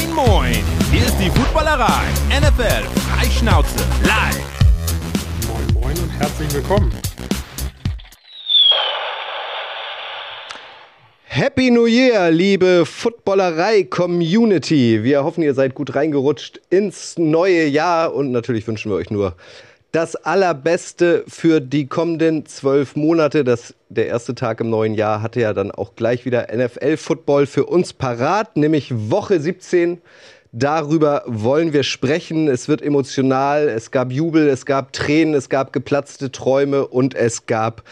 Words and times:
Moin, 0.00 0.14
moin! 0.14 0.54
Hier 0.90 1.04
ist 1.04 1.18
die 1.18 1.28
Footballerei. 1.28 2.06
NFL 2.30 2.86
Freischnauze 3.00 3.76
live. 4.02 4.40
Moin, 5.46 5.66
moin 5.74 5.94
und 5.98 6.08
herzlich 6.18 6.50
willkommen. 6.54 6.90
Happy 11.24 11.70
New 11.70 11.84
Year, 11.86 12.30
liebe 12.30 12.86
Footballerei-Community. 12.86 15.04
Wir 15.04 15.22
hoffen, 15.22 15.42
ihr 15.42 15.52
seid 15.52 15.74
gut 15.74 15.94
reingerutscht 15.94 16.62
ins 16.70 17.18
neue 17.18 17.66
Jahr 17.66 18.14
und 18.14 18.32
natürlich 18.32 18.66
wünschen 18.66 18.90
wir 18.90 18.96
euch 18.96 19.10
nur 19.10 19.36
das 19.92 20.14
Allerbeste 20.16 21.24
für 21.26 21.60
die 21.60 21.86
kommenden 21.86 22.46
zwölf 22.46 22.96
Monate. 22.96 23.44
Das, 23.44 23.74
der 23.88 24.06
erste 24.06 24.34
Tag 24.34 24.60
im 24.60 24.70
neuen 24.70 24.94
Jahr 24.94 25.22
hatte 25.22 25.40
ja 25.40 25.52
dann 25.52 25.70
auch 25.70 25.96
gleich 25.96 26.24
wieder 26.24 26.48
NFL-Football 26.54 27.46
für 27.46 27.66
uns 27.66 27.92
parat, 27.92 28.56
nämlich 28.56 28.92
Woche 29.10 29.40
17. 29.40 30.00
Darüber 30.52 31.22
wollen 31.26 31.72
wir 31.72 31.84
sprechen. 31.84 32.48
Es 32.48 32.68
wird 32.68 32.82
emotional, 32.82 33.68
es 33.68 33.90
gab 33.90 34.10
Jubel, 34.10 34.48
es 34.48 34.66
gab 34.66 34.92
Tränen, 34.92 35.34
es 35.34 35.48
gab 35.48 35.72
geplatzte 35.72 36.32
Träume 36.32 36.86
und 36.86 37.14
es 37.14 37.46
gab 37.46 37.84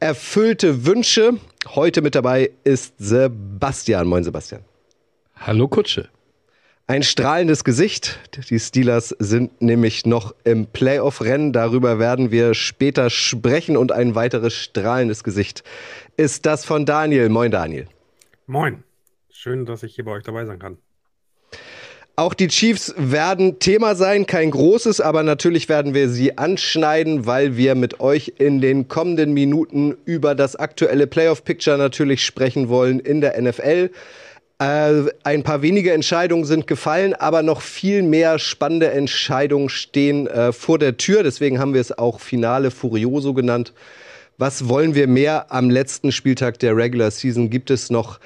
erfüllte 0.00 0.86
Wünsche. 0.86 1.34
Heute 1.74 2.00
mit 2.00 2.14
dabei 2.14 2.50
ist 2.64 2.94
Sebastian. 2.98 4.06
Moin, 4.06 4.24
Sebastian. 4.24 4.62
Hallo 5.36 5.68
Kutsche. 5.68 6.08
Ein 6.90 7.02
strahlendes 7.02 7.64
Gesicht. 7.64 8.18
Die 8.48 8.58
Steelers 8.58 9.14
sind 9.18 9.60
nämlich 9.60 10.06
noch 10.06 10.34
im 10.44 10.66
Playoff-Rennen. 10.68 11.52
Darüber 11.52 11.98
werden 11.98 12.30
wir 12.30 12.54
später 12.54 13.10
sprechen. 13.10 13.76
Und 13.76 13.92
ein 13.92 14.14
weiteres 14.14 14.54
strahlendes 14.54 15.22
Gesicht 15.22 15.64
ist 16.16 16.46
das 16.46 16.64
von 16.64 16.86
Daniel. 16.86 17.28
Moin, 17.28 17.50
Daniel. 17.50 17.88
Moin. 18.46 18.84
Schön, 19.28 19.66
dass 19.66 19.82
ich 19.82 19.96
hier 19.96 20.06
bei 20.06 20.12
euch 20.12 20.24
dabei 20.24 20.46
sein 20.46 20.58
kann. 20.58 20.78
Auch 22.16 22.32
die 22.32 22.48
Chiefs 22.48 22.94
werden 22.96 23.58
Thema 23.58 23.94
sein, 23.94 24.26
kein 24.26 24.50
großes, 24.50 25.02
aber 25.02 25.22
natürlich 25.22 25.68
werden 25.68 25.92
wir 25.92 26.08
sie 26.08 26.38
anschneiden, 26.38 27.26
weil 27.26 27.58
wir 27.58 27.74
mit 27.74 28.00
euch 28.00 28.32
in 28.38 28.62
den 28.62 28.88
kommenden 28.88 29.34
Minuten 29.34 29.94
über 30.06 30.34
das 30.34 30.56
aktuelle 30.56 31.06
Playoff-Picture 31.06 31.76
natürlich 31.76 32.24
sprechen 32.24 32.70
wollen 32.70 32.98
in 32.98 33.20
der 33.20 33.40
NFL. 33.40 33.90
Äh, 34.60 35.04
ein 35.22 35.44
paar 35.44 35.62
wenige 35.62 35.92
Entscheidungen 35.92 36.44
sind 36.44 36.66
gefallen, 36.66 37.14
aber 37.14 37.42
noch 37.42 37.60
viel 37.60 38.02
mehr 38.02 38.40
spannende 38.40 38.90
Entscheidungen 38.90 39.68
stehen 39.68 40.26
äh, 40.26 40.52
vor 40.52 40.80
der 40.80 40.96
Tür. 40.96 41.22
Deswegen 41.22 41.60
haben 41.60 41.74
wir 41.74 41.80
es 41.80 41.96
auch 41.96 42.18
Finale 42.18 42.72
Furioso 42.72 43.34
genannt. 43.34 43.72
Was 44.36 44.68
wollen 44.68 44.94
wir 44.94 45.06
mehr 45.06 45.52
am 45.52 45.70
letzten 45.70 46.10
Spieltag 46.10 46.58
der 46.58 46.76
Regular 46.76 47.10
Season? 47.10 47.50
Gibt 47.50 47.70
es 47.70 47.90
noch 47.90 48.18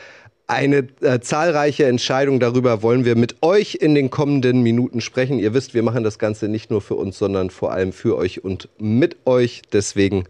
eine 0.47 0.89
äh, 1.01 1.21
zahlreiche 1.21 1.87
Entscheidung 1.87 2.41
darüber 2.41 2.83
wollen 2.83 3.05
wir 3.07 3.17
mit 3.17 3.37
euch 3.43 3.77
in 3.77 3.95
den 3.95 4.11
kommenden 4.11 4.63
Minuten 4.63 5.01
sprechen. 5.01 5.39
Ihr 5.39 5.55
wisst, 5.55 5.73
wir 5.73 5.83
machen 5.83 6.05
das 6.05 6.19
Ganze 6.19 6.49
nicht 6.49 6.71
nur 6.71 6.83
für 6.83 6.95
uns, 6.95 7.17
sondern 7.17 7.49
vor 7.49 7.73
allem 7.73 7.93
für 7.93 8.17
euch 8.17 8.45
und 8.45 8.69
mit 8.79 9.17
euch. 9.25 9.63
Deswegen 9.73 10.25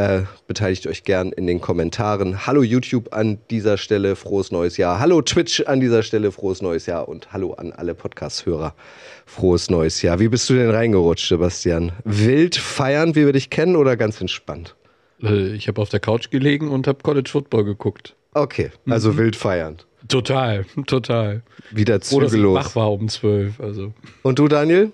äh, 0.00 0.24
beteiligt 0.46 0.86
euch 0.86 1.04
gern 1.04 1.30
in 1.32 1.46
den 1.46 1.60
Kommentaren. 1.60 2.46
Hallo 2.46 2.62
YouTube 2.62 3.12
an 3.12 3.38
dieser 3.50 3.76
Stelle, 3.76 4.16
frohes 4.16 4.50
neues 4.50 4.76
Jahr. 4.78 4.98
Hallo 4.98 5.20
Twitch 5.20 5.62
an 5.66 5.80
dieser 5.80 6.02
Stelle, 6.02 6.32
frohes 6.32 6.62
neues 6.62 6.86
Jahr. 6.86 7.08
Und 7.08 7.32
hallo 7.32 7.52
an 7.52 7.72
alle 7.72 7.94
Podcast-Hörer, 7.94 8.74
frohes 9.26 9.68
neues 9.68 10.00
Jahr. 10.00 10.18
Wie 10.18 10.28
bist 10.28 10.48
du 10.48 10.54
denn 10.54 10.70
reingerutscht, 10.70 11.28
Sebastian? 11.28 11.92
Wild 12.04 12.56
feiern, 12.56 13.14
wie 13.14 13.26
wir 13.26 13.32
dich 13.32 13.50
kennen, 13.50 13.76
oder 13.76 13.96
ganz 13.96 14.20
entspannt? 14.20 14.74
Äh, 15.22 15.52
ich 15.54 15.68
habe 15.68 15.80
auf 15.82 15.90
der 15.90 16.00
Couch 16.00 16.30
gelegen 16.30 16.70
und 16.70 16.86
habe 16.86 17.02
College 17.02 17.28
Football 17.30 17.64
geguckt. 17.64 18.16
Okay, 18.32 18.70
also 18.88 19.12
mhm. 19.12 19.18
wild 19.18 19.36
feiernd. 19.36 19.86
Total, 20.08 20.64
total. 20.86 21.42
Wieder 21.72 22.00
zügellos. 22.00 22.34
Oder 22.34 22.54
wach 22.54 22.74
war 22.74 22.92
um 22.92 23.08
zwölf. 23.08 23.60
Also. 23.60 23.92
Und 24.22 24.38
du, 24.38 24.48
Daniel? 24.48 24.92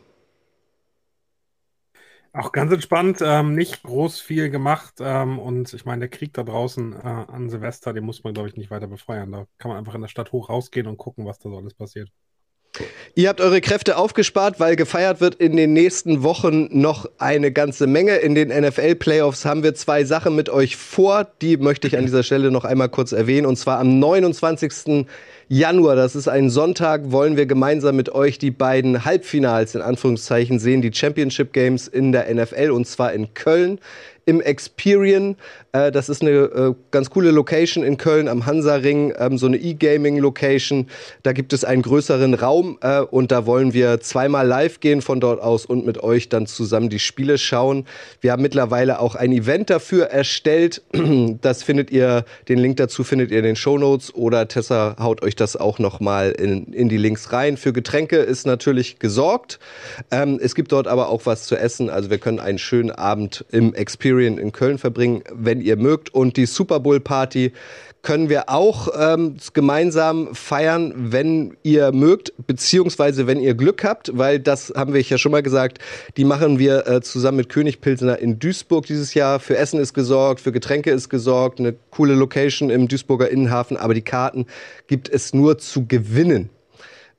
Auch 2.36 2.52
ganz 2.52 2.70
entspannt, 2.70 3.20
ähm, 3.22 3.54
nicht 3.54 3.82
groß 3.82 4.20
viel 4.20 4.50
gemacht. 4.50 4.96
Ähm, 5.00 5.38
und 5.38 5.72
ich 5.72 5.86
meine, 5.86 6.00
der 6.00 6.08
Krieg 6.10 6.34
da 6.34 6.42
draußen 6.42 6.92
äh, 6.92 6.98
an 6.98 7.48
Silvester, 7.48 7.94
den 7.94 8.04
muss 8.04 8.24
man, 8.24 8.34
glaube 8.34 8.50
ich, 8.50 8.56
nicht 8.56 8.70
weiter 8.70 8.88
befeuern. 8.88 9.32
Da 9.32 9.46
kann 9.56 9.70
man 9.70 9.78
einfach 9.78 9.94
in 9.94 10.02
der 10.02 10.08
Stadt 10.08 10.32
hoch 10.32 10.50
rausgehen 10.50 10.86
und 10.86 10.98
gucken, 10.98 11.24
was 11.24 11.38
da 11.38 11.48
so 11.48 11.56
alles 11.56 11.72
passiert. 11.72 12.10
Ihr 13.14 13.30
habt 13.30 13.40
eure 13.40 13.62
Kräfte 13.62 13.96
aufgespart, 13.96 14.60
weil 14.60 14.76
gefeiert 14.76 15.22
wird 15.22 15.36
in 15.36 15.56
den 15.56 15.72
nächsten 15.72 16.22
Wochen 16.22 16.68
noch 16.78 17.08
eine 17.16 17.52
ganze 17.52 17.86
Menge. 17.86 18.16
In 18.16 18.34
den 18.34 18.48
NFL-Playoffs 18.48 19.46
haben 19.46 19.62
wir 19.62 19.74
zwei 19.74 20.04
Sachen 20.04 20.36
mit 20.36 20.50
euch 20.50 20.76
vor. 20.76 21.26
Die 21.40 21.56
möchte 21.56 21.88
ich 21.88 21.96
an 21.96 22.04
dieser 22.04 22.22
Stelle 22.22 22.50
noch 22.50 22.66
einmal 22.66 22.90
kurz 22.90 23.12
erwähnen. 23.12 23.46
Und 23.46 23.56
zwar 23.56 23.78
am 23.78 23.98
29. 23.98 25.06
Januar, 25.48 25.94
das 25.94 26.16
ist 26.16 26.26
ein 26.26 26.50
Sonntag, 26.50 27.12
wollen 27.12 27.36
wir 27.36 27.46
gemeinsam 27.46 27.94
mit 27.94 28.08
euch 28.08 28.36
die 28.36 28.50
beiden 28.50 29.04
Halbfinals 29.04 29.76
in 29.76 29.80
Anführungszeichen 29.80 30.58
sehen, 30.58 30.82
die 30.82 30.92
Championship 30.92 31.52
Games 31.52 31.86
in 31.86 32.10
der 32.10 32.34
NFL 32.34 32.72
und 32.72 32.84
zwar 32.88 33.12
in 33.12 33.32
Köln 33.32 33.78
im 34.26 34.40
Experian. 34.40 35.36
Äh, 35.72 35.92
das 35.92 36.08
ist 36.08 36.20
eine 36.20 36.30
äh, 36.30 36.74
ganz 36.90 37.10
coole 37.10 37.30
Location 37.30 37.84
in 37.84 37.96
Köln 37.96 38.26
am 38.26 38.44
Hansaring, 38.44 39.14
ähm, 39.18 39.38
so 39.38 39.46
eine 39.46 39.56
E-Gaming-Location. 39.56 40.88
Da 41.22 41.32
gibt 41.32 41.52
es 41.52 41.64
einen 41.64 41.82
größeren 41.82 42.34
Raum 42.34 42.76
äh, 42.82 43.00
und 43.00 43.30
da 43.30 43.46
wollen 43.46 43.72
wir 43.72 44.00
zweimal 44.00 44.46
live 44.46 44.80
gehen 44.80 45.00
von 45.00 45.20
dort 45.20 45.40
aus 45.40 45.64
und 45.64 45.86
mit 45.86 46.02
euch 46.02 46.28
dann 46.28 46.46
zusammen 46.46 46.90
die 46.90 46.98
Spiele 46.98 47.38
schauen. 47.38 47.86
Wir 48.20 48.32
haben 48.32 48.42
mittlerweile 48.42 48.98
auch 48.98 49.14
ein 49.14 49.30
Event 49.32 49.70
dafür 49.70 50.06
erstellt. 50.06 50.82
Das 51.40 51.62
findet 51.62 51.90
ihr, 51.90 52.24
den 52.48 52.58
Link 52.58 52.78
dazu 52.78 53.04
findet 53.04 53.30
ihr 53.30 53.38
in 53.38 53.44
den 53.44 53.56
Show 53.56 53.78
Notes 53.78 54.14
oder 54.14 54.48
Tessa 54.48 54.96
haut 54.98 55.22
euch 55.22 55.36
das 55.36 55.56
auch 55.56 55.78
nochmal 55.78 56.30
in, 56.30 56.72
in 56.72 56.88
die 56.88 56.96
Links 56.96 57.32
rein. 57.32 57.56
Für 57.56 57.72
Getränke 57.72 58.16
ist 58.16 58.46
natürlich 58.46 58.98
gesorgt. 58.98 59.58
Ähm, 60.10 60.40
es 60.42 60.54
gibt 60.54 60.72
dort 60.72 60.88
aber 60.88 61.08
auch 61.08 61.26
was 61.26 61.46
zu 61.46 61.56
essen. 61.56 61.90
Also 61.90 62.10
wir 62.10 62.18
können 62.18 62.40
einen 62.40 62.58
schönen 62.58 62.90
Abend 62.90 63.44
im 63.50 63.74
Experian 63.74 64.15
Experience 64.16 64.40
in 64.40 64.52
Köln 64.52 64.78
verbringen, 64.78 65.22
wenn 65.32 65.60
ihr 65.60 65.76
mögt. 65.76 66.14
Und 66.14 66.36
die 66.36 66.46
Super 66.46 66.80
Bowl 66.80 67.00
Party 67.00 67.52
können 68.02 68.28
wir 68.28 68.48
auch 68.48 68.88
ähm, 68.96 69.36
gemeinsam 69.52 70.34
feiern, 70.34 70.94
wenn 70.96 71.56
ihr 71.64 71.92
mögt, 71.92 72.32
beziehungsweise 72.46 73.26
wenn 73.26 73.40
ihr 73.40 73.54
Glück 73.54 73.82
habt, 73.82 74.16
weil 74.16 74.38
das 74.38 74.72
haben 74.76 74.94
wir 74.94 75.00
ja 75.00 75.18
schon 75.18 75.32
mal 75.32 75.42
gesagt, 75.42 75.78
die 76.16 76.24
machen 76.24 76.58
wir 76.58 76.86
äh, 76.86 77.00
zusammen 77.00 77.38
mit 77.38 77.48
König 77.48 77.80
Pilsener 77.80 78.18
in 78.18 78.38
Duisburg 78.38 78.86
dieses 78.86 79.14
Jahr. 79.14 79.40
Für 79.40 79.56
Essen 79.56 79.80
ist 79.80 79.92
gesorgt, 79.92 80.40
für 80.40 80.52
Getränke 80.52 80.92
ist 80.92 81.08
gesorgt, 81.08 81.58
eine 81.58 81.74
coole 81.90 82.14
Location 82.14 82.70
im 82.70 82.86
Duisburger 82.86 83.28
Innenhafen, 83.28 83.76
aber 83.76 83.92
die 83.92 84.02
Karten 84.02 84.46
gibt 84.86 85.08
es 85.08 85.34
nur 85.34 85.58
zu 85.58 85.86
gewinnen. 85.86 86.50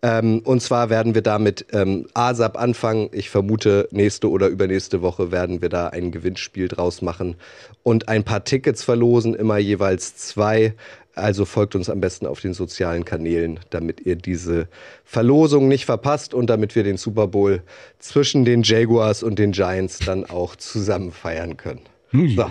Ähm, 0.03 0.41
und 0.43 0.61
zwar 0.61 0.89
werden 0.89 1.15
wir 1.15 1.23
da 1.23 1.39
mit 1.39 1.65
ähm, 1.71 2.07
ASAP 2.13 2.57
anfangen. 2.57 3.09
Ich 3.13 3.29
vermute, 3.29 3.87
nächste 3.91 4.29
oder 4.29 4.47
übernächste 4.47 5.01
Woche 5.01 5.31
werden 5.31 5.61
wir 5.61 5.69
da 5.69 5.87
ein 5.87 6.11
Gewinnspiel 6.11 6.67
draus 6.67 7.01
machen 7.01 7.35
und 7.83 8.07
ein 8.07 8.23
paar 8.23 8.43
Tickets 8.43 8.83
verlosen, 8.83 9.33
immer 9.33 9.57
jeweils 9.57 10.15
zwei. 10.15 10.75
Also 11.15 11.45
folgt 11.45 11.73
uns 11.73 11.89
am 11.89 11.99
besten 11.99 12.27
auf 12.27 12.41
den 12.41 12.53
sozialen 12.53 13.05
Kanälen, 13.05 13.59
damit 13.71 14.01
ihr 14.05 14.15
diese 14.15 14.67
Verlosung 15.03 15.67
nicht 15.67 15.85
verpasst 15.85 16.35
und 16.35 16.47
damit 16.47 16.75
wir 16.75 16.83
den 16.83 16.97
Super 16.97 17.25
Bowl 17.25 17.63
zwischen 17.97 18.45
den 18.45 18.61
Jaguars 18.61 19.23
und 19.23 19.39
den 19.39 19.51
Giants 19.51 19.97
dann 19.97 20.25
auch 20.25 20.55
zusammen 20.55 21.11
feiern 21.11 21.57
können. 21.57 21.81
So. 22.11 22.49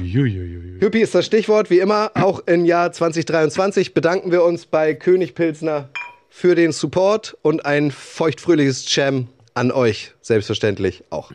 Hüppi 0.81 1.01
ist 1.01 1.15
das 1.15 1.25
Stichwort, 1.27 1.71
wie 1.71 1.79
immer. 1.79 2.11
Auch 2.15 2.41
im 2.47 2.65
Jahr 2.65 2.91
2023 2.91 3.95
bedanken 3.95 4.33
wir 4.33 4.43
uns 4.43 4.67
bei 4.67 4.95
König 4.95 5.35
Pilsner 5.35 5.89
für 6.37 6.55
den 6.55 6.71
Support 6.71 7.35
und 7.41 7.65
ein 7.65 7.91
feuchtfröhliches 7.91 8.95
Jam 8.95 9.29
an 9.55 9.73
euch, 9.73 10.13
selbstverständlich 10.21 11.03
auch. 11.09 11.33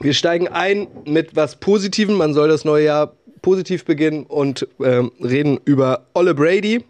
Wir 0.00 0.14
steigen 0.14 0.48
ein 0.48 0.88
mit 1.04 1.36
was 1.36 1.56
Positivem. 1.56 2.16
Man 2.16 2.32
soll 2.32 2.48
das 2.48 2.64
neue 2.64 2.86
Jahr 2.86 3.12
positiv 3.42 3.84
beginnen 3.84 4.24
und 4.24 4.66
ähm, 4.82 5.12
reden 5.22 5.60
über 5.66 6.06
Olle 6.14 6.34
Brady. 6.34 6.82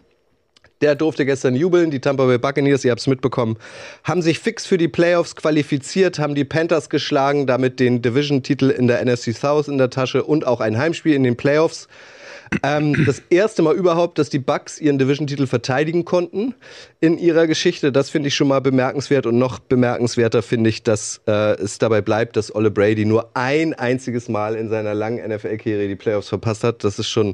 Der 0.79 0.95
durfte 0.95 1.25
gestern 1.25 1.53
jubeln. 1.53 1.91
Die 1.91 1.99
Tampa 1.99 2.27
Bay 2.27 2.37
Buccaneers, 2.37 2.85
ihr 2.85 2.91
habt 2.91 3.01
es 3.01 3.07
mitbekommen, 3.07 3.57
haben 4.05 4.21
sich 4.21 4.39
fix 4.39 4.65
für 4.65 4.77
die 4.77 4.87
Playoffs 4.87 5.35
qualifiziert, 5.35 6.17
haben 6.17 6.33
die 6.33 6.45
Panthers 6.45 6.89
geschlagen, 6.89 7.45
damit 7.45 7.81
den 7.81 8.01
Division-Titel 8.01 8.69
in 8.69 8.87
der 8.87 9.03
NFC 9.03 9.35
South 9.35 9.67
in 9.67 9.77
der 9.77 9.89
Tasche 9.89 10.23
und 10.23 10.47
auch 10.47 10.61
ein 10.61 10.77
Heimspiel 10.77 11.13
in 11.13 11.23
den 11.23 11.35
Playoffs. 11.35 11.89
Ähm, 12.61 13.05
das 13.05 13.21
erste 13.29 13.61
Mal 13.61 13.75
überhaupt, 13.75 14.19
dass 14.19 14.29
die 14.29 14.39
Bucks 14.39 14.79
ihren 14.79 14.97
Division-Titel 14.97 15.47
verteidigen 15.47 16.05
konnten 16.05 16.53
in 16.99 17.17
ihrer 17.17 17.47
Geschichte. 17.47 17.91
Das 17.91 18.09
finde 18.09 18.27
ich 18.27 18.35
schon 18.35 18.47
mal 18.47 18.61
bemerkenswert. 18.61 19.25
Und 19.25 19.37
noch 19.37 19.59
bemerkenswerter 19.59 20.41
finde 20.41 20.69
ich, 20.69 20.83
dass 20.83 21.21
äh, 21.27 21.53
es 21.61 21.79
dabei 21.79 22.01
bleibt, 22.01 22.35
dass 22.37 22.53
Olle 22.53 22.71
Brady 22.71 23.05
nur 23.05 23.29
ein 23.33 23.73
einziges 23.73 24.29
Mal 24.29 24.55
in 24.55 24.69
seiner 24.69 24.93
langen 24.93 25.27
NFL-Karriere 25.27 25.87
die 25.87 25.95
Playoffs 25.95 26.29
verpasst 26.29 26.63
hat. 26.63 26.83
Das 26.83 26.99
ist 26.99 27.09
schon 27.09 27.33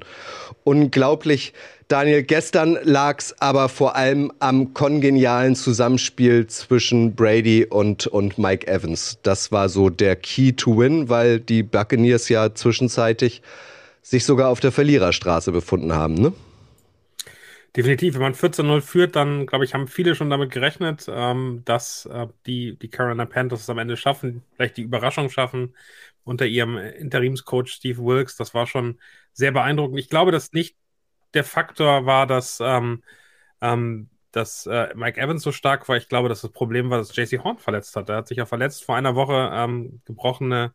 unglaublich. 0.64 1.54
Daniel, 1.90 2.22
gestern 2.22 2.78
lag 2.84 3.18
es 3.18 3.42
aber 3.42 3.68
vor 3.68 3.96
allem 3.96 4.32
am 4.38 4.76
kongenialen 4.76 5.56
Zusammenspiel 5.56 6.46
zwischen 6.46 7.16
Brady 7.16 7.66
und, 7.66 8.06
und 8.06 8.38
Mike 8.38 8.68
Evans. 8.68 9.18
Das 9.24 9.52
war 9.52 9.70
so 9.70 9.90
der 9.90 10.16
Key 10.16 10.52
to 10.52 10.78
Win, 10.78 11.10
weil 11.10 11.40
die 11.40 11.64
Buccaneers 11.64 12.30
ja 12.30 12.54
zwischenzeitlich 12.54 13.42
sich 14.02 14.26
sogar 14.26 14.50
auf 14.50 14.60
der 14.60 14.72
Verliererstraße 14.72 15.52
befunden 15.52 15.94
haben, 15.94 16.16
ne? 16.16 16.34
Definitiv, 17.76 18.16
wenn 18.16 18.22
man 18.22 18.34
14-0 18.34 18.82
führt, 18.82 19.16
dann 19.16 19.46
glaube 19.46 19.64
ich, 19.64 19.76
haben 19.76 19.88
viele 19.88 20.16
schon 20.16 20.32
damit 20.32 20.52
gerechnet, 20.52 21.06
ähm, 21.08 21.62
dass 21.66 22.08
äh, 22.08 22.28
die, 22.48 22.78
die 22.80 22.90
Carolina 22.90 23.26
Panthers 23.26 23.62
es 23.62 23.70
am 23.70 23.78
Ende 23.78 23.96
schaffen, 23.96 24.44
vielleicht 24.56 24.78
die 24.78 24.82
Überraschung 24.82 25.30
schaffen 25.30 25.76
unter 26.24 26.46
ihrem 26.46 26.78
Interimscoach 26.78 27.68
Steve 27.68 28.04
Wilkes. 28.04 28.36
Das 28.38 28.54
war 28.56 28.66
schon 28.68 29.00
sehr 29.34 29.52
beeindruckend. 29.52 30.00
Ich 30.00 30.10
glaube, 30.10 30.32
dass 30.32 30.52
nicht 30.54 30.78
der 31.34 31.44
Faktor 31.44 32.06
war, 32.06 32.28
dass, 32.28 32.60
ähm, 32.62 33.04
ähm, 33.62 34.10
dass 34.32 34.66
äh, 34.66 34.90
Mike 34.96 35.20
Evans 35.22 35.44
so 35.44 35.52
stark 35.52 35.88
war. 35.90 35.98
Ich 35.98 36.10
glaube, 36.10 36.30
dass 36.30 36.42
das 36.42 36.52
Problem 36.52 36.90
war, 36.90 36.98
dass 36.98 37.16
JC 37.16 37.44
Horn 37.44 37.58
verletzt 37.60 37.96
hat. 37.96 38.10
Er 38.10 38.18
hat 38.18 38.28
sich 38.28 38.38
ja 38.38 38.46
verletzt 38.46 38.84
vor 38.84 38.96
einer 38.96 39.16
Woche, 39.16 39.52
ähm, 39.54 40.02
gebrochene 40.06 40.74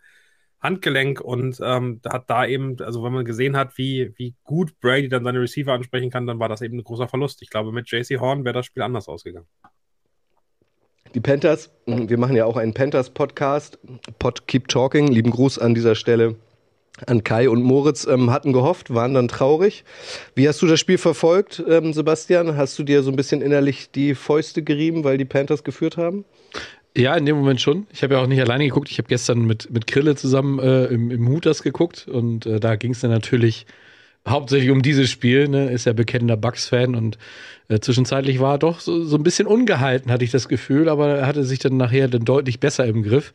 Handgelenk 0.65 1.21
und 1.21 1.61
ähm, 1.63 2.01
hat 2.09 2.29
da 2.29 2.47
eben, 2.47 2.81
also 2.81 3.05
wenn 3.05 3.13
man 3.13 3.25
gesehen 3.25 3.57
hat, 3.57 3.77
wie, 3.77 4.15
wie 4.17 4.35
gut 4.45 4.81
Brady 4.81 5.11
dann 5.11 5.23
seine 5.23 5.41
Receiver 5.41 5.73
ansprechen 5.73 6.11
kann, 6.11 6.27
dann 6.27 6.41
war 6.41 6.49
das 6.49 6.63
eben 6.63 6.79
ein 6.79 6.85
großer 6.85 7.07
Verlust. 7.07 7.43
Ich 7.43 7.51
glaube, 7.51 7.71
mit 7.71 7.91
JC 7.91 8.19
Horn 8.19 8.45
wäre 8.45 8.55
das 8.55 8.67
Spiel 8.67 8.83
anders 8.83 9.07
ausgegangen. 9.07 9.47
Die 11.15 11.21
Panthers, 11.21 11.71
wir 11.87 12.19
machen 12.19 12.35
ja 12.35 12.47
auch 12.47 12.57
einen 12.57 12.75
Panthers-Podcast, 12.75 13.79
Pod 14.19 14.49
Keep 14.49 14.69
Talking. 14.69 15.07
Lieben 15.09 15.31
Gruß 15.31 15.59
an 15.59 15.75
dieser 15.75 15.95
Stelle 15.95 16.37
an 17.07 17.25
Kai 17.25 17.49
und 17.49 17.63
Moritz, 17.63 18.07
ähm, 18.07 18.31
hatten 18.31 18.53
gehofft, 18.53 18.95
waren 18.95 19.15
dann 19.15 19.29
traurig. 19.29 19.85
Wie 20.35 20.49
hast 20.49 20.63
du 20.63 20.67
das 20.67 20.81
Spiel 20.81 20.99
verfolgt, 20.99 21.63
ähm, 21.69 21.93
Sebastian? 21.93 22.57
Hast 22.57 22.79
du 22.79 22.85
dir 22.85 23.03
so 23.03 23.11
ein 23.11 23.17
bisschen 23.17 23.43
innerlich 23.43 23.91
die 23.91 24.15
Fäuste 24.15 24.63
gerieben, 24.63 25.05
weil 25.05 25.19
die 25.19 25.25
Panthers 25.25 25.65
geführt 25.65 25.97
haben? 25.97 26.25
Ja, 26.97 27.17
in 27.17 27.27
dem 27.27 27.37
Moment 27.37 27.61
schon. 27.61 27.89
Ich 27.93 28.05
habe 28.05 28.15
ja 28.15 28.21
auch 28.21 28.27
nicht 28.29 28.41
alleine 28.41 28.65
geguckt. 28.65 28.89
Ich 28.91 28.99
habe 28.99 29.09
gestern 29.09 29.45
mit, 29.47 29.69
mit 29.71 29.89
Krille 29.89 30.15
zusammen 30.15 30.61
äh, 30.61 30.85
im, 30.87 31.11
im 31.11 31.29
Hooters 31.29 31.63
geguckt 31.65 32.07
und 32.07 32.47
äh, 32.47 32.61
da 32.61 32.77
ging 32.77 32.93
es 32.93 33.01
dann 33.01 33.11
natürlich 33.11 33.67
hauptsächlich 34.29 34.71
um 34.71 34.81
dieses 34.81 35.11
Spiel. 35.11 35.49
Ne? 35.49 35.71
Ist 35.71 35.87
ja 35.87 35.93
bekennender 35.93 36.37
Bucks-Fan 36.37 36.95
und 36.95 37.19
äh, 37.69 37.81
zwischenzeitlich 37.81 38.39
war 38.39 38.55
er 38.55 38.59
doch 38.59 38.79
so, 38.79 39.05
so 39.05 39.17
ein 39.17 39.25
bisschen 39.25 39.49
ungehalten, 39.49 40.13
hatte 40.13 40.25
ich 40.25 40.31
das 40.31 40.49
Gefühl, 40.49 40.89
aber 40.89 41.19
er 41.19 41.27
hatte 41.27 41.43
sich 41.43 41.59
dann 41.59 41.77
nachher 41.77 42.07
dann 42.07 42.25
deutlich 42.25 42.61
besser 42.61 42.87
im 42.87 43.03
Griff, 43.03 43.33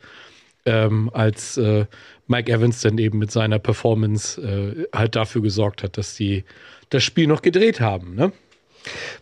ähm, 0.64 1.10
als 1.12 1.58
äh, 1.58 1.84
Mike 2.28 2.50
Evans 2.50 2.80
dann 2.80 2.96
eben 2.96 3.18
mit 3.18 3.30
seiner 3.30 3.58
Performance 3.58 4.40
äh, 4.40 4.86
halt 4.96 5.16
dafür 5.16 5.42
gesorgt 5.42 5.82
hat, 5.82 5.98
dass 5.98 6.14
die 6.14 6.44
das 6.88 7.04
Spiel 7.04 7.26
noch 7.26 7.42
gedreht 7.42 7.80
haben. 7.80 8.14
Ne? 8.14 8.32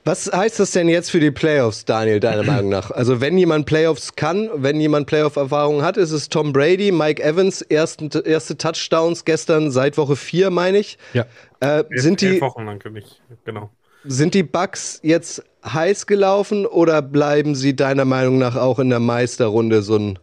Was 0.05 0.31
heißt 0.33 0.61
das 0.61 0.71
denn 0.71 0.89
jetzt 0.89 1.11
für 1.11 1.21
die 1.21 1.31
Playoffs, 1.31 1.85
Daniel, 1.85 2.21
deiner 2.21 2.43
Meinung 2.45 2.71
nach? 2.71 2.91
Also, 2.91 3.21
wenn 3.21 3.37
jemand 3.37 3.67
Playoffs 3.67 4.15
kann, 4.17 4.51
wenn 4.55 4.81
jemand 4.81 5.07
Playoff-Erfahrung 5.07 5.83
hat, 5.83 5.97
ist 5.97 6.13
es 6.13 6.29
Tom 6.29 6.53
Brady, 6.53 6.93
Mike 6.93 7.23
Evans, 7.23 7.63
ersten, 7.63 8.11
erste 8.25 8.57
Touchdowns 8.57 9.25
gestern 9.25 9.71
seit 9.71 9.99
Woche 9.99 10.17
4, 10.17 10.51
meine 10.51 10.79
ich. 10.79 10.99
Ja. 11.13 11.27
Äh, 11.61 11.85
sind, 11.91 12.21
die, 12.21 12.41
Wochen 12.41 12.65
lang 12.65 12.83
nicht. 12.93 13.21
Genau. 13.45 13.71
sind 14.05 14.35
die 14.35 14.45
Bucks 14.45 15.01
jetzt 15.03 15.43
heiß 15.65 16.07
gelaufen 16.07 16.67
oder 16.67 17.03
bleiben 17.03 17.55
sie 17.55 17.75
deiner 17.75 18.05
Meinung 18.05 18.39
nach 18.39 18.57
auch 18.57 18.79
in 18.79 18.91
der 18.91 19.01
Meisterrunde 19.01 19.83
so 19.83 19.97
ein, 19.97 20.19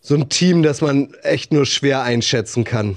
so 0.00 0.14
ein 0.14 0.28
Team, 0.30 0.62
das 0.62 0.80
man 0.80 1.12
echt 1.22 1.52
nur 1.52 1.66
schwer 1.66 2.02
einschätzen 2.02 2.64
kann? 2.64 2.96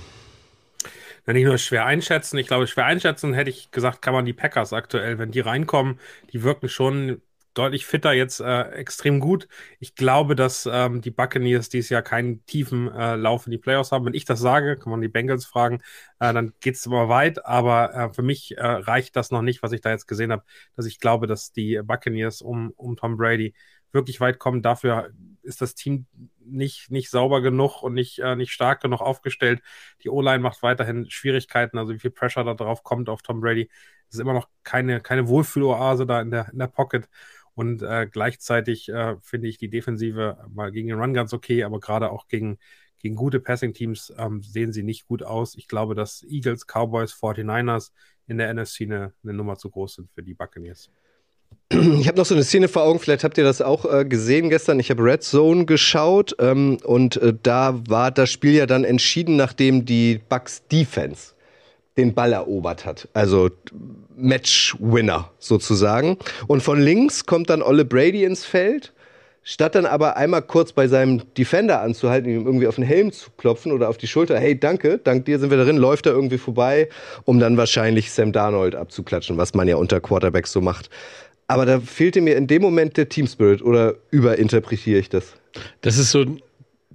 Ja, 1.27 1.33
nicht 1.33 1.45
nur 1.45 1.57
schwer 1.57 1.85
einschätzen. 1.85 2.37
Ich 2.37 2.47
glaube, 2.47 2.67
schwer 2.67 2.85
einschätzen 2.85 3.33
hätte 3.33 3.49
ich 3.49 3.71
gesagt, 3.71 4.01
kann 4.01 4.13
man 4.13 4.25
die 4.25 4.33
Packers 4.33 4.73
aktuell, 4.73 5.17
wenn 5.19 5.31
die 5.31 5.39
reinkommen, 5.39 5.99
die 6.31 6.43
wirken 6.43 6.69
schon 6.69 7.21
deutlich 7.53 7.85
fitter 7.85 8.13
jetzt 8.13 8.39
äh, 8.39 8.61
extrem 8.71 9.19
gut. 9.19 9.47
Ich 9.79 9.95
glaube, 9.95 10.35
dass 10.35 10.67
ähm, 10.71 11.01
die 11.01 11.11
Buccaneers 11.11 11.69
dieses 11.69 11.89
Jahr 11.89 12.01
keinen 12.01 12.45
tiefen 12.45 12.89
äh, 12.91 13.15
Lauf 13.15 13.45
in 13.45 13.51
die 13.51 13.57
Playoffs 13.57 13.91
haben. 13.91 14.05
Wenn 14.05 14.13
ich 14.13 14.25
das 14.25 14.39
sage, 14.39 14.77
kann 14.77 14.91
man 14.91 15.01
die 15.01 15.09
Bengals 15.09 15.45
fragen, 15.45 15.81
äh, 16.19 16.33
dann 16.33 16.53
geht 16.61 16.75
es 16.75 16.85
immer 16.85 17.09
weit. 17.09 17.45
Aber 17.45 17.93
äh, 17.93 18.13
für 18.13 18.21
mich 18.21 18.57
äh, 18.57 18.65
reicht 18.65 19.15
das 19.15 19.31
noch 19.31 19.41
nicht, 19.41 19.61
was 19.63 19.73
ich 19.73 19.81
da 19.81 19.89
jetzt 19.89 20.07
gesehen 20.07 20.31
habe, 20.31 20.43
dass 20.75 20.85
ich 20.85 20.99
glaube, 20.99 21.27
dass 21.27 21.51
die 21.51 21.81
Buccaneers 21.83 22.41
um, 22.41 22.71
um 22.77 22.95
Tom 22.95 23.17
Brady 23.17 23.53
wirklich 23.91 24.21
weit 24.21 24.39
kommen. 24.39 24.61
Dafür 24.61 25.11
ist 25.43 25.61
das 25.61 25.75
Team 25.75 26.05
nicht, 26.39 26.91
nicht 26.91 27.09
sauber 27.09 27.41
genug 27.41 27.83
und 27.83 27.93
nicht, 27.93 28.19
äh, 28.19 28.35
nicht 28.35 28.51
stark 28.51 28.81
genug 28.81 29.01
aufgestellt. 29.01 29.61
Die 30.03 30.09
O-Line 30.09 30.39
macht 30.39 30.63
weiterhin 30.63 31.09
Schwierigkeiten, 31.09 31.77
also 31.77 31.93
wie 31.93 31.99
viel 31.99 32.11
Pressure 32.11 32.43
da 32.43 32.53
drauf 32.53 32.83
kommt 32.83 33.09
auf 33.09 33.21
Tom 33.21 33.41
Brady. 33.41 33.69
Es 34.09 34.15
ist 34.15 34.19
immer 34.21 34.33
noch 34.33 34.49
keine, 34.63 35.01
keine 35.01 35.27
Wohlfühloase 35.27 36.05
da 36.05 36.21
in 36.21 36.31
der, 36.31 36.49
in 36.51 36.59
der 36.59 36.67
Pocket. 36.67 37.07
Und 37.53 37.81
äh, 37.81 38.07
gleichzeitig 38.09 38.89
äh, 38.89 39.17
finde 39.21 39.47
ich 39.47 39.57
die 39.57 39.69
Defensive 39.69 40.37
mal 40.53 40.71
gegen 40.71 40.87
den 40.87 40.99
Run 40.99 41.13
ganz 41.13 41.33
okay, 41.33 41.63
aber 41.63 41.79
gerade 41.79 42.09
auch 42.11 42.27
gegen, 42.27 42.57
gegen 42.99 43.15
gute 43.15 43.39
Passing-Teams 43.39 44.13
ähm, 44.17 44.41
sehen 44.41 44.71
sie 44.71 44.83
nicht 44.83 45.07
gut 45.07 45.23
aus. 45.23 45.55
Ich 45.55 45.67
glaube, 45.67 45.95
dass 45.95 46.23
Eagles, 46.23 46.65
Cowboys, 46.65 47.13
49ers 47.13 47.91
in 48.27 48.37
der 48.37 48.53
NFC 48.53 48.81
eine, 48.81 49.13
eine 49.23 49.33
Nummer 49.33 49.57
zu 49.57 49.69
groß 49.69 49.95
sind 49.95 50.11
für 50.11 50.23
die 50.23 50.33
Buccaneers. 50.33 50.89
Ich 51.71 52.07
habe 52.07 52.17
noch 52.17 52.25
so 52.25 52.35
eine 52.35 52.43
Szene 52.43 52.67
vor 52.67 52.83
Augen, 52.83 52.99
vielleicht 52.99 53.23
habt 53.23 53.37
ihr 53.37 53.45
das 53.45 53.61
auch 53.61 53.85
äh, 53.85 54.03
gesehen 54.03 54.49
gestern. 54.49 54.79
Ich 54.79 54.89
habe 54.89 55.03
Red 55.03 55.23
Zone 55.23 55.65
geschaut 55.65 56.35
ähm, 56.39 56.77
und 56.83 57.15
äh, 57.17 57.33
da 57.41 57.79
war 57.87 58.11
das 58.11 58.29
Spiel 58.29 58.53
ja 58.53 58.65
dann 58.65 58.83
entschieden, 58.83 59.37
nachdem 59.37 59.85
die 59.85 60.19
Bucks 60.27 60.63
Defense 60.69 61.31
den 61.97 62.13
Ball 62.13 62.33
erobert 62.33 62.85
hat. 62.85 63.07
Also 63.13 63.49
Match-Winner 64.17 65.31
sozusagen. 65.39 66.17
Und 66.47 66.61
von 66.61 66.81
links 66.81 67.25
kommt 67.25 67.49
dann 67.49 67.61
Olle 67.61 67.85
Brady 67.85 68.23
ins 68.25 68.45
Feld. 68.45 68.93
Statt 69.43 69.73
dann 69.73 69.87
aber 69.87 70.17
einmal 70.17 70.43
kurz 70.43 70.71
bei 70.71 70.87
seinem 70.87 71.21
Defender 71.35 71.81
anzuhalten, 71.81 72.29
ihm 72.29 72.45
irgendwie 72.45 72.67
auf 72.67 72.75
den 72.75 72.83
Helm 72.83 73.11
zu 73.11 73.31
klopfen 73.37 73.71
oder 73.71 73.89
auf 73.89 73.97
die 73.97 74.05
Schulter, 74.05 74.39
hey, 74.39 74.59
danke, 74.59 74.99
dank 74.99 75.25
dir 75.25 75.39
sind 75.39 75.49
wir 75.49 75.57
drin, 75.57 75.77
läuft 75.77 76.05
er 76.05 76.11
irgendwie 76.11 76.37
vorbei, 76.37 76.89
um 77.25 77.39
dann 77.39 77.57
wahrscheinlich 77.57 78.11
Sam 78.11 78.33
Darnold 78.33 78.75
abzuklatschen, 78.75 79.37
was 79.37 79.55
man 79.55 79.67
ja 79.67 79.77
unter 79.77 79.99
Quarterbacks 79.99 80.51
so 80.51 80.61
macht. 80.61 80.91
Aber 81.51 81.65
da 81.65 81.79
fehlte 81.79 82.21
mir 82.21 82.35
in 82.37 82.47
dem 82.47 82.61
Moment 82.61 82.97
der 82.97 83.09
Team 83.09 83.27
Spirit 83.27 83.61
oder 83.61 83.95
überinterpretiere 84.09 84.99
ich 84.99 85.09
das? 85.09 85.33
Das 85.81 85.97
ist 85.97 86.11
so, 86.11 86.25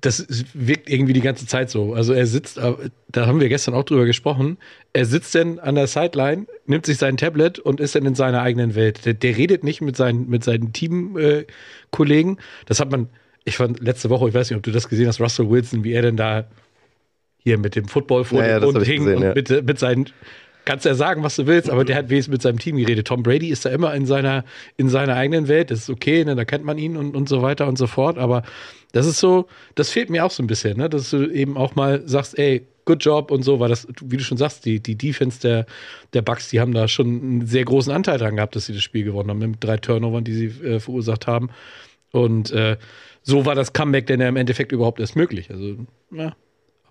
das 0.01 0.27
wirkt 0.55 0.89
irgendwie 0.91 1.13
die 1.13 1.21
ganze 1.21 1.47
Zeit 1.47 1.71
so. 1.71 1.95
Also 1.95 2.13
er 2.13 2.27
sitzt, 2.27 2.59
äh, 2.59 2.75
da 3.09 3.27
haben 3.27 3.41
wir 3.41 3.49
gestern 3.49 3.75
auch 3.75 3.85
drüber 3.85 4.07
gesprochen, 4.07 4.59
er 4.93 5.07
sitzt 5.07 5.35
dann 5.35 5.59
an 5.59 5.75
der 5.75 5.87
Sideline, 5.87 6.47
nimmt 6.67 6.87
sich 6.87 6.99
sein 6.99 7.17
Tablet 7.17 7.59
und 7.59 7.81
ist 7.81 7.95
dann 7.95 8.07
in 8.07 8.15
seiner 8.15 8.43
eigenen 8.43 8.75
Welt. 8.75 9.05
Der, 9.05 9.15
der 9.15 9.37
redet 9.37 9.65
nicht 9.65 9.81
mit 9.81 9.97
seinen, 9.97 10.29
mit 10.29 10.45
seinen 10.45 10.73
Teamkollegen. 10.73 12.39
Das 12.67 12.81
hat 12.81 12.91
man, 12.91 13.09
ich 13.45 13.57
fand 13.57 13.81
letzte 13.81 14.11
Woche, 14.11 14.29
ich 14.29 14.35
weiß 14.35 14.51
nicht, 14.51 14.57
ob 14.57 14.63
du 14.63 14.73
das 14.73 14.89
gesehen 14.89 15.09
hast, 15.09 15.21
Russell 15.21 15.51
Wilson, 15.51 15.85
wie 15.85 15.93
er 15.93 16.03
denn 16.03 16.17
da 16.17 16.47
hier 17.39 17.59
mit 17.59 17.77
dem 17.77 17.89
Football 17.89 18.25
vor 18.25 18.41
ja, 18.41 18.59
ja, 18.59 18.81
hing 18.83 19.05
gesehen, 19.05 19.17
und 19.17 19.23
ja. 19.23 19.35
mit, 19.35 19.67
mit 19.67 19.79
seinen 19.79 20.07
kannst 20.67 20.85
ja 20.85 20.95
sagen, 20.95 21.23
was 21.23 21.37
du 21.37 21.47
willst, 21.47 21.71
aber 21.71 21.85
der 21.85 21.97
hat 21.97 22.11
wenigstens 22.11 22.33
mit 22.33 22.43
seinem 22.43 22.59
Team 22.59 22.77
geredet. 22.77 23.07
Tom 23.07 23.23
Brady 23.23 23.49
ist 23.49 23.65
da 23.65 23.71
immer 23.71 23.95
in 23.95 24.05
seiner, 24.05 24.45
in 24.77 24.91
seiner 24.91 25.15
eigenen 25.15 25.49
Welt. 25.49 25.71
Das 25.71 25.79
ist 25.79 25.91
okay, 25.91 26.25
ne? 26.25 26.37
da 26.37 26.45
kennt 26.45 26.65
man 26.65 26.77
ihn 26.77 26.97
und, 26.97 27.17
und 27.17 27.29
so 27.29 27.41
weiter 27.41 27.67
und 27.67 27.79
so 27.79 27.87
fort. 27.87 28.19
Aber 28.19 28.43
das 28.93 29.07
ist 29.07 29.21
so, 29.21 29.47
das 29.77 29.91
fehlt 29.91 30.11
mir 30.11 30.25
auch 30.25 30.31
so 30.31 30.43
ein 30.43 30.49
bisschen, 30.49 30.77
ne? 30.77 30.91
dass 30.91 31.09
du 31.11 31.31
eben 31.31 31.57
auch 31.57 31.77
mal 31.77 32.03
sagst, 32.07 32.39
ey, 32.39 32.67
good 32.85 33.05
job 33.05 33.31
und 33.31 33.43
so, 33.43 33.61
weil 33.61 33.69
das, 33.69 33.87
wie 34.03 34.17
du 34.17 34.25
schon 34.25 34.39
sagst, 34.39 34.65
die, 34.65 34.81
die 34.81 34.97
Defense 34.97 35.41
der, 35.41 35.67
der 36.13 36.23
Bucks, 36.23 36.51
die 36.51 36.61
haben 36.61 36.75
da 36.75 36.89
schon 36.89 37.07
einen 37.07 37.47
sehr 37.47 37.65
großen 37.65 37.93
Anteil 37.93 38.19
dran 38.19 38.37
gehabt, 38.37 38.57
dass 38.57 38.67
sie 38.67 38.75
das 38.75 38.83
Spiel 38.83 39.05
gewonnen 39.05 39.31
haben, 39.31 39.39
mit 39.39 39.63
drei 39.63 39.77
Turnovern, 39.77 40.25
die 40.25 40.35
sie 40.35 40.47
äh, 40.65 40.81
verursacht 40.81 41.27
haben. 41.27 41.51
Und 42.11 42.51
äh, 42.51 42.77
so 43.23 43.47
war 43.47 43.55
das 43.55 43.73
Comeback 43.73 44.07
denn 44.07 44.21
ja 44.21 44.29
im 44.29 44.37
Endeffekt 44.37 44.73
überhaupt 44.73 45.01
erst 45.01 45.17
möglich. 45.17 45.51
Also, 45.51 45.77
ja. 46.13 46.35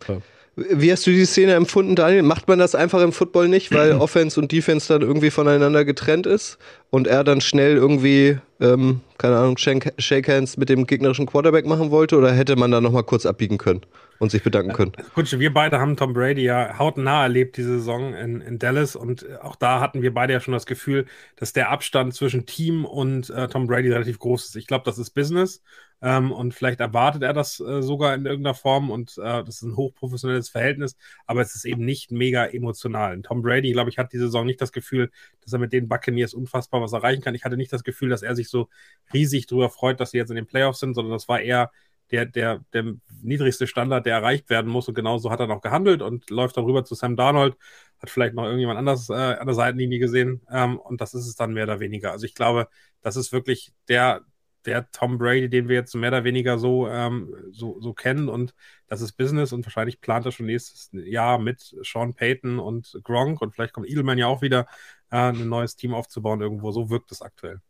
Aber 0.08 0.22
Wie 0.58 0.90
hast 0.90 1.06
du 1.06 1.12
die 1.12 1.26
Szene 1.26 1.54
empfunden, 1.54 1.96
Daniel? 1.96 2.24
Macht 2.24 2.48
man 2.48 2.60
das 2.60 2.76
einfach 2.76 3.02
im 3.02 3.12
Football 3.12 3.50
nicht, 3.50 3.74
weil 3.74 3.92
Offense 4.00 4.40
und 4.40 4.52
Defense 4.52 4.88
dann 4.88 5.02
irgendwie 5.02 5.30
voneinander 5.30 5.84
getrennt 5.84 6.26
ist 6.26 6.58
und 6.92 7.08
er 7.08 7.26
dann 7.26 7.42
schnell 7.42 7.76
irgendwie, 7.76 8.40
ähm, 8.62 9.02
keine 9.18 9.36
Ahnung, 9.36 9.58
Shake, 9.58 10.28
Hands 10.30 10.56
mit 10.56 10.70
dem 10.70 10.88
gegnerischen 10.88 11.26
Quarterback 11.26 11.66
machen 11.66 11.92
wollte 11.92 12.18
oder 12.18 12.32
hätte 12.32 12.56
man 12.56 12.72
da 12.72 12.80
nochmal 12.80 13.04
kurz 13.04 13.26
abbiegen 13.26 13.58
können 13.58 13.82
und 14.20 14.32
sich 14.32 14.44
bedanken 14.44 14.72
können? 14.72 14.94
Gut, 15.14 15.38
wir 15.38 15.54
beide 15.54 15.80
haben 15.80 15.98
Tom 15.98 16.14
Brady 16.14 16.44
ja 16.44 16.80
hautnah 16.80 17.24
erlebt 17.24 17.58
diese 17.58 17.80
Saison 17.80 18.14
in, 18.14 18.40
in 18.40 18.58
Dallas 18.58 18.96
und 18.96 19.26
auch 19.42 19.58
da 19.58 19.82
hatten 19.82 20.02
wir 20.02 20.14
beide 20.14 20.32
ja 20.32 20.40
schon 20.40 20.54
das 20.54 20.66
Gefühl, 20.66 21.06
dass 21.36 21.52
der 21.52 21.70
Abstand 21.70 22.14
zwischen 22.14 22.46
Team 22.46 22.86
und 22.86 23.30
äh, 23.30 23.50
Tom 23.50 23.68
Brady 23.68 23.92
relativ 23.92 24.20
groß 24.20 24.46
ist. 24.46 24.56
Ich 24.56 24.68
glaube, 24.68 24.86
das 24.86 24.98
ist 25.00 25.10
Business 25.10 25.62
ähm, 26.02 26.32
und 26.32 26.54
vielleicht 26.54 26.80
erwartet 26.80 27.24
er 27.24 27.34
das 27.34 27.60
äh, 27.60 27.82
sogar 27.82 28.14
in 28.16 28.26
irgendeiner 28.26 28.54
Form 28.54 28.90
und 28.92 29.18
äh, 29.18 29.44
das 29.44 29.56
ist 29.58 29.62
ein 29.64 29.76
hochprofessionelles 29.76 30.50
Verhältnis, 30.50 30.96
aber 31.26 31.42
es 31.42 31.56
ist 31.56 31.66
eben 31.66 31.86
nicht 31.86 32.12
mega 32.12 32.46
emotional. 32.46 33.16
Und 33.16 33.24
Tom 33.24 33.42
Brady, 33.42 33.72
glaube 33.72 33.90
ich, 33.90 33.98
hat 33.98 34.14
diese 34.14 34.26
Saison 34.26 34.46
nicht 34.46 34.62
das 34.62 34.72
Gefühl, 34.72 35.12
dass 35.42 35.54
er 35.54 35.60
mit 35.60 35.74
den 35.74 35.88
Buccaneers 35.88 36.34
unfassbar 36.34 36.82
was 36.82 36.94
erreichen 36.94 37.22
kann. 37.22 37.36
Ich 37.36 37.46
hatte 37.46 37.58
nicht 37.58 37.74
das 37.74 37.84
Gefühl, 37.84 38.10
dass 38.10 38.24
er 38.24 38.36
sich 38.36 38.50
so 38.50 38.70
riesig 39.14 39.48
darüber 39.48 39.70
freut, 39.70 40.00
dass 40.00 40.12
sie 40.12 40.18
jetzt 40.18 40.30
in 40.30 40.36
den 40.36 40.48
Playoffs 40.48 40.80
sind, 40.80 40.94
sondern 40.96 41.14
das 41.14 41.28
war 41.28 41.40
eher 41.42 41.72
der, 42.12 42.26
der, 42.26 42.64
der 42.74 42.94
niedrigste 43.24 43.68
Standard, 43.68 44.06
der 44.06 44.16
erreicht 44.16 44.50
werden 44.50 44.70
muss. 44.70 44.88
Und 44.88 44.94
genauso 44.96 45.32
hat 45.32 45.40
er 45.40 45.48
noch 45.48 45.62
gehandelt 45.62 46.02
und 46.02 46.30
läuft 46.30 46.58
dann 46.58 46.66
rüber 46.66 46.84
zu 46.86 46.96
Sam 46.96 47.16
Darnold, 47.16 47.58
hat 48.00 48.10
vielleicht 48.10 48.36
noch 48.36 48.44
irgendjemand 48.44 48.78
anders 48.78 49.10
äh, 49.10 49.14
an 49.14 49.48
der 49.48 49.56
Seitenlinie 49.56 50.00
gesehen. 50.00 50.42
Ähm, 50.52 50.78
und 50.78 51.02
das 51.02 51.14
ist 51.14 51.28
es 51.28 51.36
dann 51.36 51.54
mehr 51.54 51.64
oder 51.64 51.80
weniger. 51.80 52.12
Also 52.12 52.26
ich 52.26 52.36
glaube, 52.36 52.68
das 53.02 53.16
ist 53.16 53.32
wirklich 53.32 53.74
der, 53.88 54.22
der 54.66 54.90
Tom 54.92 55.18
Brady, 55.18 55.50
den 55.50 55.68
wir 55.68 55.76
jetzt 55.76 55.96
mehr 55.96 56.10
oder 56.10 56.24
weniger 56.24 56.58
so, 56.58 56.88
ähm, 56.88 57.34
so, 57.52 57.80
so 57.82 57.94
kennen. 57.94 58.30
Und 58.30 58.54
das 58.88 59.02
ist 59.02 59.14
Business 59.14 59.54
und 59.54 59.66
wahrscheinlich 59.66 60.02
plant 60.02 60.26
er 60.26 60.32
schon 60.32 60.46
nächstes 60.48 60.90
Jahr 60.94 61.40
mit 61.40 61.76
Sean 61.84 62.14
Payton 62.14 62.60
und 62.60 63.00
Gronk 63.04 63.42
und 63.42 63.54
vielleicht 63.54 63.74
kommt 63.74 63.90
Edelman 63.90 64.18
ja 64.18 64.28
auch 64.28 64.42
wieder, 64.42 64.68
äh, 65.12 65.18
ein 65.18 65.50
neues 65.50 65.76
Team 65.76 65.94
aufzubauen 65.94 66.42
irgendwo. 66.42 66.72
So 66.72 66.90
wirkt 66.90 67.12
es 67.12 67.22
aktuell. 67.22 67.62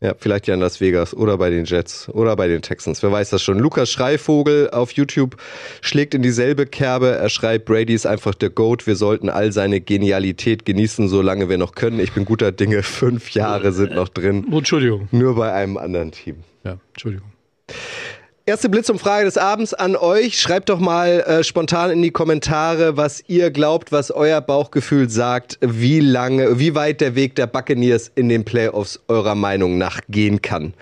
Ja, 0.00 0.14
vielleicht 0.16 0.46
ja 0.46 0.54
in 0.54 0.60
Las 0.60 0.80
Vegas 0.80 1.12
oder 1.12 1.38
bei 1.38 1.50
den 1.50 1.64
Jets 1.64 2.08
oder 2.08 2.36
bei 2.36 2.46
den 2.46 2.62
Texans. 2.62 3.02
Wer 3.02 3.10
weiß 3.10 3.30
das 3.30 3.42
schon. 3.42 3.58
Lukas 3.58 3.90
Schreivogel 3.90 4.70
auf 4.70 4.92
YouTube 4.92 5.36
schlägt 5.80 6.14
in 6.14 6.22
dieselbe 6.22 6.66
Kerbe. 6.66 7.16
Er 7.16 7.28
schreibt, 7.28 7.64
Brady 7.64 7.94
ist 7.94 8.06
einfach 8.06 8.34
der 8.34 8.50
Goat. 8.50 8.86
Wir 8.86 8.94
sollten 8.94 9.28
all 9.28 9.50
seine 9.50 9.80
Genialität 9.80 10.64
genießen, 10.64 11.08
solange 11.08 11.48
wir 11.48 11.58
noch 11.58 11.74
können. 11.74 11.98
Ich 11.98 12.12
bin 12.12 12.24
guter 12.24 12.52
Dinge. 12.52 12.82
Fünf 12.84 13.30
Jahre 13.30 13.72
sind 13.72 13.92
noch 13.92 14.08
drin. 14.08 14.46
Entschuldigung. 14.52 15.08
Nur 15.10 15.34
bei 15.34 15.52
einem 15.52 15.76
anderen 15.76 16.12
Team. 16.12 16.44
Ja, 16.62 16.78
Entschuldigung. 16.92 17.32
Erste 18.48 18.70
Blitzumfrage 18.70 19.26
des 19.26 19.36
Abends 19.36 19.74
an 19.74 19.94
euch. 19.94 20.40
Schreibt 20.40 20.70
doch 20.70 20.78
mal 20.78 21.20
äh, 21.20 21.44
spontan 21.44 21.90
in 21.90 22.00
die 22.00 22.10
Kommentare, 22.10 22.96
was 22.96 23.22
ihr 23.28 23.50
glaubt, 23.50 23.92
was 23.92 24.10
euer 24.10 24.40
Bauchgefühl 24.40 25.10
sagt, 25.10 25.58
wie 25.60 26.00
lange, 26.00 26.58
wie 26.58 26.74
weit 26.74 27.02
der 27.02 27.14
Weg 27.14 27.34
der 27.34 27.46
Buccaneers 27.46 28.10
in 28.14 28.30
den 28.30 28.46
Playoffs 28.46 29.00
eurer 29.06 29.34
Meinung 29.34 29.76
nach 29.76 30.00
gehen 30.08 30.40
kann. 30.40 30.72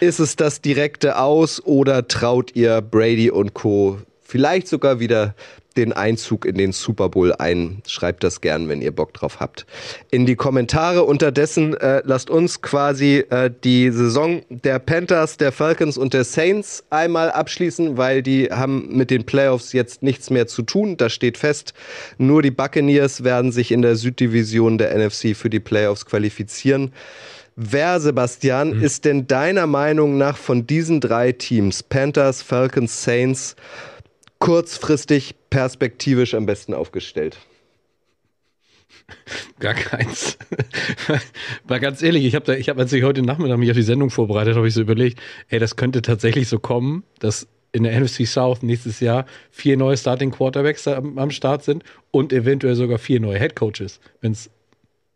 Ist 0.00 0.18
es 0.18 0.34
das 0.34 0.62
direkte 0.62 1.16
Aus 1.16 1.64
oder 1.64 2.08
traut 2.08 2.56
ihr 2.56 2.80
Brady 2.80 3.30
und 3.30 3.54
Co. 3.54 3.98
vielleicht 4.20 4.66
sogar 4.66 4.98
wieder 4.98 5.36
den 5.74 5.92
Einzug 5.92 6.44
in 6.44 6.56
den 6.56 6.72
Super 6.72 7.08
Bowl 7.08 7.32
ein. 7.32 7.82
Schreibt 7.86 8.24
das 8.24 8.40
gern, 8.40 8.68
wenn 8.68 8.82
ihr 8.82 8.92
Bock 8.92 9.12
drauf 9.12 9.40
habt. 9.40 9.66
In 10.10 10.26
die 10.26 10.36
Kommentare 10.36 11.04
unterdessen 11.04 11.74
äh, 11.74 12.02
lasst 12.04 12.30
uns 12.30 12.62
quasi 12.62 13.24
äh, 13.30 13.50
die 13.64 13.90
Saison 13.90 14.42
der 14.48 14.78
Panthers, 14.78 15.36
der 15.36 15.52
Falcons 15.52 15.96
und 15.96 16.14
der 16.14 16.24
Saints 16.24 16.84
einmal 16.90 17.30
abschließen, 17.30 17.96
weil 17.96 18.22
die 18.22 18.50
haben 18.50 18.96
mit 18.96 19.10
den 19.10 19.24
Playoffs 19.24 19.72
jetzt 19.72 20.02
nichts 20.02 20.30
mehr 20.30 20.46
zu 20.46 20.62
tun. 20.62 20.96
Das 20.96 21.12
steht 21.12 21.38
fest. 21.38 21.74
Nur 22.18 22.42
die 22.42 22.50
Buccaneers 22.50 23.24
werden 23.24 23.52
sich 23.52 23.72
in 23.72 23.82
der 23.82 23.96
Süddivision 23.96 24.78
der 24.78 24.96
NFC 24.96 25.36
für 25.36 25.50
die 25.50 25.60
Playoffs 25.60 26.06
qualifizieren. 26.06 26.92
Wer, 27.54 28.00
Sebastian, 28.00 28.76
mhm. 28.76 28.82
ist 28.82 29.04
denn 29.04 29.26
deiner 29.26 29.66
Meinung 29.66 30.16
nach 30.16 30.38
von 30.38 30.66
diesen 30.66 31.00
drei 31.00 31.32
Teams, 31.32 31.82
Panthers, 31.82 32.40
Falcons, 32.40 33.04
Saints, 33.04 33.56
kurzfristig 34.42 35.36
perspektivisch 35.50 36.34
am 36.34 36.46
besten 36.46 36.74
aufgestellt? 36.74 37.38
Gar 39.60 39.74
keins. 39.74 40.36
War 41.64 41.78
ganz 41.78 42.02
ehrlich, 42.02 42.24
ich 42.24 42.34
habe 42.34 42.52
habe, 42.52 42.80
als 42.80 42.92
ich 42.92 43.04
heute 43.04 43.22
Nachmittag 43.22 43.58
mich 43.58 43.70
auf 43.70 43.76
die 43.76 43.84
Sendung 43.84 44.10
vorbereitet, 44.10 44.56
habe 44.56 44.66
ich 44.66 44.74
so 44.74 44.80
überlegt, 44.80 45.20
ey, 45.48 45.60
das 45.60 45.76
könnte 45.76 46.02
tatsächlich 46.02 46.48
so 46.48 46.58
kommen, 46.58 47.04
dass 47.20 47.46
in 47.70 47.84
der 47.84 47.98
NFC 47.98 48.26
South 48.26 48.64
nächstes 48.64 48.98
Jahr 48.98 49.26
vier 49.52 49.76
neue 49.76 49.96
Starting 49.96 50.32
Quarterbacks 50.32 50.88
am, 50.88 51.18
am 51.18 51.30
Start 51.30 51.62
sind 51.62 51.84
und 52.10 52.32
eventuell 52.32 52.74
sogar 52.74 52.98
vier 52.98 53.20
neue 53.20 53.38
Head 53.38 53.54
Coaches, 53.54 54.00
wenn 54.22 54.32
es 54.32 54.50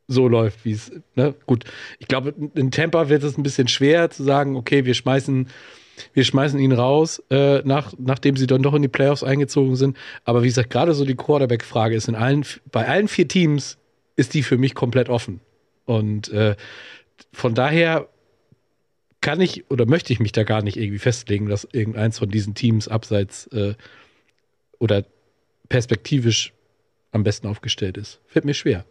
so 0.06 0.28
läuft, 0.28 0.64
wie 0.64 0.72
es, 0.72 0.92
ne? 1.16 1.34
Gut, 1.46 1.64
ich 1.98 2.06
glaube, 2.06 2.32
in 2.54 2.70
Tampa 2.70 3.08
wird 3.08 3.24
es 3.24 3.36
ein 3.36 3.42
bisschen 3.42 3.66
schwer 3.66 4.08
zu 4.08 4.22
sagen, 4.22 4.54
okay, 4.54 4.84
wir 4.84 4.94
schmeißen 4.94 5.48
wir 6.12 6.24
schmeißen 6.24 6.58
ihn 6.58 6.72
raus, 6.72 7.22
äh, 7.30 7.60
nach, 7.64 7.92
nachdem 7.98 8.36
sie 8.36 8.46
dann 8.46 8.62
doch 8.62 8.74
in 8.74 8.82
die 8.82 8.88
Playoffs 8.88 9.22
eingezogen 9.22 9.76
sind. 9.76 9.96
Aber 10.24 10.42
wie 10.42 10.48
gesagt, 10.48 10.70
gerade 10.70 10.94
so 10.94 11.04
die 11.04 11.14
Quarterback-Frage 11.14 11.94
ist 11.94 12.08
in 12.08 12.14
allen, 12.14 12.44
bei 12.70 12.86
allen 12.86 13.08
vier 13.08 13.28
Teams 13.28 13.78
ist 14.16 14.34
die 14.34 14.42
für 14.42 14.58
mich 14.58 14.74
komplett 14.74 15.08
offen. 15.08 15.40
Und 15.84 16.28
äh, 16.30 16.56
von 17.32 17.54
daher 17.54 18.08
kann 19.20 19.40
ich 19.40 19.70
oder 19.70 19.86
möchte 19.86 20.12
ich 20.12 20.20
mich 20.20 20.32
da 20.32 20.44
gar 20.44 20.62
nicht 20.62 20.76
irgendwie 20.76 20.98
festlegen, 20.98 21.48
dass 21.48 21.66
irgendeins 21.72 22.18
von 22.18 22.30
diesen 22.30 22.54
Teams 22.54 22.88
abseits 22.88 23.46
äh, 23.48 23.74
oder 24.78 25.04
perspektivisch 25.68 26.52
am 27.12 27.24
besten 27.24 27.46
aufgestellt 27.46 27.96
ist. 27.96 28.20
Fällt 28.26 28.44
mir 28.44 28.54
schwer. 28.54 28.84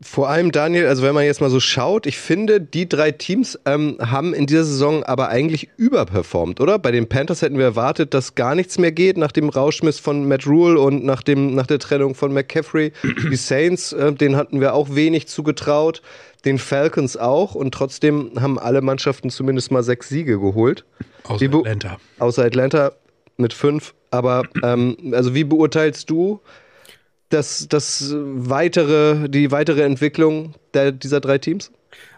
Vor 0.00 0.28
allem, 0.28 0.52
Daniel, 0.52 0.86
also 0.86 1.02
wenn 1.02 1.14
man 1.14 1.24
jetzt 1.24 1.40
mal 1.40 1.50
so 1.50 1.58
schaut, 1.58 2.06
ich 2.06 2.18
finde, 2.18 2.60
die 2.60 2.88
drei 2.88 3.10
Teams 3.10 3.58
ähm, 3.64 3.96
haben 4.00 4.32
in 4.32 4.46
dieser 4.46 4.62
Saison 4.62 5.02
aber 5.02 5.28
eigentlich 5.28 5.70
überperformt, 5.76 6.60
oder? 6.60 6.78
Bei 6.78 6.92
den 6.92 7.08
Panthers 7.08 7.42
hätten 7.42 7.58
wir 7.58 7.64
erwartet, 7.64 8.14
dass 8.14 8.36
gar 8.36 8.54
nichts 8.54 8.78
mehr 8.78 8.92
geht 8.92 9.16
nach 9.16 9.32
dem 9.32 9.48
Rauschmiss 9.48 9.98
von 9.98 10.28
Matt 10.28 10.46
Rule 10.46 10.78
und 10.78 11.04
nach, 11.04 11.24
dem, 11.24 11.56
nach 11.56 11.66
der 11.66 11.80
Trennung 11.80 12.14
von 12.14 12.32
McCaffrey. 12.32 12.92
Die 13.30 13.36
Saints, 13.36 13.92
äh, 13.92 14.12
denen 14.12 14.36
hatten 14.36 14.60
wir 14.60 14.74
auch 14.74 14.94
wenig 14.94 15.26
zugetraut, 15.26 16.00
den 16.44 16.58
Falcons 16.58 17.16
auch 17.16 17.56
und 17.56 17.74
trotzdem 17.74 18.30
haben 18.40 18.56
alle 18.56 18.82
Mannschaften 18.82 19.30
zumindest 19.30 19.72
mal 19.72 19.82
sechs 19.82 20.08
Siege 20.08 20.38
geholt. 20.38 20.84
Außer 21.24 21.44
Atlanta. 21.44 21.98
Außer 22.20 22.44
Atlanta 22.44 22.92
mit 23.36 23.52
fünf. 23.52 23.94
Aber 24.12 24.44
ähm, 24.62 24.96
also 25.10 25.34
wie 25.34 25.42
beurteilst 25.42 26.08
du 26.08 26.40
das, 27.28 27.68
das 27.68 28.14
weitere, 28.14 29.28
die 29.28 29.50
weitere 29.50 29.82
Entwicklung 29.82 30.54
der, 30.74 30.92
dieser 30.92 31.20
drei 31.20 31.38
Teams? 31.38 31.70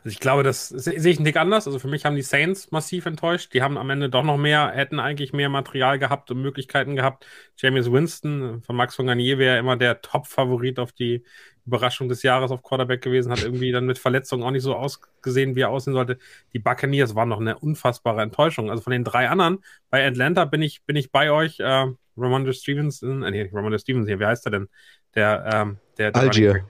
Also 0.03 0.15
ich 0.15 0.21
glaube, 0.21 0.43
das 0.43 0.69
sehe 0.69 0.95
ich 0.95 1.19
einen 1.19 1.37
anders. 1.37 1.67
Also 1.67 1.79
für 1.79 1.89
mich 1.89 2.05
haben 2.05 2.17
die 2.17 2.23
Saints 2.23 2.71
massiv 2.71 3.07
enttäuscht. 3.07 3.53
Die 3.55 3.63
haben 3.63 3.77
am 3.77 3.91
Ende 3.91 4.09
doch 4.09 4.23
noch 4.23 4.39
mehr, 4.39 4.71
hätten 4.71 4.99
eigentlich 4.99 5.33
mehr 5.33 5.49
Material 5.49 5.99
gehabt 5.99 6.31
und 6.31 6.41
Möglichkeiten 6.41 6.97
gehabt. 6.97 7.27
James 7.57 7.91
Winston 7.91 8.63
von 8.63 8.77
Max 8.77 8.97
von 8.97 9.07
Garnier 9.07 9.39
wäre 9.39 9.59
immer 9.59 9.77
der 9.77 10.01
Top-Favorit 10.01 10.79
auf 10.79 10.93
die 10.93 11.23
Überraschung 11.67 12.09
des 12.09 12.23
Jahres 12.23 12.51
auf 12.51 12.63
Quarterback 12.63 13.03
gewesen, 13.03 13.31
hat 13.31 13.43
irgendwie 13.43 13.71
dann 13.71 13.85
mit 13.87 13.99
Verletzungen 13.99 14.43
auch 14.43 14.51
nicht 14.51 14.63
so 14.63 14.75
ausgesehen, 14.75 15.55
wie 15.55 15.61
er 15.61 15.71
aussehen 15.71 15.93
sollte. 15.93 16.19
Die 16.53 16.59
Buccaneers 16.59 17.15
waren 17.15 17.29
noch 17.29 17.41
eine 17.41 17.59
unfassbare 17.59 18.23
Enttäuschung. 18.23 18.71
Also 18.71 18.83
von 18.83 18.93
den 18.93 19.05
drei 19.05 19.29
anderen, 19.29 19.59
bei 19.91 20.07
Atlanta 20.07 20.47
bin 20.47 20.63
ich, 20.63 20.83
bin 20.85 20.97
ich 20.97 21.13
bei 21.13 21.31
euch. 21.31 21.61
Äh, 21.61 21.89
Ramondre 22.21 22.53
Stevenson, 22.53 23.23
äh, 23.23 23.31
nee, 23.31 23.51
Ramondre 23.53 23.79
Stevenson 23.79 24.09
hier, 24.09 24.21
wie 24.21 24.27
heißt 24.27 24.47
er 24.47 24.53
denn? 24.53 24.69
Der, 25.15 25.51
ähm, 25.53 25.79
der, 25.99 26.13
der 26.13 26.23
Algier. 26.23 26.69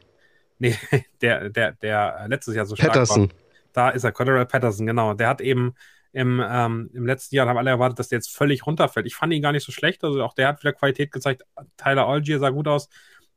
Nee, 0.58 0.76
der, 1.22 1.50
der, 1.50 1.72
der 1.72 2.26
letztes 2.28 2.54
Jahr 2.54 2.66
so 2.66 2.76
stark 2.76 2.92
Patterson. 2.92 3.30
war. 3.30 3.36
Da 3.72 3.90
ist 3.90 4.04
er, 4.04 4.12
Cordero 4.12 4.44
Patterson, 4.44 4.86
genau. 4.86 5.14
Der 5.14 5.28
hat 5.28 5.40
eben 5.40 5.74
im, 6.12 6.42
ähm, 6.44 6.90
im 6.92 7.06
letzten 7.06 7.36
Jahr, 7.36 7.46
haben 7.48 7.56
alle 7.56 7.70
erwartet, 7.70 7.98
dass 7.98 8.08
der 8.08 8.18
jetzt 8.18 8.34
völlig 8.34 8.66
runterfällt. 8.66 9.06
Ich 9.06 9.14
fand 9.14 9.32
ihn 9.32 9.42
gar 9.42 9.52
nicht 9.52 9.64
so 9.64 9.72
schlecht. 9.72 10.02
Also 10.02 10.22
auch 10.22 10.34
der 10.34 10.48
hat 10.48 10.60
wieder 10.60 10.72
Qualität 10.72 11.12
gezeigt. 11.12 11.42
Tyler 11.76 12.06
Algier 12.06 12.38
sah 12.38 12.50
gut 12.50 12.68
aus. 12.68 12.88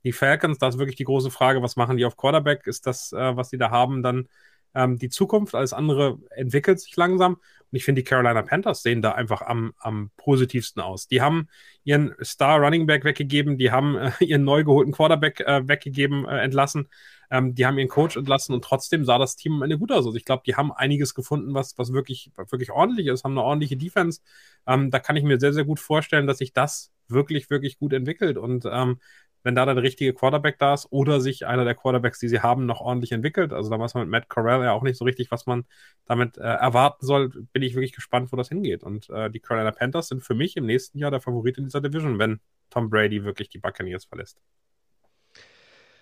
Die 0.03 0.11
Falcons, 0.11 0.57
da 0.57 0.67
ist 0.67 0.79
wirklich 0.79 0.97
die 0.97 1.05
große 1.05 1.31
Frage, 1.31 1.61
was 1.61 1.75
machen 1.75 1.97
die 1.97 2.05
auf 2.05 2.17
Quarterback? 2.17 2.67
Ist 2.67 2.87
das, 2.87 3.13
äh, 3.13 3.37
was 3.37 3.49
die 3.49 3.57
da 3.57 3.69
haben, 3.69 4.03
dann 4.03 4.27
ähm, 4.75 4.97
die 4.97 5.09
Zukunft? 5.09 5.55
Alles 5.55 5.73
andere 5.73 6.19
entwickelt 6.31 6.79
sich 6.79 6.95
langsam. 6.95 7.35
Und 7.35 7.77
ich 7.77 7.85
finde, 7.85 8.01
die 8.01 8.07
Carolina 8.07 8.43
Panthers 8.43 8.83
sehen 8.83 9.01
da 9.01 9.13
einfach 9.13 9.41
am, 9.41 9.73
am 9.79 10.11
positivsten 10.17 10.81
aus. 10.81 11.07
Die 11.07 11.21
haben 11.21 11.47
ihren 11.83 12.13
Star 12.21 12.59
Running 12.59 12.85
Back 12.85 13.03
weggegeben, 13.03 13.57
die 13.57 13.71
haben 13.71 13.97
äh, 13.97 14.11
ihren 14.19 14.43
neu 14.43 14.63
geholten 14.63 14.91
Quarterback 14.91 15.39
äh, 15.39 15.67
weggegeben, 15.67 16.25
äh, 16.25 16.39
entlassen. 16.43 16.87
Ähm, 17.31 17.55
die 17.55 17.65
haben 17.65 17.79
ihren 17.79 17.89
Coach 17.89 18.15
entlassen 18.15 18.53
und 18.53 18.63
trotzdem 18.63 19.05
sah 19.05 19.17
das 19.17 19.35
Team 19.35 19.53
am 19.53 19.63
Ende 19.63 19.79
gut 19.79 19.91
aus. 19.91 20.05
Also 20.05 20.15
ich 20.15 20.23
glaube, 20.25 20.43
die 20.45 20.55
haben 20.55 20.71
einiges 20.71 21.15
gefunden, 21.15 21.55
was, 21.55 21.75
was 21.79 21.93
wirklich, 21.93 22.29
wirklich 22.35 22.69
ordentlich 22.69 23.07
ist, 23.07 23.23
haben 23.23 23.31
eine 23.31 23.41
ordentliche 23.41 23.75
Defense. 23.75 24.21
Ähm, 24.67 24.91
da 24.91 24.99
kann 24.99 25.15
ich 25.15 25.23
mir 25.23 25.39
sehr, 25.39 25.53
sehr 25.53 25.65
gut 25.65 25.79
vorstellen, 25.79 26.27
dass 26.27 26.37
sich 26.37 26.53
das 26.53 26.91
wirklich, 27.07 27.49
wirklich 27.49 27.79
gut 27.79 27.93
entwickelt. 27.93 28.37
Und 28.37 28.65
ähm, 28.71 28.99
wenn 29.43 29.55
da 29.55 29.65
der 29.65 29.83
richtige 29.83 30.13
Quarterback 30.13 30.57
da 30.57 30.73
ist 30.73 30.87
oder 30.89 31.19
sich 31.19 31.45
einer 31.45 31.65
der 31.65 31.75
Quarterbacks, 31.75 32.19
die 32.19 32.29
sie 32.29 32.39
haben, 32.39 32.65
noch 32.65 32.79
ordentlich 32.79 33.11
entwickelt. 33.11 33.51
Also 33.51 33.69
da 33.69 33.77
weiß 33.77 33.93
man 33.93 34.03
mit 34.03 34.11
Matt 34.11 34.29
Corral 34.29 34.63
ja 34.63 34.71
auch 34.71 34.83
nicht 34.83 34.97
so 34.97 35.05
richtig, 35.05 35.31
was 35.31 35.45
man 35.45 35.65
damit 36.05 36.37
äh, 36.37 36.41
erwarten 36.41 37.05
soll. 37.05 37.29
Bin 37.51 37.61
ich 37.61 37.75
wirklich 37.75 37.91
gespannt, 37.91 38.31
wo 38.31 38.37
das 38.37 38.49
hingeht. 38.49 38.83
Und 38.83 39.09
äh, 39.09 39.29
die 39.29 39.39
Carolina 39.39 39.71
Panthers 39.71 40.07
sind 40.07 40.23
für 40.23 40.33
mich 40.33 40.55
im 40.55 40.65
nächsten 40.65 40.97
Jahr 40.97 41.11
der 41.11 41.19
Favorit 41.19 41.57
in 41.57 41.65
dieser 41.65 41.81
Division, 41.81 42.19
wenn 42.19 42.39
Tom 42.69 42.89
Brady 42.89 43.23
wirklich 43.23 43.49
die 43.49 43.59
Buccaneers 43.59 44.05
verlässt. 44.05 44.39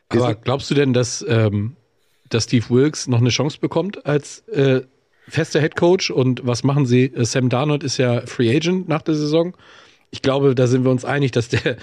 Aber 0.09 0.35
glaubst 0.35 0.69
du 0.69 0.75
denn, 0.75 0.93
dass, 0.93 1.25
ähm, 1.27 1.75
dass 2.29 2.43
Steve 2.43 2.69
Wilkes 2.69 3.07
noch 3.07 3.19
eine 3.19 3.29
Chance 3.29 3.59
bekommt 3.59 4.05
als 4.05 4.39
äh, 4.49 4.81
fester 5.27 5.61
Head 5.61 5.75
Coach? 5.75 6.11
Und 6.11 6.45
was 6.45 6.63
machen 6.63 6.85
sie? 6.85 7.05
Äh, 7.05 7.25
Sam 7.25 7.49
Darnold 7.49 7.83
ist 7.83 7.97
ja 7.97 8.21
Free 8.27 8.55
Agent 8.55 8.87
nach 8.87 9.01
der 9.01 9.15
Saison 9.15 9.55
ich 10.11 10.21
glaube, 10.21 10.55
da 10.55 10.67
sind 10.67 10.83
wir 10.83 10.91
uns 10.91 11.05
einig, 11.05 11.31
dass 11.31 11.47
der 11.47 11.77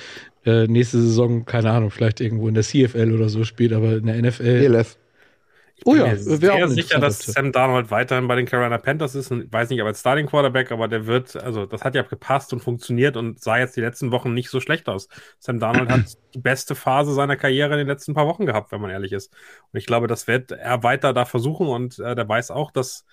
äh, 0.44 0.66
nächste 0.66 1.00
Saison, 1.00 1.44
keine 1.44 1.70
Ahnung, 1.70 1.90
vielleicht 1.90 2.20
irgendwo 2.20 2.46
in 2.48 2.54
der 2.54 2.62
CFL 2.62 3.12
oder 3.12 3.28
so 3.28 3.44
spielt, 3.44 3.72
aber 3.72 3.96
in 3.96 4.06
der 4.06 4.22
NFL. 4.22 4.46
ELF. 4.46 4.96
Oh 5.84 5.94
ja, 5.94 6.06
wäre 6.06 6.16
sehr 6.16 6.68
sicher, 6.68 6.98
dass 6.98 7.20
Sam 7.20 7.52
Darnold 7.52 7.90
weiterhin 7.92 8.26
bei 8.26 8.34
den 8.34 8.46
Carolina 8.46 8.78
Panthers 8.78 9.14
ist 9.14 9.30
und 9.30 9.52
weiß 9.52 9.70
nicht, 9.70 9.80
ob 9.80 9.86
als 9.86 10.00
Starting 10.00 10.26
Quarterback, 10.26 10.72
aber 10.72 10.88
der 10.88 11.06
wird, 11.06 11.36
also 11.36 11.66
das 11.66 11.84
hat 11.84 11.94
ja 11.94 12.02
gepasst 12.02 12.52
und 12.52 12.60
funktioniert 12.60 13.16
und 13.16 13.40
sah 13.40 13.58
jetzt 13.58 13.76
die 13.76 13.80
letzten 13.80 14.10
Wochen 14.10 14.34
nicht 14.34 14.50
so 14.50 14.60
schlecht 14.60 14.88
aus. 14.88 15.08
Sam 15.38 15.60
Darnold 15.60 15.88
hat 15.88 16.00
die 16.34 16.40
beste 16.40 16.74
Phase 16.74 17.14
seiner 17.14 17.36
Karriere 17.36 17.74
in 17.74 17.78
den 17.78 17.86
letzten 17.86 18.12
paar 18.12 18.26
Wochen 18.26 18.44
gehabt, 18.44 18.72
wenn 18.72 18.80
man 18.80 18.90
ehrlich 18.90 19.12
ist. 19.12 19.32
Und 19.72 19.78
ich 19.78 19.86
glaube, 19.86 20.08
das 20.08 20.26
wird 20.26 20.50
er 20.50 20.82
weiter 20.82 21.12
da 21.12 21.24
versuchen 21.24 21.68
und 21.68 22.00
äh, 22.00 22.16
der 22.16 22.28
weiß 22.28 22.50
auch, 22.50 22.72
dass 22.72 23.04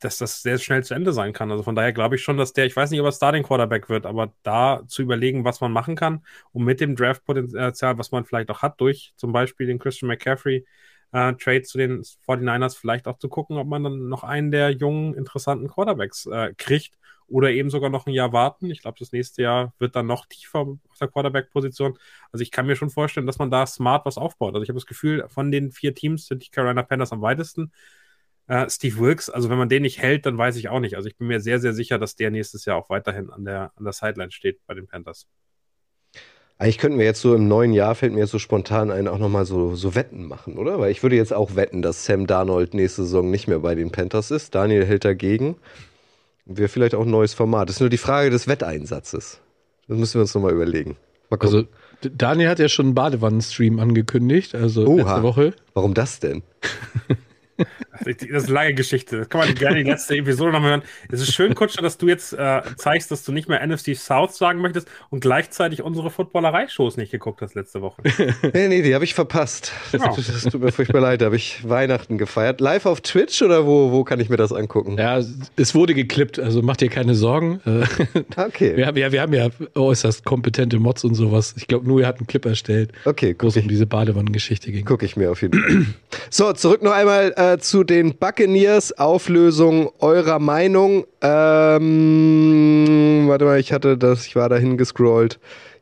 dass 0.00 0.18
das 0.18 0.42
sehr 0.42 0.58
schnell 0.58 0.82
zu 0.84 0.94
Ende 0.94 1.12
sein 1.12 1.32
kann. 1.32 1.50
Also 1.50 1.62
von 1.62 1.74
daher 1.74 1.92
glaube 1.92 2.16
ich 2.16 2.22
schon, 2.22 2.36
dass 2.36 2.52
der, 2.52 2.66
ich 2.66 2.76
weiß 2.76 2.90
nicht, 2.90 3.00
ob 3.00 3.06
er 3.06 3.12
Starting 3.12 3.42
Quarterback 3.42 3.88
wird, 3.88 4.06
aber 4.06 4.32
da 4.42 4.82
zu 4.86 5.02
überlegen, 5.02 5.44
was 5.44 5.60
man 5.60 5.72
machen 5.72 5.96
kann, 5.96 6.24
um 6.52 6.64
mit 6.64 6.80
dem 6.80 6.96
Draft-Potenzial, 6.96 7.98
was 7.98 8.10
man 8.10 8.24
vielleicht 8.24 8.50
auch 8.50 8.62
hat, 8.62 8.80
durch 8.80 9.12
zum 9.16 9.32
Beispiel 9.32 9.66
den 9.66 9.78
Christian 9.78 10.08
McCaffrey, 10.08 10.66
äh, 11.12 11.34
Trade 11.34 11.62
zu 11.62 11.78
den 11.78 12.02
49ers 12.02 12.76
vielleicht 12.76 13.06
auch 13.08 13.18
zu 13.18 13.28
gucken, 13.28 13.56
ob 13.56 13.66
man 13.68 13.84
dann 13.84 14.08
noch 14.08 14.24
einen 14.24 14.50
der 14.50 14.70
jungen, 14.70 15.14
interessanten 15.14 15.68
Quarterbacks 15.68 16.26
äh, 16.26 16.54
kriegt 16.56 16.96
oder 17.30 17.50
eben 17.50 17.70
sogar 17.70 17.90
noch 17.90 18.06
ein 18.06 18.12
Jahr 18.12 18.32
warten. 18.32 18.70
Ich 18.70 18.82
glaube, 18.82 18.98
das 18.98 19.12
nächste 19.12 19.42
Jahr 19.42 19.72
wird 19.78 19.94
dann 19.96 20.06
noch 20.06 20.26
tiefer 20.26 20.60
auf 20.60 20.98
der 21.00 21.08
Quarterback-Position. 21.08 21.96
Also 22.32 22.42
ich 22.42 22.50
kann 22.50 22.66
mir 22.66 22.76
schon 22.76 22.90
vorstellen, 22.90 23.26
dass 23.26 23.38
man 23.38 23.50
da 23.50 23.66
smart 23.66 24.04
was 24.04 24.18
aufbaut. 24.18 24.54
Also 24.54 24.62
ich 24.62 24.68
habe 24.68 24.78
das 24.78 24.86
Gefühl, 24.86 25.24
von 25.28 25.50
den 25.52 25.70
vier 25.70 25.94
Teams 25.94 26.26
sind 26.26 26.44
die 26.44 26.50
Carolina 26.50 26.82
Panthers 26.82 27.12
am 27.12 27.22
weitesten. 27.22 27.72
Äh, 28.50 28.68
Steve 28.68 28.98
Wilkes, 28.98 29.30
also 29.30 29.48
wenn 29.48 29.58
man 29.58 29.68
den 29.68 29.82
nicht 29.82 30.02
hält, 30.02 30.26
dann 30.26 30.36
weiß 30.36 30.56
ich 30.56 30.68
auch 30.68 30.80
nicht. 30.80 30.96
Also 30.96 31.08
ich 31.08 31.16
bin 31.16 31.28
mir 31.28 31.38
sehr, 31.38 31.60
sehr 31.60 31.72
sicher, 31.72 32.00
dass 32.00 32.16
der 32.16 32.32
nächstes 32.32 32.64
Jahr 32.64 32.76
auch 32.78 32.90
weiterhin 32.90 33.30
an 33.30 33.44
der, 33.44 33.70
an 33.76 33.84
der 33.84 33.92
Sideline 33.92 34.32
steht 34.32 34.58
bei 34.66 34.74
den 34.74 34.88
Panthers. 34.88 35.28
Eigentlich 36.58 36.78
könnten 36.78 36.98
wir 36.98 37.04
jetzt 37.04 37.20
so 37.20 37.32
im 37.36 37.46
neuen 37.46 37.72
Jahr, 37.72 37.94
fällt 37.94 38.12
mir 38.12 38.18
jetzt 38.18 38.32
so 38.32 38.40
spontan 38.40 38.90
ein, 38.90 39.06
auch 39.06 39.18
nochmal 39.18 39.44
so, 39.44 39.76
so 39.76 39.94
Wetten 39.94 40.26
machen, 40.26 40.58
oder? 40.58 40.80
Weil 40.80 40.90
ich 40.90 41.04
würde 41.04 41.14
jetzt 41.14 41.32
auch 41.32 41.54
wetten, 41.54 41.80
dass 41.80 42.04
Sam 42.04 42.26
Darnold 42.26 42.74
nächste 42.74 43.04
Saison 43.04 43.30
nicht 43.30 43.46
mehr 43.46 43.60
bei 43.60 43.76
den 43.76 43.92
Panthers 43.92 44.32
ist. 44.32 44.52
Daniel 44.52 44.84
hält 44.84 45.04
dagegen. 45.04 45.56
Wäre 46.44 46.68
vielleicht 46.68 46.96
auch 46.96 47.04
ein 47.04 47.10
neues 47.10 47.34
Format. 47.34 47.68
Das 47.68 47.76
ist 47.76 47.80
nur 47.80 47.88
die 47.88 47.98
Frage 47.98 48.30
des 48.30 48.48
Wetteinsatzes. 48.48 49.40
Das 49.86 49.96
müssen 49.96 50.14
wir 50.14 50.22
uns 50.22 50.34
nochmal 50.34 50.54
überlegen. 50.54 50.96
Mal 51.30 51.38
also, 51.38 51.66
Daniel 52.00 52.48
hat 52.48 52.58
ja 52.58 52.68
schon 52.68 52.86
einen 52.86 52.94
Badewannenstream 52.96 53.78
angekündigt, 53.78 54.56
also 54.56 54.88
Oha. 54.88 54.96
letzte 54.96 55.22
Woche. 55.22 55.54
Warum 55.72 55.94
das 55.94 56.18
denn? 56.18 56.42
Das 58.04 58.06
ist 58.06 58.46
eine 58.46 58.54
lange 58.54 58.74
Geschichte. 58.74 59.18
Das 59.18 59.28
kann 59.28 59.40
man 59.40 59.54
gerne 59.54 59.82
die 59.84 59.90
letzte 59.90 60.16
Episode 60.16 60.52
nochmal 60.52 60.70
hören. 60.70 60.82
Es 61.10 61.20
ist 61.20 61.34
schön, 61.34 61.54
Kutscher, 61.54 61.82
dass 61.82 61.98
du 61.98 62.08
jetzt 62.08 62.32
äh, 62.32 62.62
zeigst, 62.76 63.10
dass 63.10 63.24
du 63.24 63.32
nicht 63.32 63.48
mehr 63.48 63.66
NFC 63.66 63.94
South 63.96 64.34
sagen 64.34 64.60
möchtest 64.60 64.88
und 65.10 65.20
gleichzeitig 65.20 65.82
unsere 65.82 66.10
Footballerei-Shows 66.10 66.96
nicht 66.96 67.10
geguckt 67.10 67.42
hast 67.42 67.54
letzte 67.54 67.82
Woche. 67.82 68.02
nee, 68.54 68.68
nee, 68.68 68.82
die 68.82 68.94
habe 68.94 69.04
ich 69.04 69.14
verpasst. 69.14 69.72
Das, 69.92 70.02
oh. 70.02 70.14
das, 70.16 70.44
tut 70.44 70.62
mir 70.62 70.72
furchtbar 70.72 71.00
leid. 71.00 71.20
Da 71.20 71.26
habe 71.26 71.36
ich 71.36 71.68
Weihnachten 71.68 72.18
gefeiert. 72.18 72.60
Live 72.60 72.86
auf 72.86 73.00
Twitch 73.00 73.42
oder 73.42 73.66
wo, 73.66 73.92
wo 73.92 74.04
kann 74.04 74.20
ich 74.20 74.28
mir 74.28 74.36
das 74.36 74.52
angucken? 74.52 74.96
Ja, 74.98 75.20
es 75.56 75.74
wurde 75.74 75.94
geklippt, 75.94 76.38
also 76.38 76.62
mach 76.62 76.76
dir 76.76 76.88
keine 76.88 77.14
Sorgen. 77.14 77.60
okay. 78.36 78.76
Wir 78.76 78.86
haben, 78.86 78.96
ja, 78.96 79.12
wir 79.12 79.20
haben 79.20 79.34
ja 79.34 79.48
äußerst 79.74 80.24
kompetente 80.24 80.78
Mods 80.78 81.04
und 81.04 81.14
sowas. 81.14 81.54
Ich 81.56 81.66
glaube, 81.66 81.86
Nui 81.86 82.04
hat 82.04 82.18
einen 82.18 82.26
Clip 82.26 82.44
erstellt, 82.44 82.92
okay, 83.04 83.34
wo 83.38 83.48
es 83.48 83.56
um 83.56 83.68
diese 83.68 83.86
Badewannengeschichte 83.86 84.72
ging. 84.72 84.84
Gucke 84.84 85.04
ich 85.04 85.16
mir 85.16 85.30
auf 85.30 85.42
jeden 85.42 85.60
Fall. 85.60 85.86
so, 86.30 86.52
zurück 86.52 86.82
noch 86.82 86.92
einmal 86.92 87.32
äh, 87.36 87.49
zu 87.58 87.84
den 87.84 88.16
Buccaneers. 88.16 88.98
Auflösung 88.98 89.90
eurer 89.98 90.38
Meinung. 90.38 91.04
Ähm, 91.20 93.24
warte 93.26 93.44
mal, 93.44 93.58
ich 93.58 93.72
hatte 93.72 93.98
das, 93.98 94.26
ich 94.26 94.36
war 94.36 94.48
dahin 94.48 94.76
gescrollt. 94.76 95.40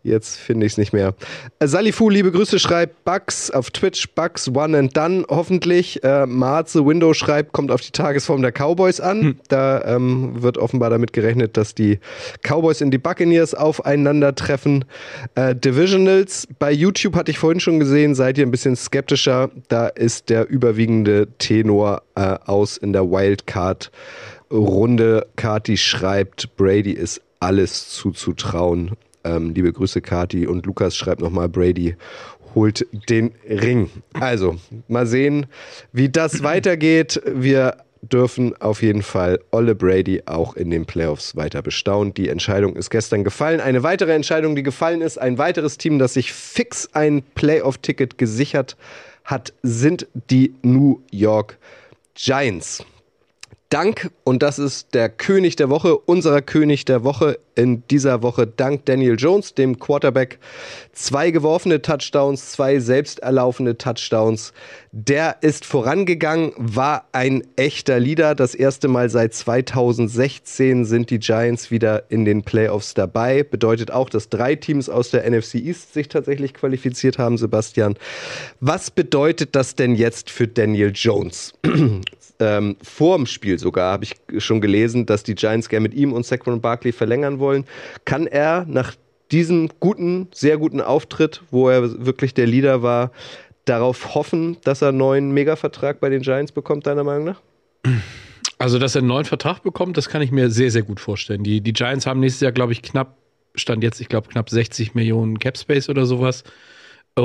Jetzt 0.09 0.37
finde 0.37 0.67
ich 0.67 0.73
es 0.73 0.79
nicht 0.79 0.93
mehr. 0.93 1.15
Salifu, 1.61 2.09
liebe 2.09 2.33
Grüße, 2.33 2.59
schreibt 2.59 3.05
Bugs 3.05 3.51
auf 3.51 3.71
Twitch, 3.71 4.09
Bugs 4.15 4.49
One 4.49 4.79
and 4.79 4.97
Done, 4.97 5.25
hoffentlich. 5.29 6.03
Äh, 6.03 6.27
Marze 6.27 6.85
Window 6.85 7.15
schreibt, 7.15 7.53
kommt 7.53 7.71
auf 7.71 7.81
die 7.81 7.93
Tagesform 7.93 8.43
der 8.43 8.53
Cowboys 8.53 9.01
an. 9.01 9.21
Hm. 9.21 9.37
Da 9.49 9.83
ähm, 9.85 10.43
wird 10.43 10.59
offenbar 10.59 10.91
damit 10.91 11.13
gerechnet, 11.13 11.57
dass 11.57 11.75
die 11.75 11.99
Cowboys 12.43 12.81
in 12.81 12.91
die 12.91 12.99
Buccaneers 12.99 13.55
aufeinandertreffen. 13.55 14.85
Äh, 15.35 15.55
Divisionals, 15.55 16.49
bei 16.59 16.73
YouTube 16.73 17.15
hatte 17.15 17.31
ich 17.31 17.39
vorhin 17.39 17.61
schon 17.61 17.79
gesehen, 17.79 18.15
seid 18.15 18.39
ihr 18.39 18.47
ein 18.47 18.51
bisschen 18.51 18.77
skeptischer. 18.77 19.51
Da 19.69 19.89
ist 19.89 20.31
der 20.31 20.49
überwiegende 20.49 21.29
Tenor 21.39 22.03
äh, 22.15 22.37
aus 22.47 22.77
in 22.77 22.93
der 22.93 23.11
Wildcard. 23.11 23.91
Runde 24.51 25.27
Kati 25.37 25.77
schreibt, 25.77 26.57
Brady 26.57 26.93
ist 26.93 27.21
alles 27.41 27.91
zuzutrauen. 27.91 28.93
Ähm, 29.25 29.55
liebe 29.55 29.73
Grüße, 29.73 30.01
Kati. 30.01 30.47
Und 30.47 30.67
Lukas 30.67 30.97
schreibt 30.97 31.21
nochmal, 31.21 31.49
Brady 31.49 31.97
holt 32.55 32.87
den 33.09 33.33
Ring. 33.49 33.91
Also, 34.15 34.57
mal 34.89 35.07
sehen, 35.07 35.47
wie 35.93 36.09
das 36.09 36.43
weitergeht. 36.43 37.21
Wir 37.27 37.77
dürfen 38.03 38.57
auf 38.61 38.83
jeden 38.83 39.03
Fall 39.03 39.41
Olle 39.51 39.75
Brady 39.75 40.23
auch 40.27 40.55
in 40.55 40.71
den 40.71 40.87
Playoffs 40.87 41.37
weiter 41.37 41.63
bestaunen. 41.63 42.15
Die 42.15 42.29
Entscheidung 42.29 42.77
ist 42.77 42.91
gestern 42.91 43.25
gefallen. 43.25 43.61
Eine 43.61 43.83
weitere 43.83 44.13
Entscheidung, 44.13 44.55
die 44.55 44.63
gefallen 44.63 45.01
ist, 45.01 45.19
ein 45.19 45.39
weiteres 45.39 45.79
Team, 45.79 45.99
das 45.99 46.15
sich 46.15 46.33
fix 46.33 46.89
ein 46.93 47.23
Playoff-Ticket 47.35 48.19
gesichert 48.19 48.77
hat, 49.25 49.53
sind 49.63 50.07
die 50.31 50.55
New 50.63 51.01
York 51.11 51.59
Giants. 52.15 52.85
Dank, 53.71 54.11
und 54.25 54.43
das 54.43 54.59
ist 54.59 54.95
der 54.95 55.11
König 55.11 55.57
der 55.57 55.69
Woche, 55.69 55.99
unserer 55.99 56.41
König 56.41 56.87
der 56.87 57.05
Woche 57.05 57.39
in 57.55 57.83
dieser 57.89 58.23
Woche, 58.23 58.47
dank 58.47 58.87
Daniel 58.87 59.17
Jones, 59.19 59.53
dem 59.53 59.79
Quarterback. 59.79 60.39
Zwei 60.93 61.31
geworfene 61.31 61.83
Touchdowns, 61.83 62.53
zwei 62.53 62.79
selbst 62.79 63.19
erlaufene 63.19 63.77
Touchdowns. 63.77 64.55
Der 64.93 65.37
ist 65.43 65.67
vorangegangen, 65.67 66.53
war 66.57 67.09
ein 67.13 67.43
echter 67.57 68.01
Leader. 68.01 68.35
Das 68.35 68.55
erste 68.55 68.89
Mal 68.89 69.11
seit 69.11 69.35
2016 69.35 70.87
sind 70.87 71.11
die 71.11 71.19
Giants 71.19 71.71
wieder 71.71 72.11
in 72.11 72.25
den 72.25 72.45
Playoffs 72.45 72.95
dabei. 72.95 73.43
Bedeutet 73.43 73.91
auch, 73.91 74.09
dass 74.09 74.31
drei 74.31 74.55
Teams 74.55 74.89
aus 74.89 75.11
der 75.11 75.29
NFC 75.29 75.57
East 75.57 75.93
sich 75.93 76.09
tatsächlich 76.09 76.55
qualifiziert 76.55 77.19
haben, 77.19 77.37
Sebastian. 77.37 77.97
Was 78.61 78.91
bedeutet 78.91 79.55
das 79.55 79.75
denn 79.75 79.95
jetzt 79.95 80.31
für 80.31 80.47
Daniel 80.47 80.93
Jones? 80.95 81.53
ähm, 82.41 82.77
vor 82.83 83.17
dem 83.17 83.27
Spiel 83.27 83.58
sogar 83.59 83.93
habe 83.93 84.05
ich 84.05 84.15
schon 84.43 84.61
gelesen, 84.61 85.07
dass 85.07 85.23
die 85.23 85.35
Giants 85.35 85.69
gerne 85.69 85.83
mit 85.83 85.95
ihm 85.95 86.13
und 86.13 86.25
Saquon 86.25 86.61
Barkley 86.61 86.93
verlängern 86.93 87.39
wollen. 87.39 87.65
Kann 88.05 88.27
er 88.27 88.65
nach 88.67 88.95
diesem 89.31 89.69
guten, 89.81 90.29
sehr 90.33 90.57
guten 90.57 90.81
Auftritt, 90.81 91.43
wo 91.51 91.69
er 91.69 92.07
wirklich 92.07 92.35
der 92.35 92.47
Leader 92.47 92.83
war, 92.83 93.13
darauf 93.65 94.15
hoffen, 94.15 94.57
dass 94.65 94.83
er 94.83 94.89
einen 94.89 94.99
neuen 94.99 95.33
Megavertrag 95.33 96.01
bei 96.01 96.09
den 96.09 96.23
Giants 96.23 96.53
bekommt, 96.53 96.87
deiner 96.87 97.05
Meinung 97.05 97.25
nach? 97.25 97.43
Also, 98.59 98.79
dass 98.79 98.95
er 98.95 99.01
einen 99.01 99.09
neuen 99.09 99.25
Vertrag 99.25 99.63
bekommt, 99.63 99.97
das 99.97 100.09
kann 100.09 100.23
ich 100.23 100.33
mir 100.33 100.51
sehr, 100.51 100.71
sehr 100.71 100.83
gut 100.83 101.01
vorstellen. 101.01 101.45
Die, 101.45 101.61
die 101.61 101.73
Giants 101.73 102.07
haben 102.07 102.21
nächstes 102.21 102.41
Jahr, 102.41 102.53
glaube 102.53 102.73
ich, 102.73 102.83
knapp, 102.83 103.17
stand 103.55 103.83
jetzt, 103.85 104.01
ich 104.01 104.09
glaube, 104.09 104.29
knapp 104.29 104.51
60 104.51 104.95
Millionen 104.95 105.39
Cap 105.39 105.59
Space 105.59 105.89
oder 105.89 106.07
sowas 106.07 106.45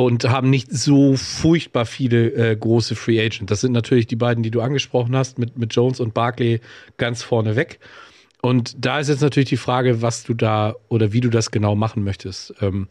und 0.02 0.30
haben 0.30 0.50
nicht 0.50 0.72
so 0.72 1.16
furchtbar 1.16 1.86
viele 1.86 2.32
äh, 2.34 2.56
große 2.56 2.96
Free 2.96 3.20
Agents. 3.20 3.50
Das 3.50 3.62
sind 3.62 3.74
natürlich 3.74 4.08
die 4.08 4.16
beiden, 4.16 4.44
die 4.44 4.52
du 4.52 4.62
angesprochen 4.62 5.16
hast, 5.16 5.38
mit, 5.38 5.58
mit 5.58 5.76
Jones 5.76 6.00
und 6.00 6.14
Barkley 6.14 6.62
ganz 6.98 7.24
vorne 7.24 7.56
weg. 7.56 7.80
Und 8.42 8.76
da 8.86 9.00
ist 9.00 9.08
jetzt 9.08 9.22
natürlich 9.22 9.50
die 9.50 9.58
Frage, 9.58 10.02
was 10.02 10.24
du 10.24 10.34
da 10.34 10.76
oder 10.90 11.14
wie 11.14 11.22
du 11.22 11.30
das 11.30 11.50
genau 11.50 11.76
machen 11.76 12.04
möchtest. 12.04 12.54
Ähm, 12.60 12.90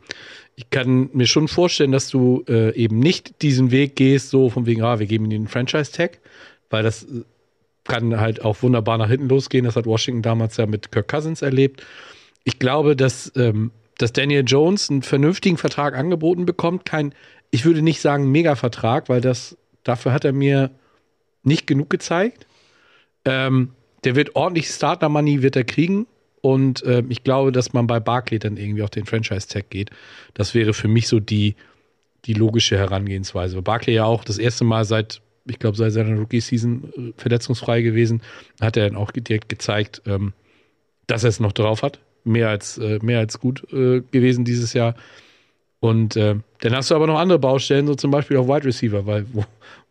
ich 0.57 0.71
kann 0.71 1.11
mir 1.13 1.27
schon 1.27 1.47
vorstellen, 1.47 1.93
dass 1.93 2.09
du 2.09 2.45
äh, 2.49 2.75
eben 2.75 2.99
nicht 2.99 3.43
diesen 3.43 3.71
Weg 3.71 3.97
gehst, 3.97 4.31
so 4.31 4.49
von 4.49 4.65
wegen, 4.65 4.83
ah, 4.83 4.99
wir 4.99 5.07
geben 5.07 5.25
ihnen 5.25 5.45
den 5.45 5.49
Franchise-Tag, 5.49 6.21
weil 6.71 6.83
das 6.83 7.03
äh, 7.03 7.25
kann 7.85 8.19
halt 8.19 8.43
auch 8.43 8.63
wunderbar 8.63 8.97
nach 8.97 9.11
hinten 9.11 9.29
losgehen. 9.29 9.65
Das 9.67 9.77
hat 9.77 9.85
Washington 9.85 10.23
damals 10.23 10.57
ja 10.57 10.67
mit 10.67 10.91
Kirk 10.91 11.09
Cousins 11.09 11.43
erlebt. 11.43 11.85
Ich 12.45 12.59
glaube, 12.59 12.97
dass 12.97 13.31
ähm, 13.37 13.73
dass 13.99 14.13
Daniel 14.13 14.45
Jones 14.47 14.91
einen 14.91 15.03
vernünftigen 15.03 15.57
Vertrag 15.57 15.97
angeboten 15.97 16.47
bekommt. 16.47 16.85
Kein, 16.85 17.15
ich 17.51 17.65
würde 17.65 17.83
nicht 17.83 18.01
sagen 18.01 18.31
Mega-Vertrag, 18.31 19.09
weil 19.09 19.21
das, 19.21 19.57
dafür 19.85 20.13
hat 20.13 20.25
er 20.25 20.33
mir 20.33 20.71
nicht 21.43 21.67
genug 21.67 21.91
gezeigt. 21.91 22.47
Ähm, 23.25 23.71
der 24.05 24.17
wird 24.17 24.35
ordentlich 24.35 24.69
Starter-Money 24.69 25.43
wird 25.43 25.57
er 25.57 25.65
kriegen. 25.65 26.07
Und 26.41 26.83
äh, 26.85 27.05
ich 27.09 27.23
glaube, 27.23 27.53
dass 27.53 27.73
man 27.73 27.87
bei 27.87 28.01
Barclay 28.01 28.41
dann 28.41 28.57
irgendwie 28.57 28.83
auf 28.83 28.91
den 28.91 29.07
Franchise-Tag 29.07 29.71
geht. 29.71 29.91
Das 30.35 30.55
wäre 30.55 30.75
für 30.75 30.89
mich 30.89 31.07
so 31.07 31.21
die, 31.21 31.55
die 32.25 32.35
logische 32.35 32.77
Herangehensweise. 32.77 33.63
Barclay 33.63 33.95
ja 33.95 34.05
auch 34.05 34.25
das 34.25 34.39
erste 34.39 34.65
Mal 34.65 34.85
seit, 34.85 35.21
ich 35.47 35.61
glaube, 35.61 35.77
seit 35.77 35.93
seiner 35.93 36.19
Rookie-Season 36.19 36.93
äh, 36.97 37.21
verletzungsfrei 37.21 37.83
gewesen. 37.83 38.23
Hat 38.61 38.77
er 38.77 38.89
dann 38.89 38.97
auch 38.97 39.13
direkt 39.13 39.49
gezeigt, 39.49 40.03
ähm, 40.07 40.33
dass 41.07 41.23
er 41.23 41.29
es 41.29 41.39
noch 41.39 41.53
drauf 41.53 41.83
hat 41.83 42.01
mehr 42.25 42.49
als, 42.49 42.79
äh, 42.79 42.99
mehr 43.03 43.19
als 43.19 43.39
gut 43.41 43.65
äh, 43.73 44.01
gewesen 44.11 44.45
dieses 44.45 44.73
Jahr. 44.73 44.95
Und 45.81 46.17
äh, 46.17 46.37
dann 46.61 46.77
hast 46.77 46.91
du 46.91 46.95
aber 46.95 47.07
noch 47.07 47.19
andere 47.19 47.39
Baustellen, 47.39 47.87
so 47.87 47.95
zum 47.95 48.11
Beispiel 48.11 48.37
auf 48.37 48.47
Wide 48.47 48.65
Receiver, 48.65 49.05
weil 49.07 49.27
wo, 49.33 49.45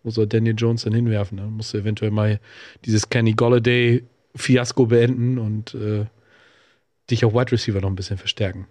wo 0.03 0.09
soll 0.09 0.27
Daniel 0.27 0.55
Jones 0.57 0.83
dann 0.83 0.93
hinwerfen? 0.93 1.37
Dann 1.37 1.51
musst 1.51 1.73
du 1.73 1.79
eventuell 1.79 2.11
mal 2.11 2.39
dieses 2.85 3.09
Kenny 3.09 3.33
Golladay-Fiasko 3.33 4.85
beenden 4.85 5.37
und 5.37 5.73
äh, 5.75 6.05
dich 7.09 7.25
auf 7.25 7.33
Wide 7.33 7.51
Receiver 7.51 7.81
noch 7.81 7.89
ein 7.89 7.95
bisschen 7.95 8.17
verstärken. 8.17 8.67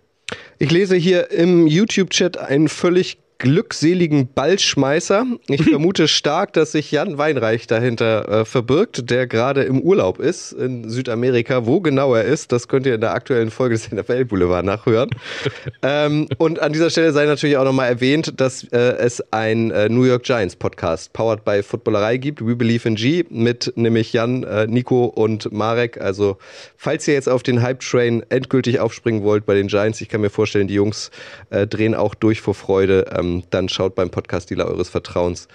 Ich 0.59 0.71
lese 0.71 0.97
hier 0.97 1.31
im 1.31 1.67
YouTube-Chat 1.67 2.39
einen 2.39 2.69
völlig 2.69 3.19
glückseligen 3.41 4.29
Ballschmeißer. 4.33 5.25
Ich 5.49 5.65
vermute 5.71 6.07
stark, 6.07 6.53
dass 6.53 6.73
sich 6.73 6.93
Jan 6.93 7.19
Weinreich 7.19 7.67
dahinter 7.67 8.29
äh, 8.29 8.45
verbirgt, 8.45 9.11
der 9.11 9.27
gerade 9.27 9.63
im 9.63 9.81
Urlaub 9.81 10.21
ist 10.21 10.53
in 10.53 10.89
Südamerika. 10.89 11.67
Wo 11.67 11.81
genau 11.81 12.15
er 12.15 12.25
ist, 12.25 12.53
das 12.53 12.69
könnt 12.69 12.87
ihr 12.87 12.95
in 12.95 13.01
der 13.01 13.15
aktuellen 13.15 13.51
Folge 13.51 13.75
des 13.75 13.91
NFL 13.91 14.27
Boulevard 14.27 14.65
nachhören. 14.65 15.11
ähm, 15.83 16.29
und 16.37 16.61
an 16.61 16.73
dieser 16.73 16.91
Stelle 16.91 17.13
sei 17.13 17.25
natürlich 17.25 17.57
auch 17.57 17.65
nochmal 17.65 17.89
erwähnt, 17.89 18.39
dass 18.39 18.65
äh, 18.65 18.77
es 18.77 19.25
ein 19.33 19.71
äh, 19.71 19.89
New 19.89 20.05
York 20.05 20.23
Giants 20.23 20.55
Podcast 20.55 21.13
powered 21.15 21.43
by 21.45 21.63
Footballerei 21.63 22.19
gibt, 22.19 22.47
We 22.47 22.55
Believe 22.55 22.87
in 22.87 22.95
G, 22.95 23.25
mit 23.31 23.73
nämlich 23.75 24.13
Jan, 24.13 24.45
äh, 24.45 24.67
Nico 24.67 25.07
und 25.07 25.51
Marek. 25.51 25.99
Also 25.99 26.37
falls 26.77 27.09
ihr 27.09 27.15
jetzt 27.15 27.29
auf 27.29 27.43
den 27.43 27.63
Hype 27.63 27.81
Train 27.81 28.23
endgültig 28.29 28.81
aufspringen 28.81 29.23
wollt 29.23 29.47
bei 29.47 29.55
den 29.55 29.69
Giants, 29.69 30.01
ich 30.03 30.11
kann 30.11 30.21
mir 30.21 30.31
vorstellen, 30.31 30.69
die 30.69 30.75
Jungs 30.75 31.11
äh, 31.49 31.67
drehen 31.67 31.95
auch 31.95 32.15
durch 32.15 32.43
vor 32.43 32.55
Freude. 32.55 33.07
Ähm, 33.19 33.30
ähm, 33.31 33.43
dann 33.51 33.69
schaut 33.69 33.95
beim 33.95 34.11
Podcast-Dealer 34.11 34.67
eures 34.67 34.89
Vertrauens. 34.89 35.49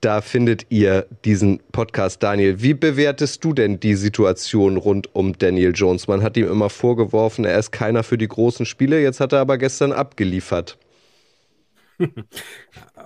Da 0.00 0.20
findet 0.20 0.66
ihr 0.68 1.06
diesen 1.24 1.60
Podcast, 1.70 2.22
Daniel. 2.22 2.60
Wie 2.60 2.74
bewertest 2.74 3.44
du 3.44 3.52
denn 3.52 3.78
die 3.78 3.94
Situation 3.94 4.76
rund 4.76 5.14
um 5.14 5.38
Daniel 5.38 5.72
Jones? 5.74 6.08
Man 6.08 6.22
hat 6.22 6.36
ihm 6.36 6.48
immer 6.48 6.70
vorgeworfen, 6.70 7.44
er 7.44 7.58
ist 7.58 7.70
keiner 7.70 8.02
für 8.02 8.18
die 8.18 8.28
großen 8.28 8.66
Spiele. 8.66 9.00
Jetzt 9.00 9.20
hat 9.20 9.32
er 9.32 9.40
aber 9.40 9.58
gestern 9.58 9.92
abgeliefert. 9.92 10.76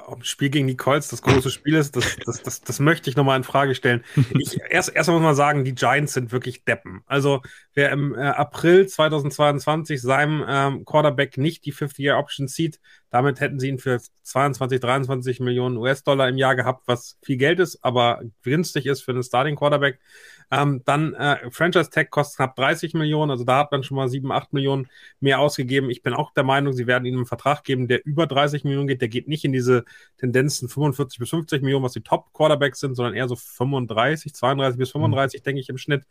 Ob 0.06 0.20
das 0.20 0.28
Spiel 0.28 0.50
gegen 0.50 0.68
die 0.68 0.76
Colts 0.76 1.08
das 1.08 1.22
große 1.22 1.50
Spiel 1.50 1.74
ist, 1.74 1.96
das, 1.96 2.16
das, 2.24 2.42
das, 2.42 2.60
das 2.60 2.78
möchte 2.78 3.10
ich 3.10 3.16
nochmal 3.16 3.36
in 3.36 3.44
Frage 3.44 3.74
stellen. 3.74 4.04
Ich, 4.38 4.58
erst, 4.68 4.94
erst 4.94 5.10
muss 5.10 5.20
man 5.20 5.34
sagen, 5.34 5.64
die 5.64 5.74
Giants 5.74 6.12
sind 6.12 6.30
wirklich 6.30 6.64
Deppen. 6.64 7.02
Also, 7.06 7.42
wer 7.74 7.90
im 7.90 8.14
äh, 8.14 8.18
April 8.18 8.86
2022 8.86 10.00
seinem 10.00 10.44
ähm, 10.46 10.84
Quarterback 10.84 11.38
nicht 11.38 11.64
die 11.64 11.72
50-Year-Option 11.72 12.48
zieht, 12.48 12.80
damit 13.10 13.40
hätten 13.40 13.58
sie 13.58 13.68
ihn 13.68 13.78
für 13.78 14.00
22, 14.22 14.80
23 14.80 15.40
Millionen 15.40 15.76
US-Dollar 15.76 16.28
im 16.28 16.36
Jahr 16.36 16.56
gehabt, 16.56 16.82
was 16.86 17.18
viel 17.22 17.36
Geld 17.36 17.60
ist, 17.60 17.82
aber 17.82 18.22
günstig 18.42 18.86
ist 18.86 19.02
für 19.02 19.12
einen 19.12 19.22
Starting-Quarterback. 19.22 19.98
Ähm, 20.50 20.82
dann 20.84 21.14
äh, 21.14 21.50
Franchise 21.50 21.90
Tag 21.90 22.10
kostet 22.10 22.36
knapp 22.36 22.56
30 22.56 22.94
Millionen, 22.94 23.30
also 23.30 23.44
da 23.44 23.58
hat 23.58 23.72
man 23.72 23.82
schon 23.82 23.96
mal 23.96 24.08
7, 24.08 24.30
8 24.30 24.52
Millionen 24.52 24.88
mehr 25.18 25.40
ausgegeben. 25.40 25.90
Ich 25.90 26.02
bin 26.02 26.14
auch 26.14 26.32
der 26.32 26.44
Meinung, 26.44 26.72
sie 26.72 26.86
werden 26.86 27.04
ihm 27.04 27.16
einen 27.16 27.26
Vertrag 27.26 27.64
geben, 27.64 27.88
der 27.88 28.04
über 28.06 28.26
30 28.26 28.62
Millionen 28.64 28.86
geht. 28.86 29.00
Der 29.00 29.08
geht 29.08 29.26
nicht 29.26 29.44
in 29.44 29.52
diese 29.52 29.84
Tendenzen 30.18 30.68
45 30.68 31.18
bis 31.18 31.30
50 31.30 31.62
Millionen, 31.62 31.84
was 31.84 31.92
die 31.92 32.02
Top-Quarterbacks 32.02 32.78
sind, 32.78 32.94
sondern 32.94 33.14
eher 33.14 33.28
so 33.28 33.34
35, 33.36 34.34
32 34.34 34.78
bis 34.78 34.90
35, 34.92 35.40
mhm. 35.40 35.44
denke 35.44 35.60
ich, 35.60 35.68
im 35.68 35.78
Schnitt. 35.78 36.04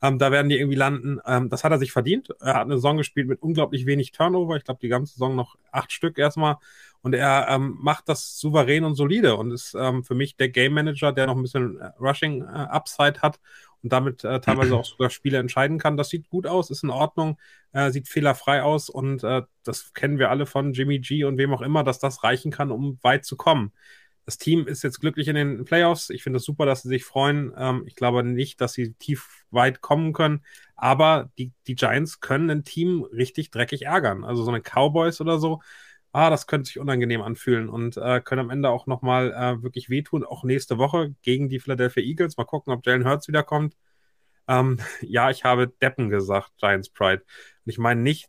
Ähm, 0.00 0.18
da 0.18 0.30
werden 0.30 0.48
die 0.48 0.58
irgendwie 0.58 0.76
landen. 0.76 1.20
Ähm, 1.26 1.48
das 1.48 1.64
hat 1.64 1.72
er 1.72 1.78
sich 1.78 1.92
verdient. 1.92 2.28
Er 2.40 2.54
hat 2.54 2.62
eine 2.62 2.76
Saison 2.76 2.96
gespielt 2.96 3.26
mit 3.26 3.42
unglaublich 3.42 3.86
wenig 3.86 4.12
Turnover. 4.12 4.56
Ich 4.56 4.64
glaube, 4.64 4.80
die 4.80 4.88
ganze 4.88 5.14
Saison 5.14 5.34
noch 5.34 5.56
acht 5.72 5.92
Stück 5.92 6.18
erstmal. 6.18 6.56
Und 7.00 7.14
er 7.14 7.46
ähm, 7.48 7.76
macht 7.80 8.08
das 8.08 8.38
souverän 8.38 8.84
und 8.84 8.94
solide 8.94 9.36
und 9.36 9.52
ist 9.52 9.74
ähm, 9.78 10.04
für 10.04 10.14
mich 10.14 10.36
der 10.36 10.48
Game 10.48 10.74
Manager, 10.74 11.12
der 11.12 11.26
noch 11.26 11.36
ein 11.36 11.42
bisschen 11.42 11.78
äh, 11.78 11.90
Rushing 12.00 12.42
äh, 12.42 12.46
Upside 12.46 13.22
hat 13.22 13.38
und 13.82 13.92
damit 13.92 14.24
äh, 14.24 14.40
teilweise 14.40 14.76
auch 14.76 14.84
sogar 14.84 15.10
Spiele 15.10 15.38
entscheiden 15.38 15.78
kann. 15.78 15.96
Das 15.96 16.08
sieht 16.08 16.28
gut 16.28 16.46
aus, 16.46 16.70
ist 16.70 16.82
in 16.82 16.90
Ordnung, 16.90 17.38
äh, 17.72 17.90
sieht 17.90 18.08
fehlerfrei 18.08 18.62
aus 18.62 18.88
und 18.88 19.22
äh, 19.22 19.42
das 19.64 19.92
kennen 19.94 20.18
wir 20.18 20.30
alle 20.30 20.46
von 20.46 20.72
Jimmy 20.72 20.98
G 20.98 21.24
und 21.24 21.38
wem 21.38 21.54
auch 21.54 21.62
immer, 21.62 21.84
dass 21.84 21.98
das 21.98 22.24
reichen 22.24 22.50
kann, 22.50 22.70
um 22.70 22.98
weit 23.02 23.24
zu 23.24 23.36
kommen. 23.36 23.72
Das 24.28 24.36
Team 24.36 24.66
ist 24.66 24.82
jetzt 24.82 25.00
glücklich 25.00 25.26
in 25.28 25.36
den 25.36 25.64
Playoffs. 25.64 26.10
Ich 26.10 26.22
finde 26.22 26.36
es 26.36 26.42
das 26.42 26.46
super, 26.48 26.66
dass 26.66 26.82
sie 26.82 26.90
sich 26.90 27.02
freuen. 27.02 27.50
Ähm, 27.56 27.84
ich 27.86 27.94
glaube 27.94 28.22
nicht, 28.22 28.60
dass 28.60 28.74
sie 28.74 28.92
tief 28.92 29.46
weit 29.50 29.80
kommen 29.80 30.12
können, 30.12 30.44
aber 30.76 31.30
die, 31.38 31.50
die 31.66 31.76
Giants 31.76 32.20
können 32.20 32.50
ein 32.50 32.62
Team 32.62 33.04
richtig 33.04 33.50
dreckig 33.50 33.86
ärgern. 33.86 34.24
Also 34.24 34.42
so 34.42 34.50
eine 34.50 34.60
Cowboys 34.60 35.22
oder 35.22 35.38
so, 35.38 35.62
ah, 36.12 36.28
das 36.28 36.46
könnte 36.46 36.66
sich 36.66 36.78
unangenehm 36.78 37.22
anfühlen 37.22 37.70
und 37.70 37.96
äh, 37.96 38.20
können 38.20 38.42
am 38.42 38.50
Ende 38.50 38.68
auch 38.68 38.86
nochmal 38.86 39.32
äh, 39.32 39.62
wirklich 39.62 39.88
wehtun, 39.88 40.24
auch 40.24 40.44
nächste 40.44 40.76
Woche 40.76 41.14
gegen 41.22 41.48
die 41.48 41.58
Philadelphia 41.58 42.02
Eagles. 42.02 42.36
Mal 42.36 42.44
gucken, 42.44 42.74
ob 42.74 42.84
Jalen 42.84 43.08
Hurts 43.08 43.28
wiederkommt. 43.28 43.78
Ähm, 44.46 44.78
ja, 45.00 45.30
ich 45.30 45.44
habe 45.44 45.68
Deppen 45.68 46.10
gesagt, 46.10 46.52
Giants 46.58 46.90
Pride. 46.90 47.22
Und 47.64 47.70
ich 47.70 47.78
meine 47.78 48.02
nicht, 48.02 48.28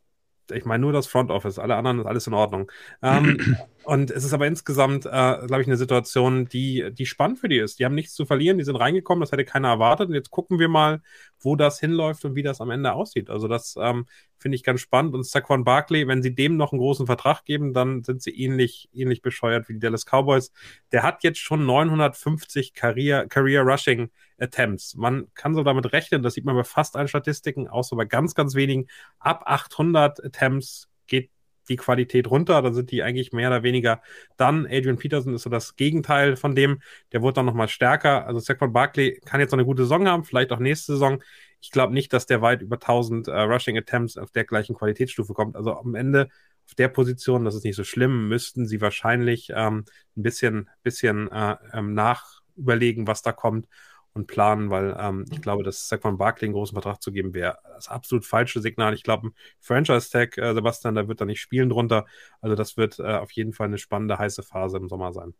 ich 0.49 0.63
meine 0.63 0.79
nur 0.79 0.93
das 0.93 1.07
Front 1.07 1.29
Office, 1.29 1.59
alle 1.59 1.75
anderen 1.75 1.99
ist 1.99 2.05
alles 2.05 2.25
in 2.25 2.33
Ordnung. 2.33 2.71
Ähm, 3.01 3.57
und 3.83 4.11
es 4.11 4.23
ist 4.23 4.33
aber 4.33 4.47
insgesamt, 4.47 5.05
äh, 5.05 5.09
glaube 5.09 5.61
ich, 5.61 5.67
eine 5.67 5.77
Situation, 5.77 6.45
die, 6.45 6.91
die 6.91 7.05
spannend 7.05 7.39
für 7.39 7.47
die 7.47 7.57
ist. 7.57 7.79
Die 7.79 7.85
haben 7.85 7.95
nichts 7.95 8.13
zu 8.13 8.25
verlieren, 8.25 8.57
die 8.57 8.63
sind 8.63 8.75
reingekommen, 8.75 9.21
das 9.21 9.31
hätte 9.31 9.45
keiner 9.45 9.69
erwartet. 9.69 10.09
Und 10.09 10.15
jetzt 10.15 10.31
gucken 10.31 10.59
wir 10.59 10.67
mal, 10.67 11.01
wo 11.39 11.55
das 11.55 11.79
hinläuft 11.79 12.25
und 12.25 12.35
wie 12.35 12.43
das 12.43 12.61
am 12.61 12.69
Ende 12.69 12.93
aussieht. 12.93 13.29
Also 13.29 13.47
das 13.47 13.75
ähm, 13.79 14.05
finde 14.37 14.55
ich 14.55 14.63
ganz 14.63 14.81
spannend. 14.81 15.15
Und 15.15 15.25
Saquon 15.25 15.63
Barkley, 15.63 16.07
wenn 16.07 16.21
sie 16.21 16.35
dem 16.35 16.57
noch 16.57 16.71
einen 16.71 16.79
großen 16.79 17.05
Vertrag 17.05 17.45
geben, 17.45 17.73
dann 17.73 18.03
sind 18.03 18.21
sie 18.21 18.31
ähnlich, 18.31 18.89
ähnlich 18.93 19.21
bescheuert 19.21 19.69
wie 19.69 19.73
die 19.73 19.79
Dallas 19.79 20.05
Cowboys. 20.05 20.51
Der 20.91 21.03
hat 21.03 21.23
jetzt 21.23 21.39
schon 21.39 21.65
950 21.65 22.73
Career, 22.73 23.27
Career 23.27 23.61
Rushing 23.63 24.09
Attempts. 24.37 24.95
Man 24.95 25.27
kann 25.33 25.53
so 25.55 25.63
damit 25.63 25.91
rechnen, 25.93 26.23
das 26.23 26.33
sieht 26.33 26.45
man 26.45 26.55
bei 26.55 26.63
fast 26.63 26.95
allen 26.95 27.07
Statistiken, 27.07 27.67
außer 27.67 27.95
bei 27.95 28.05
ganz, 28.05 28.35
ganz 28.35 28.55
wenigen. 28.55 28.87
Ab 29.19 29.43
800 29.45 30.23
Attempts 30.23 30.89
geht 31.07 31.29
die 31.69 31.75
Qualität 31.77 32.29
runter, 32.29 32.61
dann 32.61 32.73
sind 32.73 32.91
die 32.91 33.03
eigentlich 33.03 33.31
mehr 33.31 33.49
oder 33.49 33.63
weniger 33.63 34.01
dann. 34.37 34.65
Adrian 34.65 34.97
Peterson 34.97 35.35
ist 35.35 35.43
so 35.43 35.49
das 35.49 35.75
Gegenteil 35.75 36.35
von 36.35 36.55
dem, 36.55 36.81
der 37.11 37.21
wurde 37.21 37.35
dann 37.35 37.45
nochmal 37.45 37.67
stärker. 37.67 38.25
Also 38.27 38.39
Saquon 38.39 38.73
Barkley 38.73 39.19
kann 39.25 39.39
jetzt 39.39 39.51
noch 39.51 39.57
eine 39.57 39.65
gute 39.65 39.83
Saison 39.83 40.07
haben, 40.07 40.23
vielleicht 40.23 40.51
auch 40.51 40.59
nächste 40.59 40.93
Saison. 40.93 41.23
Ich 41.61 41.71
glaube 41.71 41.93
nicht, 41.93 42.13
dass 42.13 42.25
der 42.25 42.41
weit 42.41 42.61
über 42.61 42.75
1000 42.75 43.27
äh, 43.27 43.41
Rushing 43.41 43.77
Attempts 43.77 44.17
auf 44.17 44.31
der 44.31 44.45
gleichen 44.45 44.75
Qualitätsstufe 44.75 45.33
kommt. 45.33 45.55
Also 45.55 45.73
am 45.73 45.95
Ende 45.95 46.29
auf 46.65 46.75
der 46.75 46.87
Position, 46.87 47.45
das 47.45 47.55
ist 47.55 47.63
nicht 47.63 47.75
so 47.75 47.83
schlimm, 47.83 48.27
müssten 48.27 48.67
sie 48.67 48.81
wahrscheinlich 48.81 49.51
ähm, 49.55 49.85
ein 50.15 50.23
bisschen, 50.23 50.69
bisschen 50.83 51.31
äh, 51.31 51.55
ähm, 51.73 51.93
nachüberlegen, 51.93 53.07
was 53.07 53.21
da 53.21 53.31
kommt 53.31 53.67
und 54.13 54.27
planen, 54.27 54.69
weil 54.69 54.95
ähm, 54.99 55.25
ich 55.31 55.41
glaube, 55.41 55.63
dass 55.63 55.87
Saquon 55.87 56.17
Barkley 56.17 56.47
einen 56.47 56.53
großen 56.53 56.75
Vertrag 56.75 57.01
zu 57.01 57.11
geben 57.11 57.33
wäre 57.33 57.57
das 57.79 57.87
absolut 57.87 58.25
falsche 58.25 58.61
Signal. 58.61 58.93
Ich 58.93 59.03
glaube, 59.03 59.27
ein 59.27 59.33
Franchise-Tag, 59.59 60.37
äh, 60.37 60.53
Sebastian, 60.53 60.95
da 60.95 61.07
wird 61.07 61.21
er 61.21 61.25
nicht 61.25 61.39
spielen 61.39 61.69
drunter. 61.69 62.05
Also 62.41 62.55
das 62.55 62.77
wird 62.77 62.99
äh, 62.99 63.03
auf 63.03 63.31
jeden 63.31 63.53
Fall 63.53 63.67
eine 63.67 63.77
spannende, 63.77 64.17
heiße 64.17 64.43
Phase 64.43 64.77
im 64.77 64.89
Sommer 64.89 65.13
sein. 65.13 65.33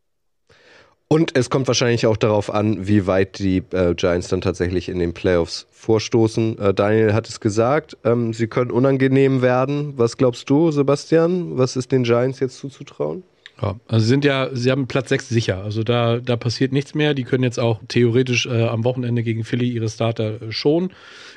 Und 1.11 1.35
es 1.35 1.49
kommt 1.49 1.67
wahrscheinlich 1.67 2.05
auch 2.05 2.17
darauf 2.17 2.53
an, 2.53 2.87
wie 2.87 3.07
weit 3.07 3.39
die 3.39 3.63
äh, 3.71 3.95
Giants 3.95 4.27
dann 4.27 4.41
tatsächlich 4.41 4.89
in 4.89 4.99
den 4.99 5.13
Playoffs 5.13 5.65
vorstoßen. 5.71 6.59
Äh, 6.59 6.73
Daniel 6.73 7.13
hat 7.13 7.27
es 7.27 7.39
gesagt, 7.39 7.97
ähm, 8.03 8.31
sie 8.31 8.47
können 8.47 8.69
unangenehm 8.69 9.41
werden. 9.41 9.97
Was 9.97 10.17
glaubst 10.17 10.49
du, 10.49 10.69
Sebastian? 10.69 11.57
Was 11.57 11.75
ist 11.75 11.91
den 11.91 12.03
Giants 12.03 12.39
jetzt 12.39 12.59
zuzutrauen? 12.59 13.23
Ja, 13.61 13.79
also 13.87 14.03
sie 14.03 14.09
sind 14.09 14.25
ja, 14.25 14.49
sie 14.53 14.71
haben 14.71 14.87
Platz 14.87 15.09
6 15.09 15.29
sicher. 15.29 15.63
Also 15.63 15.83
da, 15.83 16.19
da 16.19 16.37
passiert 16.37 16.71
nichts 16.71 16.95
mehr. 16.95 17.13
Die 17.13 17.23
können 17.23 17.43
jetzt 17.43 17.59
auch 17.59 17.81
theoretisch 17.87 18.45
äh, 18.45 18.63
am 18.63 18.83
Wochenende 18.83 19.23
gegen 19.23 19.43
Philly 19.43 19.69
ihre 19.69 19.89
Starter 19.89 20.41
äh, 20.41 20.51
schon. 20.51 20.91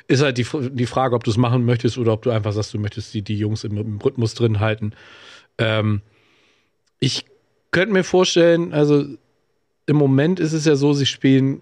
Ist 0.07 0.23
halt 0.23 0.39
die, 0.39 0.47
die 0.71 0.87
Frage, 0.87 1.17
ob 1.17 1.25
du 1.25 1.31
es 1.31 1.37
machen 1.37 1.65
möchtest 1.65 1.99
oder 1.99 2.13
ob 2.13 2.23
du 2.23 2.31
einfach 2.31 2.53
sagst, 2.53 2.75
du 2.75 2.79
möchtest 2.79 3.13
die, 3.15 3.23
die 3.23 3.37
Jungs 3.37 3.65
im, 3.65 3.77
im 3.77 3.99
Rhythmus 3.99 4.35
drin 4.35 4.61
halten. 4.61 4.93
Ähm, 5.59 6.01
ich 7.01 7.25
könnte 7.73 7.93
mir 7.93 8.05
vorstellen, 8.05 8.73
also 8.73 9.05
im 9.87 9.97
Moment 9.97 10.39
ist 10.39 10.53
es 10.53 10.65
ja 10.65 10.77
so, 10.77 10.93
sie 10.93 11.07
spielen 11.07 11.61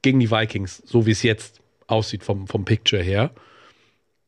gegen 0.00 0.20
die 0.20 0.30
Vikings, 0.30 0.82
so 0.86 1.04
wie 1.04 1.10
es 1.10 1.22
jetzt 1.22 1.60
aussieht 1.86 2.22
vom, 2.22 2.46
vom 2.46 2.64
Picture 2.64 3.02
her. 3.02 3.30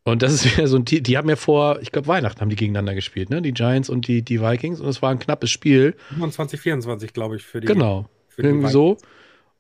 Und 0.05 0.23
das 0.23 0.33
ist 0.33 0.57
wieder 0.57 0.67
so 0.67 0.77
ein, 0.77 0.85
die, 0.85 1.03
die 1.03 1.19
haben 1.19 1.29
ja 1.29 1.37
vor, 1.37 1.79
ich 1.83 1.93
glaube, 1.93 2.09
Weihnachten 2.09 2.41
haben 2.41 2.49
die 2.49 2.57
gegeneinander 2.57 2.95
gespielt, 2.95 3.31
ne? 3.31 3.43
Die 3.43 3.53
Giants 3.53 3.91
und 3.91 4.09
die, 4.09 4.23
die 4.23 4.41
Vikings. 4.41 4.81
Und 4.81 4.89
es 4.89 5.03
war 5.03 5.11
ein 5.11 5.19
knappes 5.19 5.51
Spiel. 5.51 5.95
25, 6.09 6.61
24, 6.61 7.13
glaube 7.13 7.37
ich, 7.37 7.43
für 7.43 7.61
die. 7.61 7.67
Genau. 7.67 8.09
Für 8.29 8.43
die 8.43 8.49
irgendwie 8.49 8.69
Vikings. 8.69 8.73
so. 8.73 8.97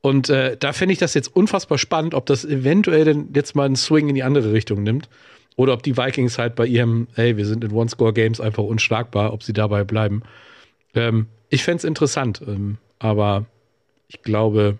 Und 0.03 0.31
äh, 0.31 0.57
da 0.59 0.73
fände 0.73 0.95
ich 0.95 0.99
das 0.99 1.13
jetzt 1.15 1.29
unfassbar 1.29 1.77
spannend, 1.77 2.15
ob 2.15 2.25
das 2.27 2.45
eventuell 2.45 3.05
denn 3.05 3.29
jetzt 3.35 3.55
mal 3.55 3.67
einen 3.67 3.77
Swing 3.77 4.09
in 4.09 4.15
die 4.15 4.23
andere 4.23 4.53
Richtung 4.53 4.83
nimmt. 4.83 5.09
Oder 5.57 5.75
ob 5.75 5.83
die 5.83 5.97
Vikings 5.97 6.39
halt 6.39 6.55
bei 6.55 6.65
ihrem, 6.65 7.09
hey, 7.15 7.37
wir 7.37 7.45
sind 7.45 7.63
in 7.65 7.73
One-Score-Games 7.73 8.41
einfach 8.41 8.63
unschlagbar, 8.63 9.35
ob 9.35 9.43
sie 9.43 9.53
dabei 9.53 9.85
bleiben. 9.85 10.23
Ähm, 10.95 11.27
ich 11.51 11.65
fände 11.65 11.79
es 11.79 11.85
interessant, 11.85 12.41
ähm, 12.47 12.79
aber 12.99 13.45
ich 14.09 14.23
glaube, 14.23 14.79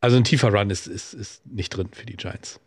also 0.00 0.18
ein 0.18 0.24
tiefer 0.24 0.52
Run 0.52 0.68
ist, 0.68 0.86
ist, 0.86 1.14
ist 1.14 1.46
nicht 1.46 1.70
drin 1.70 1.88
für 1.92 2.04
die 2.04 2.16
Giants. 2.16 2.60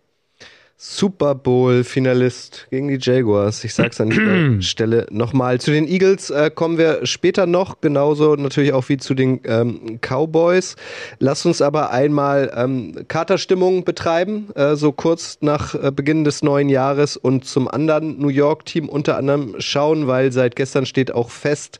Super 0.79 1.33
Bowl-Finalist 1.33 2.67
gegen 2.69 2.87
die 2.87 2.99
Jaguars. 3.01 3.63
Ich 3.63 3.73
sag's 3.73 3.99
an 3.99 4.11
dieser 4.11 4.61
Stelle 4.61 5.07
nochmal. 5.09 5.59
Zu 5.59 5.71
den 5.71 5.87
Eagles 5.87 6.29
äh, 6.29 6.51
kommen 6.53 6.77
wir 6.77 7.03
später 7.03 7.47
noch, 7.47 7.81
genauso 7.81 8.35
natürlich 8.35 8.73
auch 8.73 8.87
wie 8.87 8.97
zu 8.97 9.15
den 9.15 9.39
ähm, 9.45 9.99
Cowboys. 10.01 10.75
Lass 11.17 11.47
uns 11.47 11.63
aber 11.63 11.89
einmal 11.89 12.53
ähm, 12.55 12.93
Katerstimmung 13.07 13.85
betreiben, 13.85 14.49
äh, 14.53 14.75
so 14.75 14.91
kurz 14.91 15.39
nach 15.41 15.73
äh, 15.73 15.91
Beginn 15.91 16.23
des 16.23 16.43
neuen 16.43 16.69
Jahres 16.69 17.17
und 17.17 17.45
zum 17.45 17.67
anderen 17.67 18.19
New 18.19 18.27
York-Team 18.27 18.87
unter 18.87 19.17
anderem 19.17 19.55
schauen, 19.57 20.05
weil 20.05 20.31
seit 20.31 20.55
gestern 20.55 20.85
steht 20.85 21.11
auch 21.11 21.31
fest, 21.31 21.79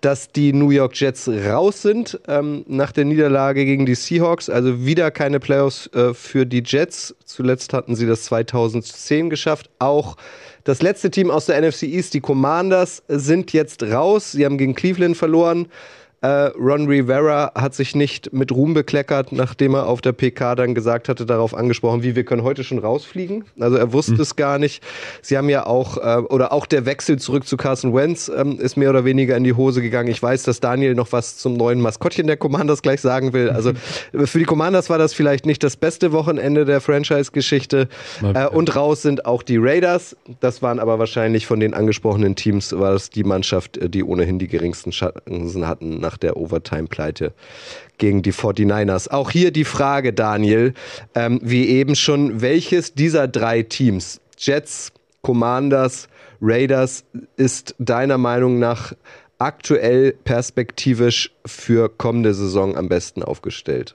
dass 0.00 0.32
die 0.32 0.52
New 0.52 0.70
York 0.70 0.98
Jets 0.98 1.28
raus 1.28 1.82
sind 1.82 2.18
ähm, 2.26 2.64
nach 2.66 2.92
der 2.92 3.04
Niederlage 3.04 3.64
gegen 3.64 3.86
die 3.86 3.94
Seahawks. 3.94 4.48
Also 4.48 4.84
wieder 4.84 5.10
keine 5.10 5.40
Playoffs 5.40 5.88
äh, 5.88 6.14
für 6.14 6.46
die 6.46 6.62
Jets. 6.64 7.14
Zuletzt 7.24 7.72
hatten 7.72 7.94
sie 7.94 8.06
das 8.06 8.24
2010 8.24 9.30
geschafft. 9.30 9.70
Auch 9.78 10.16
das 10.64 10.82
letzte 10.82 11.10
Team 11.10 11.30
aus 11.30 11.46
der 11.46 11.60
NFC 11.60 11.84
East, 11.84 12.14
die 12.14 12.20
Commanders, 12.20 13.02
sind 13.08 13.52
jetzt 13.52 13.82
raus. 13.82 14.32
Sie 14.32 14.44
haben 14.44 14.58
gegen 14.58 14.74
Cleveland 14.74 15.16
verloren. 15.16 15.68
Äh, 16.22 16.28
Ron 16.28 16.86
Rivera 16.86 17.52
hat 17.54 17.74
sich 17.74 17.94
nicht 17.94 18.34
mit 18.34 18.52
Ruhm 18.52 18.74
bekleckert, 18.74 19.32
nachdem 19.32 19.74
er 19.74 19.86
auf 19.86 20.02
der 20.02 20.12
PK 20.12 20.54
dann 20.54 20.74
gesagt 20.74 21.08
hatte, 21.08 21.24
darauf 21.24 21.54
angesprochen, 21.54 22.02
wie 22.02 22.14
wir 22.14 22.24
können 22.24 22.42
heute 22.42 22.62
schon 22.62 22.78
rausfliegen. 22.78 23.44
Also 23.58 23.76
er 23.76 23.94
wusste 23.94 24.14
mhm. 24.14 24.20
es 24.20 24.36
gar 24.36 24.58
nicht. 24.58 24.82
Sie 25.22 25.38
haben 25.38 25.48
ja 25.48 25.64
auch, 25.64 25.96
äh, 25.96 26.20
oder 26.28 26.52
auch 26.52 26.66
der 26.66 26.84
Wechsel 26.84 27.18
zurück 27.18 27.46
zu 27.46 27.56
Carson 27.56 27.94
Wentz 27.94 28.30
ähm, 28.34 28.58
ist 28.60 28.76
mehr 28.76 28.90
oder 28.90 29.06
weniger 29.06 29.34
in 29.34 29.44
die 29.44 29.54
Hose 29.54 29.80
gegangen. 29.80 30.10
Ich 30.10 30.22
weiß, 30.22 30.42
dass 30.42 30.60
Daniel 30.60 30.94
noch 30.94 31.10
was 31.12 31.38
zum 31.38 31.54
neuen 31.54 31.80
Maskottchen 31.80 32.26
der 32.26 32.36
Commanders 32.36 32.82
gleich 32.82 33.00
sagen 33.00 33.32
will. 33.32 33.50
Also 33.60 33.72
für 34.14 34.38
die 34.38 34.46
Commanders 34.46 34.88
war 34.88 34.96
das 34.96 35.12
vielleicht 35.12 35.44
nicht 35.44 35.62
das 35.62 35.76
beste 35.76 36.12
Wochenende 36.12 36.64
der 36.64 36.80
Franchise-Geschichte. 36.80 37.88
Äh, 38.22 38.46
und 38.46 38.74
raus 38.74 39.02
sind 39.02 39.26
auch 39.26 39.42
die 39.42 39.58
Raiders. 39.58 40.16
Das 40.40 40.62
waren 40.62 40.78
aber 40.78 40.98
wahrscheinlich 40.98 41.46
von 41.46 41.60
den 41.60 41.74
angesprochenen 41.74 42.36
Teams, 42.36 42.72
war 42.72 42.92
das 42.92 43.10
die 43.10 43.24
Mannschaft, 43.24 43.76
äh, 43.76 43.90
die 43.90 44.02
ohnehin 44.02 44.38
die 44.38 44.48
geringsten 44.48 44.92
Chancen 44.92 45.66
hatten 45.66 46.00
nach 46.10 46.16
der 46.16 46.36
Overtime-Pleite 46.36 47.32
gegen 47.98 48.22
die 48.22 48.32
49ers. 48.32 49.08
Auch 49.08 49.30
hier 49.30 49.52
die 49.52 49.64
Frage, 49.64 50.12
Daniel, 50.12 50.74
ähm, 51.14 51.38
wie 51.42 51.68
eben 51.68 51.94
schon, 51.94 52.40
welches 52.40 52.94
dieser 52.94 53.28
drei 53.28 53.62
Teams, 53.62 54.20
Jets, 54.36 54.92
Commanders, 55.22 56.08
Raiders, 56.40 57.04
ist 57.36 57.76
deiner 57.78 58.18
Meinung 58.18 58.58
nach 58.58 58.94
aktuell 59.38 60.12
perspektivisch 60.24 61.32
für 61.46 61.88
kommende 61.88 62.34
Saison 62.34 62.76
am 62.76 62.88
besten 62.88 63.22
aufgestellt? 63.22 63.94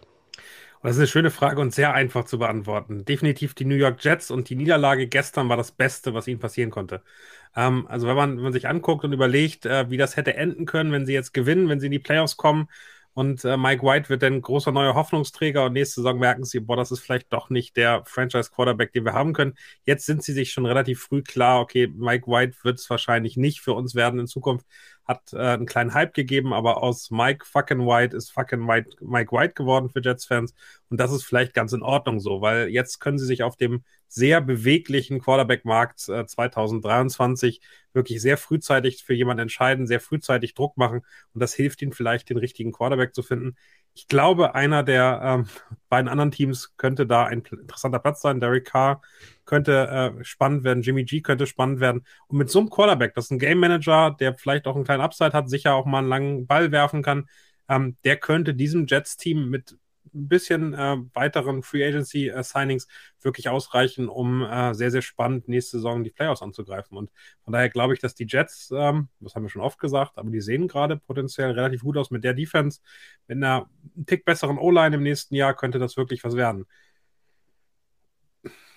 Das 0.81 0.91
ist 0.91 0.99
eine 0.99 1.07
schöne 1.07 1.31
Frage 1.31 1.59
und 1.61 1.73
sehr 1.73 1.95
einfach 1.95 2.25
zu 2.25 2.37
beantworten. 2.37 3.05
Definitiv 3.05 3.55
die 3.55 3.65
New 3.65 3.75
York 3.75 4.03
Jets 4.03 4.29
und 4.29 4.49
die 4.49 4.55
Niederlage 4.55 5.07
gestern 5.07 5.49
war 5.49 5.57
das 5.57 5.71
Beste, 5.71 6.13
was 6.13 6.27
ihnen 6.27 6.39
passieren 6.39 6.69
konnte. 6.69 7.01
Ähm, 7.55 7.87
also 7.87 8.07
wenn 8.07 8.15
man, 8.15 8.37
wenn 8.37 8.43
man 8.43 8.53
sich 8.53 8.67
anguckt 8.67 9.03
und 9.05 9.13
überlegt, 9.13 9.65
äh, 9.65 9.89
wie 9.89 9.97
das 9.97 10.17
hätte 10.17 10.35
enden 10.35 10.65
können, 10.65 10.91
wenn 10.91 11.05
sie 11.05 11.13
jetzt 11.13 11.33
gewinnen, 11.33 11.69
wenn 11.69 11.79
sie 11.79 11.87
in 11.87 11.91
die 11.91 11.99
Playoffs 11.99 12.37
kommen 12.37 12.67
und 13.13 13.45
äh, 13.45 13.55
Mike 13.55 13.81
White 13.81 14.09
wird 14.09 14.23
dann 14.23 14.41
großer 14.41 14.73
neuer 14.73 14.93
Hoffnungsträger 14.93 15.65
und 15.65 15.73
nächste 15.73 16.01
Saison 16.01 16.19
merken 16.19 16.43
sie, 16.43 16.59
boah, 16.59 16.75
das 16.75 16.91
ist 16.91 16.99
vielleicht 16.99 17.31
doch 17.31 17.49
nicht 17.49 17.77
der 17.77 18.03
Franchise-Quarterback, 18.05 18.91
den 18.91 19.05
wir 19.05 19.13
haben 19.13 19.31
können. 19.31 19.53
Jetzt 19.85 20.05
sind 20.05 20.21
sie 20.21 20.33
sich 20.33 20.51
schon 20.51 20.65
relativ 20.65 21.01
früh 21.01 21.21
klar, 21.21 21.61
okay, 21.61 21.87
Mike 21.87 22.27
White 22.27 22.57
wird 22.63 22.77
es 22.77 22.89
wahrscheinlich 22.89 23.37
nicht 23.37 23.61
für 23.61 23.73
uns 23.73 23.95
werden 23.95 24.19
in 24.19 24.27
Zukunft 24.27 24.65
hat 25.05 25.33
äh, 25.33 25.37
einen 25.37 25.65
kleinen 25.65 25.93
Hype 25.93 26.13
gegeben, 26.13 26.53
aber 26.53 26.81
aus 26.81 27.11
Mike 27.11 27.45
fucking 27.45 27.85
White 27.85 28.17
ist 28.17 28.31
fucking 28.31 28.67
White, 28.67 28.97
Mike 29.01 29.31
White 29.31 29.53
geworden 29.53 29.89
für 29.89 30.01
Jets-Fans. 30.01 30.53
Und 30.89 30.99
das 30.99 31.11
ist 31.11 31.23
vielleicht 31.23 31.53
ganz 31.53 31.73
in 31.73 31.81
Ordnung 31.81 32.19
so, 32.19 32.41
weil 32.41 32.67
jetzt 32.69 32.99
können 32.99 33.17
sie 33.17 33.25
sich 33.25 33.43
auf 33.43 33.57
dem 33.57 33.83
sehr 34.07 34.39
beweglichen 34.41 35.19
Quarterback-Markt 35.19 36.07
äh, 36.09 36.25
2023 36.25 37.61
wirklich 37.93 38.21
sehr 38.21 38.37
frühzeitig 38.37 39.03
für 39.03 39.13
jemanden 39.13 39.43
entscheiden, 39.43 39.87
sehr 39.87 39.99
frühzeitig 39.99 40.53
Druck 40.53 40.77
machen. 40.77 41.01
Und 41.33 41.41
das 41.41 41.53
hilft 41.53 41.81
ihnen 41.81 41.91
vielleicht, 41.91 42.29
den 42.29 42.37
richtigen 42.37 42.71
Quarterback 42.71 43.15
zu 43.15 43.23
finden. 43.23 43.55
Ich 43.93 44.07
glaube, 44.07 44.53
einer 44.53 44.83
der 44.83 45.21
ähm, 45.23 45.47
beiden 45.89 46.09
anderen 46.09 46.31
Teams 46.31 46.75
könnte 46.77 47.07
da 47.07 47.25
ein 47.25 47.41
interessanter 47.41 47.99
Platz 47.99 48.21
sein. 48.21 48.39
Derek 48.39 48.65
Carr 48.65 49.01
könnte 49.45 49.87
äh, 50.19 50.23
spannend 50.23 50.63
werden, 50.63 50.83
Jimmy 50.83 51.03
G 51.03 51.21
könnte 51.21 51.47
spannend 51.47 51.79
werden. 51.79 52.05
Und 52.27 52.37
mit 52.37 52.49
so 52.49 52.59
einem 52.59 52.69
Quarterback, 52.69 53.15
das 53.15 53.25
ist 53.25 53.31
ein 53.31 53.39
Game 53.39 53.59
Manager, 53.59 54.15
der 54.19 54.35
vielleicht 54.35 54.67
auch 54.67 54.75
einen 54.75 54.85
kleinen 54.85 55.01
Upside 55.01 55.33
hat, 55.33 55.49
sicher 55.49 55.73
auch 55.73 55.85
mal 55.85 55.99
einen 55.99 56.09
langen 56.09 56.47
Ball 56.47 56.71
werfen 56.71 57.01
kann, 57.01 57.27
ähm, 57.69 57.97
der 58.03 58.17
könnte 58.17 58.53
diesem 58.53 58.85
Jets-Team 58.85 59.49
mit 59.49 59.77
ein 60.13 60.27
bisschen 60.27 60.73
äh, 60.73 60.97
weiteren 61.13 61.63
Free 61.63 61.85
Agency 61.85 62.29
äh, 62.29 62.43
Signings 62.43 62.87
wirklich 63.21 63.49
ausreichen, 63.49 64.07
um 64.07 64.43
äh, 64.43 64.73
sehr, 64.73 64.91
sehr 64.91 65.01
spannend 65.01 65.47
nächste 65.47 65.77
Saison 65.77 66.03
die 66.03 66.11
Playoffs 66.11 66.41
anzugreifen. 66.41 66.97
Und 66.97 67.11
von 67.43 67.53
daher 67.53 67.69
glaube 67.69 67.93
ich, 67.93 67.99
dass 67.99 68.15
die 68.15 68.25
Jets, 68.27 68.71
ähm, 68.75 69.09
das 69.19 69.35
haben 69.35 69.43
wir 69.43 69.49
schon 69.49 69.61
oft 69.61 69.79
gesagt, 69.79 70.17
aber 70.17 70.29
die 70.29 70.41
sehen 70.41 70.67
gerade 70.67 70.97
potenziell 70.97 71.51
relativ 71.51 71.81
gut 71.81 71.97
aus 71.97 72.11
mit 72.11 72.23
der 72.23 72.33
Defense. 72.33 72.81
Mit 73.27 73.37
einer 73.37 73.69
einen 73.95 74.05
Tick 74.05 74.25
besseren 74.25 74.57
O-Line 74.57 74.95
im 74.95 75.03
nächsten 75.03 75.35
Jahr 75.35 75.55
könnte 75.55 75.79
das 75.79 75.97
wirklich 75.97 76.23
was 76.23 76.35
werden. 76.35 76.65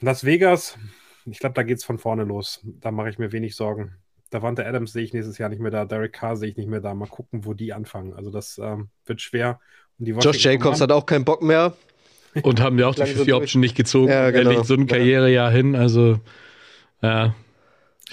Las 0.00 0.24
Vegas, 0.24 0.78
ich 1.26 1.38
glaube, 1.40 1.54
da 1.54 1.62
geht 1.62 1.78
es 1.78 1.84
von 1.84 1.98
vorne 1.98 2.24
los. 2.24 2.60
Da 2.64 2.90
mache 2.90 3.10
ich 3.10 3.18
mir 3.18 3.32
wenig 3.32 3.56
Sorgen. 3.56 3.96
Davante 4.30 4.66
Adams 4.66 4.92
sehe 4.92 5.02
ich 5.02 5.12
nächstes 5.12 5.38
Jahr 5.38 5.48
nicht 5.48 5.60
mehr 5.60 5.70
da, 5.70 5.84
Derek 5.84 6.12
Carr 6.12 6.36
sehe 6.36 6.50
ich 6.50 6.56
nicht 6.56 6.68
mehr 6.68 6.80
da. 6.80 6.94
Mal 6.94 7.08
gucken, 7.08 7.44
wo 7.44 7.54
die 7.54 7.72
anfangen. 7.72 8.14
Also 8.14 8.30
das 8.30 8.58
ähm, 8.58 8.90
wird 9.04 9.20
schwer. 9.20 9.58
Josh 9.98 10.44
Jacobs 10.44 10.80
hat 10.80 10.92
auch 10.92 11.06
keinen 11.06 11.24
Bock 11.24 11.42
mehr. 11.42 11.74
Und 12.42 12.60
haben 12.60 12.78
ja 12.78 12.86
auch 12.86 12.94
die 12.94 13.04
Fifty 13.04 13.32
Option 13.32 13.60
nicht 13.60 13.74
gezogen. 13.74 14.12
Ja, 14.12 14.30
genau. 14.30 14.50
Er 14.50 14.56
legt 14.56 14.66
so 14.66 14.74
ein 14.74 14.86
Karrierejahr 14.86 15.50
hin. 15.50 15.74
Also, 15.74 16.20
ja, 17.02 17.34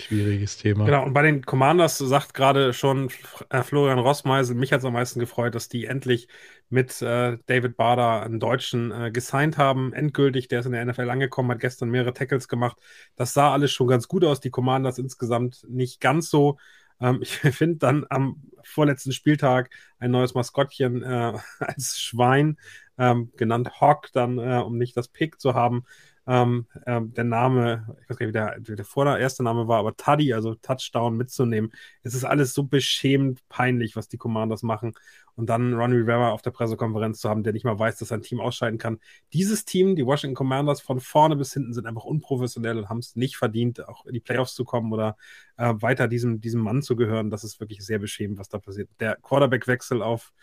schwieriges 0.01 0.57
Thema. 0.57 0.85
Genau, 0.85 1.03
und 1.03 1.13
bei 1.13 1.21
den 1.21 1.45
Commanders 1.45 1.97
sagt 1.97 2.33
gerade 2.33 2.73
schon 2.73 3.09
äh, 3.49 3.63
Florian 3.63 3.99
Rossmeisel, 3.99 4.55
mich 4.55 4.73
hat 4.73 4.79
es 4.79 4.85
am 4.85 4.93
meisten 4.93 5.19
gefreut, 5.19 5.55
dass 5.55 5.69
die 5.69 5.85
endlich 5.85 6.27
mit 6.69 7.01
äh, 7.01 7.37
David 7.45 7.77
Bader 7.77 8.23
einen 8.23 8.39
Deutschen 8.39 8.91
äh, 8.91 9.11
gesigned 9.11 9.57
haben. 9.57 9.93
Endgültig, 9.93 10.47
der 10.47 10.59
ist 10.61 10.65
in 10.65 10.73
der 10.73 10.85
NFL 10.85 11.09
angekommen, 11.09 11.51
hat 11.51 11.59
gestern 11.59 11.89
mehrere 11.89 12.13
Tackles 12.13 12.47
gemacht. 12.47 12.77
Das 13.15 13.33
sah 13.33 13.53
alles 13.53 13.71
schon 13.71 13.87
ganz 13.87 14.07
gut 14.07 14.25
aus. 14.25 14.39
Die 14.39 14.51
Commanders 14.51 14.97
insgesamt 14.97 15.65
nicht 15.69 16.01
ganz 16.01 16.29
so. 16.29 16.57
Ähm, 16.99 17.19
ich 17.21 17.31
finde 17.55 17.77
dann 17.77 18.05
am 18.09 18.41
vorletzten 18.63 19.11
Spieltag 19.11 19.69
ein 19.99 20.11
neues 20.11 20.33
Maskottchen 20.33 21.03
äh, 21.03 21.33
als 21.59 21.99
Schwein, 21.99 22.57
ähm, 22.97 23.31
genannt 23.37 23.79
Hawk, 23.81 24.11
dann, 24.13 24.37
äh, 24.39 24.61
um 24.65 24.77
nicht 24.77 24.97
das 24.97 25.07
Pick 25.07 25.39
zu 25.39 25.53
haben. 25.53 25.83
Ähm, 26.27 26.65
ähm, 26.87 27.13
der 27.13 27.23
Name, 27.23 27.95
ich 28.01 28.09
weiß 28.09 28.17
gar 28.17 28.25
nicht, 28.25 28.35
wie 28.35 28.39
der, 28.39 28.57
wie 28.59 28.75
der 28.75 28.85
vor 28.85 29.05
der 29.05 29.19
erste 29.19 29.43
Name 29.43 29.67
war, 29.67 29.79
aber 29.79 29.95
Tuddy, 29.95 30.33
also 30.33 30.55
Touchdown 30.55 31.15
mitzunehmen. 31.17 31.71
Es 32.01 32.15
ist 32.15 32.23
alles 32.23 32.53
so 32.53 32.63
beschämend 32.63 33.47
peinlich, 33.47 33.95
was 33.95 34.07
die 34.07 34.17
Commanders 34.17 34.63
machen 34.63 34.93
und 35.35 35.49
dann 35.49 35.73
Ronnie 35.73 35.97
Rivera 35.97 36.31
auf 36.31 36.41
der 36.41 36.51
Pressekonferenz 36.51 37.19
zu 37.19 37.29
haben, 37.29 37.43
der 37.43 37.53
nicht 37.53 37.65
mal 37.65 37.77
weiß, 37.77 37.97
dass 37.97 38.07
sein 38.07 38.21
Team 38.21 38.39
ausscheiden 38.39 38.79
kann. 38.79 38.99
Dieses 39.33 39.65
Team, 39.65 39.95
die 39.95 40.05
Washington 40.05 40.35
Commanders, 40.35 40.81
von 40.81 40.99
vorne 40.99 41.35
bis 41.35 41.53
hinten 41.53 41.73
sind 41.73 41.85
einfach 41.85 42.05
unprofessionell 42.05 42.77
und 42.77 42.89
haben 42.89 42.99
es 42.99 43.15
nicht 43.15 43.37
verdient, 43.37 43.87
auch 43.87 44.05
in 44.05 44.13
die 44.13 44.19
Playoffs 44.19 44.55
zu 44.55 44.63
kommen 44.63 44.91
oder 44.93 45.17
äh, 45.57 45.73
weiter 45.77 46.07
diesem, 46.07 46.41
diesem 46.41 46.61
Mann 46.61 46.81
zu 46.81 46.95
gehören. 46.95 47.29
Das 47.29 47.43
ist 47.43 47.59
wirklich 47.59 47.85
sehr 47.85 47.99
beschämend, 47.99 48.39
was 48.39 48.49
da 48.49 48.59
passiert. 48.59 48.89
Der 48.99 49.17
Quarterback-Wechsel 49.17 50.01
auf 50.01 50.33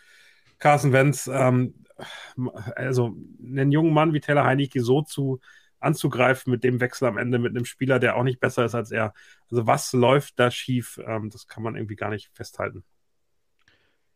Carson 0.59 0.93
Wentz, 0.93 1.29
ähm, 1.31 1.73
also 2.75 3.15
einen 3.43 3.71
jungen 3.71 3.93
Mann 3.93 4.13
wie 4.13 4.19
Taylor 4.19 4.45
Heineke 4.45 4.81
so 4.81 5.01
zu 5.01 5.39
anzugreifen 5.83 6.51
mit 6.51 6.63
dem 6.63 6.79
Wechsel 6.79 7.07
am 7.07 7.17
Ende, 7.17 7.39
mit 7.39 7.55
einem 7.55 7.65
Spieler, 7.65 7.99
der 7.99 8.15
auch 8.15 8.23
nicht 8.23 8.39
besser 8.39 8.65
ist 8.65 8.75
als 8.75 8.91
er. 8.91 9.13
Also 9.51 9.67
was 9.67 9.93
läuft 9.93 10.39
da 10.39 10.51
schief? 10.51 10.99
Ähm, 11.05 11.29
das 11.29 11.47
kann 11.47 11.63
man 11.63 11.75
irgendwie 11.75 11.95
gar 11.95 12.09
nicht 12.09 12.29
festhalten. 12.33 12.83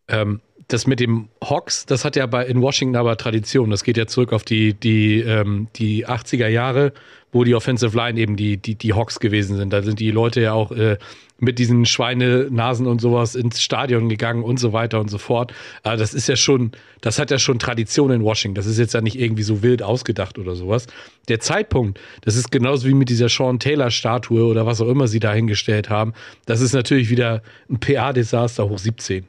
Ähm, 0.10 0.42
das 0.70 0.88
mit 0.88 1.00
dem 1.00 1.30
Hawks, 1.44 1.86
das 1.86 2.06
hat 2.06 2.16
ja 2.16 2.26
bei 2.26 2.46
in 2.46 2.62
Washington 2.62 2.96
aber 2.96 3.18
Tradition. 3.18 3.70
Das 3.70 3.84
geht 3.84 3.98
ja 3.98 4.08
zurück 4.08 4.34
auf 4.34 4.44
die, 4.44 4.74
die, 4.74 5.20
ähm, 5.20 5.68
die 5.76 6.08
80er 6.08 6.48
Jahre, 6.48 6.94
wo 7.32 7.44
die 7.44 7.56
Offensive 7.56 7.96
Line 7.96 8.20
eben 8.20 8.36
die, 8.36 8.58
die, 8.58 8.76
die 8.76 8.94
Hawks 8.94 9.20
gewesen 9.20 9.58
sind. 9.58 9.72
Da 9.72 9.82
sind 9.82 10.00
die 10.00 10.12
Leute 10.12 10.42
ja 10.42 10.54
auch 10.54 10.72
äh, 10.72 10.98
mit 11.40 11.60
diesen 11.60 11.86
Schweinenasen 11.86 12.88
und 12.88 13.00
sowas 13.00 13.36
ins 13.36 13.62
Stadion 13.62 14.10
gegangen 14.10 14.44
und 14.44 14.60
so 14.60 14.74
weiter 14.74 15.00
und 15.00 15.10
so 15.10 15.18
fort. 15.18 15.54
Aber 15.84 15.98
das 15.98 16.14
ist 16.14 16.28
ja 16.28 16.36
schon, 16.36 16.72
das 17.02 17.20
hat 17.20 17.32
ja 17.32 17.40
schon 17.40 17.60
Tradition 17.60 18.12
in 18.12 18.24
Washington. 18.24 18.56
Das 18.56 18.66
ist 18.66 18.80
jetzt 18.80 18.94
ja 18.94 19.02
nicht 19.02 19.20
irgendwie 19.20 19.44
so 19.44 19.62
wild 19.62 19.84
ausgedacht 19.84 20.40
oder 20.40 20.56
sowas. 20.56 20.88
Der 21.28 21.40
Zeitpunkt, 21.40 22.00
das 22.22 22.36
ist 22.36 22.52
genauso 22.52 22.88
wie 22.88 22.94
mit 22.94 23.10
dieser 23.10 23.30
Sean 23.30 23.60
Taylor 23.60 23.92
Statue 23.92 24.46
oder 24.46 24.66
was 24.66 24.82
auch 24.82 24.88
immer 24.88 25.08
sie 25.08 25.20
da 25.20 25.34
hingestellt 25.34 25.90
haben. 25.90 26.14
Das 26.46 26.62
ist 26.62 26.74
natürlich 26.74 27.10
wieder 27.10 27.44
ein 27.70 27.80
PA-Desaster 27.80 28.68
hoch 28.68 28.80
17. 28.80 29.28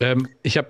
Ähm, 0.00 0.28
ich 0.42 0.56
habe 0.56 0.68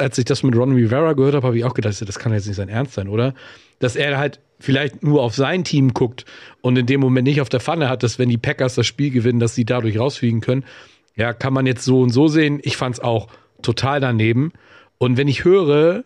als 0.00 0.18
ich 0.18 0.24
das 0.24 0.42
mit 0.42 0.56
Ron 0.56 0.72
Rivera 0.72 1.12
gehört 1.12 1.36
habe, 1.36 1.46
habe 1.46 1.56
ich 1.56 1.64
auch 1.64 1.74
gedacht, 1.74 1.94
das 2.00 2.18
kann 2.18 2.32
jetzt 2.32 2.48
nicht 2.48 2.56
sein 2.56 2.68
Ernst 2.68 2.94
sein, 2.94 3.06
oder? 3.06 3.34
Dass 3.78 3.94
er 3.94 4.18
halt 4.18 4.40
vielleicht 4.60 5.02
nur 5.02 5.22
auf 5.22 5.34
sein 5.34 5.64
Team 5.64 5.94
guckt 5.94 6.24
und 6.60 6.76
in 6.76 6.86
dem 6.86 7.00
Moment 7.00 7.26
nicht 7.26 7.40
auf 7.40 7.48
der 7.48 7.60
Pfanne 7.60 7.88
hat, 7.88 8.02
dass 8.02 8.18
wenn 8.18 8.28
die 8.28 8.38
Packers 8.38 8.74
das 8.74 8.86
Spiel 8.86 9.10
gewinnen, 9.10 9.40
dass 9.40 9.54
sie 9.54 9.64
dadurch 9.64 9.98
rausfliegen 9.98 10.40
können. 10.40 10.64
Ja, 11.16 11.32
kann 11.32 11.52
man 11.52 11.66
jetzt 11.66 11.84
so 11.84 12.00
und 12.00 12.10
so 12.10 12.28
sehen. 12.28 12.60
Ich 12.62 12.76
fand 12.76 12.96
es 12.96 13.00
auch 13.00 13.28
total 13.62 14.00
daneben. 14.00 14.52
Und 14.98 15.16
wenn 15.16 15.28
ich 15.28 15.44
höre, 15.44 16.04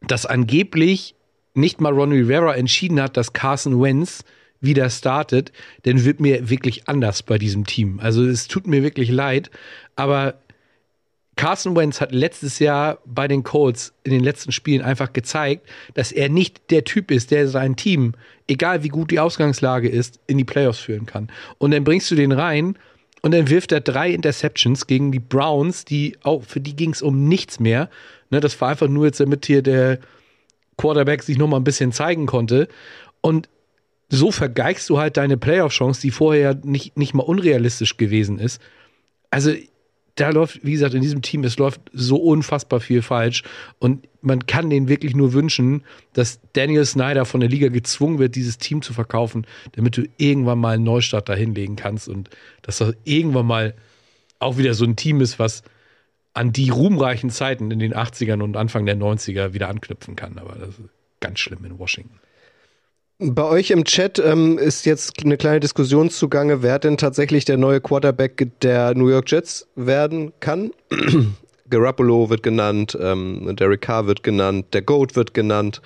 dass 0.00 0.26
angeblich 0.26 1.14
nicht 1.54 1.80
mal 1.80 1.92
Ron 1.92 2.12
Rivera 2.12 2.54
entschieden 2.54 3.00
hat, 3.00 3.16
dass 3.16 3.32
Carson 3.32 3.80
Wentz 3.80 4.24
wieder 4.60 4.88
startet, 4.90 5.52
dann 5.82 6.04
wird 6.04 6.20
mir 6.20 6.48
wirklich 6.48 6.88
anders 6.88 7.22
bei 7.22 7.36
diesem 7.36 7.66
Team. 7.66 7.98
Also 8.00 8.24
es 8.24 8.48
tut 8.48 8.66
mir 8.66 8.82
wirklich 8.82 9.10
leid, 9.10 9.50
aber 9.96 10.41
Carson 11.36 11.74
Wentz 11.74 12.00
hat 12.00 12.12
letztes 12.12 12.58
Jahr 12.58 12.98
bei 13.06 13.26
den 13.26 13.42
Colts 13.42 13.94
in 14.04 14.12
den 14.12 14.22
letzten 14.22 14.52
Spielen 14.52 14.82
einfach 14.82 15.12
gezeigt, 15.12 15.66
dass 15.94 16.12
er 16.12 16.28
nicht 16.28 16.70
der 16.70 16.84
Typ 16.84 17.10
ist, 17.10 17.30
der 17.30 17.48
sein 17.48 17.74
Team, 17.74 18.14
egal 18.46 18.82
wie 18.82 18.88
gut 18.88 19.10
die 19.10 19.20
Ausgangslage 19.20 19.88
ist, 19.88 20.20
in 20.26 20.38
die 20.38 20.44
Playoffs 20.44 20.80
führen 20.80 21.06
kann. 21.06 21.30
Und 21.58 21.70
dann 21.70 21.84
bringst 21.84 22.10
du 22.10 22.14
den 22.14 22.32
rein 22.32 22.76
und 23.22 23.32
dann 23.32 23.48
wirft 23.48 23.72
er 23.72 23.80
drei 23.80 24.10
Interceptions 24.10 24.86
gegen 24.86 25.10
die 25.10 25.20
Browns, 25.20 25.84
die 25.84 26.18
auch 26.22 26.42
für 26.42 26.60
die 26.60 26.76
ging 26.76 26.90
es 26.90 27.02
um 27.02 27.28
nichts 27.28 27.60
mehr. 27.60 27.88
Ne, 28.30 28.40
das 28.40 28.60
war 28.60 28.70
einfach 28.70 28.88
nur 28.88 29.06
jetzt, 29.06 29.20
damit 29.20 29.46
hier 29.46 29.62
der 29.62 30.00
Quarterback 30.76 31.22
sich 31.22 31.38
noch 31.38 31.48
mal 31.48 31.58
ein 31.58 31.64
bisschen 31.64 31.92
zeigen 31.92 32.26
konnte. 32.26 32.68
Und 33.20 33.48
so 34.08 34.30
vergeigst 34.30 34.90
du 34.90 34.98
halt 34.98 35.16
deine 35.16 35.38
Playoff-Chance, 35.38 36.00
die 36.02 36.10
vorher 36.10 36.58
nicht, 36.62 36.98
nicht 36.98 37.14
mal 37.14 37.22
unrealistisch 37.22 37.96
gewesen 37.96 38.38
ist. 38.38 38.60
Also 39.30 39.52
da 40.16 40.30
läuft, 40.30 40.64
wie 40.64 40.72
gesagt, 40.72 40.94
in 40.94 41.00
diesem 41.00 41.22
Team, 41.22 41.42
es 41.44 41.56
läuft 41.56 41.80
so 41.92 42.16
unfassbar 42.16 42.80
viel 42.80 43.02
falsch. 43.02 43.44
Und 43.78 44.06
man 44.20 44.46
kann 44.46 44.68
denen 44.68 44.88
wirklich 44.88 45.14
nur 45.14 45.32
wünschen, 45.32 45.84
dass 46.12 46.40
Daniel 46.52 46.84
Snyder 46.84 47.24
von 47.24 47.40
der 47.40 47.48
Liga 47.48 47.68
gezwungen 47.68 48.18
wird, 48.18 48.34
dieses 48.34 48.58
Team 48.58 48.82
zu 48.82 48.92
verkaufen, 48.92 49.46
damit 49.72 49.96
du 49.96 50.02
irgendwann 50.18 50.58
mal 50.58 50.74
einen 50.74 50.84
Neustart 50.84 51.28
da 51.28 51.34
hinlegen 51.34 51.76
kannst 51.76 52.08
und 52.08 52.28
dass 52.60 52.78
das 52.78 52.94
irgendwann 53.04 53.46
mal 53.46 53.74
auch 54.38 54.58
wieder 54.58 54.74
so 54.74 54.84
ein 54.84 54.96
Team 54.96 55.20
ist, 55.20 55.38
was 55.38 55.62
an 56.34 56.52
die 56.52 56.70
ruhmreichen 56.70 57.30
Zeiten 57.30 57.70
in 57.70 57.78
den 57.78 57.94
80ern 57.94 58.42
und 58.42 58.56
Anfang 58.56 58.86
der 58.86 58.96
90er 58.96 59.54
wieder 59.54 59.68
anknüpfen 59.68 60.16
kann. 60.16 60.38
Aber 60.38 60.56
das 60.56 60.70
ist 60.70 60.80
ganz 61.20 61.40
schlimm 61.40 61.64
in 61.64 61.78
Washington. 61.78 62.18
Bei 63.24 63.44
euch 63.44 63.70
im 63.70 63.84
Chat 63.84 64.18
ähm, 64.18 64.58
ist 64.58 64.84
jetzt 64.84 65.24
eine 65.24 65.36
kleine 65.36 65.60
Diskussion 65.60 66.10
zugange, 66.10 66.62
wer 66.62 66.80
denn 66.80 66.96
tatsächlich 66.96 67.44
der 67.44 67.56
neue 67.56 67.80
Quarterback 67.80 68.48
der 68.62 68.96
New 68.96 69.08
York 69.08 69.30
Jets 69.30 69.68
werden 69.76 70.32
kann. 70.40 70.72
Garoppolo 71.72 72.28
wird 72.28 72.42
genannt, 72.42 72.96
ähm, 73.00 73.56
Derek 73.56 73.80
Carr 73.80 74.06
wird 74.06 74.22
genannt, 74.22 74.66
der 74.74 74.82
Goat 74.82 75.16
wird 75.16 75.32
genannt. 75.32 75.80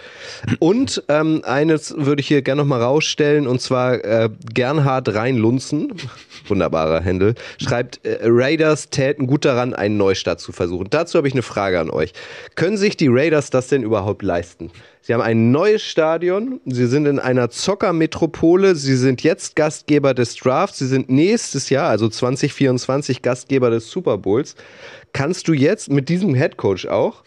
Und 0.59 1.03
ähm, 1.09 1.43
eines 1.45 1.95
würde 1.97 2.21
ich 2.21 2.27
hier 2.27 2.43
gerne 2.43 2.63
noch 2.63 2.69
mal 2.69 2.83
rausstellen, 2.83 3.47
und 3.47 3.61
zwar 3.61 4.05
äh, 4.05 4.29
Gernhard 4.53 5.15
Reinlunzen, 5.15 5.93
wunderbarer 6.49 7.01
Händel, 7.01 7.37
schreibt, 7.63 8.05
äh, 8.05 8.19
Raiders 8.23 8.91
täten 8.91 9.29
gut 9.29 9.45
daran, 9.45 9.75
einen 9.75 9.97
Neustart 9.97 10.41
zu 10.41 10.51
versuchen. 10.51 10.89
Dazu 10.91 11.19
habe 11.19 11.29
ich 11.29 11.35
eine 11.35 11.43
Frage 11.43 11.79
an 11.79 11.91
euch. 11.91 12.13
Können 12.57 12.77
sich 12.77 12.97
die 12.97 13.09
Raiders 13.09 13.51
das 13.51 13.69
denn 13.69 13.85
überhaupt 13.85 14.23
leisten? 14.23 14.73
Sie 15.07 15.15
haben 15.15 15.21
ein 15.21 15.53
neues 15.53 15.83
Stadion. 15.83 16.61
Sie 16.67 16.89
sind 16.89 17.07
in 17.07 17.21
einer 17.21 17.49
Zockermetropole. 17.49 18.75
Sie 18.75 18.97
sind 18.97 19.23
jetzt 19.23 19.55
Gastgeber 19.55 20.15
des 20.15 20.35
Drafts. 20.35 20.81
Sie 20.81 20.89
sind 20.89 21.09
nächstes 21.09 21.71
Jahr, 21.71 21.89
also 21.91 22.09
2024, 22.09 23.23
Gastgeber 23.23 23.71
des 23.71 23.89
Super 23.89 24.19
Bowls. 24.19 24.57
Kannst 25.17 25.49
du 25.49 25.55
jetzt 25.55 25.89
mit 25.89 26.11
diesem 26.11 26.35
Headcoach 26.35 26.89
auch, 26.89 27.23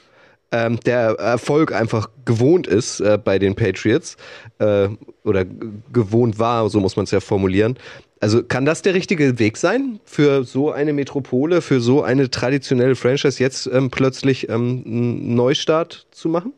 ähm, 0.52 0.80
der 0.82 1.13
Erfolg 1.17 1.73
einfach 1.73 2.12
gewohnt 2.23 2.67
ist 2.67 2.99
äh, 2.99 3.17
bei 3.17 3.39
den 3.39 3.56
Patriots 3.56 4.15
äh, 4.60 4.89
oder 5.23 5.43
gewohnt 5.91 6.38
war, 6.38 6.69
so 6.69 6.80
muss 6.80 6.97
man 6.97 7.06
es 7.06 7.12
ja 7.12 7.19
formulieren. 7.19 7.80
Also 8.19 8.43
kann 8.43 8.63
das 8.63 8.84
der 8.84 8.93
richtige 8.93 9.39
Weg 9.39 9.58
sein 9.58 9.99
für 10.06 10.43
so 10.43 10.71
eine 10.71 10.93
Metropole, 10.93 11.63
für 11.63 11.82
so 11.82 12.04
eine 12.04 12.30
traditionelle 12.30 12.93
Franchise 12.93 13.41
jetzt 13.41 13.65
ähm, 13.65 13.89
plötzlich 13.89 14.49
ähm, 14.49 14.84
einen 14.86 15.34
Neustart 15.34 16.06
zu 16.12 16.30
machen? 16.30 16.54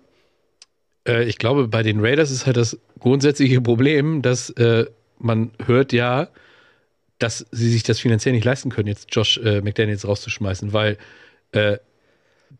Äh, 1.07 1.23
ich 1.23 1.37
glaube, 1.37 1.69
bei 1.69 1.81
den 1.81 2.01
Raiders 2.01 2.29
ist 2.29 2.45
halt 2.45 2.57
das 2.57 2.77
grundsätzliche 2.99 3.61
Problem, 3.61 4.21
dass 4.21 4.49
äh, 4.49 4.85
man 5.17 5.51
hört 5.65 5.93
ja, 5.93 6.27
dass 7.21 7.45
sie 7.51 7.69
sich 7.69 7.83
das 7.83 7.99
finanziell 7.99 8.33
nicht 8.33 8.45
leisten 8.45 8.69
können, 8.69 8.87
jetzt 8.87 9.13
Josh 9.13 9.37
äh, 9.37 9.61
McDaniels 9.61 10.07
rauszuschmeißen, 10.07 10.73
weil 10.73 10.97
äh, 11.51 11.77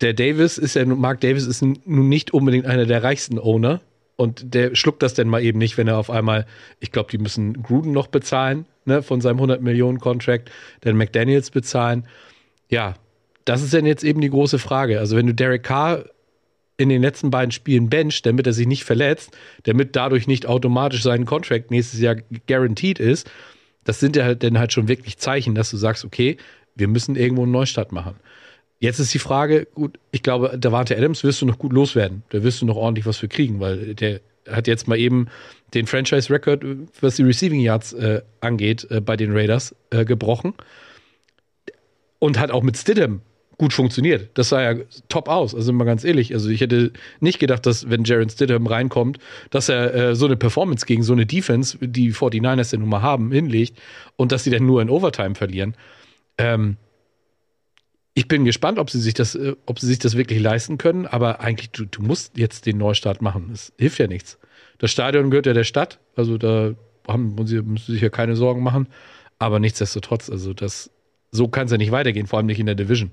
der 0.02 0.14
Davis 0.14 0.58
ist 0.58 0.76
ja, 0.76 0.86
Mark 0.86 1.20
Davis 1.22 1.48
ist 1.48 1.62
nun 1.62 1.80
nicht 1.86 2.32
unbedingt 2.32 2.66
einer 2.66 2.86
der 2.86 3.04
reichsten 3.04 3.40
Owner 3.40 3.82
und 4.16 4.54
der 4.54 4.76
schluckt 4.76 5.02
das 5.02 5.16
dann 5.16 5.28
mal 5.28 5.42
eben 5.44 5.58
nicht, 5.58 5.78
wenn 5.78 5.88
er 5.88 5.98
auf 5.98 6.12
einmal, 6.12 6.46
ich 6.80 6.92
glaube, 6.92 7.10
die 7.10 7.18
müssen 7.18 7.64
Gruden 7.64 7.92
noch 7.92 8.08
bezahlen, 8.08 8.66
ne, 8.86 9.02
von 9.02 9.20
seinem 9.20 9.38
100 9.38 9.62
Millionen 9.62 10.00
Contract, 10.00 10.52
dann 10.82 10.96
McDaniels 10.96 11.50
bezahlen. 11.50 12.06
Ja, 12.70 12.94
das 13.46 13.64
ist 13.64 13.74
dann 13.74 13.88
jetzt 13.88 14.04
eben 14.04 14.22
die 14.22 14.30
große 14.30 14.60
Frage. 14.60 15.00
Also 15.00 15.18
wenn 15.18 15.26
du 15.26 15.34
Derek 15.34 15.64
Carr 15.64 16.06
in 16.78 16.90
den 16.90 17.02
letzten 17.02 17.32
beiden 17.32 17.52
Spielen 17.52 17.90
bencht, 17.90 18.26
damit 18.28 18.46
er 18.46 18.54
sich 18.54 18.68
nicht 18.68 18.84
verletzt, 18.84 19.36
damit 19.64 19.96
dadurch 19.96 20.28
nicht 20.28 20.46
automatisch 20.46 21.02
sein 21.02 21.26
Contract 21.26 21.72
nächstes 21.72 22.00
Jahr 22.00 22.18
guaranteed 22.48 23.00
ist, 23.00 23.30
das 23.84 24.00
sind 24.00 24.16
ja 24.16 24.24
halt 24.24 24.44
dann 24.44 24.60
halt 24.60 24.74
schon 24.74 24.88
wirklich 24.88 25.18
Zeichen, 25.18 25.56
dass 25.56 25.72
du 25.72 25.78
sagst, 25.78 26.06
okay, 26.06 26.38
wir 26.76 26.88
müssen 26.88 27.16
irgendwo 27.16 27.44
einen 27.44 27.52
Neustart 27.52 27.92
machen. 27.92 28.16
Jetzt 28.80 29.00
ist 29.00 29.14
die 29.14 29.20
Frage, 29.20 29.68
gut, 29.76 30.00
ich 30.12 30.24
glaube, 30.24 30.58
Davante 30.58 30.98
Adams 30.98 31.24
wirst 31.24 31.42
du 31.42 31.46
noch 31.46 31.60
gut 31.60 31.74
loswerden. 31.74 32.24
Da 32.30 32.44
wirst 32.44 32.62
du 32.62 32.66
noch 32.66 32.76
ordentlich 32.76 33.06
was 33.06 33.18
für 33.18 33.28
kriegen, 33.28 33.60
weil 33.60 33.94
der 33.94 34.22
hat 34.50 34.68
jetzt 34.68 34.88
mal 34.88 34.98
eben 34.98 35.28
den 35.74 35.86
Franchise-Record, 35.86 36.64
was 37.00 37.16
die 37.16 37.24
Receiving 37.24 37.60
Yards 37.60 37.94
äh, 37.94 38.22
angeht, 38.40 38.88
äh, 38.90 39.00
bei 39.00 39.16
den 39.16 39.32
Raiders 39.34 39.76
äh, 39.92 40.04
gebrochen. 40.04 40.54
Und 42.18 42.40
hat 42.40 42.52
auch 42.52 42.64
mit 42.64 42.78
Stidham 42.78 43.22
gut 43.62 43.74
funktioniert. 43.74 44.32
Das 44.34 44.50
sah 44.50 44.60
ja 44.60 44.82
top 45.08 45.30
aus, 45.30 45.54
also 45.54 45.72
mal 45.72 45.86
ganz 45.86 46.04
ehrlich. 46.04 46.34
Also 46.34 46.50
ich 46.50 46.62
hätte 46.62 46.92
nicht 47.20 47.38
gedacht, 47.38 47.64
dass 47.68 47.92
wenn 47.92 48.04
Jaron 48.06 48.28
Stidham 48.28 48.66
reinkommt, 48.66 49.20
dass 49.52 49.70
er 49.70 49.94
äh, 49.94 50.16
so 50.16 50.26
eine 50.26 50.36
Performance 50.36 50.88
gegen 50.88 51.04
so 51.04 51.14
eine 51.14 51.28
Defense, 51.28 51.78
die 51.80 52.12
49ers 52.12 52.72
ja 52.72 52.80
nun 52.80 52.90
mal 52.90 53.04
haben, 53.04 53.32
hinlegt 53.32 53.80
und 54.16 54.32
dass 54.32 54.44
sie 54.44 54.50
dann 54.50 54.66
nur 54.66 54.82
in 54.82 54.90
Overtime 54.90 55.36
verlieren. 55.36 55.76
Ähm, 56.40 56.78
ich 58.16 58.28
bin 58.28 58.46
gespannt, 58.46 58.80
ob 58.80 58.90
sie 58.90 59.00
sich 59.00 59.14
das, 59.14 59.36
äh, 59.36 59.56
ob 59.68 59.78
sie 59.78 59.86
sich 59.86 60.00
das 60.00 60.18
wirklich 60.18 60.40
leisten 60.40 60.80
können, 60.80 61.06
aber 61.06 61.42
eigentlich, 61.42 61.70
du, 61.70 61.86
du 61.86 62.02
musst 62.02 62.40
jetzt 62.40 62.66
den 62.66 62.80
Neustart 62.80 63.22
machen. 63.22 63.52
Es 63.54 63.72
hilft 63.78 64.00
ja 64.00 64.08
nichts. 64.08 64.40
Das 64.80 64.90
Stadion 64.90 65.30
gehört 65.30 65.46
ja 65.46 65.54
der 65.54 65.66
Stadt, 65.66 66.00
also 66.16 66.40
da 66.40 66.74
haben, 67.08 67.36
müssen 67.36 67.78
sie 67.78 67.92
sich 67.94 68.02
ja 68.02 68.10
keine 68.10 68.36
Sorgen 68.36 68.64
machen. 68.64 68.88
Aber 69.38 69.60
nichtsdestotrotz, 69.60 70.32
also 70.32 70.56
das, 70.56 70.90
so 71.30 71.48
kann 71.48 71.66
es 71.66 71.72
ja 71.72 71.78
nicht 71.78 71.92
weitergehen, 71.92 72.26
vor 72.26 72.40
allem 72.40 72.48
nicht 72.48 72.60
in 72.60 72.66
der 72.66 72.74
Division. 72.74 73.12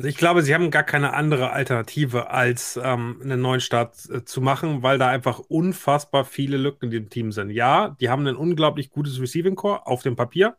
Also 0.00 0.08
ich 0.08 0.16
glaube, 0.16 0.40
sie 0.40 0.54
haben 0.54 0.70
gar 0.70 0.82
keine 0.82 1.12
andere 1.12 1.50
Alternative, 1.50 2.30
als 2.30 2.80
ähm, 2.82 3.20
einen 3.22 3.42
neuen 3.42 3.60
Start 3.60 4.08
äh, 4.08 4.24
zu 4.24 4.40
machen, 4.40 4.82
weil 4.82 4.96
da 4.96 5.08
einfach 5.08 5.40
unfassbar 5.40 6.24
viele 6.24 6.56
Lücken 6.56 6.86
in 6.86 6.90
dem 6.90 7.10
Team 7.10 7.32
sind. 7.32 7.50
Ja, 7.50 7.90
die 8.00 8.08
haben 8.08 8.26
ein 8.26 8.34
unglaublich 8.34 8.88
gutes 8.88 9.20
Receiving 9.20 9.56
Core 9.56 9.86
auf 9.86 10.02
dem 10.02 10.16
Papier 10.16 10.56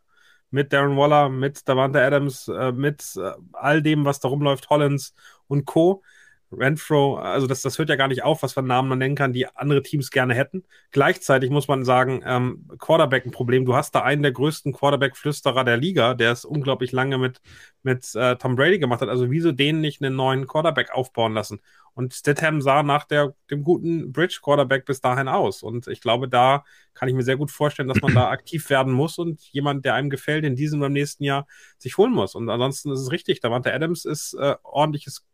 mit 0.50 0.72
Darren 0.72 0.96
Waller, 0.96 1.28
mit 1.28 1.68
Davante 1.68 2.00
Adams, 2.00 2.46
äh, 2.46 2.70
mit 2.70 3.02
äh, 3.16 3.32
all 3.52 3.82
dem, 3.82 4.04
was 4.04 4.20
da 4.20 4.28
rumläuft, 4.28 4.70
Hollins 4.70 5.12
und 5.48 5.64
Co. 5.64 6.04
Renfro, 6.52 7.16
also 7.16 7.46
das, 7.46 7.62
das 7.62 7.78
hört 7.78 7.88
ja 7.88 7.96
gar 7.96 8.08
nicht 8.08 8.22
auf, 8.22 8.42
was 8.42 8.52
für 8.52 8.62
Namen 8.62 8.88
man 8.88 8.98
nennen 8.98 9.14
kann, 9.14 9.32
die 9.32 9.46
andere 9.46 9.82
Teams 9.82 10.10
gerne 10.10 10.34
hätten. 10.34 10.64
Gleichzeitig 10.90 11.50
muss 11.50 11.68
man 11.68 11.84
sagen, 11.84 12.22
ähm, 12.24 12.68
Quarterback 12.78 13.26
ein 13.26 13.30
Problem. 13.30 13.64
Du 13.64 13.74
hast 13.74 13.94
da 13.94 14.02
einen 14.02 14.22
der 14.22 14.32
größten 14.32 14.72
Quarterback-Flüsterer 14.72 15.64
der 15.64 15.76
Liga, 15.76 16.14
der 16.14 16.32
es 16.32 16.44
unglaublich 16.44 16.92
lange 16.92 17.18
mit, 17.18 17.40
mit 17.82 18.14
äh, 18.14 18.36
Tom 18.36 18.56
Brady 18.56 18.78
gemacht 18.78 19.00
hat. 19.00 19.08
Also 19.08 19.30
wieso 19.30 19.52
den 19.52 19.80
nicht 19.80 20.02
einen 20.02 20.16
neuen 20.16 20.46
Quarterback 20.46 20.92
aufbauen 20.92 21.34
lassen? 21.34 21.60
Und 21.94 22.14
Stidham 22.14 22.62
sah 22.62 22.82
nach 22.82 23.04
der, 23.04 23.34
dem 23.50 23.64
guten 23.64 24.12
Bridge-Quarterback 24.12 24.86
bis 24.86 25.00
dahin 25.00 25.28
aus. 25.28 25.62
Und 25.62 25.88
ich 25.88 26.00
glaube, 26.00 26.28
da 26.28 26.64
kann 26.94 27.08
ich 27.08 27.14
mir 27.14 27.22
sehr 27.22 27.36
gut 27.36 27.50
vorstellen, 27.50 27.88
dass 27.88 28.00
man 28.00 28.14
da 28.14 28.28
aktiv 28.30 28.70
werden 28.70 28.92
muss 28.92 29.18
und 29.18 29.40
jemand, 29.52 29.84
der 29.84 29.94
einem 29.94 30.08
gefällt, 30.08 30.44
in 30.44 30.56
diesem 30.56 30.80
oder 30.80 30.86
im 30.86 30.94
nächsten 30.94 31.24
Jahr 31.24 31.46
sich 31.78 31.98
holen 31.98 32.12
muss. 32.12 32.34
Und 32.34 32.48
ansonsten 32.48 32.92
ist 32.92 33.00
es 33.00 33.10
richtig, 33.10 33.40
Davante 33.40 33.72
Adams 33.74 34.04
ist 34.04 34.34
äh, 34.34 34.56
ordentliches 34.62 35.26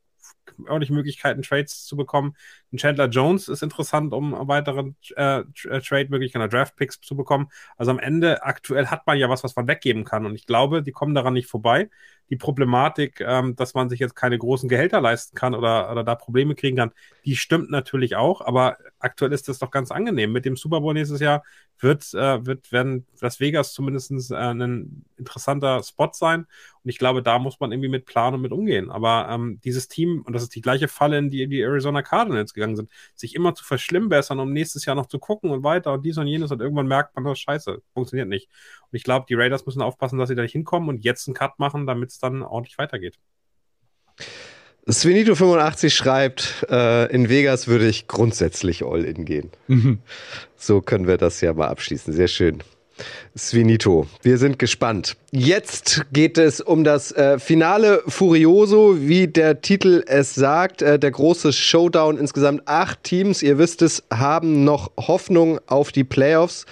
ordentliche 0.66 0.92
Möglichkeiten, 0.92 1.42
Trades 1.42 1.84
zu 1.84 1.96
bekommen. 1.96 2.34
Ein 2.72 2.78
Chandler 2.78 3.08
Jones 3.08 3.48
ist 3.48 3.62
interessant, 3.62 4.12
um 4.12 4.32
weitere 4.48 4.92
äh, 5.16 5.40
äh, 5.40 5.80
Trade-Möglichkeiten, 5.80 6.48
Draft-Picks 6.48 7.00
zu 7.00 7.16
bekommen. 7.16 7.48
Also 7.76 7.90
am 7.90 7.98
Ende 7.98 8.42
aktuell 8.42 8.87
hat 8.87 9.06
man 9.06 9.18
ja 9.18 9.28
was, 9.28 9.44
was 9.44 9.56
man 9.56 9.68
weggeben 9.68 10.04
kann. 10.04 10.26
Und 10.26 10.34
ich 10.34 10.46
glaube, 10.46 10.82
die 10.82 10.92
kommen 10.92 11.14
daran 11.14 11.34
nicht 11.34 11.48
vorbei. 11.48 11.90
Die 12.30 12.36
Problematik, 12.36 13.20
ähm, 13.20 13.56
dass 13.56 13.74
man 13.74 13.88
sich 13.88 14.00
jetzt 14.00 14.14
keine 14.14 14.38
großen 14.38 14.68
Gehälter 14.68 15.00
leisten 15.00 15.36
kann 15.36 15.54
oder, 15.54 15.90
oder 15.90 16.04
da 16.04 16.14
Probleme 16.14 16.54
kriegen 16.54 16.76
kann, 16.76 16.92
die 17.24 17.36
stimmt 17.36 17.70
natürlich 17.70 18.16
auch. 18.16 18.40
Aber 18.40 18.76
aktuell 18.98 19.32
ist 19.32 19.48
das 19.48 19.58
doch 19.58 19.70
ganz 19.70 19.90
angenehm. 19.90 20.32
Mit 20.32 20.44
dem 20.44 20.56
Super 20.56 20.80
Bowl 20.80 20.94
nächstes 20.94 21.20
Jahr 21.20 21.42
wird, 21.78 22.12
äh, 22.14 22.44
wird 22.44 22.72
werden 22.72 23.06
Las 23.20 23.40
Vegas 23.40 23.72
zumindest 23.72 24.30
äh, 24.30 24.34
ein 24.34 25.04
interessanter 25.16 25.82
Spot 25.82 26.10
sein. 26.12 26.46
Und 26.84 26.90
ich 26.90 26.98
glaube, 26.98 27.22
da 27.22 27.38
muss 27.38 27.60
man 27.60 27.72
irgendwie 27.72 27.88
mit 27.88 28.06
planen 28.06 28.36
und 28.36 28.42
mit 28.42 28.52
umgehen. 28.52 28.90
Aber 28.90 29.28
ähm, 29.30 29.60
dieses 29.64 29.88
Team, 29.88 30.22
und 30.26 30.32
das 30.32 30.42
ist 30.42 30.54
die 30.54 30.60
gleiche 30.60 30.88
Falle, 30.88 31.18
in 31.18 31.30
die 31.30 31.46
die 31.48 31.60
Arizona 31.60 32.02
Cardinals 32.02 32.54
gegangen 32.54 32.76
sind, 32.76 32.90
sich 33.14 33.34
immer 33.34 33.54
zu 33.54 33.64
verschlimmbessern, 33.64 34.40
um 34.40 34.52
nächstes 34.52 34.84
Jahr 34.84 34.96
noch 34.96 35.06
zu 35.06 35.18
gucken 35.18 35.50
und 35.50 35.62
weiter 35.62 35.92
und 35.92 36.04
dies 36.04 36.18
und 36.18 36.26
jenes 36.26 36.50
und 36.50 36.60
irgendwann 36.60 36.86
merkt 36.86 37.14
man, 37.14 37.24
das 37.24 37.38
scheiße, 37.38 37.82
funktioniert 37.92 38.28
nicht. 38.28 38.48
Und 38.90 38.96
ich 38.96 39.04
glaube, 39.04 39.26
die 39.28 39.34
Raiders 39.34 39.66
müssen 39.66 39.82
aufpassen, 39.82 40.18
dass 40.18 40.28
sie 40.28 40.34
da 40.34 40.42
nicht 40.42 40.52
hinkommen 40.52 40.88
und 40.88 41.04
jetzt 41.04 41.28
einen 41.28 41.34
Cut 41.34 41.58
machen, 41.58 41.86
damit 41.86 42.10
es 42.18 42.20
dann 42.20 42.42
ordentlich 42.42 42.76
weitergeht. 42.78 43.16
Svenito85 44.88 45.90
schreibt, 45.90 46.66
äh, 46.70 47.12
in 47.12 47.28
Vegas 47.28 47.68
würde 47.68 47.87
ich 47.88 48.07
grundsätzlich 48.07 48.85
All-In 48.85 49.24
gehen. 49.24 49.50
Mhm. 49.66 49.98
So 50.57 50.81
können 50.81 51.07
wir 51.07 51.18
das 51.18 51.40
ja 51.40 51.52
mal 51.52 51.68
abschließen. 51.68 52.12
Sehr 52.12 52.28
schön. 52.28 52.62
Svinito, 53.37 54.06
wir 54.22 54.38
sind 54.38 54.58
gespannt. 54.58 55.16
Jetzt 55.30 56.06
geht 56.11 56.38
es 56.38 56.61
um 56.61 56.84
das 56.84 57.12
äh, 57.12 57.38
Finale 57.38 58.02
Furioso, 58.06 58.96
wie 59.00 59.28
der 59.28 59.61
Titel 59.61 60.02
es 60.06 60.34
sagt. 60.34 60.80
Äh, 60.80 60.98
der 60.98 61.11
große 61.11 61.52
Showdown. 61.52 62.16
Insgesamt 62.16 62.62
acht 62.66 63.04
Teams, 63.04 63.42
ihr 63.42 63.58
wisst 63.58 63.82
es, 63.82 64.02
haben 64.12 64.64
noch 64.64 64.90
Hoffnung 64.96 65.61
auf 65.66 65.92
die 65.92 66.04
Playoffs. 66.04 66.64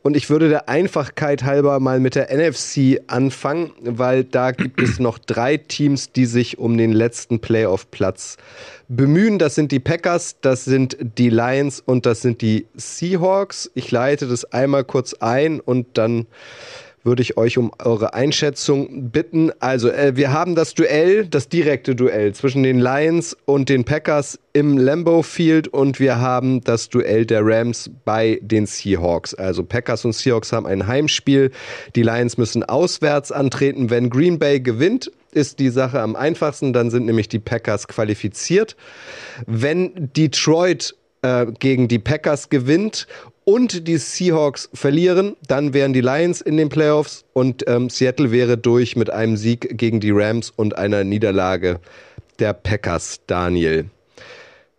Und 0.00 0.16
ich 0.16 0.30
würde 0.30 0.48
der 0.48 0.70
Einfachkeit 0.70 1.44
halber 1.44 1.80
mal 1.80 2.00
mit 2.00 2.14
der 2.14 2.34
NFC 2.34 3.00
anfangen, 3.08 3.72
weil 3.82 4.24
da 4.24 4.52
gibt 4.52 4.80
es 4.80 4.98
noch 4.98 5.18
drei 5.18 5.58
Teams, 5.58 6.10
die 6.12 6.24
sich 6.24 6.58
um 6.58 6.78
den 6.78 6.92
letzten 6.92 7.40
Playoff-Platz 7.40 8.38
bemühen. 8.88 9.38
Das 9.38 9.54
sind 9.54 9.70
die 9.72 9.80
Packers, 9.80 10.40
das 10.40 10.64
sind 10.64 10.96
die 11.00 11.30
Lions 11.30 11.80
und 11.80 12.06
das 12.06 12.22
sind 12.22 12.40
die 12.42 12.66
Seahawks. 12.74 13.70
Ich 13.74 13.90
leite 13.90 14.26
das 14.26 14.44
einmal 14.46 14.84
kurz 14.84 15.14
ein 15.14 15.60
und 15.60 15.98
dann 15.98 16.26
würde 17.08 17.22
ich 17.22 17.38
euch 17.38 17.56
um 17.56 17.72
eure 17.82 18.12
Einschätzung 18.12 19.10
bitten. 19.10 19.50
Also, 19.60 19.88
äh, 19.88 20.14
wir 20.14 20.30
haben 20.30 20.54
das 20.54 20.74
Duell, 20.74 21.26
das 21.26 21.48
direkte 21.48 21.96
Duell 21.96 22.34
zwischen 22.34 22.62
den 22.62 22.78
Lions 22.78 23.34
und 23.46 23.70
den 23.70 23.84
Packers 23.84 24.38
im 24.52 24.76
Lambeau 24.76 25.22
Field 25.22 25.68
und 25.68 26.00
wir 26.00 26.20
haben 26.20 26.60
das 26.62 26.90
Duell 26.90 27.24
der 27.24 27.40
Rams 27.44 27.90
bei 28.04 28.38
den 28.42 28.66
Seahawks. 28.66 29.34
Also 29.34 29.64
Packers 29.64 30.04
und 30.04 30.12
Seahawks 30.12 30.52
haben 30.52 30.66
ein 30.66 30.86
Heimspiel. 30.86 31.50
Die 31.96 32.02
Lions 32.02 32.36
müssen 32.36 32.62
auswärts 32.62 33.32
antreten. 33.32 33.88
Wenn 33.88 34.10
Green 34.10 34.38
Bay 34.38 34.60
gewinnt, 34.60 35.10
ist 35.32 35.60
die 35.60 35.70
Sache 35.70 36.00
am 36.00 36.14
einfachsten. 36.14 36.72
Dann 36.72 36.90
sind 36.90 37.06
nämlich 37.06 37.28
die 37.28 37.38
Packers 37.38 37.88
qualifiziert. 37.88 38.76
Wenn 39.46 40.10
Detroit 40.16 40.94
äh, 41.22 41.46
gegen 41.58 41.88
die 41.88 41.98
Packers 41.98 42.48
gewinnt 42.48 43.06
und 43.48 43.88
die 43.88 43.96
Seahawks 43.96 44.68
verlieren, 44.74 45.34
dann 45.46 45.72
wären 45.72 45.94
die 45.94 46.02
Lions 46.02 46.42
in 46.42 46.58
den 46.58 46.68
Playoffs 46.68 47.24
und 47.32 47.64
ähm, 47.66 47.88
Seattle 47.88 48.30
wäre 48.30 48.58
durch 48.58 48.94
mit 48.94 49.08
einem 49.08 49.38
Sieg 49.38 49.78
gegen 49.78 50.00
die 50.00 50.10
Rams 50.10 50.50
und 50.54 50.76
einer 50.76 51.02
Niederlage 51.02 51.80
der 52.40 52.52
Packers, 52.52 53.20
Daniel. 53.26 53.86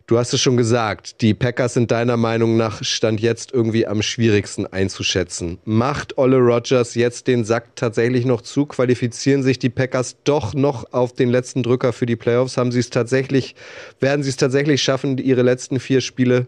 Du 0.06 0.18
hast 0.18 0.32
es 0.34 0.40
schon 0.40 0.56
gesagt, 0.56 1.20
die 1.20 1.34
Packers 1.34 1.74
sind 1.74 1.90
deiner 1.90 2.16
Meinung 2.16 2.56
nach 2.56 2.84
Stand 2.84 3.20
jetzt 3.20 3.50
irgendwie 3.50 3.88
am 3.88 4.02
schwierigsten 4.02 4.66
einzuschätzen. 4.66 5.58
Macht 5.64 6.16
Olle 6.16 6.38
Rogers 6.38 6.94
jetzt 6.94 7.26
den 7.26 7.44
Sack 7.44 7.74
tatsächlich 7.74 8.24
noch 8.24 8.40
zu? 8.40 8.66
Qualifizieren 8.66 9.42
sich 9.42 9.58
die 9.58 9.70
Packers 9.70 10.14
doch 10.22 10.54
noch 10.54 10.92
auf 10.92 11.12
den 11.12 11.28
letzten 11.28 11.64
Drücker 11.64 11.92
für 11.92 12.06
die 12.06 12.14
Playoffs? 12.14 12.56
Haben 12.56 12.70
sie 12.70 12.78
es 12.78 12.90
tatsächlich, 12.90 13.56
werden 13.98 14.22
sie 14.22 14.30
es 14.30 14.36
tatsächlich 14.36 14.80
schaffen, 14.80 15.18
ihre 15.18 15.42
letzten 15.42 15.80
vier 15.80 16.00
Spiele 16.00 16.46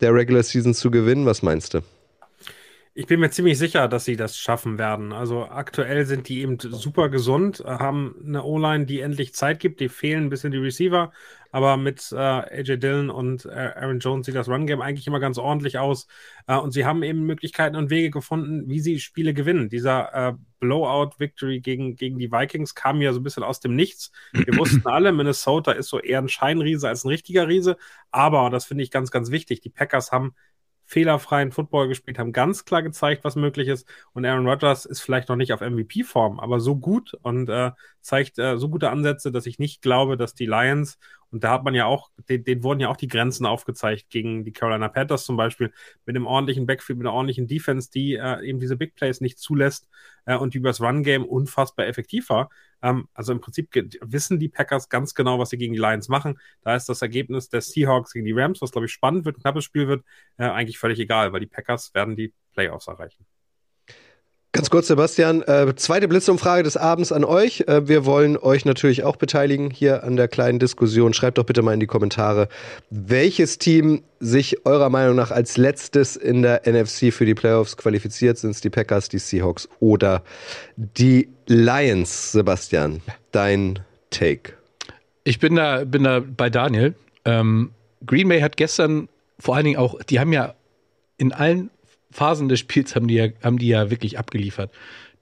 der 0.00 0.14
Regular 0.14 0.42
Season 0.42 0.74
zu 0.74 0.90
gewinnen? 0.90 1.26
Was 1.26 1.42
meinst 1.42 1.74
du? 1.74 1.80
Ich 2.92 3.06
bin 3.06 3.20
mir 3.20 3.30
ziemlich 3.30 3.56
sicher, 3.56 3.86
dass 3.86 4.04
sie 4.04 4.16
das 4.16 4.36
schaffen 4.36 4.76
werden. 4.76 5.12
Also 5.12 5.44
aktuell 5.44 6.06
sind 6.06 6.28
die 6.28 6.42
eben 6.42 6.58
super 6.58 7.08
gesund, 7.08 7.62
haben 7.64 8.16
eine 8.26 8.42
O-Line, 8.42 8.84
die 8.84 9.00
endlich 9.00 9.32
Zeit 9.32 9.60
gibt. 9.60 9.80
Die 9.80 9.88
fehlen 9.88 10.24
ein 10.24 10.30
bisschen 10.30 10.50
die 10.50 10.58
Receiver, 10.58 11.12
aber 11.50 11.76
mit 11.76 12.12
äh, 12.12 12.16
AJ 12.16 12.78
Dillon 12.78 13.10
und 13.10 13.44
äh, 13.44 13.72
Aaron 13.76 13.98
Jones 13.98 14.26
sieht 14.26 14.34
das 14.34 14.48
Run-Game 14.48 14.80
eigentlich 14.80 15.06
immer 15.06 15.20
ganz 15.20 15.38
ordentlich 15.38 15.78
aus. 15.78 16.06
Äh, 16.46 16.56
und 16.56 16.72
sie 16.72 16.84
haben 16.84 17.02
eben 17.02 17.26
Möglichkeiten 17.26 17.76
und 17.76 17.90
Wege 17.90 18.10
gefunden, 18.10 18.68
wie 18.68 18.80
sie 18.80 19.00
Spiele 19.00 19.34
gewinnen. 19.34 19.68
Dieser 19.68 20.12
äh, 20.14 20.32
Blowout-Victory 20.60 21.60
gegen, 21.60 21.96
gegen 21.96 22.18
die 22.18 22.30
Vikings 22.30 22.74
kam 22.74 23.00
ja 23.00 23.12
so 23.12 23.20
ein 23.20 23.22
bisschen 23.22 23.42
aus 23.42 23.60
dem 23.60 23.74
Nichts. 23.74 24.12
Wir 24.32 24.56
wussten 24.56 24.82
alle, 24.86 25.12
Minnesota 25.12 25.72
ist 25.72 25.88
so 25.88 25.98
eher 25.98 26.20
ein 26.20 26.28
Scheinriese 26.28 26.88
als 26.88 27.04
ein 27.04 27.08
richtiger 27.08 27.48
Riese. 27.48 27.76
Aber, 28.10 28.50
das 28.50 28.64
finde 28.64 28.84
ich 28.84 28.90
ganz, 28.90 29.10
ganz 29.10 29.30
wichtig, 29.30 29.60
die 29.60 29.70
Packers 29.70 30.12
haben 30.12 30.34
fehlerfreien 30.90 31.52
Football 31.52 31.86
gespielt, 31.86 32.18
haben 32.18 32.32
ganz 32.32 32.64
klar 32.64 32.82
gezeigt, 32.82 33.22
was 33.22 33.36
möglich 33.36 33.68
ist. 33.68 33.86
Und 34.12 34.26
Aaron 34.26 34.48
Rodgers 34.48 34.86
ist 34.86 35.00
vielleicht 35.00 35.28
noch 35.28 35.36
nicht 35.36 35.52
auf 35.52 35.60
MVP-Form, 35.60 36.40
aber 36.40 36.58
so 36.58 36.74
gut 36.74 37.14
und 37.22 37.48
äh, 37.48 37.70
zeigt 38.00 38.40
äh, 38.40 38.58
so 38.58 38.68
gute 38.68 38.90
Ansätze, 38.90 39.30
dass 39.30 39.46
ich 39.46 39.60
nicht 39.60 39.82
glaube, 39.82 40.16
dass 40.16 40.34
die 40.34 40.46
Lions, 40.46 40.98
und 41.30 41.44
da 41.44 41.52
hat 41.52 41.62
man 41.62 41.76
ja 41.76 41.86
auch, 41.86 42.10
den, 42.28 42.42
denen 42.42 42.64
wurden 42.64 42.80
ja 42.80 42.88
auch 42.88 42.96
die 42.96 43.06
Grenzen 43.06 43.46
aufgezeigt 43.46 44.10
gegen 44.10 44.42
die 44.42 44.50
Carolina 44.52 44.88
Panthers 44.88 45.24
zum 45.24 45.36
Beispiel, 45.36 45.72
mit 46.06 46.16
einem 46.16 46.26
ordentlichen 46.26 46.66
Backfield, 46.66 46.98
mit 46.98 47.06
einer 47.06 47.14
ordentlichen 47.14 47.46
Defense, 47.46 47.88
die 47.88 48.14
äh, 48.16 48.44
eben 48.44 48.58
diese 48.58 48.76
Big 48.76 48.96
Plays 48.96 49.20
nicht 49.20 49.38
zulässt 49.38 49.88
äh, 50.26 50.34
und 50.36 50.54
die 50.54 50.58
übers 50.58 50.80
Run-Game 50.80 51.24
unfassbar 51.24 51.86
effektiv 51.86 52.30
war. 52.30 52.50
Ähm, 52.82 53.08
also 53.14 53.32
im 53.32 53.40
Prinzip 53.40 53.68
wissen 54.00 54.38
die 54.38 54.48
Packers 54.48 54.88
ganz 54.88 55.14
genau, 55.14 55.38
was 55.38 55.50
sie 55.50 55.58
gegen 55.58 55.72
die 55.72 55.80
Lions 55.80 56.08
machen. 56.08 56.38
Da 56.62 56.76
ist 56.76 56.88
das 56.88 57.02
Ergebnis 57.02 57.48
der 57.48 57.60
Seahawks 57.60 58.12
gegen 58.12 58.26
die 58.26 58.32
Rams, 58.32 58.60
was 58.60 58.72
glaube 58.72 58.86
ich 58.86 58.92
spannend 58.92 59.24
wird, 59.24 59.38
ein 59.38 59.42
knappes 59.42 59.64
Spiel 59.64 59.88
wird, 59.88 60.04
äh, 60.38 60.44
eigentlich 60.44 60.78
völlig 60.78 60.98
egal, 60.98 61.32
weil 61.32 61.40
die 61.40 61.46
Packers 61.46 61.94
werden 61.94 62.16
die 62.16 62.32
Playoffs 62.52 62.88
erreichen. 62.88 63.26
Ganz 64.52 64.68
kurz, 64.68 64.88
Sebastian. 64.88 65.42
Äh, 65.42 65.76
zweite 65.76 66.08
Blitzumfrage 66.08 66.64
des 66.64 66.76
Abends 66.76 67.12
an 67.12 67.24
euch. 67.24 67.60
Äh, 67.68 67.86
wir 67.86 68.04
wollen 68.04 68.36
euch 68.36 68.64
natürlich 68.64 69.04
auch 69.04 69.14
beteiligen 69.14 69.70
hier 69.70 70.02
an 70.02 70.16
der 70.16 70.26
kleinen 70.26 70.58
Diskussion. 70.58 71.14
Schreibt 71.14 71.38
doch 71.38 71.44
bitte 71.44 71.62
mal 71.62 71.72
in 71.72 71.78
die 71.78 71.86
Kommentare, 71.86 72.48
welches 72.90 73.58
Team 73.58 74.02
sich 74.18 74.66
eurer 74.66 74.90
Meinung 74.90 75.14
nach 75.14 75.30
als 75.30 75.56
letztes 75.56 76.16
in 76.16 76.42
der 76.42 76.62
NFC 76.66 77.12
für 77.12 77.26
die 77.26 77.36
Playoffs 77.36 77.76
qualifiziert. 77.76 78.38
Sind 78.38 78.50
es 78.50 78.60
die 78.60 78.70
Packers, 78.70 79.08
die 79.08 79.20
Seahawks 79.20 79.68
oder 79.78 80.24
die 80.76 81.28
Lions? 81.50 82.30
Sebastian, 82.30 83.00
dein 83.32 83.80
Take. 84.10 84.52
Ich 85.24 85.40
bin 85.40 85.56
da, 85.56 85.84
bin 85.84 86.04
da 86.04 86.20
bei 86.20 86.48
Daniel. 86.48 86.94
Ähm, 87.24 87.72
Green 88.06 88.28
Bay 88.28 88.40
hat 88.40 88.56
gestern 88.56 89.08
vor 89.40 89.56
allen 89.56 89.64
Dingen 89.64 89.76
auch, 89.76 90.00
die 90.04 90.20
haben 90.20 90.32
ja 90.32 90.54
in 91.18 91.32
allen 91.32 91.70
Phasen 92.12 92.48
des 92.48 92.60
Spiels 92.60 92.94
haben 92.94 93.08
die 93.08 93.14
ja, 93.14 93.26
haben 93.42 93.58
die 93.58 93.66
ja 93.66 93.90
wirklich 93.90 94.16
abgeliefert. 94.16 94.70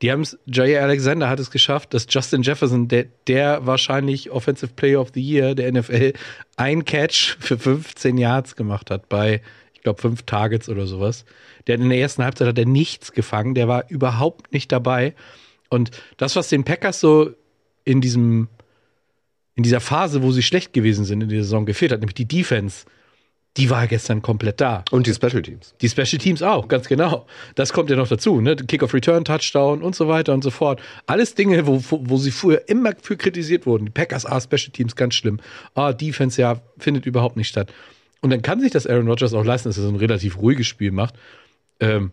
Die 0.03 0.13
haben 0.13 0.21
es, 0.21 0.39
Jair 0.45 0.83
Alexander 0.83 1.31
hat 1.31 1.41
es 1.41 1.51
geschafft, 1.51 1.95
dass 1.95 2.07
Justin 2.11 2.43
Jefferson, 2.43 2.89
der, 2.89 3.07
der 3.27 3.65
wahrscheinlich 3.67 4.31
Offensive 4.31 4.75
Player 4.75 5.01
of 5.01 5.13
the 5.15 5.23
Year 5.23 5.55
der 5.55 5.73
NFL, 5.73 6.13
ein 6.57 6.85
Catch 6.85 7.39
für 7.41 7.59
15 7.59 8.19
Yards 8.19 8.55
gemacht 8.55 8.91
hat 8.91 9.09
bei, 9.09 9.41
ich 9.73 9.81
glaube, 9.81 10.03
fünf 10.03 10.25
Targets 10.25 10.69
oder 10.69 10.87
sowas. 10.87 11.25
Der 11.67 11.77
in 11.77 11.89
der 11.89 11.99
ersten 11.99 12.23
Halbzeit 12.23 12.49
hat 12.49 12.59
er 12.59 12.67
nichts 12.67 13.13
gefangen, 13.13 13.55
der 13.55 13.67
war 13.67 13.89
überhaupt 13.89 14.53
nicht 14.53 14.71
dabei. 14.71 15.15
Und 15.69 15.91
das, 16.17 16.37
was 16.37 16.49
den 16.49 16.65
Packers 16.65 17.01
so 17.01 17.31
in 17.85 18.01
diesem, 18.01 18.49
in 19.55 19.63
dieser 19.63 19.81
Phase, 19.81 20.23
wo 20.23 20.31
sie 20.33 20.43
schlecht 20.43 20.73
gewesen 20.73 21.05
sind 21.05 21.23
in 21.23 21.29
der 21.29 21.43
Saison 21.43 21.67
gefehlt 21.67 21.93
hat, 21.93 22.01
nämlich 22.01 22.15
die 22.15 22.29
Defense, 22.29 22.85
die 23.57 23.71
war 23.71 23.87
gestern 23.89 24.23
komplett 24.23 24.61
da. 24.61 24.85
Und 24.91 25.07
die 25.07 25.13
Special 25.13 25.43
Teams. 25.43 25.75
Die 25.81 25.89
Special 25.89 26.19
Teams 26.19 26.43
auch, 26.43 26.69
ganz 26.69 26.87
genau. 26.87 27.27
Das 27.57 27.73
kommt 27.73 27.91
ja 27.91 27.97
noch 27.97 28.07
dazu, 28.07 28.41
ne? 28.41 28.55
Kick-off 28.55 28.95
Return, 28.95 29.25
Touchdown 29.25 29.83
und 29.83 29.97
so 29.97 30.07
weiter 30.07 30.33
und 30.33 30.45
so 30.45 30.51
fort. 30.51 30.81
Alles 31.07 31.35
Dinge, 31.35 31.67
wo, 31.67 31.83
wo, 31.91 32.17
sie 32.19 32.31
früher 32.31 32.69
immer 32.69 32.93
für 33.01 33.17
kritisiert 33.17 33.67
wurden. 33.67 33.87
Die 33.87 33.91
Packers, 33.91 34.27
ah, 34.27 34.41
Special 34.41 34.71
Teams, 34.71 34.95
ganz 34.95 35.15
schlimm. 35.15 35.41
Ah, 35.75 35.93
Defense, 35.93 36.41
ja, 36.41 36.61
findet 36.79 37.05
überhaupt 37.07 37.37
nicht 37.37 37.49
statt. 37.49 37.73
Und 38.21 38.31
dann 38.31 38.43
kann 38.43 38.61
sich 38.61 38.71
das 38.71 38.87
Aaron 38.87 39.09
Rodgers 39.09 39.35
auch 39.35 39.45
leisten, 39.45 39.69
dass 39.69 39.79
er 39.79 39.85
so 39.85 39.89
ein 39.89 39.97
relativ 39.97 40.39
ruhiges 40.39 40.67
Spiel 40.67 40.93
macht. 40.93 41.15
Ähm, 41.81 42.13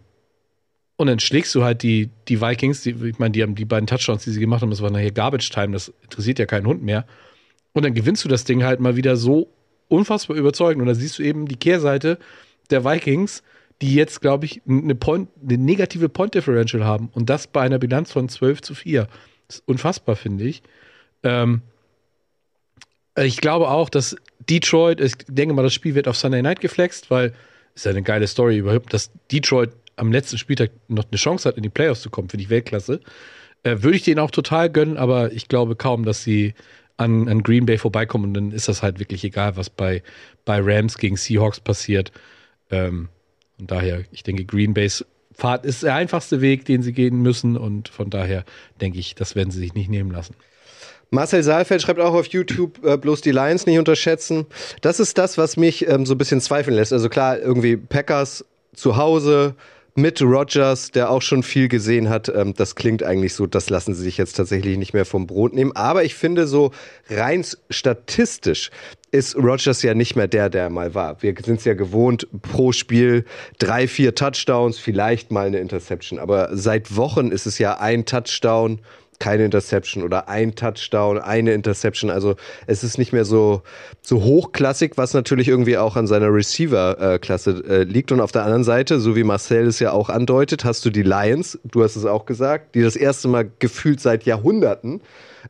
und 0.97 1.07
dann 1.07 1.19
schlägst 1.19 1.53
du 1.55 1.63
halt 1.63 1.83
die, 1.83 2.09
die 2.27 2.41
Vikings, 2.41 2.81
die, 2.83 2.91
ich 2.91 3.19
meine, 3.19 3.31
die 3.31 3.43
haben 3.43 3.55
die 3.55 3.65
beiden 3.65 3.87
Touchdowns, 3.87 4.23
die 4.23 4.31
sie 4.31 4.39
gemacht 4.39 4.61
haben, 4.61 4.69
das 4.69 4.81
war 4.81 4.91
nachher 4.91 5.11
Garbage 5.11 5.49
Time, 5.49 5.73
das 5.73 5.91
interessiert 6.03 6.39
ja 6.39 6.45
keinen 6.45 6.67
Hund 6.67 6.83
mehr. 6.83 7.05
Und 7.73 7.83
dann 7.83 7.93
gewinnst 7.93 8.23
du 8.23 8.29
das 8.29 8.45
Ding 8.45 8.63
halt 8.63 8.79
mal 8.79 8.95
wieder 8.95 9.17
so 9.17 9.49
unfassbar 9.89 10.37
überzeugend. 10.37 10.81
Und 10.81 10.87
da 10.87 10.95
siehst 10.95 11.19
du 11.19 11.23
eben 11.23 11.47
die 11.47 11.57
Kehrseite 11.57 12.17
der 12.69 12.85
Vikings, 12.85 13.43
die 13.81 13.93
jetzt, 13.93 14.21
glaube 14.21 14.45
ich, 14.45 14.61
eine, 14.67 14.95
Point, 14.95 15.29
eine 15.43 15.57
negative 15.57 16.07
Point 16.07 16.33
Differential 16.33 16.85
haben. 16.85 17.09
Und 17.13 17.29
das 17.29 17.47
bei 17.47 17.61
einer 17.61 17.77
Bilanz 17.77 18.13
von 18.13 18.29
12 18.29 18.61
zu 18.61 18.75
4. 18.75 19.07
Das 19.47 19.57
ist 19.57 19.67
unfassbar, 19.67 20.15
finde 20.15 20.45
ich. 20.45 20.63
Ähm, 21.23 21.61
ich 23.17 23.37
glaube 23.37 23.69
auch, 23.69 23.89
dass 23.89 24.15
Detroit, 24.49 25.01
ich 25.01 25.15
denke 25.27 25.53
mal, 25.53 25.63
das 25.63 25.73
Spiel 25.73 25.95
wird 25.95 26.07
auf 26.07 26.17
Sunday 26.17 26.41
Night 26.41 26.61
geflext, 26.61 27.11
weil 27.11 27.33
es 27.73 27.81
ist 27.81 27.85
ja 27.85 27.91
eine 27.91 28.03
geile 28.03 28.27
Story 28.27 28.57
überhaupt, 28.57 28.93
dass 28.93 29.11
Detroit 29.31 29.71
am 29.95 30.11
letzten 30.11 30.37
Spieltag 30.37 30.71
noch 30.87 31.05
eine 31.09 31.17
Chance 31.17 31.47
hat, 31.47 31.57
in 31.57 31.63
die 31.63 31.69
Playoffs 31.69 32.01
zu 32.01 32.09
kommen, 32.09 32.29
für 32.29 32.37
die 32.37 32.49
Weltklasse. 32.49 32.99
Äh, 33.63 33.77
Würde 33.81 33.97
ich 33.97 34.03
denen 34.03 34.19
auch 34.19 34.31
total 34.31 34.69
gönnen, 34.69 34.97
aber 34.97 35.31
ich 35.31 35.47
glaube 35.47 35.75
kaum, 35.75 36.05
dass 36.05 36.23
sie 36.23 36.53
an, 36.97 37.27
an 37.27 37.43
Green 37.43 37.65
Bay 37.65 37.77
vorbeikommen 37.77 38.25
und 38.25 38.33
dann 38.33 38.51
ist 38.51 38.67
das 38.67 38.81
halt 38.81 38.99
wirklich 38.99 39.23
egal, 39.23 39.57
was 39.57 39.69
bei, 39.69 40.01
bei 40.45 40.59
Rams 40.61 40.97
gegen 40.97 41.17
Seahawks 41.17 41.59
passiert. 41.59 42.11
Ähm, 42.71 43.09
und 43.59 43.71
daher, 43.71 44.03
ich 44.11 44.23
denke, 44.23 44.45
Green 44.45 44.73
Bays 44.73 45.05
Fahrt 45.33 45.65
ist 45.65 45.83
der 45.83 45.95
einfachste 45.95 46.39
Weg, 46.39 46.63
den 46.63 46.81
sie 46.81 46.93
gehen 46.93 47.21
müssen 47.21 47.57
und 47.57 47.89
von 47.89 48.09
daher 48.09 48.45
denke 48.79 48.99
ich, 48.99 49.15
das 49.15 49.35
werden 49.35 49.51
sie 49.51 49.59
sich 49.59 49.73
nicht 49.73 49.89
nehmen 49.89 50.11
lassen. 50.11 50.33
Marcel 51.09 51.43
Saalfeld 51.43 51.81
schreibt 51.81 51.99
auch 51.99 52.13
auf 52.13 52.27
YouTube, 52.27 52.83
äh, 52.85 52.97
bloß 52.97 53.21
die 53.21 53.31
Lions 53.31 53.65
nicht 53.65 53.77
unterschätzen. 53.77 54.45
Das 54.81 54.99
ist 54.99 55.17
das, 55.17 55.37
was 55.37 55.57
mich 55.57 55.87
ähm, 55.87 56.05
so 56.05 56.15
ein 56.15 56.17
bisschen 56.17 56.41
zweifeln 56.41 56.75
lässt. 56.75 56.93
Also 56.93 57.09
klar, 57.09 57.37
irgendwie 57.37 57.75
Packers 57.77 58.45
zu 58.73 58.97
Hause, 58.97 59.55
mit 59.95 60.21
Rogers, 60.21 60.91
der 60.91 61.09
auch 61.09 61.21
schon 61.21 61.41
viel 61.41 61.69
gesehen 61.69 62.09
hat. 62.09 62.27
Ähm, 62.29 62.53
das 62.53 62.75
klingt 62.75 63.01
eigentlich 63.01 63.33
so, 63.33 63.47
das 63.47 63.69
lassen 63.69 63.95
sie 63.95 64.03
sich 64.03 64.17
jetzt 64.17 64.33
tatsächlich 64.33 64.77
nicht 64.77 64.93
mehr 64.93 65.05
vom 65.05 65.25
Brot 65.25 65.53
nehmen. 65.53 65.71
Aber 65.73 66.03
ich 66.03 66.15
finde 66.15 66.47
so 66.47 66.71
rein 67.09 67.45
statistisch 67.69 68.71
ist 69.11 69.37
Rogers 69.37 69.81
ja 69.81 69.93
nicht 69.93 70.17
mehr 70.17 70.27
der, 70.27 70.49
der 70.49 70.69
mal 70.69 70.93
war. 70.93 71.21
Wir 71.21 71.33
sind 71.41 71.59
es 71.59 71.65
ja 71.65 71.73
gewohnt, 71.73 72.27
pro 72.41 72.73
Spiel 72.73 73.23
drei, 73.59 73.87
vier 73.87 74.13
Touchdowns, 74.13 74.77
vielleicht 74.77 75.31
mal 75.31 75.47
eine 75.47 75.59
Interception. 75.59 76.19
Aber 76.19 76.49
seit 76.51 76.97
Wochen 76.97 77.31
ist 77.31 77.45
es 77.45 77.57
ja 77.57 77.79
ein 77.79 78.05
Touchdown 78.05 78.81
keine 79.19 79.45
Interception 79.45 80.03
oder 80.03 80.29
ein 80.29 80.55
Touchdown, 80.55 81.19
eine 81.19 81.53
Interception. 81.53 82.09
Also 82.09 82.35
es 82.67 82.83
ist 82.83 82.97
nicht 82.97 83.13
mehr 83.13 83.25
so, 83.25 83.61
so 84.01 84.23
hochklassig, 84.23 84.93
was 84.97 85.13
natürlich 85.13 85.47
irgendwie 85.47 85.77
auch 85.77 85.95
an 85.95 86.07
seiner 86.07 86.33
Receiver-Klasse 86.33 87.63
äh, 87.67 87.83
liegt. 87.83 88.11
Und 88.11 88.21
auf 88.21 88.31
der 88.31 88.43
anderen 88.43 88.63
Seite, 88.63 88.99
so 88.99 89.15
wie 89.15 89.23
Marcel 89.23 89.67
es 89.67 89.79
ja 89.79 89.91
auch 89.91 90.09
andeutet, 90.09 90.65
hast 90.65 90.85
du 90.85 90.89
die 90.89 91.03
Lions, 91.03 91.59
du 91.63 91.83
hast 91.83 91.95
es 91.95 92.05
auch 92.05 92.25
gesagt, 92.25 92.75
die 92.75 92.81
das 92.81 92.95
erste 92.95 93.27
Mal 93.27 93.49
gefühlt 93.59 93.99
seit 93.99 94.23
Jahrhunderten 94.23 95.01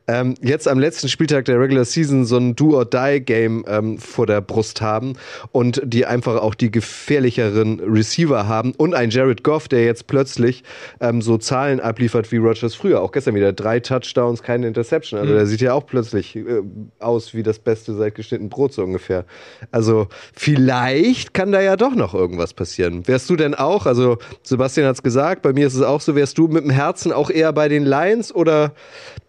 ähm, 0.06 0.34
jetzt 0.40 0.68
am 0.68 0.78
letzten 0.78 1.08
Spieltag 1.08 1.44
der 1.46 1.60
Regular 1.60 1.84
Season 1.84 2.24
so 2.24 2.36
ein 2.36 2.54
Do-or-Die-Game 2.54 3.64
ähm, 3.68 3.98
vor 3.98 4.26
der 4.26 4.40
Brust 4.40 4.80
haben 4.80 5.14
und 5.52 5.80
die 5.84 6.06
einfach 6.06 6.40
auch 6.40 6.54
die 6.54 6.70
gefährlicheren 6.70 7.80
Receiver 7.80 8.46
haben 8.48 8.72
und 8.76 8.94
ein 8.94 9.10
Jared 9.10 9.42
Goff, 9.42 9.68
der 9.68 9.84
jetzt 9.84 10.06
plötzlich 10.06 10.64
ähm, 11.00 11.22
so 11.22 11.38
Zahlen 11.38 11.80
abliefert 11.80 12.30
wie 12.32 12.36
Rogers 12.36 12.74
früher. 12.74 13.02
Auch 13.02 13.12
gestern 13.12 13.34
wieder 13.34 13.52
drei 13.52 13.80
Touchdowns, 13.80 14.42
keine 14.42 14.66
Interception. 14.66 15.18
Also 15.18 15.32
mhm. 15.32 15.36
der 15.36 15.46
sieht 15.46 15.60
ja 15.60 15.72
auch 15.72 15.86
plötzlich 15.86 16.36
äh, 16.36 16.62
aus 16.98 17.34
wie 17.34 17.42
das 17.42 17.58
Beste 17.58 17.94
seit 17.94 18.14
geschnitten 18.14 18.48
Brot 18.48 18.72
so 18.72 18.82
ungefähr. 18.82 19.24
Also 19.70 20.08
vielleicht 20.34 21.34
kann 21.34 21.52
da 21.52 21.60
ja 21.60 21.76
doch 21.76 21.94
noch 21.94 22.14
irgendwas 22.14 22.54
passieren. 22.54 23.06
Wärst 23.06 23.28
du 23.30 23.36
denn 23.36 23.54
auch, 23.54 23.86
also 23.86 24.18
Sebastian 24.42 24.86
hat 24.86 24.96
es 24.96 25.02
gesagt, 25.02 25.42
bei 25.42 25.52
mir 25.52 25.66
ist 25.66 25.74
es 25.74 25.82
auch 25.82 26.00
so, 26.00 26.14
wärst 26.14 26.38
du 26.38 26.48
mit 26.48 26.64
dem 26.64 26.70
Herzen 26.70 27.12
auch 27.12 27.30
eher 27.30 27.52
bei 27.52 27.68
den 27.68 27.84
Lions 27.84 28.34
oder 28.34 28.72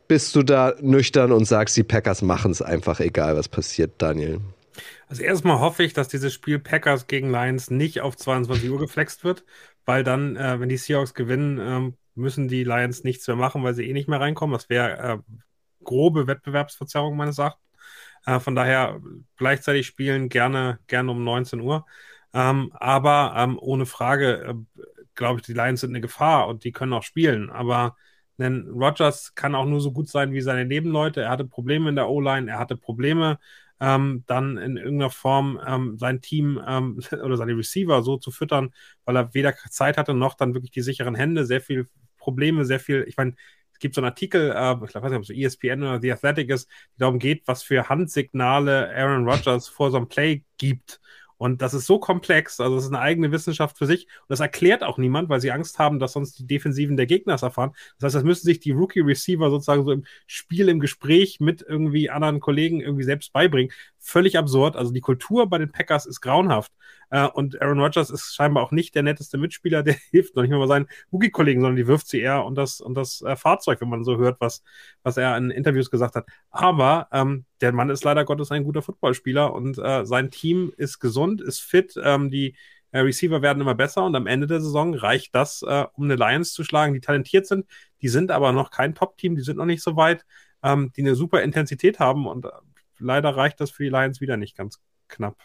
bist 0.07 0.35
du 0.35 0.43
da 0.43 0.75
nüchtern 0.81 1.31
und 1.31 1.45
sagst, 1.45 1.75
die 1.77 1.83
Packers 1.83 2.21
machen 2.21 2.51
es 2.51 2.61
einfach, 2.61 2.99
egal 2.99 3.35
was 3.35 3.49
passiert, 3.49 4.01
Daniel? 4.01 4.41
Also 5.07 5.23
erstmal 5.23 5.59
hoffe 5.59 5.83
ich, 5.83 5.93
dass 5.93 6.07
dieses 6.07 6.33
Spiel 6.33 6.59
Packers 6.59 7.07
gegen 7.07 7.31
Lions 7.31 7.71
nicht 7.71 8.01
auf 8.01 8.17
22 8.17 8.69
Uhr 8.69 8.79
geflext 8.79 9.23
wird, 9.23 9.45
weil 9.85 10.03
dann, 10.03 10.35
äh, 10.35 10.59
wenn 10.59 10.69
die 10.69 10.77
Seahawks 10.77 11.13
gewinnen, 11.13 11.57
äh, 11.59 11.91
müssen 12.15 12.47
die 12.47 12.63
Lions 12.63 13.03
nichts 13.03 13.27
mehr 13.27 13.37
machen, 13.37 13.63
weil 13.63 13.73
sie 13.73 13.87
eh 13.87 13.93
nicht 13.93 14.09
mehr 14.09 14.19
reinkommen. 14.19 14.53
Das 14.53 14.69
wäre 14.69 14.97
äh, 14.97 15.17
grobe 15.83 16.27
Wettbewerbsverzerrung 16.27 17.15
meines 17.15 17.37
Erachtens. 17.37 17.63
Äh, 18.25 18.39
von 18.39 18.55
daher 18.55 18.99
gleichzeitig 19.37 19.87
spielen 19.87 20.29
gerne, 20.29 20.79
gerne 20.87 21.11
um 21.11 21.23
19 21.23 21.61
Uhr. 21.61 21.85
Ähm, 22.33 22.71
aber 22.73 23.33
ähm, 23.37 23.57
ohne 23.59 23.85
Frage, 23.85 24.43
äh, 24.43 24.81
glaube 25.15 25.39
ich, 25.39 25.45
die 25.45 25.53
Lions 25.53 25.81
sind 25.81 25.91
eine 25.91 26.01
Gefahr 26.01 26.47
und 26.47 26.63
die 26.63 26.71
können 26.71 26.93
auch 26.93 27.03
spielen. 27.03 27.49
Aber 27.49 27.95
denn 28.37 28.67
Rogers 28.69 29.35
kann 29.35 29.55
auch 29.55 29.65
nur 29.65 29.81
so 29.81 29.91
gut 29.91 30.09
sein 30.09 30.33
wie 30.33 30.41
seine 30.41 30.65
Nebenleute. 30.65 31.21
Er 31.21 31.29
hatte 31.29 31.45
Probleme 31.45 31.89
in 31.89 31.95
der 31.95 32.09
O-Line, 32.09 32.49
er 32.51 32.59
hatte 32.59 32.77
Probleme, 32.77 33.39
ähm, 33.79 34.23
dann 34.27 34.57
in 34.57 34.77
irgendeiner 34.77 35.09
Form 35.11 35.59
ähm, 35.65 35.97
sein 35.97 36.21
Team 36.21 36.61
ähm, 36.67 36.99
oder 37.23 37.37
seine 37.37 37.57
Receiver 37.57 38.01
so 38.03 38.17
zu 38.17 38.31
füttern, 38.31 38.73
weil 39.05 39.15
er 39.15 39.33
weder 39.33 39.53
Zeit 39.69 39.97
hatte 39.97 40.13
noch 40.13 40.35
dann 40.35 40.53
wirklich 40.53 40.71
die 40.71 40.81
sicheren 40.81 41.15
Hände, 41.15 41.45
sehr 41.45 41.61
viel 41.61 41.87
Probleme, 42.17 42.65
sehr 42.65 42.79
viel, 42.79 43.05
ich 43.07 43.17
meine, 43.17 43.35
es 43.73 43.79
gibt 43.79 43.93
so 43.95 44.01
einen 44.01 44.09
Artikel, 44.09 44.51
äh, 44.51 44.73
ich 44.85 44.95
weiß 44.95 45.03
nicht, 45.03 45.13
ob 45.13 45.21
es 45.23 45.29
ESPN 45.29 45.83
oder 45.83 46.01
The 46.01 46.11
Athletic 46.11 46.49
ist, 46.49 46.67
die 46.95 46.99
darum 46.99 47.19
geht, 47.19 47.43
was 47.47 47.63
für 47.63 47.89
Handsignale 47.89 48.91
Aaron 48.95 49.29
Rodgers 49.29 49.67
vor 49.67 49.91
so 49.91 49.97
einem 49.97 50.07
Play 50.07 50.43
gibt. 50.57 50.99
Und 51.37 51.61
das 51.61 51.73
ist 51.73 51.85
so 51.85 51.99
komplex, 51.99 52.59
also 52.59 52.77
es 52.77 52.85
ist 52.85 52.89
eine 52.89 52.99
eigene 52.99 53.31
Wissenschaft 53.31 53.77
für 53.77 53.85
sich. 53.85 54.05
Und 54.05 54.29
das 54.29 54.39
erklärt 54.39 54.83
auch 54.83 54.97
niemand, 54.97 55.29
weil 55.29 55.39
sie 55.39 55.51
Angst 55.51 55.79
haben, 55.79 55.99
dass 55.99 56.13
sonst 56.13 56.39
die 56.39 56.47
Defensiven 56.47 56.97
der 56.97 57.05
Gegners 57.05 57.43
erfahren. 57.43 57.71
Das 57.99 58.07
heißt, 58.07 58.15
das 58.15 58.23
müssen 58.23 58.45
sich 58.45 58.59
die 58.59 58.71
Rookie-Receiver 58.71 59.49
sozusagen 59.49 59.83
so 59.83 59.91
im 59.91 60.05
Spiel, 60.25 60.69
im 60.69 60.79
Gespräch 60.79 61.39
mit 61.39 61.61
irgendwie 61.61 62.09
anderen 62.09 62.39
Kollegen 62.39 62.81
irgendwie 62.81 63.03
selbst 63.03 63.33
beibringen. 63.33 63.71
Völlig 64.07 64.37
absurd. 64.37 64.77
Also 64.77 64.93
die 64.93 65.01
Kultur 65.01 65.49
bei 65.49 65.57
den 65.57 65.69
Packers 65.69 66.05
ist 66.05 66.21
grauenhaft. 66.21 66.71
Äh, 67.09 67.27
und 67.27 67.61
Aaron 67.61 67.81
Rodgers 67.81 68.09
ist 68.09 68.33
scheinbar 68.33 68.63
auch 68.63 68.71
nicht 68.71 68.95
der 68.95 69.03
netteste 69.03 69.37
Mitspieler, 69.37 69.83
der 69.83 69.95
hilft 70.11 70.33
noch 70.33 70.43
nicht 70.43 70.51
mal 70.51 70.65
seinen 70.65 70.87
Rookie-Kollegen, 71.11 71.59
sondern 71.59 71.75
die 71.75 71.87
wirft 71.87 72.07
sie 72.07 72.21
eher 72.21 72.45
und 72.45 72.55
das, 72.55 72.79
und 72.79 72.95
das 72.95 73.21
äh, 73.21 73.35
Fahrzeug, 73.35 73.81
wenn 73.81 73.89
man 73.89 74.05
so 74.05 74.15
hört, 74.17 74.39
was, 74.39 74.63
was 75.03 75.17
er 75.17 75.35
in 75.35 75.51
Interviews 75.51 75.91
gesagt 75.91 76.15
hat. 76.15 76.25
Aber 76.51 77.09
ähm, 77.11 77.43
der 77.59 77.73
Mann 77.73 77.89
ist 77.89 78.05
leider 78.05 78.23
Gottes 78.23 78.49
ein 78.49 78.63
guter 78.63 78.81
Footballspieler 78.81 79.53
und 79.53 79.77
äh, 79.77 80.05
sein 80.05 80.31
Team 80.31 80.71
ist 80.77 80.99
gesund, 80.99 81.41
ist 81.41 81.59
fit. 81.59 81.99
Ähm, 82.01 82.31
die 82.31 82.55
äh, 82.91 82.99
Receiver 82.99 83.41
werden 83.41 83.59
immer 83.59 83.75
besser 83.75 84.05
und 84.05 84.15
am 84.15 84.25
Ende 84.25 84.47
der 84.47 84.61
Saison 84.61 84.93
reicht 84.93 85.35
das, 85.35 85.63
äh, 85.63 85.85
um 85.93 86.05
eine 86.05 86.15
Lions 86.15 86.53
zu 86.53 86.63
schlagen, 86.63 86.93
die 86.93 87.01
talentiert 87.01 87.45
sind. 87.45 87.65
Die 88.01 88.07
sind 88.07 88.31
aber 88.31 88.53
noch 88.53 88.71
kein 88.71 88.95
Top-Team, 88.95 89.35
die 89.35 89.41
sind 89.41 89.57
noch 89.57 89.65
nicht 89.65 89.83
so 89.83 89.97
weit, 89.97 90.25
ähm, 90.63 90.93
die 90.95 91.01
eine 91.01 91.15
super 91.15 91.41
Intensität 91.41 91.99
haben 91.99 92.25
und 92.25 92.47
leider 92.99 93.29
reicht 93.35 93.59
das 93.59 93.71
für 93.71 93.83
die 93.83 93.89
Lions 93.89 94.21
wieder 94.21 94.37
nicht 94.37 94.55
ganz 94.57 94.79
knapp. 95.07 95.37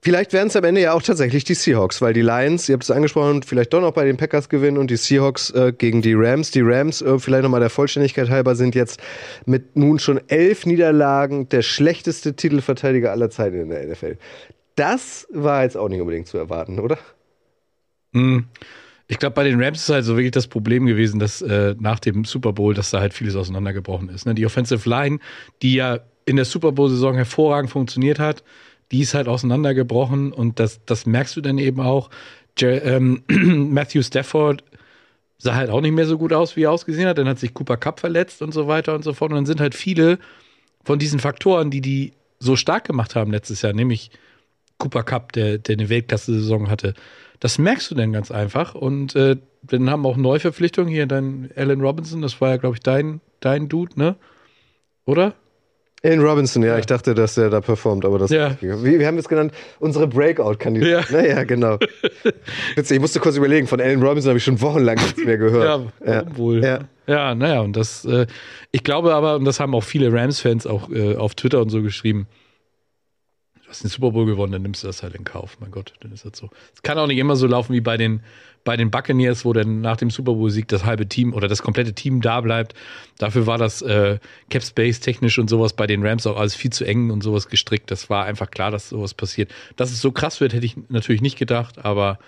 Vielleicht 0.00 0.32
werden 0.32 0.46
es 0.46 0.54
am 0.54 0.62
Ende 0.62 0.80
ja 0.80 0.92
auch 0.92 1.02
tatsächlich 1.02 1.42
die 1.42 1.54
Seahawks, 1.54 2.00
weil 2.00 2.12
die 2.12 2.22
Lions, 2.22 2.68
ihr 2.68 2.74
habt 2.74 2.84
es 2.84 2.90
angesprochen, 2.90 3.42
vielleicht 3.42 3.72
doch 3.72 3.80
noch 3.80 3.92
bei 3.92 4.04
den 4.04 4.16
Packers 4.16 4.48
gewinnen 4.48 4.78
und 4.78 4.92
die 4.92 4.96
Seahawks 4.96 5.50
äh, 5.50 5.72
gegen 5.76 6.02
die 6.02 6.14
Rams. 6.14 6.52
Die 6.52 6.60
Rams, 6.60 7.02
äh, 7.02 7.18
vielleicht 7.18 7.42
nochmal 7.42 7.60
der 7.60 7.70
Vollständigkeit 7.70 8.30
halber, 8.30 8.54
sind 8.54 8.76
jetzt 8.76 9.00
mit 9.44 9.74
nun 9.76 9.98
schon 9.98 10.20
elf 10.28 10.66
Niederlagen 10.66 11.48
der 11.48 11.62
schlechteste 11.62 12.36
Titelverteidiger 12.36 13.10
aller 13.10 13.28
Zeiten 13.30 13.60
in 13.60 13.70
der 13.70 13.88
NFL. 13.88 14.18
Das 14.76 15.26
war 15.32 15.64
jetzt 15.64 15.76
auch 15.76 15.88
nicht 15.88 16.00
unbedingt 16.00 16.28
zu 16.28 16.38
erwarten, 16.38 16.78
oder? 16.78 16.98
Mm. 18.12 18.40
Ich 19.10 19.18
glaube, 19.18 19.34
bei 19.34 19.44
den 19.44 19.60
Rams 19.60 19.80
ist 19.80 19.88
halt 19.88 20.04
so 20.04 20.16
wirklich 20.16 20.32
das 20.32 20.46
Problem 20.46 20.84
gewesen, 20.84 21.18
dass 21.18 21.40
äh, 21.40 21.74
nach 21.80 21.98
dem 21.98 22.24
Super 22.24 22.52
Bowl, 22.52 22.74
dass 22.74 22.90
da 22.90 23.00
halt 23.00 23.14
vieles 23.14 23.34
auseinandergebrochen 23.34 24.10
ist. 24.10 24.26
Ne? 24.26 24.34
Die 24.34 24.44
Offensive 24.44 24.88
Line, 24.88 25.18
die 25.62 25.74
ja 25.74 26.00
in 26.28 26.36
der 26.36 26.44
Super 26.44 26.72
Bowl-Saison 26.72 27.14
hervorragend 27.14 27.70
funktioniert 27.70 28.18
hat, 28.18 28.44
die 28.92 29.00
ist 29.00 29.14
halt 29.14 29.28
auseinandergebrochen 29.28 30.32
und 30.32 30.60
das, 30.60 30.84
das 30.84 31.06
merkst 31.06 31.34
du 31.36 31.40
dann 31.40 31.58
eben 31.58 31.80
auch. 31.80 32.10
Jer 32.58 32.84
ähm, 32.84 33.22
Matthew 33.28 34.02
Stafford 34.02 34.62
sah 35.38 35.54
halt 35.54 35.70
auch 35.70 35.80
nicht 35.80 35.92
mehr 35.92 36.06
so 36.06 36.18
gut 36.18 36.32
aus, 36.32 36.56
wie 36.56 36.64
er 36.64 36.72
ausgesehen 36.72 37.08
hat. 37.08 37.16
Dann 37.18 37.28
hat 37.28 37.38
sich 37.38 37.54
Cooper 37.54 37.76
Cup 37.76 38.00
verletzt 38.00 38.42
und 38.42 38.52
so 38.52 38.66
weiter 38.66 38.94
und 38.94 39.04
so 39.04 39.14
fort. 39.14 39.30
Und 39.30 39.36
dann 39.36 39.46
sind 39.46 39.60
halt 39.60 39.74
viele 39.74 40.18
von 40.84 40.98
diesen 40.98 41.20
Faktoren, 41.20 41.70
die 41.70 41.80
die 41.80 42.12
so 42.40 42.56
stark 42.56 42.84
gemacht 42.84 43.14
haben 43.14 43.30
letztes 43.30 43.62
Jahr, 43.62 43.72
nämlich 43.72 44.10
Cooper 44.78 45.02
Cup, 45.02 45.32
der, 45.32 45.58
der 45.58 45.74
eine 45.74 45.88
Weltklasse-Saison 45.88 46.68
hatte. 46.68 46.94
Das 47.40 47.58
merkst 47.58 47.90
du 47.90 47.94
dann 47.94 48.12
ganz 48.12 48.30
einfach. 48.30 48.74
Und 48.74 49.14
äh, 49.16 49.36
dann 49.62 49.90
haben 49.90 50.06
auch 50.06 50.16
Neuverpflichtungen 50.16 50.92
hier, 50.92 51.06
dein 51.06 51.50
Alan 51.56 51.80
Robinson, 51.80 52.22
das 52.22 52.40
war 52.40 52.50
ja, 52.50 52.56
glaube 52.56 52.76
ich, 52.76 52.80
dein, 52.80 53.20
dein 53.40 53.68
Dude, 53.68 53.98
ne? 53.98 54.16
Oder? 55.04 55.34
In 56.02 56.20
Robinson, 56.20 56.62
ja, 56.62 56.68
ja, 56.68 56.78
ich 56.78 56.86
dachte, 56.86 57.12
dass 57.12 57.36
er 57.36 57.50
da 57.50 57.60
performt, 57.60 58.04
aber 58.04 58.20
das. 58.20 58.30
Ja. 58.30 58.56
Wie, 58.60 59.00
wir 59.00 59.06
haben 59.06 59.18
es 59.18 59.28
genannt, 59.28 59.52
unsere 59.80 60.06
Breakout-Kandidaten. 60.06 61.12
Ja. 61.12 61.22
Naja, 61.22 61.42
genau. 61.42 61.78
Witzig, 62.76 62.96
ich 62.96 63.00
musste 63.00 63.18
kurz 63.18 63.36
überlegen, 63.36 63.66
von 63.66 63.80
Alan 63.80 64.00
Robinson 64.00 64.30
habe 64.30 64.38
ich 64.38 64.44
schon 64.44 64.60
wochenlang 64.60 64.96
nichts 64.96 65.24
mehr 65.24 65.38
gehört. 65.38 65.90
Ja, 66.04 66.12
ja. 66.12 66.36
wohl. 66.36 66.62
Ja. 66.62 66.80
ja, 67.08 67.34
naja, 67.34 67.62
und 67.62 67.76
das, 67.76 68.04
äh, 68.04 68.26
ich 68.70 68.84
glaube 68.84 69.12
aber, 69.12 69.34
und 69.36 69.44
das 69.44 69.58
haben 69.58 69.74
auch 69.74 69.82
viele 69.82 70.12
Rams-Fans 70.12 70.68
auch 70.68 70.88
äh, 70.90 71.16
auf 71.16 71.34
Twitter 71.34 71.60
und 71.60 71.70
so 71.70 71.82
geschrieben, 71.82 72.28
du 73.56 73.68
hast 73.68 73.82
den 73.82 73.90
Super 73.90 74.12
Bowl 74.12 74.24
gewonnen, 74.24 74.52
dann 74.52 74.62
nimmst 74.62 74.84
du 74.84 74.86
das 74.86 75.02
halt 75.02 75.16
in 75.16 75.24
Kauf. 75.24 75.56
Mein 75.58 75.72
Gott, 75.72 75.94
dann 76.00 76.12
ist 76.12 76.24
das 76.24 76.38
so. 76.38 76.48
Es 76.74 76.82
kann 76.82 76.96
auch 76.98 77.08
nicht 77.08 77.18
immer 77.18 77.34
so 77.34 77.48
laufen 77.48 77.72
wie 77.72 77.80
bei 77.80 77.96
den 77.96 78.20
bei 78.64 78.76
den 78.76 78.90
Buccaneers, 78.90 79.44
wo 79.44 79.52
dann 79.52 79.80
nach 79.80 79.96
dem 79.96 80.10
Super 80.10 80.34
Bowl-Sieg 80.34 80.68
das 80.68 80.84
halbe 80.84 81.08
Team 81.08 81.32
oder 81.32 81.48
das 81.48 81.62
komplette 81.62 81.94
Team 81.94 82.20
da 82.20 82.40
bleibt. 82.40 82.74
Dafür 83.18 83.46
war 83.46 83.58
das 83.58 83.82
äh, 83.82 84.18
Cap 84.50 84.62
Space 84.62 85.00
technisch 85.00 85.38
und 85.38 85.48
sowas 85.48 85.72
bei 85.72 85.86
den 85.86 86.04
Rams 86.06 86.26
auch 86.26 86.36
alles 86.36 86.54
viel 86.54 86.72
zu 86.72 86.84
eng 86.84 87.10
und 87.10 87.22
sowas 87.22 87.48
gestrickt. 87.48 87.90
Das 87.90 88.10
war 88.10 88.24
einfach 88.24 88.50
klar, 88.50 88.70
dass 88.70 88.88
sowas 88.88 89.14
passiert. 89.14 89.50
Dass 89.76 89.90
es 89.90 90.00
so 90.00 90.12
krass 90.12 90.40
wird, 90.40 90.52
hätte 90.52 90.66
ich 90.66 90.76
natürlich 90.88 91.22
nicht 91.22 91.38
gedacht, 91.38 91.84
aber 91.84 92.18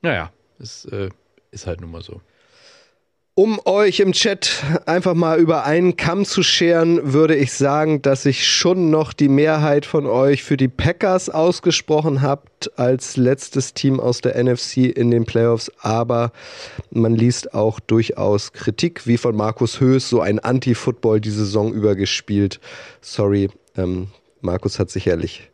naja, 0.00 0.32
es 0.58 0.84
äh, 0.86 1.10
ist 1.50 1.66
halt 1.66 1.80
nun 1.80 1.90
mal 1.90 2.02
so. 2.02 2.20
Um 3.34 3.58
euch 3.64 4.00
im 4.00 4.12
Chat 4.12 4.62
einfach 4.84 5.14
mal 5.14 5.38
über 5.38 5.64
einen 5.64 5.96
Kamm 5.96 6.26
zu 6.26 6.42
scheren, 6.42 7.14
würde 7.14 7.34
ich 7.34 7.54
sagen, 7.54 8.02
dass 8.02 8.24
sich 8.24 8.46
schon 8.46 8.90
noch 8.90 9.14
die 9.14 9.30
Mehrheit 9.30 9.86
von 9.86 10.04
euch 10.04 10.42
für 10.42 10.58
die 10.58 10.68
Packers 10.68 11.30
ausgesprochen 11.30 12.20
habt 12.20 12.78
als 12.78 13.16
letztes 13.16 13.72
Team 13.72 14.00
aus 14.00 14.20
der 14.20 14.36
NFC 14.36 14.94
in 14.94 15.10
den 15.10 15.24
Playoffs. 15.24 15.72
Aber 15.80 16.30
man 16.90 17.14
liest 17.14 17.54
auch 17.54 17.80
durchaus 17.80 18.52
Kritik, 18.52 19.06
wie 19.06 19.16
von 19.16 19.34
Markus 19.34 19.80
Höß, 19.80 20.10
so 20.10 20.20
ein 20.20 20.38
Anti-Football 20.38 21.22
die 21.22 21.30
Saison 21.30 21.72
über 21.72 21.94
gespielt. 21.94 22.60
Sorry, 23.00 23.48
ähm, 23.78 24.08
Markus 24.42 24.78
hat 24.78 24.90
sicherlich 24.90 25.48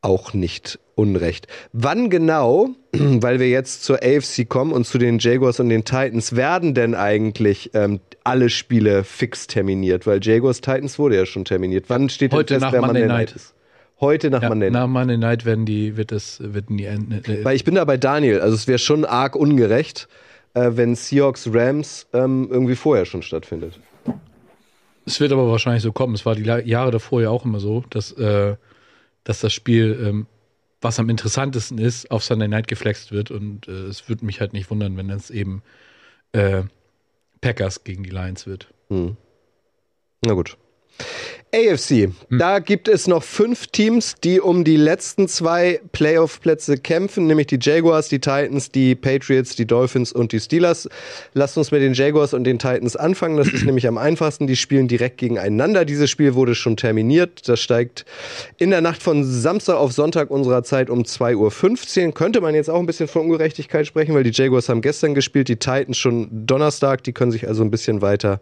auch 0.00 0.32
nicht 0.32 0.80
Unrecht. 0.94 1.48
Wann 1.72 2.10
genau, 2.10 2.70
weil 2.92 3.40
wir 3.40 3.48
jetzt 3.48 3.84
zur 3.84 4.00
AFC 4.02 4.48
kommen 4.48 4.72
und 4.72 4.86
zu 4.86 4.98
den 4.98 5.18
Jaguars 5.18 5.60
und 5.60 5.68
den 5.68 5.84
Titans, 5.84 6.36
werden 6.36 6.74
denn 6.74 6.94
eigentlich 6.94 7.70
ähm, 7.74 8.00
alle 8.22 8.48
Spiele 8.50 9.04
fix 9.04 9.46
terminiert? 9.46 10.06
Weil 10.06 10.20
Jaguars 10.22 10.60
Titans 10.60 10.98
wurde 10.98 11.16
ja 11.16 11.26
schon 11.26 11.44
terminiert. 11.44 11.86
Wann 11.88 12.08
steht 12.08 12.32
Heute 12.32 12.54
denn 12.54 12.60
fest, 12.60 12.66
nach 12.66 12.72
wer 12.72 12.80
Monday, 12.82 13.06
Night. 13.06 13.28
Night 13.28 13.36
ist? 13.36 13.54
Heute 14.00 14.30
nach 14.30 14.42
ja, 14.42 14.48
Monday 14.48 14.70
Night. 14.70 14.82
Nach 14.82 14.88
Monday 14.88 15.16
Night 15.16 15.44
werden 15.44 15.66
die, 15.66 15.96
wird 15.96 16.12
es, 16.12 16.38
wird 16.42 16.66
die 16.68 16.84
Enden. 16.84 17.22
Äh, 17.24 17.44
weil 17.44 17.56
ich 17.56 17.64
bin 17.64 17.74
da 17.74 17.84
bei 17.84 17.96
Daniel, 17.96 18.40
also 18.40 18.54
es 18.54 18.66
wäre 18.66 18.78
schon 18.78 19.04
arg 19.04 19.36
ungerecht, 19.36 20.08
äh, 20.54 20.70
wenn 20.74 20.94
Seahawks 20.94 21.48
Rams 21.52 22.06
ähm, 22.12 22.48
irgendwie 22.50 22.76
vorher 22.76 23.04
schon 23.04 23.22
stattfindet. 23.22 23.78
Es 25.06 25.20
wird 25.20 25.32
aber 25.32 25.50
wahrscheinlich 25.50 25.82
so 25.82 25.92
kommen. 25.92 26.14
Es 26.14 26.24
war 26.24 26.34
die 26.34 26.44
Jahre 26.44 26.90
davor 26.90 27.20
ja 27.20 27.30
auch 27.30 27.44
immer 27.44 27.60
so, 27.60 27.84
dass, 27.90 28.12
äh, 28.12 28.56
dass 29.24 29.40
das 29.40 29.52
Spiel 29.52 29.98
ähm, 30.02 30.26
was 30.84 31.00
am 31.00 31.08
interessantesten 31.08 31.78
ist, 31.78 32.10
auf 32.10 32.22
Sunday 32.22 32.46
Night 32.46 32.68
geflext 32.68 33.10
wird. 33.10 33.30
Und 33.30 33.66
äh, 33.66 33.86
es 33.86 34.08
würde 34.08 34.24
mich 34.24 34.40
halt 34.40 34.52
nicht 34.52 34.70
wundern, 34.70 34.96
wenn 34.96 35.10
es 35.10 35.30
eben 35.30 35.62
äh, 36.32 36.62
Packers 37.40 37.82
gegen 37.84 38.04
die 38.04 38.10
Lions 38.10 38.46
wird. 38.46 38.72
Hm. 38.88 39.16
Na 40.24 40.34
gut. 40.34 40.56
AFC. 41.54 41.90
Hm. 41.90 42.38
Da 42.38 42.58
gibt 42.58 42.88
es 42.88 43.06
noch 43.06 43.22
fünf 43.22 43.68
Teams, 43.68 44.16
die 44.24 44.40
um 44.40 44.64
die 44.64 44.76
letzten 44.76 45.28
zwei 45.28 45.80
Playoff-Plätze 45.92 46.78
kämpfen, 46.78 47.26
nämlich 47.28 47.46
die 47.46 47.58
Jaguars, 47.60 48.08
die 48.08 48.18
Titans, 48.18 48.70
die 48.70 48.96
Patriots, 48.96 49.54
die 49.54 49.64
Dolphins 49.66 50.12
und 50.12 50.32
die 50.32 50.40
Steelers. 50.40 50.88
Lasst 51.32 51.56
uns 51.56 51.70
mit 51.70 51.80
den 51.80 51.94
Jaguars 51.94 52.34
und 52.34 52.44
den 52.44 52.58
Titans 52.58 52.96
anfangen. 52.96 53.36
Das 53.36 53.48
ist 53.48 53.64
nämlich 53.66 53.86
am 53.86 53.98
einfachsten. 53.98 54.46
Die 54.48 54.56
spielen 54.56 54.88
direkt 54.88 55.18
gegeneinander. 55.18 55.84
Dieses 55.84 56.10
Spiel 56.10 56.34
wurde 56.34 56.56
schon 56.56 56.76
terminiert. 56.76 57.48
Das 57.48 57.60
steigt 57.60 58.04
in 58.58 58.70
der 58.70 58.80
Nacht 58.80 59.02
von 59.02 59.24
Samstag 59.24 59.76
auf 59.76 59.92
Sonntag 59.92 60.30
unserer 60.30 60.64
Zeit 60.64 60.90
um 60.90 61.02
2.15 61.02 62.06
Uhr. 62.06 62.14
Könnte 62.14 62.40
man 62.40 62.54
jetzt 62.54 62.68
auch 62.68 62.80
ein 62.80 62.86
bisschen 62.86 63.06
von 63.06 63.22
Ungerechtigkeit 63.22 63.86
sprechen, 63.86 64.14
weil 64.14 64.24
die 64.24 64.32
Jaguars 64.32 64.68
haben 64.68 64.80
gestern 64.80 65.14
gespielt, 65.14 65.48
die 65.48 65.56
Titans 65.56 65.98
schon 65.98 66.28
Donnerstag. 66.30 67.04
Die 67.04 67.12
können 67.12 67.30
sich 67.30 67.46
also 67.46 67.62
ein 67.62 67.70
bisschen 67.70 68.02
weiter 68.02 68.40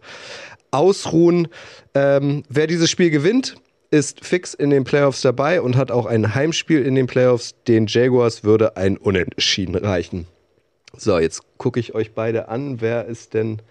ausruhen. 0.73 1.47
Ähm, 1.93 2.43
wer 2.49 2.67
dieses 2.67 2.89
Spiel 2.89 3.09
gewinnt, 3.09 3.55
ist 3.91 4.25
fix 4.25 4.53
in 4.53 4.71
den 4.71 4.83
Playoffs 4.83 5.21
dabei 5.21 5.61
und 5.61 5.75
hat 5.75 5.91
auch 5.91 6.05
ein 6.05 6.33
Heimspiel 6.33 6.83
in 6.83 6.95
den 6.95 7.07
Playoffs. 7.07 7.55
Den 7.67 7.85
Jaguars 7.87 8.43
würde 8.43 8.75
ein 8.75 8.97
Unentschieden 8.97 9.75
reichen. 9.75 10.27
So, 10.97 11.17
jetzt 11.19 11.41
gucke 11.57 11.79
ich 11.79 11.93
euch 11.95 12.13
beide 12.13 12.49
an. 12.49 12.81
Wer 12.81 13.05
ist 13.05 13.33
denn 13.33 13.61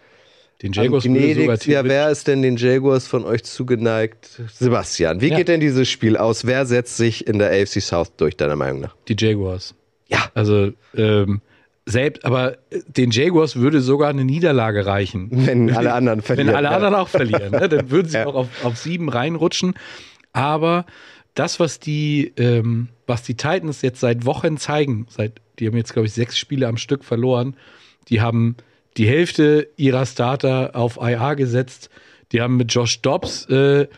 den 0.63 0.73
Jaguars 0.73 1.03
sogar 1.05 1.59
ja, 1.65 1.85
wer 1.85 2.11
ist 2.11 2.29
denn 2.29 2.43
den 2.43 2.57
Jaguars 2.57 3.09
von 3.09 3.25
euch 3.25 3.43
zugeneigt? 3.43 4.41
Sebastian, 4.53 5.21
wie 5.21 5.29
ja. 5.29 5.37
geht 5.37 5.49
denn 5.49 5.61
dieses 5.61 5.89
Spiel 5.89 6.17
aus? 6.17 6.47
Wer 6.47 6.67
setzt 6.67 6.97
sich 6.97 7.27
in 7.27 7.41
der 7.41 7.51
AFC 7.51 7.81
South 7.81 8.13
durch, 8.17 8.37
deiner 8.37 8.55
Meinung 8.55 8.81
nach? 8.81 8.95
Die 9.09 9.17
Jaguars. 9.19 9.75
Ja. 10.07 10.31
Also, 10.35 10.73
ähm, 10.97 11.41
selbst, 11.85 12.25
aber 12.25 12.59
den 12.87 13.11
Jaguars 13.11 13.57
würde 13.57 13.81
sogar 13.81 14.11
eine 14.11 14.25
Niederlage 14.25 14.87
reichen. 14.87 15.29
Wenn 15.33 15.75
alle 15.75 15.93
anderen 15.93 16.23
verlieren. 16.23 16.49
Wenn 16.49 16.57
alle 16.57 16.69
ja. 16.69 16.77
anderen 16.77 16.95
auch 16.95 17.09
verlieren. 17.09 17.51
Ne? 17.51 17.69
Dann 17.69 17.91
würden 17.91 18.09
sie 18.09 18.17
ja. 18.19 18.27
auch 18.27 18.35
auf, 18.35 18.65
auf 18.65 18.77
sieben 18.77 19.09
reinrutschen. 19.09 19.75
Aber 20.33 20.87
das, 21.35 21.61
was 21.61 21.81
die, 21.81 22.33
ähm, 22.37 22.89
was 23.07 23.23
die 23.23 23.35
Titans 23.35 23.83
jetzt 23.83 24.01
seit 24.01 24.25
Wochen 24.25 24.59
zeigen, 24.59 25.07
seit, 25.09 25.41
die 25.59 25.67
haben 25.67 25.77
jetzt, 25.77 25.93
glaube 25.93 26.07
ich, 26.07 26.13
sechs 26.13 26.39
Spiele 26.39 26.69
am 26.69 26.77
Stück 26.77 27.05
verloren, 27.05 27.57
die 28.09 28.21
haben 28.21 28.57
die 28.97 29.09
Hälfte 29.09 29.69
ihrer 29.77 30.07
Starter 30.07 30.73
auf 30.75 30.99
IA 31.01 31.35
gesetzt, 31.35 31.91
die 32.31 32.41
haben 32.41 32.57
mit 32.57 32.73
Josh 32.73 33.01
Dobbs 33.03 33.47
äh, 33.47 33.89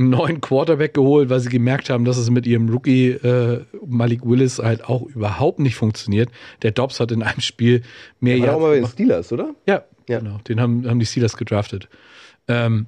einen 0.00 0.10
neuen 0.10 0.40
Quarterback 0.40 0.94
geholt, 0.94 1.30
weil 1.30 1.40
sie 1.40 1.48
gemerkt 1.48 1.90
haben, 1.90 2.04
dass 2.04 2.16
es 2.16 2.30
mit 2.30 2.46
ihrem 2.46 2.68
Rookie 2.68 3.10
äh, 3.10 3.64
Malik 3.86 4.24
Willis 4.24 4.58
halt 4.58 4.84
auch 4.84 5.02
überhaupt 5.02 5.58
nicht 5.58 5.76
funktioniert. 5.76 6.30
Der 6.62 6.72
Dobbs 6.72 6.98
hat 7.00 7.12
in 7.12 7.22
einem 7.22 7.40
Spiel 7.40 7.82
mehr 8.18 8.36
Jahre. 8.36 8.56
auch 8.56 8.60
mal 8.60 8.70
bei 8.70 8.80
den 8.80 8.86
Steelers, 8.86 9.32
oder? 9.32 9.54
Ja, 9.66 9.84
ja, 10.08 10.18
genau. 10.18 10.38
Den 10.48 10.60
haben, 10.60 10.88
haben 10.88 10.98
die 10.98 11.06
Steelers 11.06 11.36
gedraftet. 11.36 11.88
Ähm, 12.48 12.86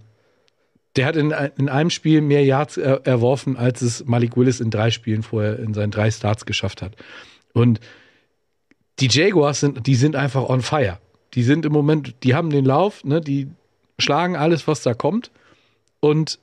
der 0.97 1.07
hat 1.07 1.17
in, 1.17 1.33
in 1.57 1.69
einem 1.69 1.91
Spiel 1.91 2.21
mehr 2.21 2.45
Yards 2.45 2.77
er, 2.77 3.07
erworfen, 3.07 3.57
als 3.57 3.83
es 3.83 4.05
Malik 4.05 4.37
Willis 4.37 4.61
in 4.61 4.71
drei 4.71 4.91
Spielen 4.91 5.23
vorher 5.23 5.59
in 5.59 5.75
seinen 5.75 5.91
drei 5.91 6.11
Starts 6.11 6.47
geschafft 6.47 6.83
hat. 6.83 6.97
Und 7.53 7.81
die 9.01 9.09
Jaguars 9.09 9.61
sind, 9.61 9.87
die 9.87 9.95
sind 9.95 10.17
einfach 10.17 10.49
on 10.49 10.63
fire. 10.63 10.99
Die 11.35 11.43
sind 11.43 11.65
im 11.65 11.73
Moment, 11.73 12.15
die 12.25 12.35
haben 12.35 12.51
den 12.51 12.65
Lauf, 12.65 13.05
ne, 13.05 13.21
die 13.21 13.49
schlagen 13.99 14.37
alles, 14.37 14.67
was 14.69 14.83
da 14.83 14.93
kommt. 14.93 15.31
Und 16.01 16.39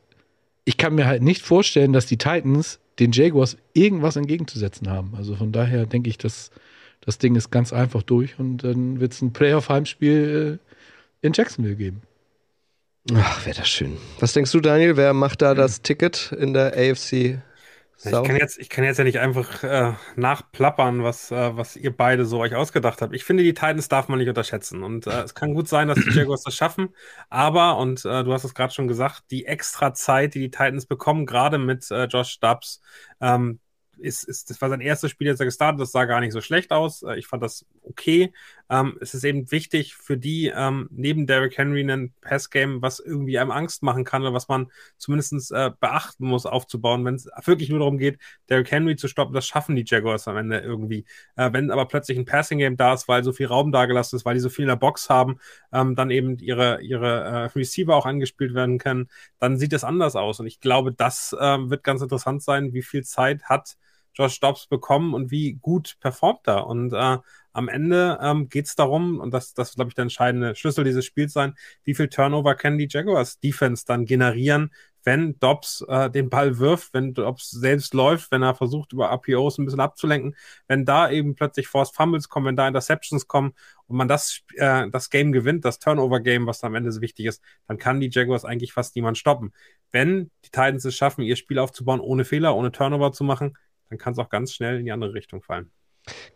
ich 0.66 0.78
kann 0.78 0.96
mir 0.96 1.08
halt 1.08 1.22
nicht 1.22 1.42
vorstellen, 1.42 1.94
dass 1.94 2.06
die 2.06 2.18
Titans 2.18 2.80
den 3.00 3.12
Jaguars 3.12 3.58
irgendwas 3.74 4.16
entgegenzusetzen 4.16 4.90
haben. 4.90 5.14
Also 5.16 5.36
von 5.36 5.52
daher 5.52 5.86
denke 5.86 6.10
ich, 6.10 6.18
dass 6.18 6.52
das 7.02 7.18
Ding 7.18 7.36
ist 7.36 7.50
ganz 7.50 7.72
einfach 7.74 8.04
durch 8.04 8.38
und 8.40 8.64
dann 8.64 9.00
wird 9.00 9.14
es 9.14 9.22
ein 9.22 9.32
Playoff-Heimspiel 9.34 10.60
äh, 10.60 11.26
in 11.26 11.34
Jacksonville 11.34 11.76
geben. 11.76 12.02
Ach, 13.16 13.46
wäre 13.46 13.58
das 13.58 13.70
schön. 13.70 13.98
Was 14.20 14.34
denkst 14.34 14.52
du, 14.52 14.60
Daniel? 14.60 14.98
Wer 14.98 15.14
macht 15.14 15.42
da 15.42 15.56
das 15.56 15.82
Ticket 15.82 16.36
in 16.38 16.54
der 16.54 16.74
AFC 16.74 17.40
ich 18.06 18.12
kann, 18.12 18.36
jetzt, 18.38 18.58
ich 18.58 18.70
kann 18.70 18.84
jetzt 18.86 18.98
ja 18.98 19.04
nicht 19.04 19.20
einfach 19.20 19.64
äh, 19.64 19.94
nachplappern, 20.16 21.04
was, 21.04 21.32
äh, 21.32 21.58
was 21.58 21.76
ihr 21.76 21.96
beide 21.96 22.26
so 22.26 22.40
euch 22.40 22.56
ausgedacht 22.56 23.02
habt. 23.02 23.14
Ich 23.14 23.26
finde, 23.26 23.44
die 23.44 23.54
Titans 23.54 23.90
darf 23.90 24.08
man 24.08 24.20
nicht 24.20 24.30
unterschätzen. 24.30 24.84
Und 24.84 25.06
äh, 25.08 25.24
es 25.24 25.36
kann 25.36 25.54
gut 25.54 25.68
sein, 25.68 25.90
dass 25.90 26.00
die 26.00 26.10
Jaguars 26.12 26.44
das 26.44 26.56
schaffen. 26.56 26.96
Aber, 27.30 27.78
und 27.78 28.06
äh, 28.06 28.24
du 28.24 28.32
hast 28.32 28.46
es 28.46 28.54
gerade 28.54 28.74
schon 28.74 28.88
gesagt, 28.88 29.24
die 29.32 29.46
extra 29.46 29.94
Zeit, 29.94 30.34
die 30.34 30.40
die 30.40 30.52
Titans 30.52 30.86
bekommen, 30.86 31.26
gerade 31.26 31.58
mit 31.58 31.92
äh, 31.92 32.06
Josh 32.06 32.30
Stubbs, 32.30 32.82
ähm, 33.20 33.60
ist, 33.98 34.24
ist, 34.24 34.50
das 34.50 34.62
war 34.62 34.70
sein 34.70 34.82
erstes 34.82 35.12
Spiel, 35.12 35.28
jetzt 35.28 35.42
er 35.42 35.46
gestartet, 35.46 35.82
das 35.82 35.92
sah 35.92 36.06
gar 36.06 36.22
nicht 36.22 36.32
so 36.32 36.42
schlecht 36.42 36.72
aus. 36.72 37.04
Äh, 37.04 37.18
ich 37.18 37.28
fand 37.28 37.44
das 37.44 37.66
okay. 37.84 38.32
Ähm, 38.70 38.98
es 39.02 39.14
ist 39.14 39.24
eben 39.24 39.52
wichtig 39.52 39.96
für 39.96 40.18
die, 40.18 40.52
ähm, 40.56 40.88
neben 40.92 41.26
Derrick 41.26 41.58
Henry 41.58 41.82
ein 41.82 42.14
Passgame, 42.22 42.82
was 42.82 43.00
irgendwie 43.00 43.40
einem 43.40 43.52
Angst 43.52 43.84
machen 43.84 44.04
kann 44.04 44.22
oder 44.22 44.34
was 44.34 44.48
man 44.48 44.72
zumindest 44.98 45.52
äh, 45.52 45.72
beachten 45.80 46.26
muss, 46.28 46.46
aufzubauen, 46.46 47.04
wenn 47.06 47.16
es 47.16 47.28
wirklich 47.46 47.70
nur 47.70 47.80
darum 47.80 47.98
geht, 47.98 48.20
Derrick 48.50 48.72
Henry 48.72 48.96
zu 48.96 49.08
stoppen. 49.08 49.34
Das 49.34 49.48
schaffen 49.48 49.76
die 49.76 49.86
Jaguars 49.86 50.28
am 50.28 50.38
Ende 50.38 50.60
irgendwie. 50.60 51.06
Äh, 51.36 51.52
wenn 51.54 51.72
aber 51.72 51.88
plötzlich 51.88 52.18
ein 52.18 52.26
Passing-Game 52.26 52.78
da 52.78 52.94
ist, 52.94 53.08
weil 53.08 53.24
so 53.24 53.32
viel 53.32 53.48
Raum 53.48 53.72
da 53.72 53.86
gelassen 53.86 54.16
ist, 54.16 54.26
weil 54.26 54.36
die 54.36 54.40
so 54.40 54.50
viel 54.50 54.64
in 54.64 54.70
der 54.70 54.76
Box 54.76 55.10
haben, 55.10 55.40
ähm, 55.74 55.96
dann 55.96 56.12
eben 56.12 56.38
ihre, 56.38 56.82
ihre 56.82 57.24
äh, 57.24 57.58
Receiver 57.58 57.96
auch 57.96 58.06
angespielt 58.06 58.54
werden 58.54 58.78
können, 58.78 59.10
dann 59.40 59.58
sieht 59.58 59.74
es 59.74 59.84
anders 59.84 60.16
aus. 60.16 60.40
Und 60.40 60.48
ich 60.48 60.60
glaube, 60.60 60.94
das 60.94 61.34
äh, 61.34 61.58
wird 61.70 61.84
ganz 61.84 62.02
interessant 62.02 62.44
sein, 62.44 62.74
wie 62.74 62.84
viel 62.84 63.04
Zeit 63.04 63.44
hat 63.44 63.78
Josh 64.14 64.40
Dobbs 64.40 64.68
bekommen 64.68 65.14
und 65.14 65.32
wie 65.32 65.54
gut 65.54 65.98
performt 66.00 66.48
er. 66.48 66.68
Und 66.68 66.94
äh, 66.94 67.18
am 67.52 67.68
Ende 67.68 68.20
ähm, 68.22 68.50
geht 68.50 68.68
es 68.68 68.76
darum, 68.76 69.20
und 69.20 69.34
das, 69.34 69.54
das 69.54 69.76
glaube 69.76 69.90
ich, 69.90 69.96
der 69.96 70.04
entscheidende 70.04 70.56
Schlüssel 70.56 70.84
dieses 70.84 71.06
Spiels 71.06 71.34
sein, 71.34 71.56
wie 71.84 71.96
viel 71.96 72.08
Turnover 72.08 72.56
können 72.56 72.78
die 72.78 72.88
Jaguars 72.90 73.40
Defense 73.40 73.86
dann 73.86 74.06
generieren, 74.06 74.72
wenn 75.04 75.40
Dobbs 75.40 75.84
äh, 75.88 76.10
den 76.10 76.30
Ball 76.30 76.60
wirft, 76.60 76.94
wenn 76.94 77.14
Dobbs 77.14 77.50
selbst 77.52 77.94
läuft, 77.94 78.32
wenn 78.32 78.44
er 78.44 78.56
versucht, 78.56 78.94
über 78.94 79.10
APOs 79.10 79.58
ein 79.58 79.66
bisschen 79.66 79.80
abzulenken, 79.80 80.36
wenn 80.68 80.86
da 80.86 81.10
eben 81.10 81.36
plötzlich 81.36 81.68
Forced 81.68 81.96
Fumbles 81.96 82.30
kommen, 82.30 82.48
wenn 82.48 82.56
da 82.56 82.68
Interceptions 82.68 83.28
kommen 83.28 83.54
und 83.88 83.98
man 83.98 84.08
das, 84.08 84.42
äh, 84.56 84.90
das 84.90 85.10
Game 85.10 85.32
gewinnt, 85.32 85.66
das 85.66 85.80
Turnover-Game, 85.80 86.48
was 86.48 86.64
am 86.64 86.76
Ende 86.76 86.92
so 86.92 87.02
wichtig 87.02 87.26
ist, 87.26 87.42
dann 87.68 87.78
kann 87.78 88.00
die 88.00 88.10
Jaguars 88.12 88.46
eigentlich 88.46 88.74
fast 88.74 88.96
niemand 88.96 89.18
stoppen. 89.18 89.54
Wenn 89.92 90.32
die 90.46 90.52
Titans 90.52 90.86
es 90.86 90.96
schaffen, 90.96 91.24
ihr 91.24 91.36
Spiel 91.36 91.60
aufzubauen, 91.60 92.00
ohne 92.00 92.26
Fehler, 92.26 92.56
ohne 92.56 92.72
Turnover 92.72 93.12
zu 93.12 93.24
machen, 93.24 93.58
dann 93.90 93.98
kann 93.98 94.14
es 94.14 94.20
auch 94.20 94.30
ganz 94.30 94.54
schnell 94.54 94.80
in 94.80 94.86
die 94.86 94.92
andere 94.92 95.14
Richtung 95.14 95.42
fallen. 95.42 95.72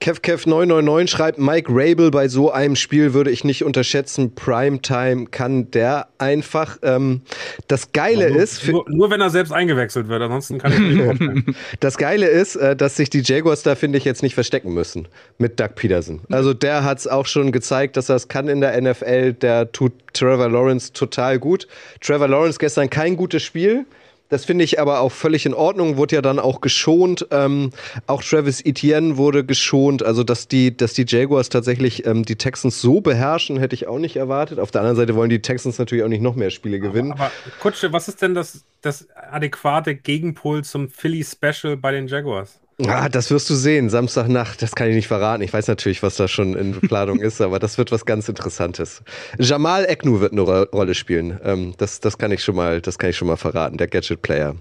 KevKev999 0.01 1.07
schreibt, 1.07 1.39
Mike 1.39 1.71
Rabel 1.71 2.11
bei 2.11 2.27
so 2.27 2.51
einem 2.51 2.75
Spiel 2.75 3.13
würde 3.13 3.31
ich 3.31 3.43
nicht 3.43 3.63
unterschätzen. 3.63 4.35
Primetime 4.35 5.27
kann 5.27 5.71
der 5.71 6.09
einfach. 6.17 6.77
Ähm, 6.83 7.21
das 7.67 7.91
Geile 7.93 8.31
nur, 8.31 8.41
ist. 8.41 8.67
Nur, 8.67 8.85
nur, 8.89 9.09
wenn 9.09 9.21
er 9.21 9.29
selbst 9.29 9.51
eingewechselt 9.51 10.09
wird, 10.09 10.21
ansonsten 10.21 10.57
kann 10.57 10.73
ich 10.73 10.79
nicht 10.79 11.55
Das 11.79 11.97
Geile 11.97 12.27
ist, 12.27 12.55
äh, 12.55 12.75
dass 12.75 12.97
sich 12.97 13.09
die 13.09 13.21
Jaguars 13.23 13.63
da, 13.63 13.75
finde 13.75 13.97
ich, 13.97 14.03
jetzt 14.03 14.23
nicht 14.23 14.35
verstecken 14.35 14.73
müssen 14.73 15.07
mit 15.37 15.59
Doug 15.59 15.75
Peterson. 15.75 16.21
Also 16.29 16.53
der 16.53 16.83
hat 16.83 16.99
es 16.99 17.07
auch 17.07 17.25
schon 17.25 17.51
gezeigt, 17.51 17.95
dass 17.97 18.09
er 18.09 18.17
es 18.17 18.27
kann 18.27 18.49
in 18.49 18.61
der 18.61 18.79
NFL. 18.79 19.33
Der 19.33 19.71
tut 19.71 19.93
Trevor 20.13 20.49
Lawrence 20.49 20.91
total 20.93 21.39
gut. 21.39 21.67
Trevor 22.01 22.27
Lawrence 22.27 22.59
gestern 22.59 22.89
kein 22.89 23.15
gutes 23.15 23.41
Spiel. 23.43 23.85
Das 24.29 24.45
finde 24.45 24.63
ich 24.63 24.79
aber 24.79 25.01
auch 25.01 25.11
völlig 25.11 25.45
in 25.45 25.53
Ordnung, 25.53 25.97
wurde 25.97 26.15
ja 26.15 26.21
dann 26.21 26.39
auch 26.39 26.61
geschont. 26.61 27.27
Ähm, 27.29 27.71
auch 28.07 28.23
Travis 28.23 28.61
Etienne 28.65 29.17
wurde 29.17 29.45
geschont. 29.45 30.01
Also, 30.01 30.23
dass 30.23 30.47
die, 30.47 30.75
dass 30.75 30.93
die 30.93 31.05
Jaguars 31.07 31.49
tatsächlich 31.49 32.05
ähm, 32.05 32.25
die 32.25 32.35
Texans 32.35 32.81
so 32.81 33.01
beherrschen, 33.01 33.57
hätte 33.57 33.75
ich 33.75 33.87
auch 33.87 33.99
nicht 33.99 34.15
erwartet. 34.15 34.59
Auf 34.59 34.71
der 34.71 34.81
anderen 34.81 34.97
Seite 34.97 35.15
wollen 35.15 35.29
die 35.29 35.41
Texans 35.41 35.77
natürlich 35.77 36.03
auch 36.03 36.09
nicht 36.09 36.21
noch 36.23 36.35
mehr 36.35 36.49
Spiele 36.49 36.79
gewinnen. 36.79 37.11
Aber, 37.11 37.25
aber 37.25 37.31
Kutsche, 37.59 37.93
was 37.93 38.07
ist 38.07 38.21
denn 38.21 38.33
das, 38.33 38.63
das 38.81 39.07
adäquate 39.15 39.95
Gegenpol 39.95 40.63
zum 40.63 40.89
Philly 40.89 41.23
Special 41.23 41.77
bei 41.77 41.91
den 41.91 42.07
Jaguars? 42.07 42.59
Ah, 42.87 43.07
das 43.07 43.29
wirst 43.29 43.49
du 43.49 43.55
sehen. 43.55 43.89
Samstagnacht, 43.89 44.61
das 44.61 44.73
kann 44.73 44.89
ich 44.89 44.95
nicht 44.95 45.07
verraten. 45.07 45.43
Ich 45.43 45.53
weiß 45.53 45.67
natürlich, 45.67 46.01
was 46.01 46.15
da 46.15 46.27
schon 46.27 46.55
in 46.55 46.81
Planung 46.81 47.19
ist, 47.19 47.39
aber 47.41 47.59
das 47.59 47.77
wird 47.77 47.91
was 47.91 48.05
ganz 48.05 48.27
Interessantes. 48.29 49.03
Jamal 49.37 49.85
Eknu 49.85 50.19
wird 50.19 50.31
eine 50.31 50.41
Rolle 50.41 50.95
spielen. 50.95 51.39
Ähm, 51.43 51.73
das, 51.77 51.99
das 51.99 52.17
kann 52.17 52.31
ich 52.31 52.43
schon 52.43 52.55
mal, 52.55 52.81
das 52.81 52.97
kann 52.97 53.11
ich 53.11 53.17
schon 53.17 53.27
mal 53.27 53.37
verraten. 53.37 53.77
Der 53.77 53.87
Gadget 53.87 54.21
Player 54.21 54.55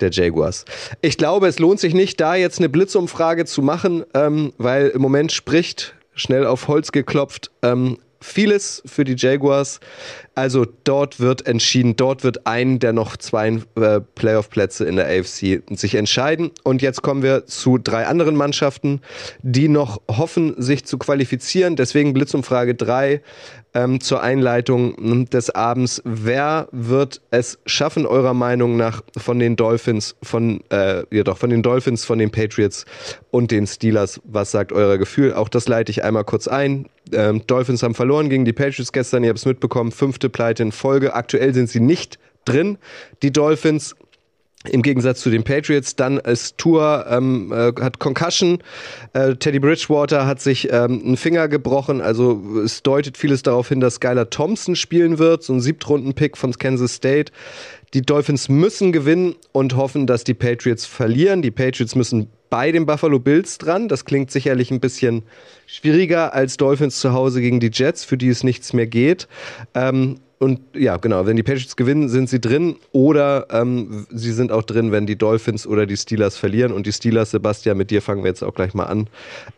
der 0.00 0.10
Jaguars. 0.10 0.66
Ich 1.00 1.16
glaube, 1.16 1.46
es 1.46 1.58
lohnt 1.58 1.80
sich 1.80 1.94
nicht, 1.94 2.20
da 2.20 2.34
jetzt 2.34 2.58
eine 2.58 2.68
Blitzumfrage 2.68 3.46
zu 3.46 3.62
machen, 3.62 4.04
ähm, 4.12 4.52
weil 4.58 4.88
im 4.88 5.00
Moment 5.00 5.32
spricht 5.32 5.94
schnell 6.14 6.46
auf 6.46 6.68
Holz 6.68 6.92
geklopft, 6.92 7.50
ähm, 7.62 7.98
vieles 8.20 8.82
für 8.86 9.04
die 9.04 9.14
Jaguars. 9.16 9.80
Also 10.34 10.66
dort 10.84 11.20
wird 11.20 11.46
entschieden, 11.46 11.96
dort 11.96 12.24
wird 12.24 12.46
ein 12.46 12.78
der 12.78 12.92
noch 12.92 13.16
zwei 13.16 13.60
äh, 13.76 14.00
Playoff-Plätze 14.00 14.84
in 14.84 14.96
der 14.96 15.06
AFC 15.06 15.62
sich 15.70 15.94
entscheiden. 15.94 16.50
Und 16.62 16.82
jetzt 16.82 17.02
kommen 17.02 17.22
wir 17.22 17.46
zu 17.46 17.78
drei 17.78 18.06
anderen 18.06 18.36
Mannschaften, 18.36 19.00
die 19.42 19.68
noch 19.68 20.00
hoffen, 20.10 20.54
sich 20.60 20.84
zu 20.84 20.98
qualifizieren. 20.98 21.76
Deswegen 21.76 22.12
Blitzumfrage 22.12 22.74
3 22.74 23.22
ähm, 23.76 24.00
zur 24.00 24.22
Einleitung 24.22 25.26
des 25.26 25.50
Abends. 25.50 26.00
Wer 26.04 26.68
wird 26.72 27.20
es 27.30 27.58
schaffen, 27.66 28.06
eurer 28.06 28.32
Meinung 28.32 28.78
nach, 28.78 29.02
von 29.18 29.38
den 29.38 29.54
Dolphins, 29.54 30.16
von, 30.22 30.62
äh, 30.70 31.02
ja 31.14 31.22
doch, 31.22 31.36
von 31.36 31.50
den 31.50 31.62
Dolphins, 31.62 32.06
von 32.06 32.18
den 32.18 32.30
Patriots 32.30 32.86
und 33.30 33.50
den 33.50 33.66
Steelers? 33.66 34.18
Was 34.24 34.50
sagt 34.50 34.72
euer 34.72 34.96
Gefühl? 34.96 35.34
Auch 35.34 35.50
das 35.50 35.68
leite 35.68 35.90
ich 35.90 36.02
einmal 36.02 36.24
kurz 36.24 36.48
ein. 36.48 36.86
Ähm, 37.12 37.42
Dolphins 37.46 37.82
haben 37.82 37.94
verloren 37.94 38.30
gegen 38.30 38.46
die 38.46 38.54
Patriots 38.54 38.92
gestern, 38.92 39.22
ihr 39.24 39.28
habt 39.28 39.38
es 39.38 39.44
mitbekommen, 39.44 39.92
fünfte 39.92 40.30
Pleite 40.30 40.62
in 40.62 40.72
Folge. 40.72 41.14
Aktuell 41.14 41.52
sind 41.52 41.68
sie 41.68 41.80
nicht 41.80 42.18
drin, 42.46 42.78
die 43.22 43.32
Dolphins. 43.32 43.94
Im 44.68 44.82
Gegensatz 44.82 45.20
zu 45.20 45.30
den 45.30 45.44
Patriots, 45.44 45.96
dann 45.96 46.18
ist 46.18 46.58
Tour, 46.58 47.06
ähm, 47.08 47.52
äh, 47.52 47.72
hat 47.80 47.98
Concussion, 47.98 48.58
äh, 49.12 49.34
Teddy 49.34 49.58
Bridgewater 49.58 50.26
hat 50.26 50.40
sich 50.40 50.72
ähm, 50.72 51.02
einen 51.04 51.16
Finger 51.16 51.48
gebrochen, 51.48 52.00
also 52.00 52.42
es 52.64 52.82
deutet 52.82 53.16
vieles 53.16 53.42
darauf 53.42 53.68
hin, 53.68 53.80
dass 53.80 53.94
Skylar 53.94 54.30
Thompson 54.30 54.76
spielen 54.76 55.18
wird, 55.18 55.42
so 55.42 55.52
ein 55.52 55.60
Siebtrunden-Pick 55.60 56.36
von 56.36 56.52
Kansas 56.52 56.94
State. 56.94 57.32
Die 57.94 58.02
Dolphins 58.02 58.48
müssen 58.48 58.92
gewinnen 58.92 59.36
und 59.52 59.76
hoffen, 59.76 60.06
dass 60.06 60.24
die 60.24 60.34
Patriots 60.34 60.86
verlieren. 60.86 61.40
Die 61.40 61.50
Patriots 61.50 61.94
müssen 61.94 62.28
bei 62.50 62.72
den 62.72 62.86
Buffalo 62.86 63.18
Bills 63.18 63.58
dran. 63.58 63.88
Das 63.88 64.04
klingt 64.04 64.30
sicherlich 64.30 64.70
ein 64.70 64.80
bisschen 64.80 65.22
schwieriger 65.66 66.34
als 66.34 66.56
Dolphins 66.56 67.00
zu 67.00 67.12
Hause 67.12 67.40
gegen 67.40 67.60
die 67.60 67.70
Jets, 67.72 68.04
für 68.04 68.16
die 68.16 68.28
es 68.28 68.44
nichts 68.44 68.72
mehr 68.72 68.86
geht. 68.86 69.28
Ähm, 69.74 70.20
und 70.38 70.60
ja, 70.74 70.98
genau, 70.98 71.24
wenn 71.24 71.36
die 71.36 71.42
Patriots 71.42 71.76
gewinnen, 71.76 72.10
sind 72.10 72.28
sie 72.28 72.40
drin 72.40 72.76
oder 72.92 73.46
ähm, 73.50 74.06
sie 74.10 74.32
sind 74.32 74.52
auch 74.52 74.64
drin, 74.64 74.92
wenn 74.92 75.06
die 75.06 75.16
Dolphins 75.16 75.66
oder 75.66 75.86
die 75.86 75.96
Steelers 75.96 76.36
verlieren. 76.36 76.72
Und 76.72 76.86
die 76.86 76.92
Steelers, 76.92 77.30
Sebastian, 77.30 77.78
mit 77.78 77.90
dir 77.90 78.02
fangen 78.02 78.22
wir 78.22 78.28
jetzt 78.28 78.42
auch 78.42 78.54
gleich 78.54 78.74
mal 78.74 78.84
an, 78.84 79.08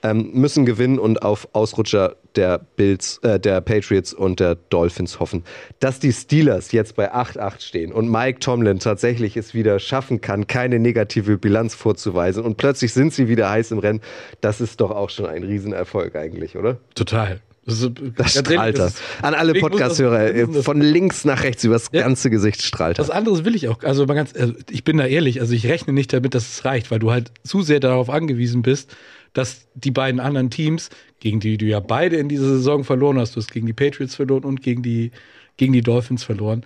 ähm, 0.05 0.31
müssen 0.35 0.66
gewinnen 0.66 1.01
und 1.01 1.22
auf 1.22 1.49
Ausrutscher 1.53 2.14
der 2.37 2.61
Bills, 2.76 3.18
äh, 3.24 3.41
der 3.41 3.61
Patriots 3.61 4.14
und 4.14 4.39
der 4.39 4.55
Dolphins 4.55 5.18
hoffen. 5.18 5.43
Dass 5.81 5.99
die 5.99 6.12
Steelers 6.12 6.70
jetzt 6.70 6.95
bei 6.95 7.12
8-8 7.12 7.61
stehen 7.61 7.93
und 7.93 8.09
Mike 8.09 8.39
Tomlin 8.39 8.79
tatsächlich 8.79 9.37
es 9.37 9.55
wieder 9.55 9.81
schaffen 9.81 10.20
kann, 10.20 10.47
keine 10.47 10.79
negative 10.79 11.39
Bilanz 11.39 11.74
vorzuweisen 11.74 12.45
und 12.45 12.57
plötzlich 12.57 12.93
sind 12.93 13.12
sie 13.12 13.26
wieder 13.26 13.51
heiß 13.51 13.72
im 13.72 13.79
Rennen, 13.79 14.01
das 14.41 14.61
ist 14.61 14.81
doch 14.81 14.93
auch 14.93 15.11
schon 15.11 15.26
ein 15.26 15.43
Riesenerfolg 15.43 16.14
eigentlich, 16.14 16.57
oder? 16.57 16.79
Total. 16.95 17.41
Das, 17.69 17.83
ist, 17.83 17.93
das 18.16 18.33
strahlt 18.33 18.79
er. 18.79 18.91
An 19.21 19.35
alle 19.35 19.53
Podcast-Hörer, 19.53 20.62
von 20.62 20.81
links 20.81 21.27
nach 21.27 21.43
rechts 21.43 21.62
übers 21.64 21.91
ja, 21.93 22.01
ganze 22.01 22.31
Gesicht 22.31 22.62
strahlt. 22.62 22.99
Das 22.99 23.11
andere 23.11 23.45
will 23.45 23.55
ich 23.55 23.69
auch. 23.69 23.83
Also, 23.83 24.07
mal 24.07 24.14
ganz, 24.14 24.35
also 24.35 24.55
ich 24.71 24.85
bin 24.85 24.97
da 24.97 25.05
ehrlich, 25.05 25.43
also 25.43 25.53
ich 25.53 25.66
rechne 25.66 25.93
nicht 25.93 26.11
damit, 26.14 26.35
dass 26.35 26.51
es 26.51 26.64
reicht, 26.64 26.91
weil 26.91 26.99
du 26.99 27.11
halt 27.11 27.31
zu 27.45 27.61
sehr 27.61 27.79
darauf 27.79 28.09
angewiesen 28.09 28.62
bist, 28.62 28.97
dass 29.35 29.66
die 29.75 29.91
beiden 29.91 30.19
anderen 30.19 30.49
Teams, 30.49 30.89
gegen 31.21 31.41
die 31.41 31.59
du 31.59 31.66
ja 31.66 31.81
beide 31.81 32.16
in 32.16 32.31
dieser 32.31 32.47
Saison 32.47 32.85
verloren 32.85 33.19
hast, 33.19 33.37
du 33.37 33.41
hast 33.41 33.53
gegen 33.53 33.66
die 33.66 33.75
Patriots 33.75 34.14
verloren 34.14 34.45
und 34.45 34.62
gegen 34.62 34.83
die, 34.83 35.11
gegen 35.59 35.75
die 35.75 35.83
Dolphins 35.83 36.25
verloren. 36.25 36.64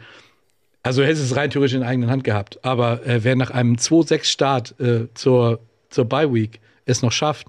Also 0.84 1.02
hättest 1.02 1.24
es 1.24 1.34
rein 1.34 1.50
theoretisch 1.50 1.74
in 1.74 1.82
eigener 1.82 2.10
Hand 2.10 2.22
gehabt. 2.22 2.64
Aber 2.64 3.04
äh, 3.04 3.24
wer 3.24 3.34
nach 3.34 3.50
einem 3.50 3.74
2-6-Start 3.74 4.78
äh, 4.78 5.08
zur, 5.14 5.58
zur 5.90 6.04
Bye-Week 6.04 6.60
es 6.84 7.02
noch 7.02 7.12
schafft, 7.12 7.48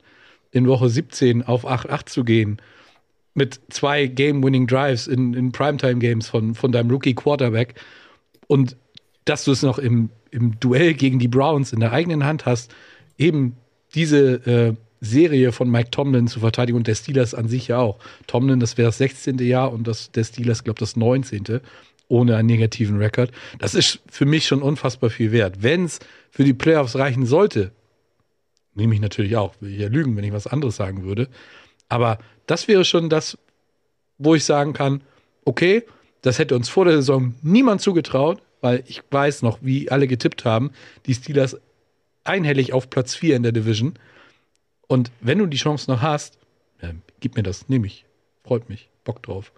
in 0.49 0.67
Woche 0.67 0.89
17 0.89 1.43
auf 1.43 1.67
8-8 1.67 2.07
zu 2.07 2.23
gehen, 2.23 2.57
mit 3.33 3.59
zwei 3.69 4.07
Game-Winning-Drives 4.07 5.07
in, 5.07 5.33
in 5.33 5.51
Primetime-Games 5.51 6.27
von, 6.27 6.55
von 6.55 6.71
deinem 6.71 6.91
Rookie-Quarterback 6.91 7.75
und 8.47 8.77
dass 9.25 9.45
du 9.45 9.51
es 9.51 9.63
noch 9.63 9.79
im, 9.79 10.09
im 10.31 10.59
Duell 10.59 10.93
gegen 10.93 11.19
die 11.19 11.27
Browns 11.27 11.73
in 11.73 11.79
der 11.79 11.91
eigenen 11.91 12.25
Hand 12.25 12.45
hast, 12.45 12.73
eben 13.17 13.55
diese 13.95 14.33
äh, 14.45 14.73
Serie 15.01 15.51
von 15.51 15.69
Mike 15.69 15.91
Tomlin 15.91 16.27
zu 16.27 16.39
verteidigen 16.39 16.77
und 16.77 16.87
der 16.87 16.95
Steelers 16.95 17.33
an 17.33 17.47
sich 17.47 17.67
ja 17.67 17.77
auch. 17.77 17.99
Tomlin, 18.27 18.59
das 18.59 18.77
wäre 18.77 18.87
das 18.87 18.97
16. 18.99 19.37
Jahr 19.39 19.71
und 19.71 19.87
das, 19.87 20.11
der 20.11 20.23
Steelers, 20.23 20.63
glaube 20.63 20.77
ich, 20.77 20.79
das 20.79 20.95
19. 20.95 21.59
ohne 22.07 22.37
einen 22.37 22.47
negativen 22.47 22.97
Rekord. 22.97 23.31
Das 23.59 23.75
ist 23.75 23.99
für 24.09 24.25
mich 24.25 24.45
schon 24.45 24.61
unfassbar 24.61 25.09
viel 25.09 25.31
wert. 25.31 25.57
Wenn 25.61 25.85
es 25.85 25.99
für 26.31 26.43
die 26.43 26.53
Playoffs 26.53 26.95
reichen 26.95 27.25
sollte, 27.25 27.71
nehme 28.75 28.95
ich 28.95 29.01
natürlich 29.01 29.35
auch, 29.35 29.53
will 29.59 29.73
ich 29.73 29.79
ja 29.79 29.87
lügen, 29.87 30.15
wenn 30.15 30.23
ich 30.23 30.33
was 30.33 30.47
anderes 30.47 30.75
sagen 30.75 31.03
würde. 31.03 31.27
Aber 31.89 32.17
das 32.47 32.67
wäre 32.67 32.85
schon 32.85 33.09
das, 33.09 33.37
wo 34.17 34.35
ich 34.35 34.45
sagen 34.45 34.73
kann, 34.73 35.01
okay, 35.45 35.83
das 36.21 36.39
hätte 36.39 36.55
uns 36.55 36.69
vor 36.69 36.85
der 36.85 36.95
Saison 36.95 37.35
niemand 37.41 37.81
zugetraut, 37.81 38.41
weil 38.61 38.83
ich 38.87 39.01
weiß 39.11 39.41
noch, 39.41 39.59
wie 39.61 39.91
alle 39.91 40.07
getippt 40.07 40.45
haben, 40.45 40.71
die 41.05 41.13
Steelers 41.13 41.57
einhellig 42.23 42.73
auf 42.73 42.89
Platz 42.89 43.15
4 43.15 43.35
in 43.35 43.43
der 43.43 43.51
Division. 43.51 43.93
Und 44.87 45.11
wenn 45.21 45.39
du 45.39 45.45
die 45.45 45.57
Chance 45.57 45.91
noch 45.91 46.01
hast, 46.01 46.37
ja, 46.81 46.91
gib 47.19 47.35
mir 47.35 47.43
das, 47.43 47.67
nehme 47.69 47.87
ich. 47.87 48.05
Freut 48.43 48.69
mich. 48.69 48.89
Bock 49.03 49.21
drauf. 49.21 49.51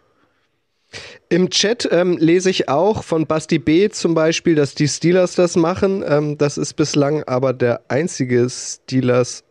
Im 1.29 1.49
Chat 1.49 1.87
ähm, 1.91 2.17
lese 2.17 2.49
ich 2.49 2.69
auch 2.69 3.03
von 3.03 3.25
Basti 3.25 3.59
B. 3.59 3.89
zum 3.89 4.13
Beispiel, 4.13 4.55
dass 4.55 4.75
die 4.75 4.87
Steelers 4.87 5.35
das 5.35 5.55
machen. 5.55 6.03
Ähm, 6.07 6.37
das 6.37 6.57
ist 6.57 6.73
bislang 6.73 7.23
aber 7.23 7.53
der 7.53 7.81
einzige 7.89 8.47
Steelers 8.49 9.43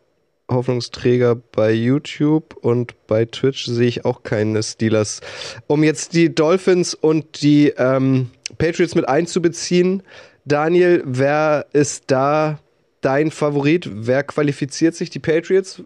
Hoffnungsträger 0.50 1.34
bei 1.34 1.72
YouTube 1.72 2.54
und 2.60 2.94
bei 3.06 3.24
Twitch 3.24 3.66
sehe 3.66 3.88
ich 3.88 4.04
auch 4.04 4.22
keine 4.22 4.62
Steelers. 4.62 5.20
Um 5.66 5.82
jetzt 5.82 6.12
die 6.14 6.34
Dolphins 6.34 6.94
und 6.94 7.42
die 7.42 7.68
ähm, 7.76 8.30
Patriots 8.58 8.94
mit 8.94 9.08
einzubeziehen, 9.08 10.02
Daniel, 10.44 11.02
wer 11.06 11.66
ist 11.72 12.04
da 12.08 12.58
dein 13.00 13.30
Favorit? 13.30 13.88
Wer 13.92 14.22
qualifiziert 14.22 14.94
sich? 14.94 15.10
Die 15.10 15.18
Patriots? 15.18 15.82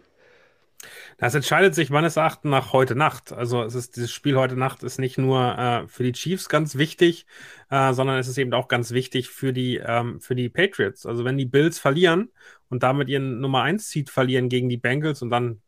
Das 1.16 1.34
entscheidet 1.34 1.74
sich 1.74 1.90
meines 1.90 2.16
Erachtens 2.16 2.50
nach 2.50 2.72
heute 2.72 2.94
Nacht. 2.94 3.32
Also 3.32 3.62
es 3.62 3.74
ist 3.74 3.96
dieses 3.96 4.12
Spiel 4.12 4.36
heute 4.36 4.56
Nacht 4.56 4.82
ist 4.82 4.98
nicht 4.98 5.18
nur 5.18 5.58
äh, 5.58 5.88
für 5.88 6.04
die 6.04 6.12
Chiefs 6.12 6.48
ganz 6.48 6.76
wichtig, 6.76 7.26
äh, 7.70 7.92
sondern 7.92 8.18
es 8.18 8.28
ist 8.28 8.38
eben 8.38 8.54
auch 8.54 8.68
ganz 8.68 8.92
wichtig 8.92 9.28
für 9.28 9.52
die 9.52 9.76
ähm, 9.76 10.20
für 10.20 10.34
die 10.34 10.48
Patriots. 10.48 11.04
Also 11.06 11.24
wenn 11.24 11.36
die 11.36 11.46
Bills 11.46 11.78
verlieren 11.78 12.30
und 12.68 12.82
damit 12.82 13.08
ihren 13.08 13.40
Nummer 13.40 13.62
1 13.62 13.90
Seed 13.90 14.10
verlieren 14.10 14.48
gegen 14.48 14.68
die 14.68 14.76
Bengals 14.76 15.22
und 15.22 15.30
dann 15.30 15.60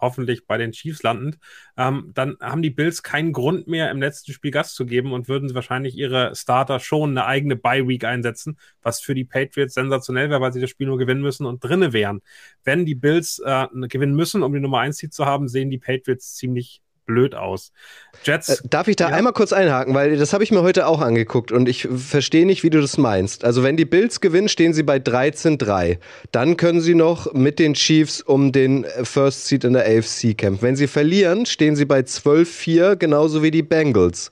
hoffentlich 0.00 0.46
bei 0.46 0.58
den 0.58 0.72
Chiefs 0.72 1.02
landend, 1.02 1.38
ähm, 1.76 2.10
dann 2.14 2.36
haben 2.40 2.62
die 2.62 2.70
Bills 2.70 3.02
keinen 3.02 3.32
Grund 3.32 3.66
mehr, 3.66 3.90
im 3.90 4.00
letzten 4.00 4.32
Spiel 4.32 4.50
Gast 4.50 4.74
zu 4.74 4.86
geben 4.86 5.12
und 5.12 5.28
würden 5.28 5.52
wahrscheinlich 5.54 5.96
ihre 5.96 6.34
Starter 6.34 6.80
schon 6.80 7.10
eine 7.10 7.26
eigene 7.26 7.56
Bye-Week 7.56 8.04
einsetzen, 8.04 8.58
was 8.82 9.00
für 9.00 9.14
die 9.14 9.24
Patriots 9.24 9.74
sensationell 9.74 10.30
wäre, 10.30 10.40
weil 10.40 10.52
sie 10.52 10.60
das 10.60 10.70
Spiel 10.70 10.86
nur 10.86 10.98
gewinnen 10.98 11.22
müssen 11.22 11.46
und 11.46 11.62
drinne 11.62 11.92
wären. 11.92 12.20
Wenn 12.64 12.86
die 12.86 12.94
Bills 12.94 13.40
äh, 13.44 13.66
gewinnen 13.88 14.14
müssen, 14.14 14.42
um 14.42 14.52
die 14.52 14.60
Nummer 14.60 14.80
1 14.80 14.98
Seed 14.98 15.12
zu 15.12 15.26
haben, 15.26 15.48
sehen 15.48 15.70
die 15.70 15.78
Patriots 15.78 16.34
ziemlich 16.34 16.82
blöd 17.10 17.34
aus. 17.34 17.72
Jets. 18.24 18.48
Äh, 18.48 18.68
darf 18.68 18.88
ich 18.88 18.96
da 18.96 19.10
ja. 19.10 19.16
einmal 19.16 19.32
kurz 19.32 19.52
einhaken, 19.52 19.94
weil 19.94 20.16
das 20.16 20.32
habe 20.32 20.44
ich 20.44 20.50
mir 20.50 20.62
heute 20.62 20.86
auch 20.86 21.00
angeguckt 21.00 21.52
und 21.52 21.68
ich 21.68 21.88
verstehe 21.90 22.46
nicht, 22.46 22.62
wie 22.62 22.70
du 22.70 22.80
das 22.80 22.98
meinst. 22.98 23.44
Also 23.44 23.62
wenn 23.62 23.76
die 23.76 23.84
Bills 23.84 24.20
gewinnen, 24.20 24.48
stehen 24.48 24.72
sie 24.72 24.82
bei 24.82 24.96
13-3. 24.96 25.98
Dann 26.30 26.56
können 26.56 26.80
sie 26.80 26.94
noch 26.94 27.32
mit 27.32 27.58
den 27.58 27.74
Chiefs 27.74 28.20
um 28.20 28.52
den 28.52 28.86
First 29.02 29.46
Seed 29.46 29.64
in 29.64 29.72
der 29.72 29.86
AFC 29.86 30.36
kämpfen. 30.36 30.62
Wenn 30.62 30.76
sie 30.76 30.86
verlieren, 30.86 31.46
stehen 31.46 31.76
sie 31.76 31.84
bei 31.84 32.00
12-4, 32.00 32.96
genauso 32.96 33.42
wie 33.42 33.50
die 33.50 33.62
Bengals. 33.62 34.30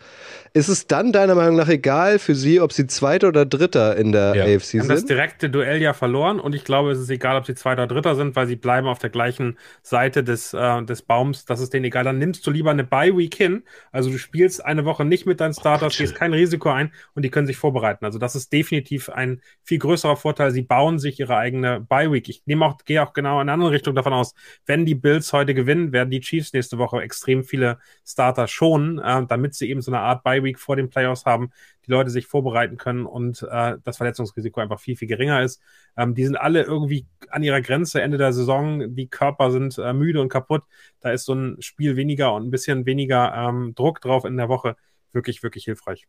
Ist 0.53 0.69
es 0.69 0.87
dann 0.87 1.13
deiner 1.13 1.35
Meinung 1.35 1.57
nach 1.57 1.69
egal 1.69 2.19
für 2.19 2.35
sie, 2.35 2.61
ob 2.61 2.73
sie 2.73 2.87
Zweiter 2.87 3.29
oder 3.29 3.45
Dritter 3.45 3.97
in 3.97 4.13
der 4.13 4.35
ja. 4.35 4.45
AFC 4.45 4.63
sind? 4.63 4.63
Sie 4.63 4.81
haben 4.81 4.89
das 4.89 5.05
direkte 5.05 5.51
Duell 5.51 5.81
ja 5.81 5.93
verloren 5.93 6.41
und 6.41 6.55
ich 6.55 6.65
glaube, 6.65 6.91
es 6.91 6.99
ist 6.99 7.11
egal, 7.11 7.37
ob 7.37 7.47
sie 7.47 7.55
Zweiter 7.55 7.85
oder 7.85 7.95
Dritter 7.95 8.15
sind, 8.15 8.35
weil 8.37 8.47
sie 8.47 8.57
bleiben 8.57 8.87
auf 8.87 8.99
der 8.99 9.11
gleichen 9.11 9.59
Seite 9.83 10.25
des, 10.25 10.55
äh, 10.55 10.83
des 10.85 11.03
Baums. 11.03 11.45
Das 11.45 11.61
ist 11.61 11.73
denen 11.75 11.85
egal. 11.85 12.05
Dann 12.05 12.19
nimmst 12.19 12.47
du 12.47 12.51
lieber 12.51 12.71
eine 12.71 12.85
Bye-Week 12.85 13.35
hin. 13.35 13.63
Also 13.93 14.11
du 14.11 14.19
spielst 14.19 14.65
eine 14.65 14.85
Woche 14.85 15.05
nicht 15.05 15.27
mit 15.27 15.41
deinen 15.41 15.55
Starters, 15.55 15.97
gehst 15.97 16.15
kein 16.15 16.33
Risiko 16.33 16.71
ein 16.71 16.93
und 17.15 17.25
die 17.25 17.31
können 17.31 17.47
sich 17.47 17.57
vorbereiten. 17.57 18.05
Also 18.05 18.19
das 18.19 18.35
ist 18.35 18.53
definitiv 18.53 19.09
ein 19.11 19.43
viel 19.63 19.79
größerer 19.79 20.17
Vorteil. 20.17 20.51
Sie 20.51 20.63
bauen 20.63 20.99
sich 20.99 21.21
ihre 21.21 21.37
eigene 21.37 21.81
Bye-Week. 21.81 22.29
Ich 22.29 22.43
nehme 22.47 22.65
auch, 22.65 22.79
gehe 22.85 23.03
auch 23.03 23.13
genau 23.13 23.37
in 23.37 23.43
eine 23.43 23.53
andere 23.53 23.73
Richtung 23.73 23.95
davon 23.95 24.13
aus. 24.13 24.35
Wenn 24.67 24.87
die 24.87 24.95
Bills 24.95 25.33
heute 25.33 25.55
gewinnen, 25.55 25.93
werden 25.93 26.11
die 26.11 26.21
Chiefs 26.21 26.53
nächste 26.53 26.79
Woche 26.79 27.01
extrem 27.01 27.45
viele 27.45 27.79
Starter 28.07 28.49
schonen, 28.49 28.99
äh, 28.99 29.27
damit 29.27 29.55
sie 29.55 29.69
eben 29.69 29.83
so 29.83 29.91
eine 29.91 30.01
Art 30.01 30.23
Bye 30.23 30.43
Bye-Week 30.49 30.59
vor 30.59 30.77
den 30.77 30.89
Playoffs 30.89 31.25
haben, 31.25 31.51
die 31.87 31.91
Leute 31.91 32.11
sich 32.11 32.27
vorbereiten 32.27 32.77
können 32.77 33.07
und 33.07 33.47
äh, 33.51 33.77
das 33.85 33.97
Verletzungsrisiko 33.97 34.61
einfach 34.61 34.81
viel, 34.81 34.97
viel 34.97 35.09
geringer 35.09 35.43
ist. 35.43 35.61
Ähm, 35.97 36.15
die 36.15 36.25
sind 36.25 36.37
alle 36.37 36.63
irgendwie 36.63 37.07
an 37.31 37.43
ihrer 37.43 37.61
Grenze 37.61 38.03
Ende 38.03 38.19
der 38.19 38.33
Saison. 38.33 38.95
Die 38.95 39.09
Körper 39.09 39.51
sind 39.51 39.79
äh, 39.79 39.93
müde 39.93 40.21
und 40.21 40.29
kaputt. 40.29 40.63
Da 41.01 41.11
ist 41.11 41.25
so 41.25 41.35
ein 41.35 41.57
Spiel 41.61 41.97
weniger 41.97 42.35
und 42.35 42.47
ein 42.47 42.51
bisschen 42.51 42.87
weniger 42.87 43.33
ähm, 43.35 43.75
Druck 43.75 44.01
drauf 44.01 44.25
in 44.25 44.37
der 44.37 44.49
Woche 44.49 44.77
wirklich, 45.13 45.43
wirklich 45.43 45.65
hilfreich. 45.65 46.07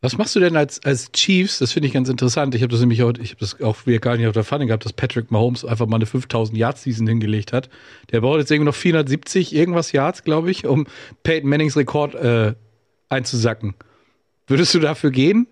Was 0.00 0.16
machst 0.16 0.36
du 0.36 0.40
denn 0.40 0.56
als, 0.56 0.84
als 0.84 1.10
Chiefs? 1.10 1.58
Das 1.58 1.72
finde 1.72 1.88
ich 1.88 1.92
ganz 1.92 2.08
interessant. 2.08 2.54
Ich 2.54 2.62
habe 2.62 2.70
das 2.70 2.78
nämlich 2.78 3.02
auch, 3.02 3.12
ich 3.20 3.30
habe 3.30 3.40
das 3.40 3.60
auch 3.60 3.84
wieder 3.84 3.98
gar 3.98 4.16
nicht 4.16 4.28
auf 4.28 4.32
der 4.32 4.44
Pfanne 4.44 4.66
gehabt, 4.66 4.84
dass 4.84 4.92
Patrick 4.92 5.32
Mahomes 5.32 5.64
einfach 5.64 5.86
mal 5.86 5.96
eine 5.96 6.06
5000 6.06 6.56
Yards 6.56 6.84
Season 6.84 7.06
hingelegt 7.08 7.52
hat. 7.52 7.68
Der 8.12 8.20
braucht 8.20 8.38
jetzt 8.38 8.52
irgendwie 8.52 8.66
noch 8.66 8.76
470 8.76 9.52
irgendwas 9.52 9.90
Yards, 9.90 10.22
glaube 10.22 10.52
ich, 10.52 10.66
um 10.66 10.86
Peyton 11.24 11.50
Mannings 11.50 11.76
Rekord 11.76 12.14
äh, 12.14 12.54
einzusacken. 13.08 13.74
Würdest 14.46 14.74
du 14.74 14.78
dafür 14.78 15.10
gehen? 15.10 15.46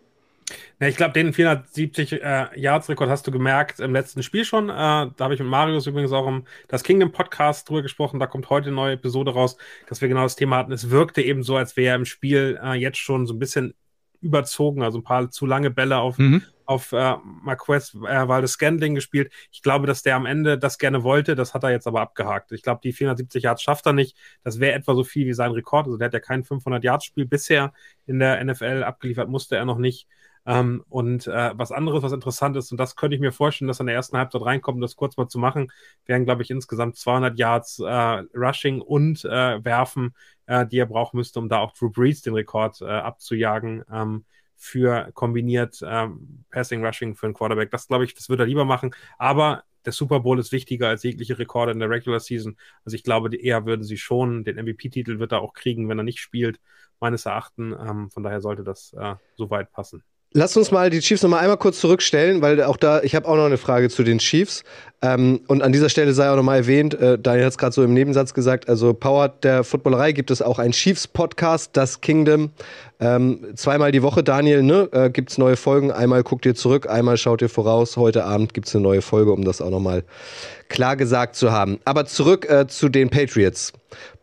Ja, 0.78 0.88
ich 0.88 0.96
glaube, 0.96 1.12
den 1.12 1.32
470 1.32 2.22
äh, 2.22 2.46
Yards-Rekord 2.54 3.08
hast 3.08 3.26
du 3.26 3.30
gemerkt 3.30 3.80
im 3.80 3.92
letzten 3.92 4.22
Spiel 4.22 4.44
schon. 4.44 4.68
Äh, 4.68 4.72
da 4.72 5.14
habe 5.18 5.34
ich 5.34 5.40
mit 5.40 5.48
Marius 5.48 5.86
übrigens 5.86 6.12
auch 6.12 6.28
im 6.28 6.44
das 6.68 6.84
Kingdom 6.84 7.12
Podcast 7.12 7.68
drüber 7.68 7.82
gesprochen. 7.82 8.20
Da 8.20 8.26
kommt 8.26 8.50
heute 8.50 8.68
eine 8.68 8.76
neue 8.76 8.92
Episode 8.92 9.32
raus, 9.32 9.56
dass 9.88 10.00
wir 10.00 10.08
genau 10.08 10.22
das 10.22 10.36
Thema 10.36 10.58
hatten. 10.58 10.72
Es 10.72 10.90
wirkte 10.90 11.22
eben 11.22 11.42
so, 11.42 11.56
als 11.56 11.76
wäre 11.76 11.90
er 11.90 11.96
im 11.96 12.04
Spiel 12.04 12.60
äh, 12.62 12.74
jetzt 12.74 12.98
schon 12.98 13.26
so 13.26 13.34
ein 13.34 13.38
bisschen 13.38 13.74
überzogen, 14.20 14.82
also 14.82 14.98
ein 14.98 15.04
paar 15.04 15.30
zu 15.30 15.46
lange 15.46 15.70
Bälle 15.70 15.98
auf, 15.98 16.18
mhm. 16.18 16.42
Auf 16.66 16.92
äh, 16.92 17.16
Marquez 17.24 17.94
äh, 17.94 18.28
Valdes 18.28 18.52
Scandling 18.52 18.94
gespielt. 18.94 19.32
Ich 19.50 19.62
glaube, 19.62 19.86
dass 19.86 20.02
der 20.02 20.16
am 20.16 20.26
Ende 20.26 20.58
das 20.58 20.78
gerne 20.78 21.02
wollte, 21.02 21.34
das 21.34 21.54
hat 21.54 21.64
er 21.64 21.70
jetzt 21.70 21.86
aber 21.86 22.00
abgehakt. 22.00 22.52
Ich 22.52 22.62
glaube, 22.62 22.80
die 22.82 22.92
470 22.92 23.44
Yards 23.44 23.62
schafft 23.62 23.86
er 23.86 23.92
nicht. 23.92 24.16
Das 24.42 24.60
wäre 24.60 24.74
etwa 24.74 24.94
so 24.94 25.04
viel 25.04 25.26
wie 25.26 25.34
sein 25.34 25.52
Rekord. 25.52 25.86
Also 25.86 25.98
der 25.98 26.06
hat 26.06 26.14
ja 26.14 26.20
kein 26.20 26.44
500 26.44 26.84
Yards 26.84 27.04
Spiel 27.04 27.26
bisher 27.26 27.72
in 28.06 28.18
der 28.18 28.44
NFL 28.44 28.82
abgeliefert, 28.84 29.28
musste 29.28 29.56
er 29.56 29.64
noch 29.64 29.78
nicht. 29.78 30.06
Ähm, 30.46 30.84
und 30.88 31.26
äh, 31.26 31.52
was 31.58 31.72
anderes, 31.72 32.04
was 32.04 32.12
interessant 32.12 32.56
ist, 32.56 32.70
und 32.70 32.78
das 32.78 32.94
könnte 32.94 33.16
ich 33.16 33.20
mir 33.20 33.32
vorstellen, 33.32 33.66
dass 33.66 33.80
er 33.80 33.82
in 33.82 33.86
der 33.88 33.96
ersten 33.96 34.16
Halbzeit 34.16 34.42
reinkommt, 34.42 34.76
um 34.76 34.80
das 34.80 34.94
kurz 34.94 35.16
mal 35.16 35.26
zu 35.28 35.38
machen, 35.40 35.72
wären, 36.06 36.24
glaube 36.24 36.42
ich, 36.42 36.50
insgesamt 36.50 36.96
200 36.96 37.36
Yards 37.36 37.80
äh, 37.80 38.22
Rushing 38.34 38.80
und 38.80 39.24
äh, 39.24 39.64
Werfen, 39.64 40.14
äh, 40.46 40.64
die 40.64 40.78
er 40.78 40.86
brauchen 40.86 41.16
müsste, 41.16 41.40
um 41.40 41.48
da 41.48 41.58
auch 41.58 41.72
Drew 41.72 41.90
Brees 41.90 42.22
den 42.22 42.34
Rekord 42.34 42.80
äh, 42.80 42.84
abzujagen. 42.84 43.84
Ähm, 43.92 44.24
für 44.56 45.10
kombiniert 45.12 45.80
ähm, 45.86 46.44
Passing 46.50 46.84
Rushing 46.84 47.14
für 47.14 47.26
einen 47.26 47.34
Quarterback. 47.34 47.70
Das 47.70 47.88
glaube 47.88 48.04
ich, 48.04 48.14
das 48.14 48.28
würde 48.28 48.44
er 48.44 48.46
lieber 48.46 48.64
machen. 48.64 48.94
Aber 49.18 49.64
der 49.84 49.92
Super 49.92 50.20
Bowl 50.20 50.38
ist 50.38 50.52
wichtiger 50.52 50.88
als 50.88 51.04
jegliche 51.04 51.38
Rekorde 51.38 51.72
in 51.72 51.78
der 51.78 51.88
Regular 51.90 52.20
Season. 52.20 52.56
Also 52.84 52.96
ich 52.96 53.04
glaube, 53.04 53.34
eher 53.36 53.66
würden 53.66 53.84
sie 53.84 53.96
schon 53.96 54.44
den 54.44 54.56
MVP-Titel 54.56 55.18
wird 55.18 55.32
er 55.32 55.40
auch 55.40 55.54
kriegen, 55.54 55.88
wenn 55.88 55.98
er 55.98 56.04
nicht 56.04 56.18
spielt, 56.18 56.60
meines 57.00 57.26
Erachtens. 57.26 57.76
Ähm, 57.78 58.10
von 58.10 58.22
daher 58.22 58.40
sollte 58.40 58.64
das 58.64 58.92
äh, 58.94 59.14
soweit 59.36 59.70
passen. 59.70 60.02
Lass 60.32 60.54
uns 60.56 60.70
mal 60.70 60.90
die 60.90 61.00
Chiefs 61.00 61.22
noch 61.22 61.30
mal 61.30 61.38
einmal 61.38 61.56
kurz 61.56 61.80
zurückstellen, 61.80 62.42
weil 62.42 62.62
auch 62.62 62.76
da, 62.76 63.00
ich 63.02 63.14
habe 63.14 63.26
auch 63.26 63.36
noch 63.36 63.46
eine 63.46 63.56
Frage 63.56 63.88
zu 63.88 64.02
den 64.02 64.18
Chiefs. 64.18 64.64
Ähm, 65.00 65.40
und 65.46 65.62
an 65.62 65.72
dieser 65.72 65.88
Stelle 65.88 66.12
sei 66.12 66.30
auch 66.30 66.36
noch 66.36 66.42
mal 66.42 66.56
erwähnt, 66.56 66.94
äh, 66.94 67.18
Daniel 67.18 67.44
hat 67.44 67.52
es 67.52 67.58
gerade 67.58 67.72
so 67.72 67.82
im 67.82 67.94
Nebensatz 67.94 68.34
gesagt, 68.34 68.68
also 68.68 68.92
Power 68.92 69.28
der 69.28 69.62
Footballerei 69.62 70.12
gibt 70.12 70.30
es 70.30 70.42
auch 70.42 70.58
einen 70.58 70.72
Chiefs-Podcast, 70.72 71.70
das 71.74 72.00
Kingdom. 72.00 72.50
Ähm, 72.98 73.46
zweimal 73.54 73.92
die 73.92 74.02
Woche, 74.02 74.22
Daniel, 74.22 74.62
ne, 74.62 74.88
äh, 74.92 75.10
gibt 75.10 75.30
es 75.30 75.38
neue 75.38 75.56
Folgen. 75.56 75.90
Einmal 75.90 76.22
guckt 76.22 76.44
ihr 76.44 76.54
zurück, 76.54 76.88
einmal 76.88 77.16
schaut 77.18 77.40
ihr 77.40 77.50
voraus. 77.50 77.96
Heute 77.96 78.24
Abend 78.24 78.52
gibt 78.52 78.68
es 78.68 78.74
eine 78.74 78.82
neue 78.82 79.02
Folge, 79.02 79.32
um 79.32 79.44
das 79.44 79.60
auch 79.60 79.70
noch 79.70 79.80
mal 79.80 80.02
klar 80.68 80.96
gesagt 80.96 81.36
zu 81.36 81.52
haben. 81.52 81.78
Aber 81.84 82.06
zurück 82.06 82.48
äh, 82.48 82.66
zu 82.66 82.88
den 82.88 83.10
Patriots. 83.10 83.72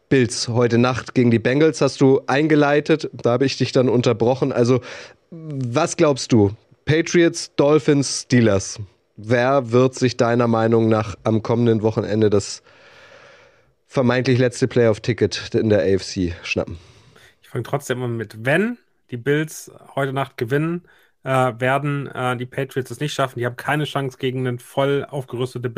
Bills 0.09 0.47
heute 0.47 0.77
Nacht 0.77 1.15
gegen 1.15 1.31
die 1.31 1.39
Bengals 1.39 1.81
hast 1.81 2.01
du 2.01 2.21
eingeleitet. 2.27 3.09
Da 3.13 3.31
habe 3.31 3.45
ich 3.45 3.57
dich 3.57 3.71
dann 3.71 3.89
unterbrochen. 3.89 4.51
Also 4.51 4.81
was 5.31 5.97
glaubst 5.97 6.31
du? 6.31 6.51
Patriots, 6.85 7.55
Dolphins, 7.55 8.23
Steelers. 8.23 8.79
Wer 9.15 9.71
wird 9.71 9.95
sich 9.95 10.17
deiner 10.17 10.47
Meinung 10.47 10.89
nach 10.89 11.15
am 11.23 11.43
kommenden 11.43 11.81
Wochenende 11.81 12.29
das 12.29 12.61
vermeintlich 13.87 14.39
letzte 14.39 14.67
Playoff-Ticket 14.67 15.53
in 15.55 15.69
der 15.69 15.81
AFC 15.81 16.33
schnappen? 16.43 16.77
Ich 17.41 17.49
fange 17.49 17.63
trotzdem 17.63 18.01
an 18.01 18.17
mit, 18.17 18.45
wenn 18.45 18.77
die 19.11 19.17
Bills 19.17 19.71
heute 19.95 20.13
Nacht 20.13 20.37
gewinnen, 20.37 20.83
äh, 21.23 21.53
werden 21.59 22.07
äh, 22.07 22.35
die 22.35 22.45
Patriots 22.45 22.91
es 22.91 22.99
nicht 22.99 23.13
schaffen. 23.13 23.39
Die 23.39 23.45
haben 23.45 23.55
keine 23.55 23.85
Chance 23.85 24.17
gegen 24.17 24.47
ein 24.47 24.59
voll 24.59 25.05
aufgerüstete 25.07 25.69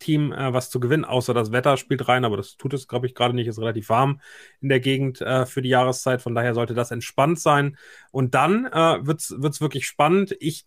Bills-Team 0.00 0.32
äh, 0.32 0.52
was 0.52 0.70
zu 0.70 0.80
gewinnen, 0.80 1.04
außer 1.04 1.34
das 1.34 1.52
Wetter 1.52 1.76
spielt 1.76 2.08
rein, 2.08 2.24
aber 2.24 2.36
das 2.36 2.56
tut 2.56 2.74
es, 2.74 2.88
glaube 2.88 3.06
ich, 3.06 3.14
gerade 3.14 3.34
nicht. 3.34 3.46
Ist 3.46 3.58
relativ 3.58 3.88
warm 3.88 4.20
in 4.60 4.68
der 4.68 4.80
Gegend 4.80 5.20
äh, 5.20 5.46
für 5.46 5.62
die 5.62 5.68
Jahreszeit. 5.68 6.22
Von 6.22 6.34
daher 6.34 6.54
sollte 6.54 6.74
das 6.74 6.90
entspannt 6.90 7.38
sein. 7.38 7.76
Und 8.10 8.34
dann 8.34 8.66
äh, 8.66 9.06
wird 9.06 9.20
es 9.20 9.60
wirklich 9.60 9.86
spannend. 9.86 10.36
Ich 10.40 10.66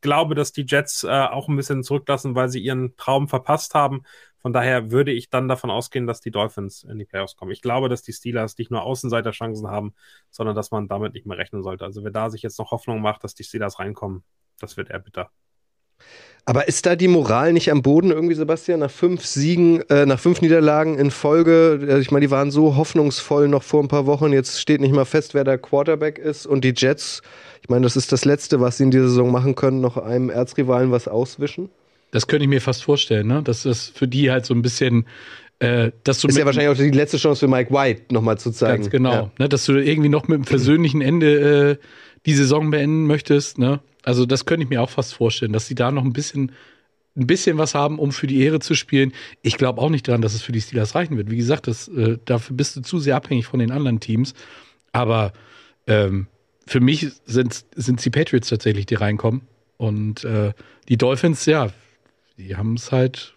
glaube, 0.00 0.34
dass 0.34 0.52
die 0.52 0.64
Jets 0.66 1.04
äh, 1.04 1.08
auch 1.08 1.48
ein 1.48 1.56
bisschen 1.56 1.82
zurücklassen, 1.82 2.34
weil 2.34 2.48
sie 2.48 2.60
ihren 2.60 2.96
Traum 2.96 3.28
verpasst 3.28 3.74
haben. 3.74 4.02
Von 4.38 4.54
daher 4.54 4.90
würde 4.90 5.12
ich 5.12 5.28
dann 5.28 5.48
davon 5.48 5.70
ausgehen, 5.70 6.06
dass 6.06 6.22
die 6.22 6.30
Dolphins 6.30 6.82
in 6.84 6.98
die 6.98 7.04
Playoffs 7.04 7.36
kommen. 7.36 7.52
Ich 7.52 7.60
glaube, 7.60 7.90
dass 7.90 8.02
die 8.02 8.14
Steelers 8.14 8.56
nicht 8.56 8.70
nur 8.70 8.82
Außenseiterchancen 8.82 9.68
haben, 9.68 9.94
sondern 10.30 10.56
dass 10.56 10.70
man 10.70 10.88
damit 10.88 11.12
nicht 11.12 11.26
mehr 11.26 11.36
rechnen 11.36 11.62
sollte. 11.62 11.84
Also 11.84 12.02
wer 12.04 12.10
da 12.10 12.30
sich 12.30 12.40
jetzt 12.42 12.58
noch 12.58 12.70
Hoffnung 12.70 13.02
macht, 13.02 13.22
dass 13.22 13.34
die 13.34 13.44
Steelers 13.44 13.78
reinkommen, 13.78 14.24
das 14.58 14.78
wird 14.78 14.88
eher 14.88 15.00
bitter. 15.00 15.30
Aber 16.46 16.66
ist 16.66 16.86
da 16.86 16.96
die 16.96 17.06
Moral 17.06 17.52
nicht 17.52 17.70
am 17.70 17.82
Boden 17.82 18.10
irgendwie, 18.10 18.34
Sebastian? 18.34 18.80
Nach 18.80 18.90
fünf 18.90 19.24
Siegen, 19.24 19.88
äh, 19.88 20.06
nach 20.06 20.18
fünf 20.18 20.40
Niederlagen 20.40 20.98
in 20.98 21.10
Folge, 21.10 21.78
äh, 21.88 22.00
ich 22.00 22.10
meine, 22.10 22.26
die 22.26 22.30
waren 22.30 22.50
so 22.50 22.76
hoffnungsvoll 22.76 23.46
noch 23.46 23.62
vor 23.62 23.82
ein 23.82 23.88
paar 23.88 24.06
Wochen. 24.06 24.32
Jetzt 24.32 24.60
steht 24.60 24.80
nicht 24.80 24.92
mal 24.94 25.04
fest, 25.04 25.34
wer 25.34 25.44
der 25.44 25.58
Quarterback 25.58 26.18
ist. 26.18 26.46
Und 26.46 26.64
die 26.64 26.74
Jets, 26.76 27.22
ich 27.62 27.68
meine, 27.68 27.82
das 27.84 27.96
ist 27.96 28.10
das 28.10 28.24
Letzte, 28.24 28.60
was 28.60 28.78
sie 28.78 28.84
in 28.84 28.90
dieser 28.90 29.08
Saison 29.08 29.30
machen 29.30 29.54
können, 29.54 29.80
noch 29.80 29.96
einem 29.96 30.30
Erzrivalen 30.30 30.90
was 30.90 31.08
auswischen. 31.08 31.68
Das 32.10 32.26
könnte 32.26 32.44
ich 32.44 32.50
mir 32.50 32.60
fast 32.60 32.82
vorstellen, 32.82 33.28
ne? 33.28 33.42
dass 33.44 33.62
das 33.62 33.86
für 33.86 34.08
die 34.08 34.32
halt 34.32 34.44
so 34.44 34.54
ein 34.54 34.62
bisschen 34.62 35.06
äh, 35.60 35.92
dass 36.04 36.20
du 36.20 36.28
ist 36.28 36.38
ja 36.38 36.46
wahrscheinlich 36.46 36.70
auch 36.70 36.82
die 36.82 36.90
letzte 36.90 37.18
Chance 37.18 37.40
für 37.40 37.48
Mike 37.48 37.72
White 37.72 38.12
nochmal 38.12 38.38
zu 38.38 38.50
zeigen. 38.50 38.82
Ganz 38.82 38.90
genau, 38.90 39.12
ja. 39.12 39.30
ne, 39.38 39.48
dass 39.48 39.66
du 39.66 39.74
irgendwie 39.74 40.08
noch 40.08 40.26
mit 40.26 40.36
einem 40.36 40.44
versöhnlichen 40.44 41.02
Ende 41.02 41.70
äh, 41.72 41.76
die 42.24 42.32
Saison 42.32 42.70
beenden 42.70 43.06
möchtest. 43.06 43.58
Ne? 43.58 43.80
Also 44.02 44.26
das 44.26 44.46
könnte 44.46 44.64
ich 44.64 44.70
mir 44.70 44.82
auch 44.82 44.90
fast 44.90 45.14
vorstellen, 45.14 45.52
dass 45.52 45.66
sie 45.66 45.74
da 45.74 45.90
noch 45.90 46.04
ein 46.04 46.12
bisschen, 46.12 46.52
ein 47.16 47.26
bisschen 47.26 47.58
was 47.58 47.74
haben, 47.74 47.98
um 47.98 48.12
für 48.12 48.26
die 48.26 48.40
Ehre 48.42 48.60
zu 48.60 48.74
spielen. 48.74 49.12
Ich 49.42 49.56
glaube 49.56 49.80
auch 49.80 49.90
nicht 49.90 50.08
daran, 50.08 50.22
dass 50.22 50.34
es 50.34 50.42
für 50.42 50.52
die 50.52 50.60
Steelers 50.60 50.94
reichen 50.94 51.16
wird. 51.16 51.30
Wie 51.30 51.36
gesagt, 51.36 51.66
das, 51.66 51.88
äh, 51.88 52.18
dafür 52.24 52.56
bist 52.56 52.76
du 52.76 52.82
zu 52.82 52.98
sehr 52.98 53.16
abhängig 53.16 53.46
von 53.46 53.60
den 53.60 53.70
anderen 53.70 54.00
Teams. 54.00 54.34
Aber 54.92 55.32
ähm, 55.86 56.26
für 56.66 56.80
mich 56.80 57.08
sind 57.26 57.64
es 57.76 57.86
die 57.86 58.10
Patriots 58.10 58.48
tatsächlich, 58.48 58.86
die 58.86 58.94
reinkommen. 58.94 59.42
Und 59.76 60.24
äh, 60.24 60.52
die 60.88 60.96
Dolphins, 60.96 61.46
ja, 61.46 61.70
die 62.36 62.56
haben 62.56 62.74
es 62.74 62.92
halt, 62.92 63.34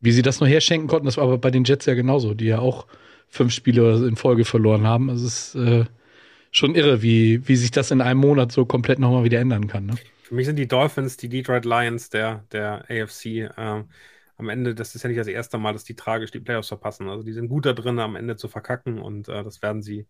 wie 0.00 0.12
sie 0.12 0.22
das 0.22 0.40
noch 0.40 0.48
herschenken 0.48 0.88
konnten, 0.88 1.06
das 1.06 1.16
war 1.16 1.24
aber 1.24 1.38
bei 1.38 1.50
den 1.50 1.64
Jets 1.64 1.86
ja 1.86 1.94
genauso, 1.94 2.34
die 2.34 2.46
ja 2.46 2.58
auch 2.58 2.86
fünf 3.28 3.52
Spiele 3.52 4.06
in 4.06 4.16
Folge 4.16 4.44
verloren 4.44 4.86
haben. 4.86 5.10
Also 5.10 5.26
es 5.26 5.54
ist 5.54 5.54
äh, 5.56 5.84
schon 6.56 6.74
irre, 6.74 7.02
wie, 7.02 7.46
wie 7.48 7.56
sich 7.56 7.70
das 7.70 7.90
in 7.90 8.00
einem 8.00 8.20
Monat 8.20 8.52
so 8.52 8.64
komplett 8.64 8.98
nochmal 8.98 9.24
wieder 9.24 9.40
ändern 9.40 9.66
kann. 9.66 9.86
Ne? 9.86 9.94
Für 10.22 10.34
mich 10.34 10.46
sind 10.46 10.56
die 10.56 10.68
Dolphins 10.68 11.16
die 11.16 11.28
Detroit 11.28 11.64
Lions 11.64 12.10
der, 12.10 12.44
der 12.52 12.84
AFC. 12.88 13.26
Äh, 13.26 13.84
am 14.38 14.48
Ende, 14.50 14.74
das 14.74 14.94
ist 14.94 15.02
ja 15.02 15.08
nicht 15.08 15.20
das 15.20 15.28
erste 15.28 15.56
Mal, 15.56 15.72
dass 15.72 15.84
die 15.84 15.96
tragisch 15.96 16.30
die 16.30 16.40
Playoffs 16.40 16.68
verpassen. 16.68 17.08
Also 17.08 17.22
die 17.22 17.32
sind 17.32 17.48
gut 17.48 17.64
da 17.64 17.72
drin, 17.72 17.98
am 17.98 18.16
Ende 18.16 18.36
zu 18.36 18.48
verkacken 18.48 18.98
und 18.98 19.28
äh, 19.28 19.42
das 19.42 19.62
werden 19.62 19.82
sie 19.82 20.06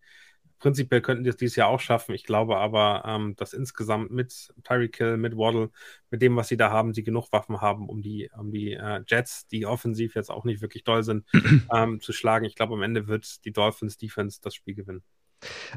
Prinzipiell 0.59 1.01
könnten 1.01 1.23
die 1.23 1.29
es 1.29 1.37
dieses 1.37 1.55
Jahr 1.55 1.67
auch 1.67 1.79
schaffen. 1.79 2.15
Ich 2.15 2.23
glaube 2.23 2.57
aber, 2.57 3.03
ähm, 3.05 3.35
dass 3.35 3.53
insgesamt 3.53 4.11
mit 4.11 4.53
Tyreek 4.63 4.97
Hill, 4.97 5.17
mit 5.17 5.37
Waddle, 5.37 5.69
mit 6.09 6.21
dem, 6.21 6.35
was 6.35 6.47
sie 6.47 6.57
da 6.57 6.71
haben, 6.71 6.93
sie 6.93 7.03
genug 7.03 7.31
Waffen 7.31 7.61
haben, 7.61 7.87
um 7.87 8.01
die, 8.01 8.31
um 8.35 8.51
die 8.51 8.73
äh, 8.73 9.03
Jets, 9.07 9.45
die 9.47 9.67
offensiv 9.67 10.15
jetzt 10.15 10.31
auch 10.31 10.45
nicht 10.45 10.61
wirklich 10.61 10.83
doll 10.83 11.03
sind, 11.03 11.25
ähm, 11.73 12.01
zu 12.01 12.11
schlagen. 12.11 12.45
Ich 12.45 12.55
glaube, 12.55 12.73
am 12.73 12.81
Ende 12.81 13.07
wird 13.07 13.45
die 13.45 13.51
Dolphins 13.51 13.97
Defense 13.97 14.39
das 14.41 14.55
Spiel 14.55 14.73
gewinnen. 14.73 15.03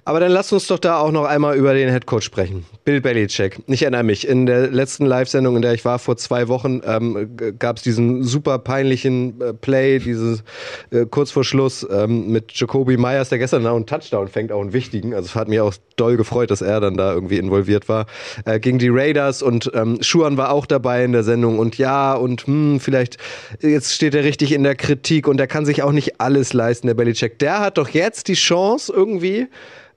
Aber 0.04 0.20
dann 0.20 0.32
lasst 0.32 0.52
uns 0.52 0.66
doch 0.66 0.78
da 0.78 0.98
auch 0.98 1.12
noch 1.12 1.24
einmal 1.24 1.56
über 1.56 1.74
den 1.74 1.88
Headcoach 1.88 2.22
sprechen. 2.22 2.64
Bill 2.84 3.00
Belichick. 3.00 3.58
Ich 3.66 3.82
erinnere 3.82 4.02
mich, 4.02 4.26
in 4.26 4.46
der 4.46 4.68
letzten 4.68 5.06
Live-Sendung, 5.06 5.56
in 5.56 5.62
der 5.62 5.74
ich 5.74 5.84
war 5.84 5.98
vor 5.98 6.16
zwei 6.16 6.48
Wochen, 6.48 6.80
ähm, 6.84 7.36
gab 7.58 7.76
es 7.76 7.82
diesen 7.82 8.22
super 8.22 8.58
peinlichen 8.58 9.40
äh, 9.40 9.52
Play, 9.52 9.98
dieses 9.98 10.42
äh, 10.90 11.06
kurz 11.06 11.30
vor 11.30 11.44
Schluss 11.44 11.86
ähm, 11.90 12.30
mit 12.30 12.52
Jacoby 12.52 12.96
Myers, 12.96 13.28
der 13.28 13.38
gestern 13.38 13.62
noch 13.62 13.76
einen 13.76 13.86
Touchdown 13.86 14.28
fängt, 14.28 14.52
auch 14.52 14.60
einen 14.60 14.72
wichtigen. 14.72 15.14
Also 15.14 15.26
es 15.26 15.34
hat 15.34 15.48
mich 15.48 15.60
auch 15.60 15.74
doll 15.96 16.16
gefreut, 16.16 16.50
dass 16.50 16.62
er 16.62 16.80
dann 16.80 16.96
da 16.96 17.12
irgendwie 17.12 17.38
involviert 17.38 17.88
war. 17.88 18.06
Äh, 18.44 18.58
gegen 18.60 18.78
die 18.78 18.88
Raiders 18.88 19.42
und 19.42 19.70
ähm, 19.74 19.98
Schuan 20.00 20.36
war 20.36 20.52
auch 20.52 20.66
dabei 20.66 21.04
in 21.04 21.12
der 21.12 21.22
Sendung 21.22 21.58
und 21.58 21.78
ja 21.78 22.14
und 22.14 22.46
hm, 22.46 22.80
vielleicht 22.80 23.18
jetzt 23.60 23.92
steht 23.92 24.14
er 24.14 24.24
richtig 24.24 24.52
in 24.52 24.62
der 24.62 24.74
Kritik 24.74 25.28
und 25.28 25.38
er 25.40 25.46
kann 25.46 25.66
sich 25.66 25.82
auch 25.82 25.92
nicht 25.92 26.20
alles 26.20 26.52
leisten, 26.52 26.86
der 26.86 26.94
Belichick. 26.94 27.38
Der 27.38 27.60
hat 27.60 27.78
doch 27.78 27.88
jetzt 27.90 28.28
die 28.28 28.34
Chance 28.34 28.92
irgendwie 28.94 29.48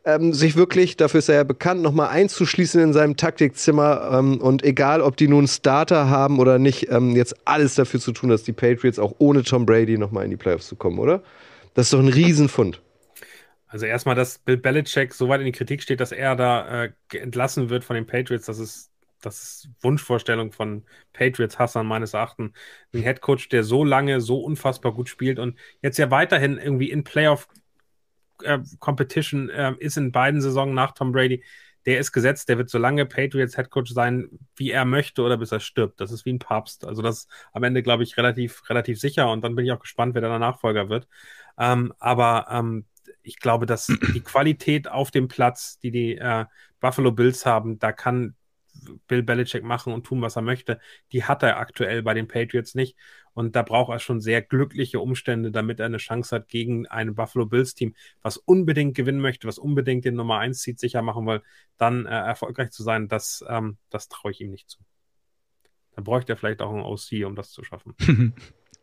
ähm, 0.06 0.34
sich 0.34 0.56
wirklich, 0.56 0.98
dafür 0.98 1.20
ist 1.20 1.30
er 1.30 1.36
ja 1.36 1.44
bekannt, 1.44 1.82
nochmal 1.82 2.10
einzuschließen 2.10 2.82
in 2.82 2.94
seinem 2.94 3.16
Taktikzimmer 3.16 4.10
ähm, 4.14 4.42
und 4.42 4.64
egal, 4.64 5.02
ob 5.02 5.16
die 5.16 5.28
nun 5.28 5.48
Starter 5.48 6.10
haben 6.10 6.40
oder 6.40 6.60
nicht, 6.60 6.90
ähm, 6.92 7.16
jetzt 7.16 7.36
alles 7.48 7.76
dafür 7.76 8.00
zu 8.00 8.12
tun, 8.12 8.30
dass 8.30 8.44
die 8.44 8.54
Patriots 8.54 9.00
auch 9.00 9.16
ohne 9.20 9.44
Tom 9.44 9.66
Brady 9.66 9.98
nochmal 9.98 10.26
in 10.26 10.32
die 10.32 10.38
Playoffs 10.38 10.68
zu 10.68 10.76
kommen, 10.76 11.00
oder? 11.00 11.24
Das 11.74 11.88
ist 11.88 11.94
doch 11.94 12.00
ein 12.00 12.10
Riesenfund. 12.10 12.82
Also 13.68 13.86
erstmal, 13.86 14.16
dass 14.16 14.38
Bill 14.38 14.58
Belichick 14.58 15.14
so 15.14 15.30
weit 15.30 15.40
in 15.40 15.46
die 15.46 15.52
Kritik 15.52 15.82
steht, 15.82 16.00
dass 16.00 16.12
er 16.12 16.36
da 16.36 16.84
äh, 16.84 16.92
entlassen 17.14 17.70
wird 17.70 17.84
von 17.84 17.96
den 17.96 18.06
Patriots, 18.06 18.46
das 18.46 18.60
ist 18.60 18.92
das 19.26 19.42
ist 19.42 19.70
Wunschvorstellung 19.82 20.52
von 20.52 20.84
Patriots 21.14 21.58
Hassan 21.58 21.88
meines 21.88 22.14
Erachtens. 22.14 22.52
Ein 22.94 23.02
Headcoach, 23.02 23.50
der 23.50 23.64
so 23.64 23.84
lange 23.84 24.22
so 24.22 24.40
unfassbar 24.42 24.94
gut 24.94 25.10
spielt 25.10 25.40
und 25.40 25.58
jetzt 25.82 25.98
ja 25.98 26.12
weiterhin 26.12 26.58
irgendwie 26.58 26.92
in 26.92 27.04
Playoff 27.04 27.48
äh, 28.44 28.60
Competition 28.80 29.50
äh, 29.50 29.74
ist 29.80 29.98
in 29.98 30.12
beiden 30.12 30.42
Saisonen 30.42 30.74
nach 30.74 30.94
Tom 30.94 31.12
Brady. 31.12 31.44
Der 31.86 32.00
ist 32.00 32.14
gesetzt, 32.14 32.48
der 32.48 32.58
wird 32.58 32.70
so 32.70 32.78
lange 32.78 33.06
Patriots 33.06 33.58
Headcoach 33.58 33.90
sein, 33.90 34.30
wie 34.56 34.72
er 34.72 34.86
möchte 34.86 35.22
oder 35.22 35.38
bis 35.38 35.52
er 35.52 35.60
stirbt. 35.60 36.00
Das 36.00 36.12
ist 36.12 36.26
wie 36.26 36.32
ein 36.32 36.40
Papst. 36.40 36.86
Also 36.86 37.02
das 37.02 37.20
ist 37.20 37.30
am 37.52 37.64
Ende, 37.64 37.84
glaube 37.84 38.04
ich, 38.04 38.16
relativ, 38.16 38.70
relativ 38.70 39.00
sicher. 39.00 39.30
Und 39.30 39.44
dann 39.44 39.56
bin 39.56 39.66
ich 39.66 39.72
auch 39.74 39.82
gespannt, 39.82 40.16
wer 40.16 40.22
der 40.22 40.40
Nachfolger 40.40 40.88
wird. 40.88 41.08
Ähm, 41.58 41.94
aber 42.00 42.48
ähm, 42.50 42.86
ich 43.22 43.40
glaube, 43.40 43.66
dass 43.66 43.88
die 44.14 44.22
Qualität 44.22 44.88
auf 44.88 45.12
dem 45.12 45.28
Platz, 45.28 45.78
die 45.80 45.92
die 45.92 46.18
äh, 46.18 46.46
Buffalo 46.80 47.12
Bills 47.12 47.46
haben, 47.46 47.80
da 47.80 47.92
kann 47.92 48.36
Bill 49.08 49.24
Belichick 49.24 49.64
machen 49.64 49.94
und 49.94 50.06
tun, 50.06 50.22
was 50.22 50.36
er 50.36 50.42
möchte, 50.42 50.80
die 51.12 51.24
hat 51.24 51.44
er 51.44 51.58
aktuell 51.58 52.04
bei 52.04 52.14
den 52.14 52.28
Patriots 52.28 52.76
nicht. 52.76 52.98
Und 53.34 53.56
da 53.56 53.64
braucht 53.64 53.92
er 53.92 54.00
schon 54.00 54.22
sehr 54.22 54.42
glückliche 54.42 55.00
Umstände, 55.00 55.52
damit 55.52 55.80
er 55.80 55.88
eine 55.88 55.98
Chance 55.98 56.36
hat 56.36 56.48
gegen 56.48 56.88
ein 56.88 57.16
Buffalo 57.16 57.46
Bills 57.46 57.74
Team, 57.74 57.96
was 58.22 58.38
unbedingt 58.38 58.96
gewinnen 58.96 59.20
möchte, 59.20 59.48
was 59.48 59.58
unbedingt 59.58 60.06
den 60.06 60.16
Nummer 60.16 60.40
1 60.40 60.62
Seed 60.62 60.80
sicher 60.80 61.02
machen 61.02 61.26
will, 61.26 61.42
dann 61.78 62.06
äh, 62.06 62.10
erfolgreich 62.10 62.72
zu 62.72 62.84
sein. 62.84 63.08
Das, 63.08 63.44
ähm, 63.48 63.78
das 63.90 64.08
traue 64.08 64.32
ich 64.32 64.42
ihm 64.42 64.52
nicht 64.52 64.70
zu. 64.70 64.80
Dann 65.96 66.04
bräuchte 66.04 66.34
er 66.34 66.38
vielleicht 66.38 66.62
auch 66.62 66.72
einen 66.72 66.84
OC, 66.84 67.26
um 67.26 67.36
das 67.36 67.52
zu 67.52 67.64
schaffen. 67.64 67.96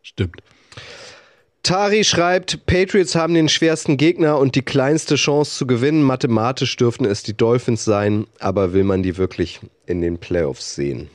Stimmt. 0.01 0.41
Tari 1.63 2.03
schreibt, 2.03 2.65
Patriots 2.65 3.13
haben 3.13 3.35
den 3.35 3.47
schwersten 3.47 3.97
Gegner 3.97 4.39
und 4.39 4.55
die 4.55 4.63
kleinste 4.63 5.15
Chance 5.15 5.57
zu 5.57 5.67
gewinnen. 5.67 6.01
Mathematisch 6.01 6.75
dürften 6.75 7.05
es 7.05 7.21
die 7.21 7.37
Dolphins 7.37 7.85
sein, 7.85 8.25
aber 8.39 8.73
will 8.73 8.83
man 8.83 9.03
die 9.03 9.17
wirklich 9.17 9.59
in 9.85 10.01
den 10.01 10.17
Playoffs 10.17 10.73
sehen? 10.73 11.09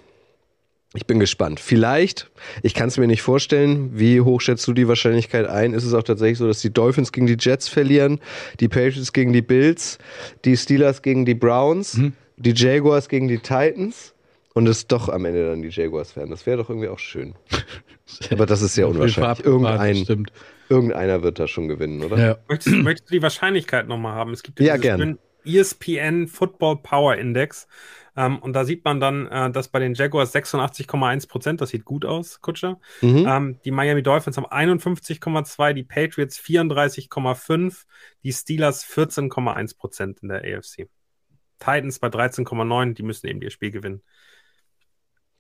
Ich 0.95 1.05
bin 1.05 1.19
gespannt. 1.19 1.59
Vielleicht, 1.59 2.31
ich 2.63 2.75
kann 2.75 2.89
es 2.89 2.97
mir 2.97 3.09
nicht 3.09 3.23
vorstellen, 3.23 3.91
wie 3.99 4.21
hoch 4.21 4.41
schätzt 4.41 4.67
du 4.69 4.73
die 4.73 4.87
Wahrscheinlichkeit 4.87 5.47
ein? 5.47 5.75
Ist 5.75 5.85
es 5.85 5.95
auch 5.95 6.05
tatsächlich 6.05 6.39
so, 6.39 6.47
dass 6.47 6.61
die 6.61 6.73
Dolphins 6.73 7.11
gegen 7.11 7.27
die 7.27 7.37
Jets 7.39 7.69
verlieren, 7.69 8.21
die 8.61 8.69
Patriots 8.69 9.13
gegen 9.13 9.33
die 9.33 9.43
Bills, 9.43 9.99
die 10.45 10.57
Steelers 10.57 11.03
gegen 11.03 11.27
die 11.27 11.35
Browns, 11.35 11.95
mhm. 11.95 12.13
die 12.37 12.55
Jaguars 12.55 13.09
gegen 13.09 13.27
die 13.27 13.39
Titans 13.39 14.15
und 14.57 14.67
es 14.67 14.87
doch 14.87 15.11
am 15.11 15.27
Ende 15.27 15.51
dann 15.51 15.61
die 15.61 15.69
Jaguars 15.69 16.17
werden? 16.17 16.31
Das 16.31 16.47
wäre 16.47 16.57
doch 16.57 16.71
irgendwie 16.71 16.89
auch 16.89 16.99
schön. 16.99 17.35
Aber 18.31 18.47
das 18.47 18.63
ist 18.63 18.75
sehr 18.75 18.89
unwahrscheinlich. 18.89 19.45
Irgendein, 19.45 20.25
irgendeiner 20.71 21.23
wird 21.23 21.39
da 21.39 21.47
schon 21.47 21.69
gewinnen, 21.69 22.03
oder? 22.03 22.19
Ja. 22.19 22.39
Möchtest, 22.49 22.75
möchtest, 22.77 23.11
du 23.11 23.15
die 23.17 23.23
Wahrscheinlichkeit 23.23 23.87
nochmal 23.87 24.15
haben? 24.15 24.33
Es 24.33 24.43
gibt 24.43 24.59
ja, 24.59 24.79
gern. 24.79 25.19
ESPN 25.45 26.27
Football 26.27 26.79
Power 26.79 27.17
Index. 27.17 27.69
Ähm, 28.17 28.39
und 28.39 28.55
da 28.55 28.65
sieht 28.65 28.83
man 28.83 28.99
dann, 28.99 29.27
äh, 29.27 29.51
dass 29.51 29.69
bei 29.69 29.79
den 29.79 29.93
Jaguars 29.93 30.35
86,1 30.35 31.29
Prozent, 31.29 31.61
das 31.61 31.69
sieht 31.69 31.85
gut 31.85 32.07
aus, 32.07 32.41
Kutscher. 32.41 32.81
Mhm. 33.03 33.27
Ähm, 33.29 33.59
die 33.63 33.71
Miami 33.71 34.03
Dolphins 34.03 34.39
haben 34.39 34.47
51,2, 34.47 35.75
die 35.75 35.85
Patriots 35.85 36.41
34,5, 36.41 37.85
die 38.23 38.33
Steelers 38.33 38.87
14,1 38.87 39.77
Prozent 39.77 40.21
in 40.23 40.31
der 40.31 40.39
AFC. 40.39 40.89
Titans 41.59 41.99
bei 41.99 42.09
13,9, 42.09 42.95
die 42.95 43.03
müssen 43.03 43.27
eben 43.27 43.43
ihr 43.43 43.51
Spiel 43.51 43.71
gewinnen. 43.71 44.03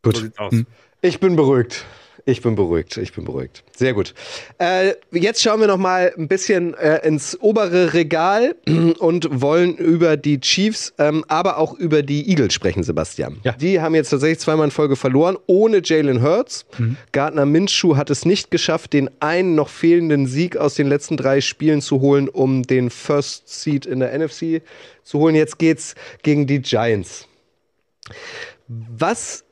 Gut. 0.07 0.17
So 0.17 0.23
sieht's 0.23 0.39
aus. 0.39 0.55
Ich 1.03 1.21
bin 1.21 1.37
beruhigt. 1.37 1.85
Ich 2.29 2.43
bin 2.43 2.57
beruhigt, 2.57 2.97
ich 2.97 3.13
bin 3.13 3.25
beruhigt. 3.25 3.63
Sehr 3.77 3.95
gut. 3.95 4.13
Äh, 4.59 4.95
jetzt 5.13 5.41
schauen 5.41 5.61
wir 5.61 5.69
noch 5.69 5.77
mal 5.77 6.13
ein 6.19 6.27
bisschen 6.27 6.75
äh, 6.75 7.07
ins 7.07 7.41
obere 7.41 7.95
Regal 7.95 8.57
und 8.99 9.41
wollen 9.41 9.77
über 9.77 10.17
die 10.17 10.41
Chiefs, 10.41 10.93
ähm, 10.99 11.25
aber 11.29 11.57
auch 11.59 11.75
über 11.75 12.03
die 12.03 12.29
Eagles 12.29 12.53
sprechen, 12.53 12.83
Sebastian. 12.83 13.39
Ja. 13.45 13.53
Die 13.53 13.81
haben 13.81 13.95
jetzt 13.95 14.11
tatsächlich 14.11 14.41
zweimal 14.41 14.65
in 14.65 14.71
Folge 14.73 14.97
verloren, 14.97 15.39
ohne 15.47 15.83
Jalen 15.85 16.21
Hurts. 16.21 16.67
Mhm. 16.79 16.97
Gardner 17.13 17.47
Minshew 17.47 17.95
hat 17.95 18.11
es 18.11 18.25
nicht 18.25 18.51
geschafft, 18.51 18.93
den 18.93 19.09
einen 19.21 19.55
noch 19.55 19.69
fehlenden 19.69 20.27
Sieg 20.27 20.57
aus 20.57 20.75
den 20.75 20.89
letzten 20.89 21.17
drei 21.17 21.41
Spielen 21.41 21.81
zu 21.81 22.01
holen, 22.01 22.29
um 22.29 22.65
den 22.65 22.91
First 22.91 23.49
Seed 23.49 23.87
in 23.87 24.01
der 24.01 24.19
NFC 24.19 24.63
zu 25.05 25.21
holen. 25.21 25.37
Jetzt 25.37 25.61
geht's 25.61 25.95
gegen 26.25 26.49
die 26.49 26.61
Giants. 26.61 27.29
Was 28.67 29.45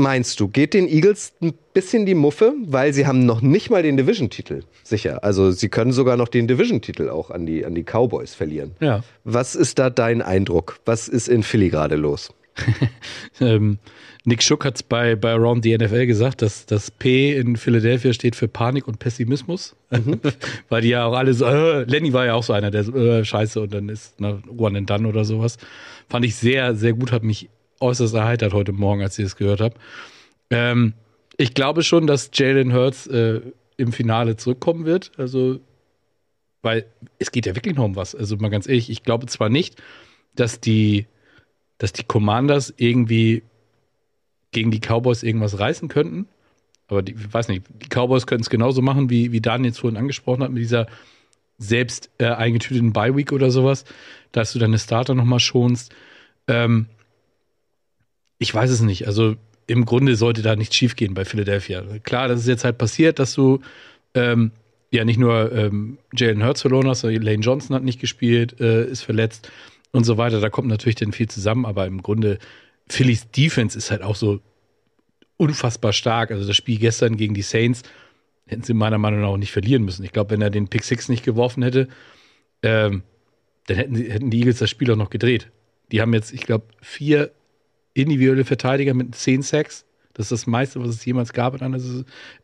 meinst 0.00 0.40
du, 0.40 0.48
geht 0.48 0.74
den 0.74 0.88
Eagles 0.88 1.32
ein 1.40 1.54
bisschen 1.72 2.06
die 2.06 2.14
Muffe, 2.14 2.52
weil 2.64 2.92
sie 2.92 3.06
haben 3.06 3.26
noch 3.26 3.40
nicht 3.40 3.70
mal 3.70 3.82
den 3.82 3.96
Division-Titel 3.96 4.62
sicher. 4.82 5.24
Also 5.24 5.50
sie 5.50 5.68
können 5.68 5.92
sogar 5.92 6.16
noch 6.16 6.28
den 6.28 6.48
Division-Titel 6.48 7.08
auch 7.08 7.30
an 7.30 7.46
die, 7.46 7.64
an 7.64 7.74
die 7.74 7.84
Cowboys 7.84 8.34
verlieren. 8.34 8.72
Ja. 8.80 9.02
Was 9.24 9.54
ist 9.54 9.78
da 9.78 9.90
dein 9.90 10.22
Eindruck? 10.22 10.80
Was 10.84 11.08
ist 11.08 11.28
in 11.28 11.42
Philly 11.42 11.70
gerade 11.70 11.96
los? 11.96 12.32
ähm, 13.40 13.78
Nick 14.24 14.42
Schuck 14.42 14.64
hat 14.64 14.76
es 14.76 14.82
bei, 14.82 15.16
bei 15.16 15.32
Around 15.32 15.64
the 15.64 15.76
NFL 15.78 16.06
gesagt, 16.06 16.42
dass 16.42 16.66
das 16.66 16.90
P 16.90 17.36
in 17.36 17.56
Philadelphia 17.56 18.12
steht 18.12 18.36
für 18.36 18.48
Panik 18.48 18.86
und 18.86 18.98
Pessimismus. 18.98 19.74
Mhm. 19.90 20.20
Weil 20.68 20.82
die 20.82 20.88
ja 20.88 21.06
auch 21.06 21.14
alle 21.14 21.32
so, 21.32 21.46
äh, 21.46 21.84
Lenny 21.84 22.12
war 22.12 22.26
ja 22.26 22.34
auch 22.34 22.42
so 22.42 22.52
einer, 22.52 22.70
der 22.70 22.84
so, 22.84 22.94
äh, 22.94 23.24
scheiße 23.24 23.60
und 23.60 23.72
dann 23.72 23.88
ist 23.88 24.20
ne, 24.20 24.42
One 24.56 24.78
and 24.78 24.90
Done 24.90 25.08
oder 25.08 25.24
sowas. 25.24 25.56
Fand 26.08 26.24
ich 26.24 26.36
sehr, 26.36 26.74
sehr 26.74 26.92
gut, 26.92 27.12
hat 27.12 27.22
mich 27.22 27.48
äußerst 27.80 28.14
erheitert 28.14 28.52
heute 28.52 28.72
Morgen, 28.72 29.02
als 29.02 29.18
ich 29.18 29.26
es 29.26 29.36
gehört 29.36 29.60
habe. 29.60 29.74
Ähm, 30.50 30.94
ich 31.36 31.54
glaube 31.54 31.82
schon, 31.82 32.06
dass 32.06 32.30
Jalen 32.34 32.72
Hurts 32.74 33.06
äh, 33.06 33.40
im 33.76 33.92
Finale 33.92 34.36
zurückkommen 34.36 34.84
wird. 34.84 35.12
Also, 35.16 35.60
weil 36.62 36.84
es 37.18 37.32
geht 37.32 37.46
ja 37.46 37.56
wirklich 37.56 37.74
noch 37.74 37.84
um 37.84 37.96
was. 37.96 38.14
Also 38.14 38.36
mal 38.36 38.50
ganz 38.50 38.68
ehrlich, 38.68 38.90
ich 38.90 39.02
glaube 39.02 39.26
zwar 39.26 39.48
nicht, 39.48 39.80
dass 40.36 40.60
die, 40.60 41.06
dass 41.78 41.92
die 41.92 42.04
Commanders 42.04 42.74
irgendwie 42.76 43.42
gegen 44.52 44.70
die 44.70 44.80
Cowboys 44.80 45.22
irgendwas 45.22 45.58
reißen 45.58 45.88
könnten. 45.88 46.28
Aber 46.88 47.02
die, 47.02 47.12
ich 47.12 47.32
weiß 47.32 47.48
nicht, 47.48 47.64
die 47.82 47.88
Cowboys 47.88 48.26
könnten 48.26 48.42
es 48.42 48.50
genauso 48.50 48.82
machen, 48.82 49.08
wie, 49.10 49.32
wie 49.32 49.40
Dan 49.40 49.64
jetzt 49.64 49.80
vorhin 49.80 49.96
angesprochen 49.96 50.42
hat, 50.42 50.50
mit 50.50 50.62
dieser 50.62 50.86
selbst 51.56 52.10
äh, 52.18 52.26
eingetüteten 52.26 52.92
Bye-Week 52.92 53.32
oder 53.32 53.50
sowas, 53.50 53.84
dass 54.32 54.52
du 54.52 54.58
deine 54.58 54.78
Starter 54.78 55.14
nochmal 55.14 55.40
schonst. 55.40 55.94
Ähm, 56.48 56.86
ich 58.40 58.52
weiß 58.52 58.70
es 58.70 58.80
nicht. 58.80 59.06
Also 59.06 59.36
im 59.68 59.84
Grunde 59.84 60.16
sollte 60.16 60.42
da 60.42 60.56
nichts 60.56 60.74
schiefgehen 60.74 61.14
bei 61.14 61.24
Philadelphia. 61.24 61.84
Klar, 62.02 62.26
das 62.26 62.40
ist 62.40 62.48
jetzt 62.48 62.64
halt 62.64 62.78
passiert, 62.78 63.20
dass 63.20 63.34
du 63.34 63.60
ähm, 64.14 64.50
ja 64.90 65.04
nicht 65.04 65.18
nur 65.18 65.52
ähm, 65.52 65.98
Jalen 66.16 66.44
Hurts 66.44 66.62
verloren 66.62 66.88
hast, 66.88 67.02
sondern 67.02 67.22
Lane 67.22 67.42
Johnson 67.42 67.76
hat 67.76 67.84
nicht 67.84 68.00
gespielt, 68.00 68.58
äh, 68.60 68.86
ist 68.86 69.02
verletzt 69.02 69.52
und 69.92 70.04
so 70.04 70.16
weiter. 70.16 70.40
Da 70.40 70.48
kommt 70.48 70.68
natürlich 70.68 70.96
dann 70.96 71.12
viel 71.12 71.28
zusammen, 71.28 71.66
aber 71.66 71.86
im 71.86 72.02
Grunde 72.02 72.38
Phillies 72.88 73.30
Defense 73.30 73.78
ist 73.78 73.90
halt 73.90 74.02
auch 74.02 74.16
so 74.16 74.40
unfassbar 75.36 75.92
stark. 75.92 76.30
Also 76.30 76.46
das 76.46 76.56
Spiel 76.56 76.78
gestern 76.78 77.16
gegen 77.16 77.34
die 77.34 77.42
Saints 77.42 77.82
hätten 78.46 78.62
sie 78.62 78.74
meiner 78.74 78.98
Meinung 78.98 79.20
nach 79.20 79.28
auch 79.28 79.36
nicht 79.36 79.52
verlieren 79.52 79.84
müssen. 79.84 80.02
Ich 80.02 80.12
glaube, 80.12 80.30
wenn 80.30 80.42
er 80.42 80.50
den 80.50 80.68
Pick 80.68 80.82
Six 80.82 81.10
nicht 81.10 81.24
geworfen 81.24 81.62
hätte, 81.62 81.88
ähm, 82.62 83.02
dann 83.66 83.76
hätten, 83.76 83.94
hätten 83.96 84.30
die 84.30 84.38
Eagles 84.38 84.58
das 84.58 84.70
Spiel 84.70 84.90
auch 84.90 84.96
noch 84.96 85.10
gedreht. 85.10 85.50
Die 85.92 86.00
haben 86.00 86.14
jetzt, 86.14 86.32
ich 86.32 86.42
glaube, 86.42 86.64
vier 86.80 87.30
individuelle 88.02 88.44
Verteidiger 88.44 88.94
mit 88.94 89.14
10 89.14 89.42
Sacks. 89.42 89.84
Das 90.14 90.26
ist 90.26 90.32
das 90.32 90.46
meiste, 90.46 90.80
was 90.80 90.90
es 90.90 91.04
jemals 91.04 91.32
gab 91.32 91.54
in, 91.54 91.62
einer, 91.62 91.80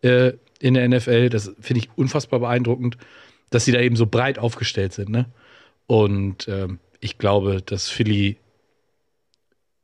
äh, 0.02 0.32
in 0.60 0.74
der 0.74 0.88
NFL. 0.88 1.28
Das 1.28 1.52
finde 1.60 1.80
ich 1.80 1.90
unfassbar 1.96 2.40
beeindruckend, 2.40 2.96
dass 3.50 3.64
sie 3.64 3.72
da 3.72 3.80
eben 3.80 3.96
so 3.96 4.06
breit 4.06 4.38
aufgestellt 4.38 4.92
sind. 4.92 5.08
Ne? 5.08 5.26
Und 5.86 6.48
ähm, 6.48 6.78
ich 7.00 7.18
glaube, 7.18 7.62
dass 7.62 7.88
Philly 7.88 8.36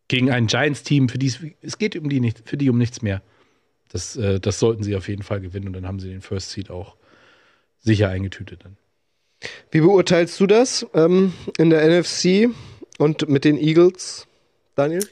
gegen 0.08 0.30
ein 0.30 0.46
Giants-Team, 0.46 1.08
für 1.08 1.18
die 1.18 1.32
es 1.62 1.78
geht 1.78 1.96
um 1.96 2.08
die 2.08 2.20
nicht, 2.20 2.42
für 2.44 2.56
die 2.56 2.70
um 2.70 2.78
nichts 2.78 3.02
mehr. 3.02 3.22
Das, 3.90 4.16
äh, 4.16 4.40
das 4.40 4.58
sollten 4.58 4.82
sie 4.82 4.96
auf 4.96 5.08
jeden 5.08 5.22
Fall 5.22 5.40
gewinnen 5.40 5.68
und 5.68 5.72
dann 5.74 5.86
haben 5.86 6.00
sie 6.00 6.10
den 6.10 6.22
First 6.22 6.50
Seed 6.50 6.70
auch 6.70 6.96
sicher 7.80 8.08
eingetütet 8.08 8.64
dann. 8.64 8.76
Wie 9.70 9.80
beurteilst 9.80 10.38
du 10.40 10.46
das 10.46 10.86
ähm, 10.94 11.32
in 11.58 11.70
der 11.70 12.00
NFC 12.00 12.50
und 12.98 13.28
mit 13.28 13.44
den 13.44 13.58
Eagles, 13.58 14.26
Daniel? 14.76 15.06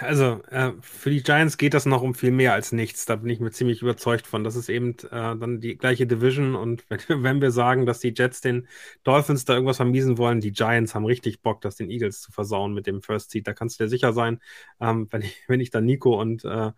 Also, 0.00 0.42
äh, 0.50 0.72
für 0.80 1.10
die 1.10 1.22
Giants 1.22 1.58
geht 1.58 1.74
das 1.74 1.84
noch 1.86 2.02
um 2.02 2.14
viel 2.14 2.30
mehr 2.30 2.54
als 2.54 2.72
nichts. 2.72 3.04
Da 3.04 3.16
bin 3.16 3.28
ich 3.30 3.40
mir 3.40 3.50
ziemlich 3.50 3.82
überzeugt 3.82 4.26
von. 4.26 4.42
Das 4.42 4.56
ist 4.56 4.68
eben 4.68 4.96
äh, 5.10 5.36
dann 5.36 5.60
die 5.60 5.76
gleiche 5.76 6.06
Division. 6.06 6.54
Und 6.54 6.84
wenn, 6.88 7.22
wenn, 7.22 7.40
wir 7.42 7.50
sagen, 7.50 7.86
dass 7.86 8.00
die 8.00 8.14
Jets 8.16 8.40
den 8.40 8.66
Dolphins 9.04 9.44
da 9.44 9.54
irgendwas 9.54 9.76
vermiesen 9.76 10.18
wollen, 10.18 10.40
die 10.40 10.52
Giants 10.52 10.94
haben 10.94 11.04
richtig 11.04 11.42
Bock, 11.42 11.60
das 11.60 11.76
den 11.76 11.90
Eagles 11.90 12.22
zu 12.22 12.32
versauen 12.32 12.72
mit 12.72 12.86
dem 12.86 13.02
First 13.02 13.30
Seed. 13.30 13.46
Da 13.46 13.52
kannst 13.52 13.78
du 13.78 13.84
dir 13.84 13.88
sicher 13.90 14.12
sein. 14.12 14.40
Ähm, 14.80 15.08
wenn, 15.10 15.22
ich, 15.22 15.44
wenn 15.46 15.60
ich 15.60 15.70
dann 15.70 15.84
Nico 15.84 16.20
und, 16.20 16.44
äh, 16.44 16.72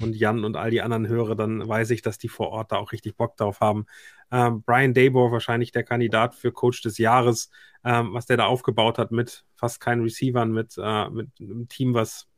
und 0.00 0.14
Jan 0.16 0.44
und 0.44 0.56
all 0.56 0.70
die 0.70 0.82
anderen 0.82 1.08
höre, 1.08 1.34
dann 1.34 1.66
weiß 1.66 1.90
ich, 1.90 2.02
dass 2.02 2.18
die 2.18 2.28
vor 2.28 2.50
Ort 2.50 2.72
da 2.72 2.76
auch 2.76 2.92
richtig 2.92 3.16
Bock 3.16 3.36
drauf 3.36 3.60
haben. 3.60 3.86
Ähm, 4.30 4.62
Brian 4.62 4.94
Daybor, 4.94 5.32
wahrscheinlich 5.32 5.72
der 5.72 5.84
Kandidat 5.84 6.34
für 6.34 6.52
Coach 6.52 6.82
des 6.82 6.98
Jahres, 6.98 7.50
ähm, 7.84 8.12
was 8.12 8.26
der 8.26 8.36
da 8.36 8.46
aufgebaut 8.46 8.98
hat 8.98 9.10
mit 9.10 9.44
fast 9.54 9.80
keinen 9.80 10.02
Receivern, 10.02 10.52
mit, 10.52 10.74
äh, 10.78 11.10
mit 11.10 11.28
einem 11.40 11.68
Team, 11.68 11.94
was 11.94 12.28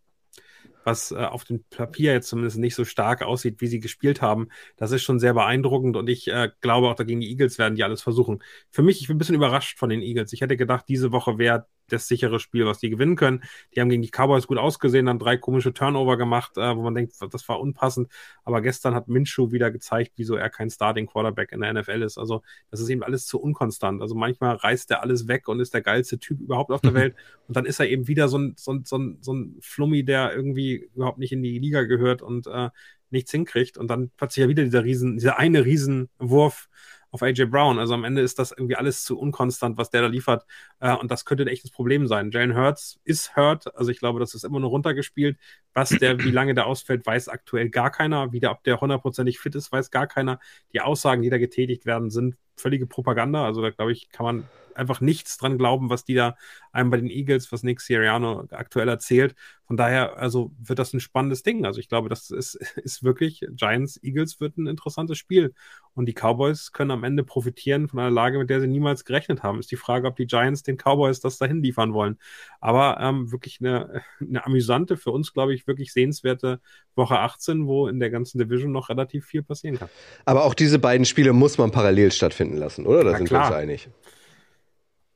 was 0.84 1.12
äh, 1.12 1.16
auf 1.16 1.44
dem 1.44 1.64
Papier 1.70 2.12
jetzt 2.12 2.28
zumindest 2.28 2.58
nicht 2.58 2.74
so 2.74 2.84
stark 2.84 3.22
aussieht, 3.22 3.60
wie 3.60 3.66
sie 3.66 3.80
gespielt 3.80 4.22
haben. 4.22 4.48
Das 4.76 4.92
ist 4.92 5.02
schon 5.02 5.18
sehr 5.18 5.34
beeindruckend 5.34 5.96
und 5.96 6.08
ich 6.08 6.28
äh, 6.28 6.50
glaube 6.60 6.88
auch 6.88 6.94
dagegen 6.94 7.20
die 7.20 7.30
Eagles 7.30 7.58
werden 7.58 7.74
die 7.74 7.84
alles 7.84 8.02
versuchen. 8.02 8.42
Für 8.70 8.82
mich, 8.82 9.00
ich 9.00 9.06
bin 9.06 9.16
ein 9.16 9.18
bisschen 9.18 9.34
überrascht 9.34 9.78
von 9.78 9.90
den 9.90 10.02
Eagles. 10.02 10.32
Ich 10.32 10.40
hätte 10.40 10.56
gedacht, 10.56 10.86
diese 10.88 11.12
Woche 11.12 11.38
wäre 11.38 11.66
das 11.92 12.08
sichere 12.08 12.40
Spiel, 12.40 12.66
was 12.66 12.78
die 12.78 12.90
gewinnen 12.90 13.16
können. 13.16 13.42
Die 13.74 13.80
haben 13.80 13.88
gegen 13.88 14.02
die 14.02 14.10
Cowboys 14.10 14.46
gut 14.46 14.58
ausgesehen, 14.58 15.06
dann 15.06 15.18
drei 15.18 15.36
komische 15.36 15.72
Turnover 15.72 16.16
gemacht, 16.16 16.56
äh, 16.56 16.76
wo 16.76 16.82
man 16.82 16.94
denkt, 16.94 17.14
das 17.30 17.48
war 17.48 17.60
unpassend. 17.60 18.08
Aber 18.44 18.60
gestern 18.60 18.94
hat 18.94 19.08
Minshew 19.08 19.52
wieder 19.52 19.70
gezeigt, 19.70 20.12
wieso 20.16 20.36
er 20.36 20.50
kein 20.50 20.70
Starting 20.70 21.06
Quarterback 21.06 21.52
in 21.52 21.60
der 21.60 21.72
NFL 21.72 22.02
ist. 22.02 22.18
Also 22.18 22.42
das 22.70 22.80
ist 22.80 22.88
eben 22.88 23.02
alles 23.02 23.26
zu 23.26 23.40
unkonstant. 23.40 24.02
Also 24.02 24.14
manchmal 24.14 24.56
reißt 24.56 24.90
er 24.90 25.02
alles 25.02 25.28
weg 25.28 25.48
und 25.48 25.60
ist 25.60 25.74
der 25.74 25.82
geilste 25.82 26.18
Typ 26.18 26.40
überhaupt 26.40 26.70
auf 26.70 26.80
der 26.80 26.94
Welt. 26.94 27.14
Und 27.48 27.56
dann 27.56 27.66
ist 27.66 27.80
er 27.80 27.88
eben 27.88 28.08
wieder 28.08 28.28
so 28.28 28.38
ein, 28.38 28.54
so 28.56 28.72
ein, 28.72 28.84
so 28.84 28.98
ein, 28.98 29.18
so 29.20 29.32
ein 29.32 29.56
Flummi, 29.60 30.04
der 30.04 30.34
irgendwie 30.34 30.88
überhaupt 30.94 31.18
nicht 31.18 31.32
in 31.32 31.42
die 31.42 31.58
Liga 31.58 31.82
gehört 31.82 32.22
und 32.22 32.46
äh, 32.46 32.70
nichts 33.10 33.30
hinkriegt. 33.30 33.78
Und 33.78 33.88
dann 33.88 34.10
plötzlich 34.16 34.42
ja 34.42 34.48
wieder 34.48 34.64
dieser 34.64 34.84
riesen, 34.84 35.14
dieser 35.16 35.38
eine 35.38 35.64
Riesenwurf 35.64 36.68
auf 37.10 37.22
AJ 37.22 37.46
Brown. 37.46 37.78
Also 37.78 37.94
am 37.94 38.04
Ende 38.04 38.22
ist 38.22 38.38
das 38.38 38.52
irgendwie 38.52 38.76
alles 38.76 39.04
zu 39.04 39.18
unkonstant, 39.18 39.76
was 39.76 39.90
der 39.90 40.02
da 40.02 40.08
liefert. 40.08 40.44
Äh, 40.78 40.94
und 40.96 41.10
das 41.10 41.24
könnte 41.24 41.44
ein 41.44 41.48
echtes 41.48 41.70
Problem 41.70 42.06
sein. 42.06 42.30
Jalen 42.30 42.56
Hurts 42.56 43.00
ist 43.04 43.36
hurt. 43.36 43.74
Also 43.76 43.90
ich 43.90 43.98
glaube, 43.98 44.20
das 44.20 44.34
ist 44.34 44.44
immer 44.44 44.60
nur 44.60 44.70
runtergespielt. 44.70 45.38
Was 45.74 45.90
der, 45.90 46.18
wie 46.24 46.30
lange 46.30 46.54
der 46.54 46.66
ausfällt, 46.66 47.06
weiß 47.06 47.28
aktuell 47.28 47.70
gar 47.70 47.90
keiner. 47.90 48.32
Wie 48.32 48.40
der, 48.40 48.50
ob 48.50 48.64
der 48.64 48.80
hundertprozentig 48.80 49.38
fit 49.38 49.54
ist, 49.54 49.70
weiß 49.70 49.90
gar 49.90 50.06
keiner. 50.06 50.40
Die 50.72 50.80
Aussagen, 50.80 51.22
die 51.22 51.30
da 51.30 51.38
getätigt 51.38 51.86
werden, 51.86 52.10
sind 52.10 52.36
völlige 52.56 52.86
Propaganda. 52.86 53.44
Also 53.44 53.62
da 53.62 53.70
glaube 53.70 53.92
ich, 53.92 54.10
kann 54.10 54.24
man 54.24 54.48
einfach 54.74 55.00
nichts 55.00 55.36
dran 55.36 55.58
glauben, 55.58 55.90
was 55.90 56.04
die 56.04 56.14
da 56.14 56.36
einem 56.72 56.90
bei 56.90 56.96
den 56.96 57.10
Eagles, 57.10 57.50
was 57.52 57.62
Nick 57.62 57.80
Siriano 57.80 58.46
aktuell 58.50 58.88
erzählt. 58.88 59.34
Von 59.64 59.76
daher, 59.76 60.16
also 60.18 60.52
wird 60.58 60.78
das 60.78 60.92
ein 60.92 61.00
spannendes 61.00 61.42
Ding. 61.42 61.64
Also 61.64 61.80
ich 61.80 61.88
glaube, 61.88 62.08
das 62.08 62.30
ist, 62.30 62.54
ist 62.76 63.02
wirklich, 63.02 63.44
Giants, 63.52 64.02
Eagles 64.02 64.40
wird 64.40 64.58
ein 64.58 64.66
interessantes 64.66 65.18
Spiel. 65.18 65.54
Und 65.94 66.06
die 66.06 66.14
Cowboys 66.14 66.72
können 66.72 66.92
am 66.92 67.04
Ende 67.04 67.24
profitieren 67.24 67.88
von 67.88 67.98
einer 67.98 68.10
Lage, 68.10 68.38
mit 68.38 68.48
der 68.48 68.60
sie 68.60 68.66
niemals 68.66 69.04
gerechnet 69.04 69.42
haben. 69.42 69.58
Ist 69.58 69.70
die 69.70 69.76
Frage, 69.76 70.08
ob 70.08 70.16
die 70.16 70.26
Giants 70.26 70.62
den 70.62 70.76
Cowboys 70.76 71.20
das 71.20 71.38
dahin 71.38 71.62
liefern 71.62 71.92
wollen. 71.92 72.18
Aber 72.60 72.98
ähm, 73.00 73.30
wirklich 73.32 73.60
eine, 73.60 74.02
eine 74.20 74.44
amüsante, 74.44 74.96
für 74.96 75.10
uns, 75.10 75.32
glaube 75.32 75.54
ich, 75.54 75.59
wirklich 75.66 75.92
sehenswerte 75.92 76.60
Woche 76.94 77.18
18, 77.18 77.66
wo 77.66 77.88
in 77.88 78.00
der 78.00 78.10
ganzen 78.10 78.38
Division 78.38 78.72
noch 78.72 78.88
relativ 78.88 79.26
viel 79.26 79.42
passieren 79.42 79.78
kann. 79.78 79.88
Aber 80.24 80.44
auch 80.44 80.54
diese 80.54 80.78
beiden 80.78 81.04
Spiele 81.04 81.32
muss 81.32 81.58
man 81.58 81.70
parallel 81.70 82.12
stattfinden 82.12 82.56
lassen, 82.56 82.86
oder? 82.86 83.04
Da 83.04 83.12
Na 83.12 83.18
sind 83.18 83.26
klar. 83.26 83.42
wir 83.42 83.46
uns 83.46 83.56
einig. 83.56 83.88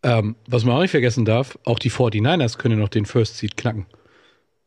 Ähm, 0.03 0.37
was 0.47 0.65
man 0.65 0.77
auch 0.77 0.83
nicht 0.83 0.91
vergessen 0.91 1.25
darf, 1.25 1.59
auch 1.65 1.79
die 1.79 1.91
49ers 1.91 2.59
können 2.59 2.79
noch 2.79 2.91
den 2.91 3.07
First 3.07 3.39
Seed 3.39 3.57
knacken. 3.57 3.87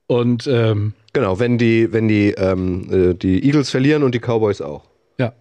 Und 0.08 0.48
ähm, 0.48 0.94
Genau, 1.14 1.40
wenn 1.40 1.58
die, 1.58 1.92
wenn 1.94 2.08
die, 2.08 2.30
ähm, 2.32 3.12
äh, 3.12 3.14
die 3.14 3.44
Eagles 3.46 3.70
verlieren 3.70 4.04
und 4.04 4.16
die 4.16 4.20
Cowboys 4.20 4.62
auch. 4.62 4.84
ja, 5.20 5.34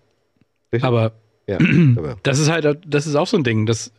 Richtig? 0.73 0.85
aber 0.85 1.13
Ja, 1.47 1.59
das 2.23 2.39
ist 2.39 2.51
halt, 2.51 2.81
das 2.87 3.07
ist 3.07 3.15
auch 3.15 3.27
so 3.27 3.37
ein 3.37 3.45
Ding, 3.45 3.67
das 3.67 3.93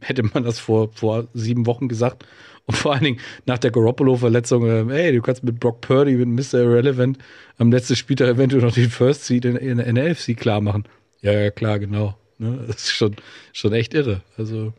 hätte 0.00 0.22
man 0.22 0.44
das 0.44 0.58
vor, 0.58 0.90
vor 0.92 1.26
sieben 1.34 1.66
Wochen 1.66 1.88
gesagt. 1.88 2.24
Und 2.68 2.76
vor 2.76 2.92
allen 2.94 3.04
Dingen 3.04 3.20
nach 3.46 3.58
der 3.58 3.70
Garoppolo-Verletzung, 3.70 4.66
ähm, 4.68 4.90
ey, 4.90 5.12
du 5.12 5.22
kannst 5.22 5.44
mit 5.44 5.60
Brock 5.60 5.80
Purdy, 5.82 6.14
mit 6.16 6.28
Mr. 6.52 6.60
Irrelevant 6.60 7.18
am 7.58 7.70
letzten 7.70 7.94
Spieltag 7.94 8.28
eventuell 8.28 8.62
noch 8.62 8.74
den 8.74 8.90
First 8.90 9.24
Seed 9.24 9.44
in, 9.44 9.54
in, 9.56 9.78
in 9.78 9.94
der 9.94 10.10
NFC 10.12 10.36
klar 10.36 10.60
machen. 10.60 10.84
Ja, 11.22 11.32
ja, 11.32 11.50
klar, 11.50 11.78
genau. 11.78 12.16
Ne? 12.38 12.64
Das 12.66 12.76
ist 12.76 12.90
schon, 12.92 13.14
schon 13.52 13.72
echt 13.72 13.94
irre. 13.94 14.22
Also, 14.36 14.72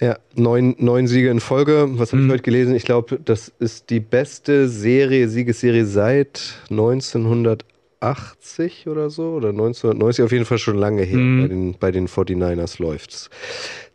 Ja, 0.00 0.18
neun, 0.36 0.76
neun 0.78 1.08
Siege 1.08 1.30
in 1.30 1.40
Folge. 1.40 1.86
Was 1.98 2.12
habe 2.12 2.22
ich 2.22 2.28
Mhm. 2.28 2.32
heute 2.32 2.42
gelesen? 2.44 2.74
Ich 2.76 2.84
glaube, 2.84 3.18
das 3.24 3.48
ist 3.58 3.90
die 3.90 4.00
beste 4.00 4.68
Serie, 4.68 5.28
Siegesserie 5.28 5.84
seit 5.84 6.54
1980 8.02 8.88
oder 8.88 9.10
so. 9.10 9.34
Oder 9.34 9.50
1990, 9.50 10.24
auf 10.24 10.32
jeden 10.32 10.44
Fall 10.44 10.58
schon 10.58 10.76
lange 10.76 11.02
her. 11.02 11.18
Mhm. 11.18 11.42
Bei, 11.42 11.48
den, 11.48 11.74
bei 11.78 11.90
den 11.92 12.08
49ers 12.08 12.82
läuft's. 12.82 13.30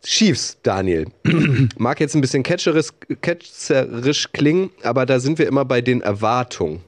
Chiefs, 0.02 0.58
Daniel. 0.62 1.06
Mag 1.76 2.00
jetzt 2.00 2.14
ein 2.14 2.20
bisschen 2.20 2.42
catcherisch, 2.42 2.88
catcherisch 3.20 4.32
klingen, 4.32 4.70
aber 4.82 5.06
da 5.06 5.20
sind 5.20 5.38
wir 5.38 5.46
immer 5.46 5.64
bei 5.64 5.80
den 5.80 6.00
Erwartungen. 6.00 6.80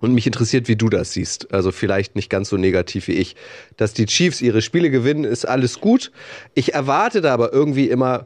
Und 0.00 0.14
mich 0.14 0.26
interessiert, 0.26 0.66
wie 0.66 0.76
du 0.76 0.88
das 0.88 1.12
siehst. 1.12 1.52
Also 1.52 1.72
vielleicht 1.72 2.16
nicht 2.16 2.30
ganz 2.30 2.48
so 2.48 2.56
negativ 2.56 3.06
wie 3.06 3.12
ich. 3.12 3.36
Dass 3.76 3.92
die 3.92 4.06
Chiefs 4.06 4.40
ihre 4.40 4.62
Spiele 4.62 4.90
gewinnen, 4.90 5.24
ist 5.24 5.46
alles 5.46 5.78
gut. 5.78 6.10
Ich 6.54 6.72
erwarte 6.72 7.20
da 7.20 7.34
aber 7.34 7.52
irgendwie 7.52 7.90
immer, 7.90 8.24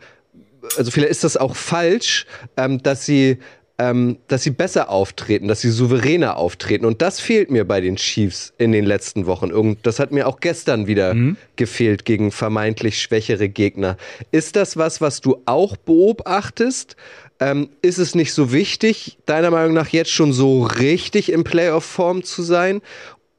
also 0.77 0.93
vielleicht 0.93 1.11
ist 1.11 1.25
das 1.25 1.37
auch 1.37 1.57
falsch, 1.57 2.27
ähm, 2.57 2.81
dass 2.81 3.05
sie 3.05 3.39
ähm, 3.79 4.19
dass 4.29 4.45
sie 4.45 4.51
besser 4.51 4.89
auftreten, 4.89 5.49
dass 5.49 5.61
sie 5.61 5.71
souveräner 5.71 6.37
auftreten. 6.37 6.85
Und 6.85 7.03
das 7.03 7.19
fehlt 7.19 7.51
mir 7.51 7.65
bei 7.65 7.81
den 7.81 7.97
Chiefs 7.97 8.53
in 8.57 8.71
den 8.71 8.85
letzten 8.85 9.27
Wochen. 9.27 9.51
Irgend, 9.51 9.85
das 9.85 9.99
hat 9.99 10.13
mir 10.13 10.29
auch 10.29 10.39
gestern 10.41 10.87
wieder 10.87 11.15
gefehlt 11.57 12.05
gegen 12.05 12.31
vermeintlich 12.31 13.01
schwächere 13.01 13.49
Gegner. 13.49 13.97
Ist 14.31 14.55
das 14.55 14.77
was, 14.77 15.01
was 15.01 15.21
du 15.21 15.39
auch 15.47 15.77
beobachtest? 15.77 16.97
Ähm, 17.41 17.69
ist 17.83 17.99
es 17.99 18.15
nicht 18.15 18.33
so 18.33 18.53
wichtig, 18.53 19.19
deiner 19.27 19.51
Meinung 19.51 19.75
nach 19.75 19.89
jetzt 19.89 20.11
schon 20.11 20.33
so 20.33 20.63
richtig 20.63 21.33
in 21.33 21.43
Playoff-Form 21.43 22.23
zu 22.23 22.43
sein? 22.43 22.81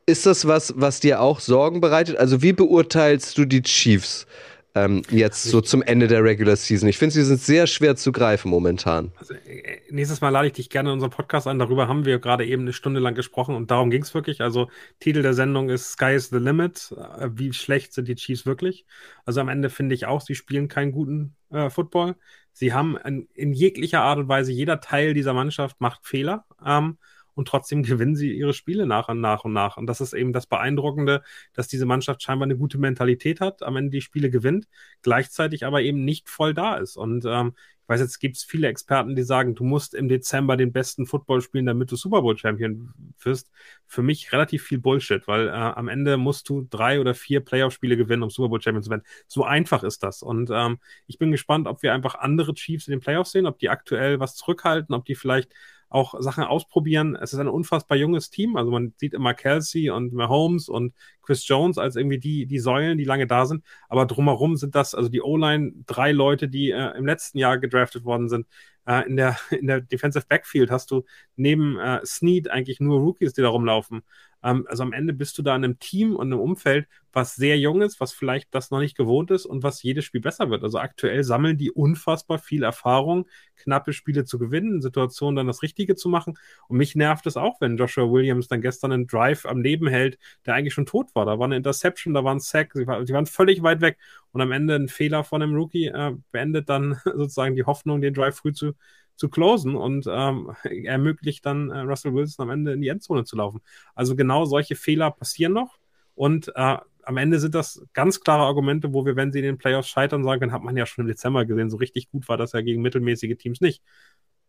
Ist 0.05 0.25
das 0.25 0.45
was, 0.45 0.73
was 0.75 0.99
dir 0.99 1.21
auch 1.21 1.39
Sorgen 1.39 1.79
bereitet? 1.79 2.17
Also 2.17 2.41
wie 2.41 2.53
beurteilst 2.53 3.37
du 3.37 3.45
die 3.45 3.63
Chiefs 3.63 4.27
ähm, 4.75 5.01
jetzt 5.09 5.43
so 5.43 5.61
zum 5.61 5.81
Ende 5.81 6.07
der 6.07 6.23
Regular 6.23 6.55
Season? 6.55 6.87
Ich 6.87 6.97
finde, 6.97 7.13
sie 7.13 7.23
sind 7.23 7.41
sehr 7.41 7.65
schwer 7.65 7.95
zu 7.95 8.11
greifen 8.11 8.49
momentan. 8.51 9.11
Also, 9.17 9.33
äh, 9.33 9.79
nächstes 9.89 10.21
Mal 10.21 10.29
lade 10.29 10.47
ich 10.47 10.53
dich 10.53 10.69
gerne 10.69 10.89
in 10.89 10.93
unseren 10.95 11.11
Podcast 11.11 11.47
ein. 11.47 11.57
Darüber 11.57 11.87
haben 11.87 12.05
wir 12.05 12.19
gerade 12.19 12.45
eben 12.45 12.63
eine 12.63 12.73
Stunde 12.73 12.99
lang 12.99 13.15
gesprochen 13.15 13.55
und 13.55 13.71
darum 13.71 13.89
ging 13.89 14.03
es 14.03 14.13
wirklich. 14.13 14.41
Also, 14.41 14.69
Titel 14.99 15.21
der 15.21 15.33
Sendung 15.33 15.69
ist 15.69 15.93
Sky 15.93 16.13
is 16.13 16.29
the 16.29 16.37
Limit. 16.37 16.93
Äh, 17.17 17.29
Wie 17.33 17.53
schlecht 17.53 17.93
sind 17.93 18.07
die 18.07 18.15
Chiefs 18.15 18.45
wirklich? 18.45 18.85
Also, 19.25 19.41
am 19.41 19.49
Ende 19.49 19.69
finde 19.69 19.95
ich 19.95 20.05
auch, 20.05 20.21
sie 20.21 20.35
spielen 20.35 20.67
keinen 20.67 20.91
guten 20.91 21.35
äh, 21.51 21.69
Football. 21.69 22.15
Sie 22.51 22.73
haben 22.73 22.97
in, 22.97 23.27
in 23.33 23.53
jeglicher 23.53 24.01
Art 24.01 24.19
und 24.19 24.27
Weise, 24.27 24.51
jeder 24.51 24.81
Teil 24.81 25.13
dieser 25.13 25.33
Mannschaft 25.33 25.81
macht 25.81 26.05
Fehler. 26.05 26.45
Ähm, 26.65 26.97
und 27.35 27.47
trotzdem 27.47 27.83
gewinnen 27.83 28.15
sie 28.15 28.31
ihre 28.31 28.53
Spiele 28.53 28.85
nach 28.87 29.09
und 29.09 29.21
nach 29.21 29.45
und 29.45 29.53
nach. 29.53 29.77
Und 29.77 29.87
das 29.87 30.01
ist 30.01 30.13
eben 30.13 30.33
das 30.33 30.47
Beeindruckende, 30.47 31.23
dass 31.53 31.67
diese 31.67 31.85
Mannschaft 31.85 32.23
scheinbar 32.23 32.45
eine 32.45 32.57
gute 32.57 32.77
Mentalität 32.77 33.41
hat, 33.41 33.61
am 33.63 33.75
Ende 33.75 33.91
die 33.91 34.01
Spiele 34.01 34.29
gewinnt, 34.29 34.67
gleichzeitig 35.01 35.65
aber 35.65 35.81
eben 35.81 36.03
nicht 36.03 36.29
voll 36.29 36.53
da 36.53 36.75
ist. 36.75 36.97
Und 36.97 37.25
ähm, 37.25 37.53
ich 37.85 37.89
weiß, 37.89 37.99
jetzt 37.99 38.19
gibt 38.19 38.35
es 38.35 38.43
viele 38.43 38.67
Experten, 38.67 39.15
die 39.15 39.21
sagen, 39.21 39.53
du 39.53 39.63
musst 39.63 39.93
im 39.93 40.07
Dezember 40.09 40.57
den 40.57 40.71
besten 40.71 41.05
Football 41.05 41.41
spielen, 41.41 41.67
damit 41.67 41.91
du 41.91 41.95
Super 41.95 42.23
Bowl 42.23 42.35
Champion 42.35 42.91
wirst. 43.19 43.51
Für 43.85 44.01
mich 44.01 44.31
relativ 44.31 44.63
viel 44.63 44.79
Bullshit, 44.79 45.27
weil 45.27 45.49
äh, 45.49 45.51
am 45.51 45.87
Ende 45.87 46.17
musst 46.17 46.49
du 46.49 46.65
drei 46.67 46.99
oder 46.99 47.13
vier 47.13 47.41
Playoff-Spiele 47.41 47.95
gewinnen, 47.95 48.23
um 48.23 48.31
Super 48.31 48.49
Bowl 48.49 48.59
Champion 48.59 48.81
zu 48.81 48.89
werden. 48.89 49.03
So 49.27 49.43
einfach 49.43 49.83
ist 49.83 50.01
das. 50.01 50.23
Und 50.23 50.49
ähm, 50.51 50.79
ich 51.05 51.19
bin 51.19 51.29
gespannt, 51.29 51.67
ob 51.67 51.83
wir 51.83 51.93
einfach 51.93 52.15
andere 52.15 52.55
Chiefs 52.55 52.87
in 52.87 52.91
den 52.91 53.01
Playoffs 53.01 53.33
sehen, 53.33 53.45
ob 53.45 53.59
die 53.59 53.69
aktuell 53.69 54.19
was 54.19 54.35
zurückhalten, 54.35 54.95
ob 54.95 55.05
die 55.05 55.13
vielleicht 55.13 55.53
auch 55.95 56.13
Sachen 56.19 56.43
ausprobieren. 56.43 57.15
Es 57.15 57.31
ist 57.31 57.39
ein 57.39 57.47
unfassbar 57.47 57.97
junges 57.97 58.29
Team. 58.29 58.57
Also 58.57 58.69
man 58.69 58.93
sieht 58.97 59.13
immer 59.13 59.33
Kelsey 59.33 59.89
und 59.89 60.13
Mahomes 60.13 60.67
und 60.67 60.93
Chris 61.21 61.47
Jones 61.47 61.77
als 61.77 61.95
irgendwie 61.95 62.19
die, 62.19 62.45
die 62.45 62.59
Säulen, 62.59 62.97
die 62.97 63.05
lange 63.05 63.27
da 63.27 63.45
sind. 63.45 63.63
Aber 63.87 64.05
drumherum 64.05 64.57
sind 64.57 64.75
das, 64.75 64.93
also 64.93 65.09
die 65.09 65.21
O-Line, 65.21 65.71
drei 65.85 66.11
Leute, 66.11 66.49
die 66.49 66.71
äh, 66.71 66.97
im 66.97 67.05
letzten 67.05 67.37
Jahr 67.37 67.57
gedraftet 67.57 68.03
worden 68.03 68.27
sind. 68.27 68.45
Äh, 68.85 69.07
in, 69.07 69.15
der, 69.17 69.37
in 69.51 69.67
der 69.67 69.81
Defensive 69.81 70.25
Backfield 70.27 70.71
hast 70.71 70.91
du 70.91 71.03
neben 71.35 71.77
äh, 71.79 72.05
Snead 72.05 72.49
eigentlich 72.49 72.79
nur 72.79 72.99
Rookies, 72.99 73.33
die 73.33 73.41
da 73.41 73.49
rumlaufen. 73.49 74.03
Ähm, 74.43 74.65
also 74.69 74.83
am 74.83 74.93
Ende 74.93 75.13
bist 75.13 75.37
du 75.37 75.41
da 75.41 75.55
in 75.55 75.63
einem 75.63 75.79
Team 75.79 76.15
und 76.15 76.27
einem 76.27 76.39
Umfeld, 76.39 76.87
was 77.11 77.35
sehr 77.35 77.57
jung 77.57 77.81
ist, 77.81 77.99
was 77.99 78.13
vielleicht 78.13 78.53
das 78.53 78.71
noch 78.71 78.79
nicht 78.79 78.95
gewohnt 78.95 79.31
ist 79.31 79.45
und 79.45 79.63
was 79.63 79.81
jedes 79.81 80.05
Spiel 80.05 80.21
besser 80.21 80.49
wird. 80.49 80.63
Also 80.63 80.77
aktuell 80.77 81.23
sammeln 81.23 81.57
die 81.57 81.71
unfassbar 81.71 82.37
viel 82.37 82.61
Erfahrung, 82.63 83.25
knappe 83.55 83.93
Spiele 83.93 84.25
zu 84.25 84.37
gewinnen, 84.37 84.75
in 84.75 84.81
Situationen 84.81 85.35
dann 85.35 85.47
das 85.47 85.63
Richtige 85.63 85.95
zu 85.95 86.09
machen. 86.09 86.37
Und 86.67 86.77
mich 86.77 86.95
nervt 86.95 87.25
es 87.25 87.37
auch, 87.37 87.59
wenn 87.61 87.77
Joshua 87.77 88.11
Williams 88.11 88.47
dann 88.47 88.61
gestern 88.61 88.91
einen 88.91 89.07
Drive 89.07 89.45
am 89.45 89.61
Leben 89.61 89.87
hält, 89.87 90.19
der 90.45 90.55
eigentlich 90.55 90.73
schon 90.73 90.85
tot 90.85 91.15
war. 91.15 91.25
Da 91.25 91.39
war 91.39 91.45
eine 91.45 91.57
Interception, 91.57 92.13
da 92.13 92.23
war 92.23 92.35
ein 92.35 92.39
Sack, 92.39 92.73
sie, 92.73 92.85
war, 92.85 93.05
sie 93.05 93.13
waren 93.13 93.25
völlig 93.25 93.63
weit 93.63 93.81
weg 93.81 93.97
und 94.35 94.41
am 94.41 94.51
Ende 94.51 94.75
ein 94.75 94.89
Fehler 94.89 95.23
von 95.23 95.41
einem 95.41 95.55
Rookie 95.55 95.85
äh, 95.85 96.13
beendet 96.31 96.67
dann 96.67 96.99
sozusagen 97.05 97.55
die 97.55 97.63
Hoffnung, 97.63 98.01
den 98.01 98.13
Drive 98.13 98.35
früh 98.35 98.51
zu, 98.51 98.73
zu 99.15 99.29
closen 99.29 99.75
und 99.75 100.07
ähm, 100.09 100.53
ermöglicht 100.63 101.45
dann 101.45 101.69
äh, 101.69 101.79
Russell 101.79 102.13
Wilson 102.13 102.43
am 102.43 102.49
Ende 102.49 102.73
in 102.73 102.81
die 102.81 102.89
Endzone 102.89 103.23
zu 103.23 103.37
laufen. 103.37 103.61
Also 103.95 104.17
genau 104.17 104.43
solche 104.43 104.75
Fehler 104.75 105.09
passieren 105.11 105.53
noch 105.53 105.77
und 106.15 106.51
äh, 106.53 106.77
am 107.03 107.17
Ende 107.17 107.39
sind 107.39 107.55
das 107.55 107.81
ganz 107.93 108.19
klare 108.19 108.43
Argumente, 108.43 108.91
wo 108.93 109.05
wir, 109.05 109.15
wenn 109.15 109.31
sie 109.31 109.39
in 109.39 109.45
den 109.45 109.57
Playoffs 109.57 109.87
scheitern, 109.87 110.25
sagen 110.25 110.41
können, 110.41 110.51
hat 110.51 110.63
man 110.63 110.75
ja 110.75 110.85
schon 110.85 111.03
im 111.03 111.07
Dezember 111.07 111.45
gesehen, 111.45 111.69
so 111.69 111.77
richtig 111.77 112.09
gut 112.09 112.27
war 112.27 112.35
das 112.35 112.51
ja 112.51 112.59
gegen 112.59 112.81
mittelmäßige 112.81 113.37
Teams 113.37 113.61
nicht. 113.61 113.81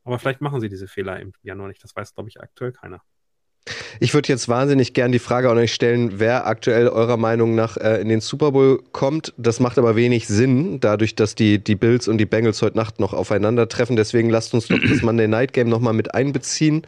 Aber 0.03 0.19
vielleicht 0.19 0.41
machen 0.41 0.61
sie 0.61 0.69
diese 0.69 0.89
Fehler 0.89 1.21
im 1.21 1.33
Januar 1.43 1.69
nicht. 1.69 1.85
Das 1.85 1.95
weiß, 1.95 2.13
glaube 2.15 2.29
ich, 2.29 2.41
aktuell 2.41 2.73
keiner. 2.73 3.03
Ich 4.01 4.15
würde 4.15 4.29
jetzt 4.29 4.49
wahnsinnig 4.49 4.93
gern 4.93 5.13
die 5.13 5.19
Frage 5.19 5.51
an 5.51 5.59
euch 5.59 5.73
stellen, 5.73 6.15
wer 6.19 6.47
aktuell 6.47 6.89
eurer 6.89 7.17
Meinung 7.17 7.55
nach 7.55 7.77
äh, 7.77 8.01
in 8.01 8.09
den 8.09 8.21
Super 8.21 8.53
Bowl 8.53 8.83
kommt. 8.93 9.33
Das 9.37 9.61
macht 9.61 9.79
aber 9.79 9.97
wenig 9.97 10.27
Sinn, 10.27 10.81
dadurch, 10.81 11.15
dass 11.15 11.35
die, 11.35 11.63
die 11.63 11.77
Bills 11.77 12.09
und 12.09 12.19
die 12.19 12.27
Bengals 12.27 12.63
heute 12.63 12.77
Nacht 12.77 13.01
noch 13.01 13.13
aufeinandertreffen. 13.13 13.97
Deswegen 13.97 14.31
lasst 14.31 14.55
uns 14.55 14.69
doch 14.69 14.79
das 14.79 15.03
Monday 15.03 15.29
Night 15.29 15.53
Game 15.53 15.69
nochmal 15.69 15.95
mit 15.95 16.15
einbeziehen. 16.15 16.83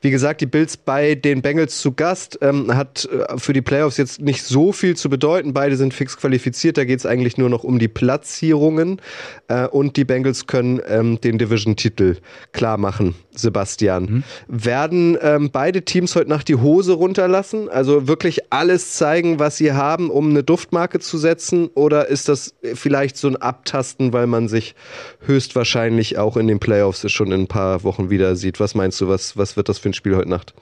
Wie 0.00 0.10
gesagt, 0.10 0.40
die 0.40 0.46
Bills 0.46 0.76
bei 0.76 1.16
den 1.16 1.42
Bengals 1.42 1.78
zu 1.78 1.92
Gast 1.92 2.38
ähm, 2.40 2.74
hat 2.74 3.06
äh, 3.06 3.36
für 3.36 3.52
die 3.52 3.62
Playoffs 3.62 3.96
jetzt 3.96 4.20
nicht 4.20 4.44
so 4.44 4.70
viel 4.72 4.96
zu 4.96 5.10
bedeuten. 5.10 5.52
Beide 5.52 5.76
sind 5.76 5.92
fix 5.92 6.16
qualifiziert. 6.16 6.78
Da 6.78 6.84
geht 6.84 7.00
es 7.00 7.06
eigentlich 7.06 7.36
nur 7.36 7.48
noch 7.48 7.64
um 7.64 7.80
die 7.80 7.88
Platzierungen. 7.88 9.00
Äh, 9.48 9.66
und 9.66 9.96
die 9.96 10.04
Bengals 10.04 10.46
können 10.46 10.80
ähm, 10.86 11.20
den 11.20 11.38
Division-Titel 11.38 12.16
klar 12.52 12.78
machen, 12.78 13.16
Sebastian. 13.34 14.22
Werden 14.46 15.18
ähm, 15.20 15.50
beide 15.50 15.82
Teams 15.82 16.14
heute 16.14 16.28
Nacht 16.28 16.37
die 16.42 16.56
Hose 16.56 16.92
runterlassen? 16.92 17.68
Also 17.68 18.08
wirklich 18.08 18.52
alles 18.52 18.94
zeigen, 18.94 19.38
was 19.38 19.56
sie 19.56 19.72
haben, 19.72 20.10
um 20.10 20.30
eine 20.30 20.42
Duftmarke 20.42 21.00
zu 21.00 21.18
setzen? 21.18 21.68
Oder 21.74 22.08
ist 22.08 22.28
das 22.28 22.54
vielleicht 22.74 23.16
so 23.16 23.28
ein 23.28 23.36
Abtasten, 23.36 24.12
weil 24.12 24.26
man 24.26 24.48
sich 24.48 24.74
höchstwahrscheinlich 25.20 26.18
auch 26.18 26.36
in 26.36 26.46
den 26.46 26.60
Playoffs 26.60 27.10
schon 27.10 27.32
in 27.32 27.42
ein 27.42 27.46
paar 27.48 27.84
Wochen 27.84 28.10
wieder 28.10 28.36
sieht? 28.36 28.60
Was 28.60 28.74
meinst 28.74 29.00
du, 29.00 29.08
was, 29.08 29.36
was 29.36 29.56
wird 29.56 29.68
das 29.68 29.78
für 29.78 29.90
ein 29.90 29.94
Spiel 29.94 30.16
heute 30.16 30.30
Nacht? 30.30 30.54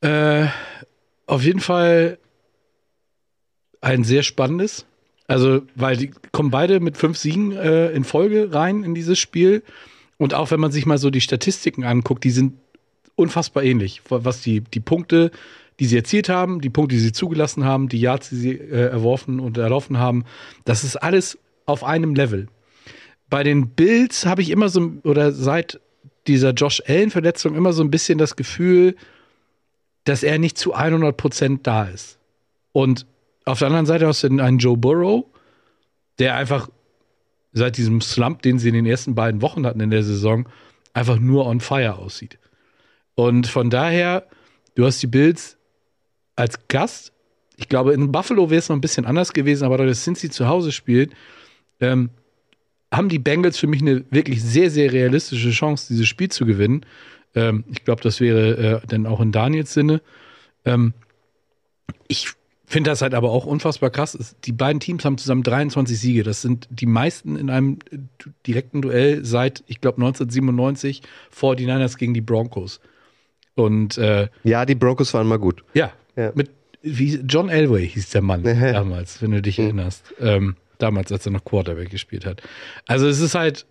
Äh, 0.00 0.46
auf 1.26 1.42
jeden 1.42 1.60
Fall 1.60 2.18
ein 3.80 4.04
sehr 4.04 4.22
spannendes. 4.22 4.86
Also, 5.26 5.62
weil 5.74 5.96
die 5.96 6.10
kommen 6.32 6.50
beide 6.50 6.80
mit 6.80 6.96
fünf 6.96 7.16
Siegen 7.16 7.52
äh, 7.52 7.90
in 7.92 8.04
Folge 8.04 8.52
rein 8.52 8.84
in 8.84 8.94
dieses 8.94 9.18
Spiel. 9.18 9.62
Und 10.18 10.34
auch 10.34 10.50
wenn 10.50 10.60
man 10.60 10.72
sich 10.72 10.86
mal 10.86 10.98
so 10.98 11.10
die 11.10 11.20
Statistiken 11.20 11.84
anguckt, 11.84 12.24
die 12.24 12.30
sind 12.30 12.54
unfassbar 13.16 13.62
ähnlich, 13.62 14.02
was 14.08 14.40
die, 14.42 14.60
die 14.60 14.80
Punkte 14.80 15.30
die 15.80 15.86
sie 15.86 15.96
erzielt 15.96 16.28
haben, 16.28 16.60
die 16.60 16.70
Punkte, 16.70 16.94
die 16.94 17.00
sie 17.00 17.12
zugelassen 17.12 17.64
haben, 17.64 17.88
die 17.88 18.00
Yards, 18.00 18.28
die 18.28 18.36
sie 18.36 18.52
äh, 18.52 18.90
erworfen 18.90 19.40
und 19.40 19.58
erlaufen 19.58 19.98
haben, 19.98 20.24
das 20.64 20.84
ist 20.84 20.96
alles 20.96 21.38
auf 21.66 21.82
einem 21.82 22.14
Level. 22.14 22.48
Bei 23.28 23.42
den 23.42 23.70
Bills 23.70 24.26
habe 24.26 24.42
ich 24.42 24.50
immer 24.50 24.68
so, 24.68 24.92
oder 25.02 25.32
seit 25.32 25.80
dieser 26.26 26.52
Josh 26.52 26.82
Allen-Verletzung 26.86 27.54
immer 27.54 27.72
so 27.72 27.82
ein 27.82 27.90
bisschen 27.90 28.18
das 28.18 28.36
Gefühl, 28.36 28.94
dass 30.04 30.22
er 30.22 30.38
nicht 30.38 30.58
zu 30.58 30.74
100 30.74 31.16
Prozent 31.16 31.66
da 31.66 31.84
ist. 31.84 32.18
Und 32.72 33.06
auf 33.44 33.58
der 33.58 33.68
anderen 33.68 33.86
Seite 33.86 34.06
hast 34.06 34.22
du 34.22 34.28
einen 34.28 34.58
Joe 34.58 34.76
Burrow, 34.76 35.24
der 36.18 36.36
einfach 36.36 36.68
seit 37.52 37.76
diesem 37.76 38.00
Slump, 38.00 38.42
den 38.42 38.58
sie 38.58 38.68
in 38.68 38.74
den 38.74 38.86
ersten 38.86 39.14
beiden 39.14 39.42
Wochen 39.42 39.66
hatten 39.66 39.80
in 39.80 39.90
der 39.90 40.02
Saison, 40.02 40.48
einfach 40.92 41.18
nur 41.18 41.46
on 41.46 41.60
fire 41.60 41.98
aussieht. 41.98 42.38
Und 43.14 43.46
von 43.46 43.70
daher, 43.70 44.26
du 44.74 44.84
hast 44.84 45.02
die 45.02 45.06
Bills 45.06 45.56
als 46.36 46.66
Gast. 46.68 47.12
Ich 47.56 47.68
glaube, 47.68 47.92
in 47.92 48.10
Buffalo 48.10 48.50
wäre 48.50 48.58
es 48.58 48.68
noch 48.68 48.76
ein 48.76 48.80
bisschen 48.80 49.06
anders 49.06 49.32
gewesen, 49.32 49.64
aber 49.64 49.78
da 49.78 49.86
das 49.86 50.02
Cincy 50.02 50.30
zu 50.30 50.48
Hause 50.48 50.72
spielt, 50.72 51.12
ähm, 51.80 52.10
haben 52.92 53.08
die 53.08 53.18
Bengals 53.18 53.58
für 53.58 53.66
mich 53.66 53.82
eine 53.82 54.04
wirklich 54.10 54.42
sehr, 54.42 54.70
sehr 54.70 54.92
realistische 54.92 55.50
Chance, 55.50 55.86
dieses 55.88 56.08
Spiel 56.08 56.28
zu 56.28 56.46
gewinnen. 56.46 56.84
Ähm, 57.34 57.64
ich 57.70 57.84
glaube, 57.84 58.02
das 58.02 58.20
wäre 58.20 58.82
äh, 58.82 58.86
dann 58.86 59.06
auch 59.06 59.20
in 59.20 59.32
Daniels 59.32 59.72
Sinne. 59.72 60.00
Ähm, 60.64 60.94
ich 62.08 62.28
finde 62.66 62.90
das 62.90 63.02
halt 63.02 63.14
aber 63.14 63.30
auch 63.30 63.46
unfassbar 63.46 63.90
krass. 63.90 64.36
Die 64.44 64.52
beiden 64.52 64.80
Teams 64.80 65.04
haben 65.04 65.18
zusammen 65.18 65.42
23 65.42 65.98
Siege. 65.98 66.22
Das 66.22 66.42
sind 66.42 66.66
die 66.70 66.86
meisten 66.86 67.36
in 67.36 67.50
einem 67.50 67.78
äh, 67.90 67.98
direkten 68.46 68.82
Duell 68.82 69.24
seit, 69.24 69.62
ich 69.66 69.80
glaube, 69.80 69.96
1997 69.96 71.02
vor 71.30 71.56
die 71.56 71.66
Niners 71.66 71.96
gegen 71.96 72.14
die 72.14 72.20
Broncos. 72.20 72.80
Und 73.54 73.98
äh, 73.98 74.28
ja, 74.42 74.66
die 74.66 74.74
Broncos 74.74 75.14
waren 75.14 75.26
mal 75.26 75.38
gut. 75.38 75.62
Ja, 75.74 75.92
ja. 76.16 76.32
mit 76.34 76.50
wie 76.82 77.14
John 77.26 77.48
Elway 77.48 77.88
hieß 77.88 78.10
der 78.10 78.22
Mann 78.22 78.42
damals, 78.44 79.22
wenn 79.22 79.30
du 79.30 79.40
dich 79.40 79.58
mhm. 79.58 79.64
erinnerst. 79.64 80.14
Ähm, 80.20 80.56
damals, 80.78 81.10
als 81.12 81.24
er 81.24 81.32
noch 81.32 81.44
Quarterback 81.44 81.90
gespielt 81.90 82.26
hat. 82.26 82.42
Also 82.86 83.08
es 83.08 83.20
ist 83.20 83.34
halt, 83.34 83.66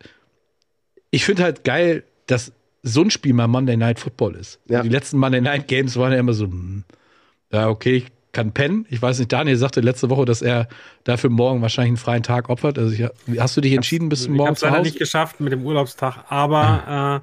ich 1.11 1.25
finde 1.25 1.43
halt 1.43 1.63
geil, 1.63 2.03
dass 2.27 2.53
so 2.81 3.01
ein 3.01 3.11
Spiel 3.11 3.33
mal 3.33 3.47
Monday 3.47 3.77
Night 3.77 3.99
Football 3.99 4.35
ist. 4.35 4.59
Ja. 4.67 4.81
Die 4.81 4.89
letzten 4.89 5.17
Monday 5.17 5.41
Night 5.41 5.67
Games 5.67 5.95
waren 5.95 6.11
ja 6.11 6.19
immer 6.19 6.33
so, 6.33 6.45
hm, 6.45 6.83
ja, 7.51 7.69
okay, 7.69 7.97
ich 7.97 8.07
kann 8.31 8.51
pennen. 8.51 8.85
Ich 8.89 9.01
weiß 9.01 9.19
nicht, 9.19 9.31
Daniel 9.31 9.55
sagte 9.57 9.79
letzte 9.79 10.09
Woche, 10.09 10.25
dass 10.25 10.41
er 10.41 10.67
dafür 11.03 11.29
morgen 11.29 11.61
wahrscheinlich 11.61 11.91
einen 11.91 11.97
freien 11.97 12.23
Tag 12.23 12.49
opfert. 12.49 12.79
Also 12.79 12.91
ich, 12.91 13.39
hast 13.39 13.55
du 13.55 13.61
dich 13.61 13.73
entschieden 13.73 14.09
bis 14.09 14.23
zum 14.23 14.33
Morgen 14.33 14.55
zu 14.55 14.65
Hause? 14.65 14.65
Ich 14.65 14.65
habe 14.65 14.77
leider 14.77 14.83
nicht 14.85 14.99
geschafft 14.99 15.39
mit 15.39 15.53
dem 15.53 15.63
Urlaubstag, 15.65 16.25
aber 16.29 16.61
ja. 16.61 17.15
äh, 17.17 17.19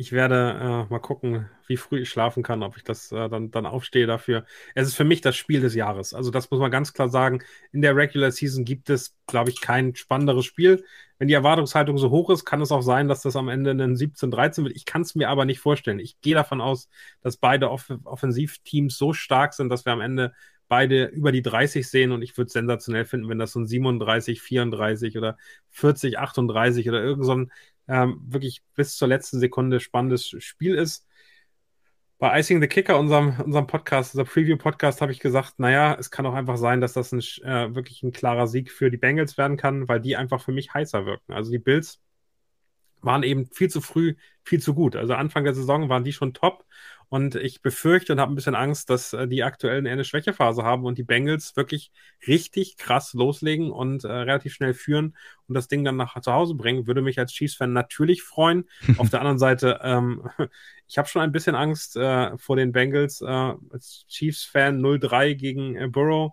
ich 0.00 0.12
werde 0.12 0.86
äh, 0.88 0.90
mal 0.90 0.98
gucken, 0.98 1.50
wie 1.66 1.76
früh 1.76 2.00
ich 2.00 2.08
schlafen 2.08 2.42
kann, 2.42 2.62
ob 2.62 2.78
ich 2.78 2.84
das 2.84 3.12
äh, 3.12 3.28
dann, 3.28 3.50
dann 3.50 3.66
aufstehe 3.66 4.06
dafür. 4.06 4.46
Es 4.74 4.88
ist 4.88 4.94
für 4.94 5.04
mich 5.04 5.20
das 5.20 5.36
Spiel 5.36 5.60
des 5.60 5.74
Jahres. 5.74 6.14
Also 6.14 6.30
das 6.30 6.50
muss 6.50 6.58
man 6.58 6.70
ganz 6.70 6.94
klar 6.94 7.10
sagen. 7.10 7.42
In 7.70 7.82
der 7.82 7.94
Regular 7.94 8.30
Season 8.30 8.64
gibt 8.64 8.88
es, 8.88 9.14
glaube 9.26 9.50
ich, 9.50 9.60
kein 9.60 9.94
spannenderes 9.94 10.46
Spiel. 10.46 10.82
Wenn 11.18 11.28
die 11.28 11.34
Erwartungshaltung 11.34 11.98
so 11.98 12.08
hoch 12.08 12.30
ist, 12.30 12.46
kann 12.46 12.62
es 12.62 12.72
auch 12.72 12.80
sein, 12.80 13.08
dass 13.08 13.20
das 13.20 13.36
am 13.36 13.50
Ende 13.50 13.72
ein 13.72 13.94
17-13 13.94 14.64
wird. 14.64 14.74
Ich 14.74 14.86
kann 14.86 15.02
es 15.02 15.14
mir 15.14 15.28
aber 15.28 15.44
nicht 15.44 15.60
vorstellen. 15.60 15.98
Ich 15.98 16.18
gehe 16.22 16.34
davon 16.34 16.62
aus, 16.62 16.88
dass 17.20 17.36
beide 17.36 17.70
Off 17.70 17.92
Offensivteams 18.04 18.96
so 18.96 19.12
stark 19.12 19.52
sind, 19.52 19.68
dass 19.68 19.84
wir 19.84 19.92
am 19.92 20.00
Ende 20.00 20.32
beide 20.70 21.06
über 21.06 21.32
die 21.32 21.42
30 21.42 21.86
sehen 21.86 22.12
und 22.12 22.22
ich 22.22 22.38
würde 22.38 22.50
sensationell 22.50 23.04
finden, 23.04 23.28
wenn 23.28 23.40
das 23.40 23.52
so 23.52 23.58
ein 23.58 23.66
37, 23.66 24.40
34 24.40 25.18
oder 25.18 25.36
40, 25.70 26.18
38 26.18 26.88
oder 26.88 27.02
irgend 27.02 27.26
so 27.26 27.34
ein 27.34 27.52
ähm, 27.90 28.20
wirklich 28.26 28.62
bis 28.74 28.96
zur 28.96 29.08
letzten 29.08 29.40
Sekunde 29.40 29.80
spannendes 29.80 30.28
Spiel 30.38 30.74
ist. 30.76 31.06
Bei 32.18 32.38
Icing 32.38 32.60
the 32.60 32.68
Kicker, 32.68 32.98
unserem, 32.98 33.40
unserem 33.40 33.66
Podcast, 33.66 34.14
unser 34.14 34.30
Preview-Podcast, 34.30 35.00
habe 35.00 35.10
ich 35.10 35.20
gesagt, 35.20 35.58
naja, 35.58 35.96
es 35.98 36.10
kann 36.10 36.26
auch 36.26 36.34
einfach 36.34 36.58
sein, 36.58 36.80
dass 36.80 36.92
das 36.92 37.12
ein, 37.12 37.20
äh, 37.44 37.74
wirklich 37.74 38.02
ein 38.02 38.12
klarer 38.12 38.46
Sieg 38.46 38.70
für 38.70 38.90
die 38.90 38.98
Bengals 38.98 39.38
werden 39.38 39.56
kann, 39.56 39.88
weil 39.88 40.00
die 40.00 40.16
einfach 40.16 40.42
für 40.42 40.52
mich 40.52 40.72
heißer 40.72 41.06
wirken. 41.06 41.32
Also 41.32 41.50
die 41.50 41.58
Bills 41.58 42.00
waren 43.02 43.22
eben 43.22 43.46
viel 43.52 43.68
zu 43.68 43.80
früh, 43.80 44.14
viel 44.44 44.60
zu 44.60 44.74
gut. 44.74 44.96
Also 44.96 45.14
Anfang 45.14 45.44
der 45.44 45.54
Saison 45.54 45.88
waren 45.88 46.04
die 46.04 46.12
schon 46.12 46.34
top 46.34 46.64
und 47.10 47.34
ich 47.34 47.60
befürchte 47.60 48.12
und 48.12 48.20
habe 48.20 48.32
ein 48.32 48.36
bisschen 48.36 48.54
Angst, 48.54 48.88
dass 48.88 49.12
äh, 49.12 49.26
die 49.26 49.42
aktuell 49.42 49.84
eine 49.84 50.04
Schwächephase 50.04 50.62
haben 50.62 50.84
und 50.84 50.96
die 50.96 51.02
Bengals 51.02 51.56
wirklich 51.56 51.90
richtig 52.28 52.76
krass 52.76 53.14
loslegen 53.14 53.72
und 53.72 54.04
äh, 54.04 54.12
relativ 54.12 54.54
schnell 54.54 54.74
führen 54.74 55.16
und 55.48 55.56
das 55.56 55.66
Ding 55.66 55.84
dann 55.84 55.96
nach 55.96 56.18
zu 56.20 56.32
Hause 56.32 56.54
bringen. 56.54 56.86
Würde 56.86 57.02
mich 57.02 57.18
als 57.18 57.32
Chiefs-Fan 57.32 57.72
natürlich 57.72 58.22
freuen. 58.22 58.64
Auf 58.96 59.10
der 59.10 59.20
anderen 59.20 59.40
Seite, 59.40 59.80
ähm, 59.82 60.30
ich 60.86 60.98
habe 60.98 61.08
schon 61.08 61.22
ein 61.22 61.32
bisschen 61.32 61.56
Angst 61.56 61.96
äh, 61.96 62.38
vor 62.38 62.54
den 62.54 62.70
Bengals. 62.70 63.20
Äh, 63.20 63.26
als 63.26 64.06
Chiefs-Fan 64.08 64.80
0-3 64.80 65.34
gegen 65.34 65.74
äh, 65.74 65.88
Burrow 65.88 66.32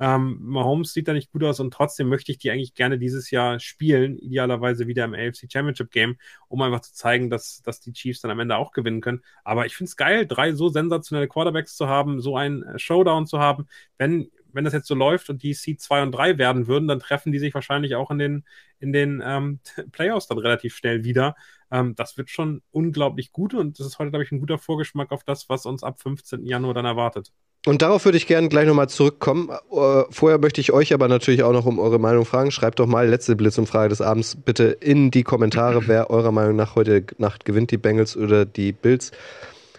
ähm, 0.00 0.38
Mahomes 0.40 0.92
sieht 0.92 1.08
da 1.08 1.12
nicht 1.12 1.32
gut 1.32 1.44
aus 1.44 1.60
und 1.60 1.72
trotzdem 1.72 2.08
möchte 2.08 2.32
ich 2.32 2.38
die 2.38 2.50
eigentlich 2.50 2.74
gerne 2.74 2.98
dieses 2.98 3.30
Jahr 3.30 3.58
spielen, 3.58 4.16
idealerweise 4.16 4.86
wieder 4.86 5.04
im 5.04 5.14
AFC 5.14 5.50
Championship 5.50 5.90
Game, 5.90 6.16
um 6.48 6.62
einfach 6.62 6.80
zu 6.80 6.94
zeigen, 6.94 7.30
dass, 7.30 7.62
dass 7.62 7.80
die 7.80 7.92
Chiefs 7.92 8.20
dann 8.20 8.30
am 8.30 8.40
Ende 8.40 8.56
auch 8.56 8.72
gewinnen 8.72 9.00
können. 9.00 9.22
Aber 9.44 9.66
ich 9.66 9.76
finde 9.76 9.88
es 9.88 9.96
geil, 9.96 10.26
drei 10.26 10.52
so 10.52 10.68
sensationelle 10.68 11.28
Quarterbacks 11.28 11.76
zu 11.76 11.88
haben, 11.88 12.20
so 12.20 12.36
einen 12.36 12.62
äh, 12.62 12.78
Showdown 12.78 13.26
zu 13.26 13.38
haben. 13.38 13.66
Wenn 13.96 14.30
wenn 14.52 14.64
das 14.64 14.72
jetzt 14.72 14.88
so 14.88 14.94
läuft 14.94 15.30
und 15.30 15.42
die 15.42 15.54
Seed 15.54 15.80
2 15.80 16.02
und 16.02 16.12
3 16.12 16.38
werden 16.38 16.66
würden, 16.66 16.88
dann 16.88 17.00
treffen 17.00 17.32
die 17.32 17.38
sich 17.38 17.54
wahrscheinlich 17.54 17.94
auch 17.96 18.10
in 18.10 18.18
den, 18.18 18.44
in 18.80 18.92
den 18.92 19.22
ähm, 19.24 19.60
Playoffs 19.92 20.26
dann 20.26 20.38
relativ 20.38 20.74
schnell 20.74 21.04
wieder. 21.04 21.36
Ähm, 21.70 21.94
das 21.94 22.16
wird 22.16 22.30
schon 22.30 22.62
unglaublich 22.70 23.32
gut 23.32 23.54
und 23.54 23.78
das 23.78 23.86
ist 23.86 23.98
heute, 23.98 24.10
glaube 24.10 24.24
ich, 24.24 24.32
ein 24.32 24.40
guter 24.40 24.58
Vorgeschmack 24.58 25.12
auf 25.12 25.24
das, 25.24 25.48
was 25.48 25.66
uns 25.66 25.82
ab 25.82 26.00
15. 26.00 26.46
Januar 26.46 26.74
dann 26.74 26.86
erwartet. 26.86 27.32
Und 27.68 27.82
darauf 27.82 28.06
würde 28.06 28.16
ich 28.16 28.26
gerne 28.26 28.48
gleich 28.48 28.66
nochmal 28.66 28.88
zurückkommen. 28.88 29.50
Uh, 29.70 30.04
vorher 30.08 30.38
möchte 30.38 30.58
ich 30.58 30.72
euch 30.72 30.94
aber 30.94 31.06
natürlich 31.06 31.42
auch 31.42 31.52
noch 31.52 31.66
um 31.66 31.78
eure 31.78 31.98
Meinung 31.98 32.24
fragen. 32.24 32.50
Schreibt 32.50 32.78
doch 32.78 32.86
mal 32.86 33.06
letzte 33.06 33.36
Blitzumfrage 33.36 33.90
des 33.90 34.00
Abends 34.00 34.38
bitte 34.42 34.68
in 34.80 35.10
die 35.10 35.22
Kommentare, 35.22 35.86
wer 35.86 36.08
eurer 36.08 36.32
Meinung 36.32 36.56
nach 36.56 36.76
heute 36.76 37.04
Nacht 37.18 37.44
gewinnt, 37.44 37.70
die 37.70 37.76
Bengals 37.76 38.16
oder 38.16 38.46
die 38.46 38.72
Bills. 38.72 39.10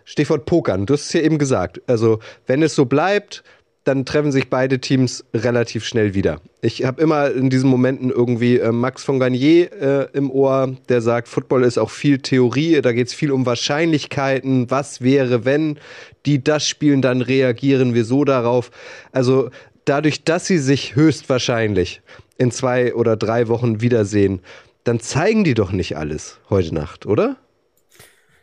Stichwort 0.05 0.45
Pokern. 0.45 0.85
Du 0.85 0.93
hast 0.93 1.07
es 1.07 1.13
ja 1.13 1.21
eben 1.21 1.39
gesagt. 1.39 1.81
Also, 1.87 2.19
wenn 2.45 2.61
es 2.61 2.75
so 2.75 2.85
bleibt, 2.85 3.43
dann 3.89 4.05
treffen 4.05 4.31
sich 4.31 4.51
beide 4.51 4.77
Teams 4.77 5.25
relativ 5.33 5.83
schnell 5.83 6.13
wieder. 6.13 6.41
Ich 6.61 6.85
habe 6.85 7.01
immer 7.01 7.31
in 7.31 7.49
diesen 7.49 7.71
Momenten 7.71 8.11
irgendwie 8.11 8.59
äh, 8.59 8.71
Max 8.71 9.03
von 9.03 9.19
Garnier 9.19 9.71
äh, 9.73 10.07
im 10.15 10.29
Ohr, 10.29 10.75
der 10.89 11.01
sagt, 11.01 11.27
Football 11.27 11.63
ist 11.63 11.79
auch 11.79 11.89
viel 11.89 12.19
Theorie, 12.19 12.79
da 12.83 12.93
geht 12.93 13.07
es 13.07 13.15
viel 13.15 13.31
um 13.31 13.47
Wahrscheinlichkeiten, 13.47 14.69
was 14.69 15.01
wäre, 15.01 15.43
wenn 15.43 15.79
die 16.27 16.43
das 16.43 16.67
spielen, 16.67 17.01
dann 17.01 17.23
reagieren 17.23 17.95
wir 17.95 18.05
so 18.05 18.25
darauf. 18.25 18.69
Also 19.11 19.49
dadurch, 19.85 20.23
dass 20.23 20.45
sie 20.45 20.59
sich 20.59 20.95
höchstwahrscheinlich 20.95 22.03
in 22.37 22.51
zwei 22.51 22.93
oder 22.93 23.17
drei 23.17 23.47
Wochen 23.47 23.81
wiedersehen, 23.81 24.41
dann 24.83 24.99
zeigen 24.99 25.43
die 25.43 25.55
doch 25.55 25.71
nicht 25.71 25.97
alles 25.97 26.37
heute 26.51 26.75
Nacht, 26.75 27.07
oder? 27.07 27.37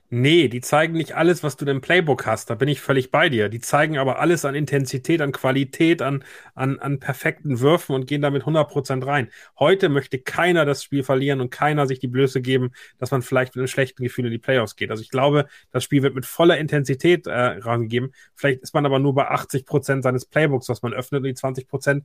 Nee, 0.09 0.47
die 0.47 0.61
zeigen 0.61 0.93
nicht 0.93 1.16
alles, 1.16 1.43
was 1.43 1.57
du 1.57 1.66
im 1.66 1.81
Playbook 1.81 2.27
hast. 2.27 2.49
Da 2.49 2.55
bin 2.55 2.69
ich 2.69 2.81
völlig 2.81 3.11
bei 3.11 3.28
dir. 3.28 3.49
Die 3.49 3.59
zeigen 3.59 3.99
aber 3.99 4.20
alles 4.20 4.45
an 4.45 4.55
Intensität, 4.55 5.20
an 5.20 5.33
Qualität, 5.33 6.01
an, 6.01 6.23
an, 6.55 6.78
an 6.78 7.01
perfekten 7.01 7.59
Würfen 7.59 7.93
und 7.93 8.07
gehen 8.07 8.23
damit 8.23 8.45
100% 8.45 9.05
rein. 9.05 9.31
Heute 9.59 9.89
möchte 9.89 10.20
keiner 10.20 10.65
das 10.65 10.85
Spiel 10.85 11.03
verlieren 11.03 11.41
und 11.41 11.51
keiner 11.51 11.89
sich 11.89 11.99
die 11.99 12.07
Blöße 12.07 12.41
geben, 12.41 12.70
dass 12.99 13.11
man 13.11 13.23
vielleicht 13.23 13.57
mit 13.57 13.62
einem 13.62 13.66
schlechten 13.66 14.05
Gefühl 14.05 14.27
in 14.27 14.31
die 14.31 14.39
Playoffs 14.39 14.77
geht. 14.77 14.91
Also 14.91 15.03
ich 15.03 15.11
glaube, 15.11 15.47
das 15.73 15.83
Spiel 15.83 16.05
wird 16.05 16.15
mit 16.15 16.24
voller 16.24 16.57
Intensität 16.57 17.27
äh, 17.27 17.33
rangegeben. 17.33 18.12
Vielleicht 18.37 18.62
ist 18.62 18.74
man 18.74 18.87
aber 18.87 19.01
nur 19.01 19.15
bei 19.15 19.28
80% 19.28 20.03
seines 20.03 20.24
Playbooks, 20.24 20.69
was 20.69 20.83
man 20.83 20.95
öffnet 20.95 21.24
und 21.24 21.28
die 21.28 21.35
20% 21.35 22.03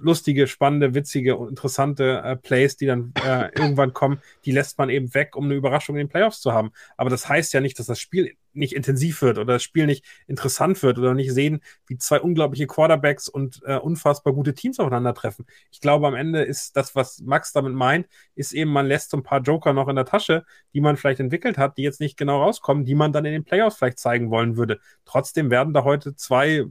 lustige, 0.00 0.46
spannende, 0.46 0.94
witzige 0.94 1.36
und 1.36 1.48
interessante 1.48 2.22
äh, 2.24 2.36
Plays, 2.36 2.76
die 2.76 2.86
dann 2.86 3.12
äh, 3.24 3.50
irgendwann 3.58 3.92
kommen, 3.92 4.20
die 4.44 4.52
lässt 4.52 4.78
man 4.78 4.90
eben 4.90 5.14
weg, 5.14 5.36
um 5.36 5.44
eine 5.44 5.54
Überraschung 5.54 5.96
in 5.96 6.06
den 6.06 6.08
Playoffs 6.08 6.40
zu 6.40 6.52
haben. 6.52 6.72
Aber 6.96 7.10
das 7.10 7.28
heißt 7.28 7.52
ja 7.52 7.60
nicht, 7.60 7.78
dass 7.78 7.86
das 7.86 8.00
Spiel 8.00 8.36
nicht 8.54 8.74
intensiv 8.74 9.22
wird 9.22 9.38
oder 9.38 9.54
das 9.54 9.62
Spiel 9.62 9.86
nicht 9.86 10.04
interessant 10.26 10.82
wird 10.82 10.98
oder 10.98 11.14
nicht 11.14 11.32
sehen, 11.32 11.62
wie 11.86 11.98
zwei 11.98 12.20
unglaubliche 12.20 12.66
Quarterbacks 12.66 13.28
und 13.28 13.62
äh, 13.64 13.76
unfassbar 13.76 14.32
gute 14.32 14.54
Teams 14.54 14.78
aufeinandertreffen. 14.78 15.46
Ich 15.70 15.80
glaube, 15.80 16.06
am 16.06 16.14
Ende 16.14 16.42
ist 16.42 16.76
das, 16.76 16.94
was 16.94 17.20
Max 17.20 17.52
damit 17.52 17.72
meint, 17.72 18.06
ist 18.34 18.52
eben, 18.52 18.70
man 18.70 18.86
lässt 18.86 19.10
so 19.10 19.16
ein 19.16 19.22
paar 19.22 19.40
Joker 19.40 19.72
noch 19.72 19.88
in 19.88 19.96
der 19.96 20.04
Tasche, 20.04 20.44
die 20.74 20.80
man 20.80 20.96
vielleicht 20.96 21.20
entwickelt 21.20 21.58
hat, 21.58 21.76
die 21.78 21.82
jetzt 21.82 22.00
nicht 22.00 22.16
genau 22.16 22.42
rauskommen, 22.42 22.84
die 22.84 22.94
man 22.94 23.12
dann 23.12 23.24
in 23.24 23.32
den 23.32 23.44
Playoffs 23.44 23.76
vielleicht 23.76 23.98
zeigen 23.98 24.30
wollen 24.30 24.56
würde. 24.56 24.80
Trotzdem 25.04 25.50
werden 25.50 25.74
da 25.74 25.84
heute 25.84 26.14
zwei 26.14 26.64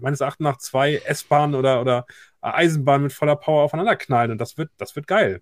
meines 0.00 0.20
Erachtens 0.20 0.44
nach 0.44 0.58
zwei 0.58 0.96
S-Bahnen 0.96 1.54
oder, 1.54 1.80
oder 1.80 2.06
Eisenbahnen 2.40 3.04
mit 3.04 3.12
voller 3.12 3.36
Power 3.36 3.62
aufeinander 3.62 3.96
knallen 3.96 4.30
und 4.30 4.38
das 4.38 4.56
wird, 4.58 4.70
das 4.78 4.94
wird 4.96 5.06
geil. 5.06 5.40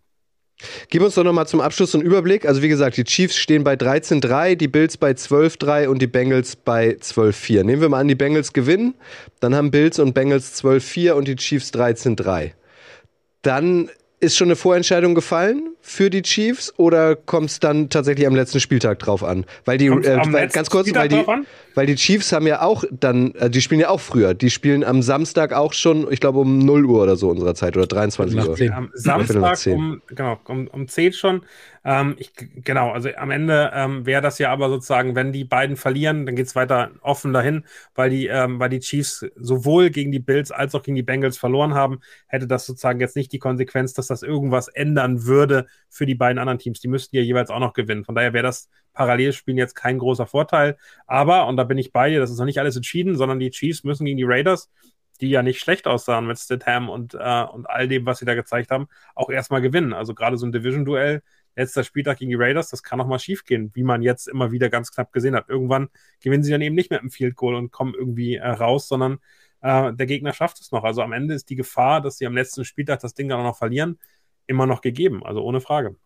Gib 0.89 1.03
uns 1.03 1.17
doch 1.17 1.25
nochmal 1.25 1.49
zum 1.49 1.61
Abschluss 1.61 1.95
einen 1.95 2.05
Überblick. 2.05 2.47
Also 2.47 2.63
wie 2.63 2.69
gesagt, 2.69 2.97
die 2.97 3.05
Chiefs 3.05 3.37
stehen 3.37 3.65
bei 3.65 3.75
13-3, 3.75 4.55
die 4.55 4.69
Bills 4.69 4.97
bei 4.97 5.11
12-3 5.11 5.89
und 5.89 6.01
die 6.01 6.07
Bengals 6.07 6.55
bei 6.57 6.91
12-4. 6.91 7.65
Nehmen 7.65 7.83
wir 7.83 7.89
mal 7.89 8.01
an, 8.01 8.09
die 8.09 8.15
Bengals 8.15 8.53
gewinnen, 8.53 8.95
dann 9.41 9.55
haben 9.55 9.71
Bills 9.71 9.99
und 9.99 10.15
Bengals 10.15 10.63
12-4 10.63 11.13
und 11.13 11.27
die 11.27 11.37
Chiefs 11.37 11.73
13-3. 11.73 12.53
Dann 13.43 13.91
ist 14.25 14.37
schon 14.37 14.49
eine 14.49 14.57
Vorentscheidung 14.57 15.15
gefallen 15.15 15.75
für 15.81 16.11
die 16.11 16.23
Chiefs 16.23 16.73
oder 16.79 17.15
kommt 17.15 17.51
es 17.51 17.61
dann 17.61 17.91
tatsächlich 17.91 18.27
am 18.27 18.35
letzten 18.35 18.59
Spieltag 18.59 18.99
drauf 18.99 19.23
an? 19.23 19.45
Weil 19.65 19.79
die, 19.79 19.87
äh, 19.87 20.21
weil, 20.33 20.49
ganz 20.49 20.71
kurz, 20.71 20.89
Spieltag 20.89 21.13
weil 21.13 21.43
die, 21.43 21.49
weil 21.75 21.87
die 21.87 21.95
Chiefs 21.95 22.33
haben 22.33 22.47
ja 22.47 22.63
auch 22.63 22.85
dann, 22.91 23.33
äh, 23.35 23.51
die 23.51 23.61
spielen 23.61 23.81
ja 23.81 23.91
auch 23.91 24.01
früher. 24.01 24.35
Die 24.35 24.51
spielen 24.51 24.83
am 24.83 25.03
Samstag 25.03 25.53
auch 25.53 25.73
schon, 25.73 26.11
ich 26.11 26.21
glaube 26.21 26.41
um 26.41 26.59
0 26.59 26.87
Uhr 26.87 27.03
oder 27.03 27.17
so 27.17 27.29
unserer 27.29 27.55
Zeit 27.55 27.77
oder 27.77 27.87
23 27.87 28.37
Nach 28.37 28.49
Uhr. 28.49 28.57
10. 28.57 28.73
Am 28.73 28.91
Samstag 28.95 29.57
zehn. 29.57 29.75
um, 29.75 30.03
genau, 30.07 30.41
um, 30.47 30.67
um 30.69 30.89
10 30.89 31.13
schon. 31.13 31.43
Ähm, 31.85 32.17
ich, 32.19 32.33
genau, 32.35 32.93
also 32.93 33.11
am 33.17 33.31
Ende 33.31 33.71
ähm, 33.75 34.07
wäre 34.07 34.23
das 34.23 34.39
ja 34.39 34.51
aber 34.51 34.71
sozusagen, 34.71 35.15
wenn 35.15 35.33
die 35.33 35.45
beiden 35.45 35.77
verlieren, 35.77 36.25
dann 36.25 36.35
geht 36.35 36.47
es 36.47 36.57
weiter 36.57 36.93
offen 37.03 37.35
dahin, 37.35 37.65
weil 37.95 38.09
die, 38.09 38.27
ähm, 38.27 38.59
weil 38.59 38.71
die 38.71 38.81
Chiefs 38.81 39.27
sowohl 39.37 39.91
gegen 39.91 40.11
die 40.11 40.19
Bills 40.19 40.51
als 40.51 40.75
auch 40.75 40.83
gegen 40.83 40.95
die 40.97 41.03
Bengals 41.03 41.37
verloren 41.37 41.75
haben, 41.75 42.01
hätte 42.27 42.47
das 42.47 42.65
sozusagen 42.65 43.01
jetzt 43.01 43.17
nicht 43.17 43.33
die 43.33 43.39
Konsequenz, 43.39 43.93
dass 43.93 44.07
das 44.07 44.23
irgendwas 44.23 44.69
ändern 44.69 45.25
würde 45.27 45.67
für 45.91 46.07
die 46.07 46.15
beiden 46.15 46.39
anderen 46.39 46.59
Teams. 46.59 46.81
Die 46.81 46.89
müssten 46.89 47.17
ja 47.17 47.23
jeweils 47.23 47.51
auch 47.51 47.61
noch 47.61 47.75
gewinnen. 47.75 48.05
Von 48.05 48.15
daher 48.15 48.33
wäre 48.33 48.45
das 48.45 48.71
Parallelspielen 48.95 49.59
jetzt 49.59 49.75
kein 49.75 49.99
großer 49.99 50.27
Vorteil. 50.27 50.79
Aber, 51.07 51.47
und 51.47 51.59
da 51.59 51.65
bin 51.65 51.77
ich 51.77 51.93
bei 51.93 52.09
dir, 52.09 52.21
das 52.21 52.31
ist 52.31 52.39
noch 52.39 52.47
nicht 52.47 52.61
alles 52.61 52.77
entschieden, 52.77 53.17
sondern 53.17 53.39
die 53.39 53.51
Chiefs 53.51 53.85
müssen 53.85 54.07
gegen 54.07 54.17
die 54.17 54.25
Raiders, 54.25 54.71
die 55.21 55.29
ja 55.29 55.43
nicht 55.43 55.61
schlecht 55.61 55.87
aussahen 55.87 56.27
mit 56.27 56.39
Stidham 56.39 56.89
und, 56.89 57.15
äh, 57.15 57.45
und 57.45 57.69
all 57.69 57.89
dem, 57.89 58.07
was 58.07 58.19
sie 58.19 58.25
da 58.25 58.35
gezeigt 58.35 58.71
haben, 58.71 58.89
auch 59.15 59.31
erstmal 59.31 59.61
gewinnen. 59.61 59.93
Also 59.93 60.15
gerade 60.15 60.37
so 60.39 60.47
ein 60.47 60.53
Division-Duell, 60.53 61.23
letzter 61.57 61.85
Spieltag 61.85 62.19
gegen 62.19 62.31
die 62.31 62.37
Raiders, 62.37 62.69
das 62.69 62.83
kann 62.83 63.01
auch 63.01 63.07
mal 63.07 63.19
schief 63.19 63.45
gehen, 63.45 63.71
wie 63.75 63.83
man 63.83 64.03
jetzt 64.03 64.29
immer 64.29 64.53
wieder 64.53 64.69
ganz 64.69 64.91
knapp 64.91 65.13
gesehen 65.13 65.35
hat. 65.35 65.49
Irgendwann 65.49 65.89
gewinnen 66.21 66.43
sie 66.43 66.51
dann 66.51 66.63
eben 66.63 66.75
nicht 66.75 66.91
mehr 66.91 67.01
im 67.01 67.11
Field 67.11 67.37
Goal 67.37 67.55
und 67.55 67.71
kommen 67.71 67.95
irgendwie 67.95 68.37
äh, 68.37 68.47
raus, 68.47 68.89
sondern 68.89 69.19
äh, 69.61 69.93
der 69.93 70.07
Gegner 70.07 70.33
schafft 70.33 70.61
es 70.61 70.73
noch. 70.73 70.85
Also 70.85 71.03
am 71.03 71.13
Ende 71.13 71.35
ist 71.35 71.49
die 71.51 71.57
Gefahr, 71.57 72.01
dass 72.01 72.19
sie 72.19 72.27
am 72.27 72.35
letzten 72.35 72.65
Spieltag 72.65 73.01
das 73.01 73.15
Ding 73.15 73.29
dann 73.29 73.41
auch 73.41 73.45
noch 73.45 73.57
verlieren, 73.57 73.99
immer 74.47 74.67
noch 74.67 74.81
gegeben. 74.81 75.25
Also 75.25 75.43
ohne 75.43 75.61
Frage. 75.61 75.97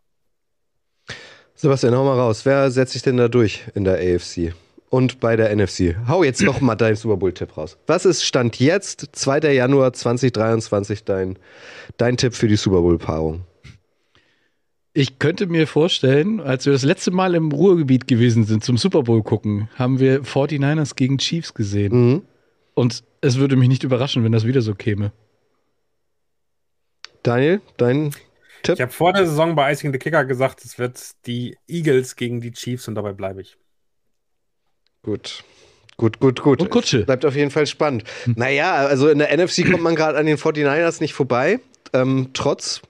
Sebastian, 1.54 1.96
hau 1.96 2.04
mal 2.04 2.18
raus. 2.18 2.46
Wer 2.46 2.70
setzt 2.70 2.92
sich 2.92 3.02
denn 3.02 3.16
da 3.16 3.26
durch 3.26 3.64
in 3.74 3.82
der 3.82 3.94
AFC? 3.94 4.54
Und 4.90 5.20
bei 5.20 5.36
der 5.36 5.54
NFC. 5.54 5.96
Hau 6.06 6.22
jetzt 6.22 6.40
noch 6.40 6.60
mal 6.60 6.76
deinen 6.76 6.96
Super 6.96 7.16
Bowl-Tipp 7.16 7.56
raus. 7.56 7.76
Was 7.86 8.06
ist 8.06 8.24
Stand 8.24 8.58
jetzt, 8.58 9.08
2. 9.12 9.52
Januar 9.52 9.92
2023, 9.92 11.04
dein, 11.04 11.38
dein 11.96 12.16
Tipp 12.16 12.34
für 12.34 12.48
die 12.48 12.56
Super 12.56 12.80
Bowl-Paarung? 12.80 13.44
Ich 14.98 15.20
könnte 15.20 15.46
mir 15.46 15.68
vorstellen, 15.68 16.40
als 16.40 16.66
wir 16.66 16.72
das 16.72 16.82
letzte 16.82 17.12
Mal 17.12 17.36
im 17.36 17.52
Ruhrgebiet 17.52 18.08
gewesen 18.08 18.42
sind 18.42 18.64
zum 18.64 18.76
Super 18.76 19.04
Bowl 19.04 19.22
gucken, 19.22 19.70
haben 19.76 20.00
wir 20.00 20.24
49ers 20.24 20.96
gegen 20.96 21.18
Chiefs 21.18 21.54
gesehen. 21.54 21.92
Mhm. 21.92 22.22
Und 22.74 23.04
es 23.20 23.38
würde 23.38 23.54
mich 23.54 23.68
nicht 23.68 23.84
überraschen, 23.84 24.24
wenn 24.24 24.32
das 24.32 24.44
wieder 24.44 24.60
so 24.60 24.74
käme. 24.74 25.12
Daniel, 27.22 27.60
dein 27.76 28.10
Tipp? 28.64 28.74
Ich 28.74 28.80
habe 28.80 28.90
vor 28.90 29.12
der 29.12 29.28
Saison 29.28 29.54
bei 29.54 29.70
Icing 29.70 29.92
the 29.92 30.00
Kicker 30.00 30.24
gesagt, 30.24 30.64
es 30.64 30.80
wird 30.80 30.98
die 31.26 31.56
Eagles 31.68 32.16
gegen 32.16 32.40
die 32.40 32.50
Chiefs 32.50 32.88
und 32.88 32.96
dabei 32.96 33.12
bleibe 33.12 33.42
ich. 33.42 33.56
Gut. 35.04 35.44
Gut, 35.96 36.18
gut, 36.18 36.42
gut. 36.42 36.60
Und 36.60 36.70
Kutsche. 36.70 37.04
Bleibt 37.04 37.24
auf 37.24 37.36
jeden 37.36 37.52
Fall 37.52 37.68
spannend. 37.68 38.02
Naja, 38.26 38.74
also 38.74 39.08
in 39.08 39.20
der 39.20 39.32
NFC 39.32 39.64
kommt 39.70 39.84
man 39.84 39.94
gerade 39.94 40.18
an 40.18 40.26
den 40.26 40.38
49ers 40.38 41.00
nicht 41.00 41.14
vorbei. 41.14 41.60
Ähm, 41.92 42.30
trotz 42.32 42.82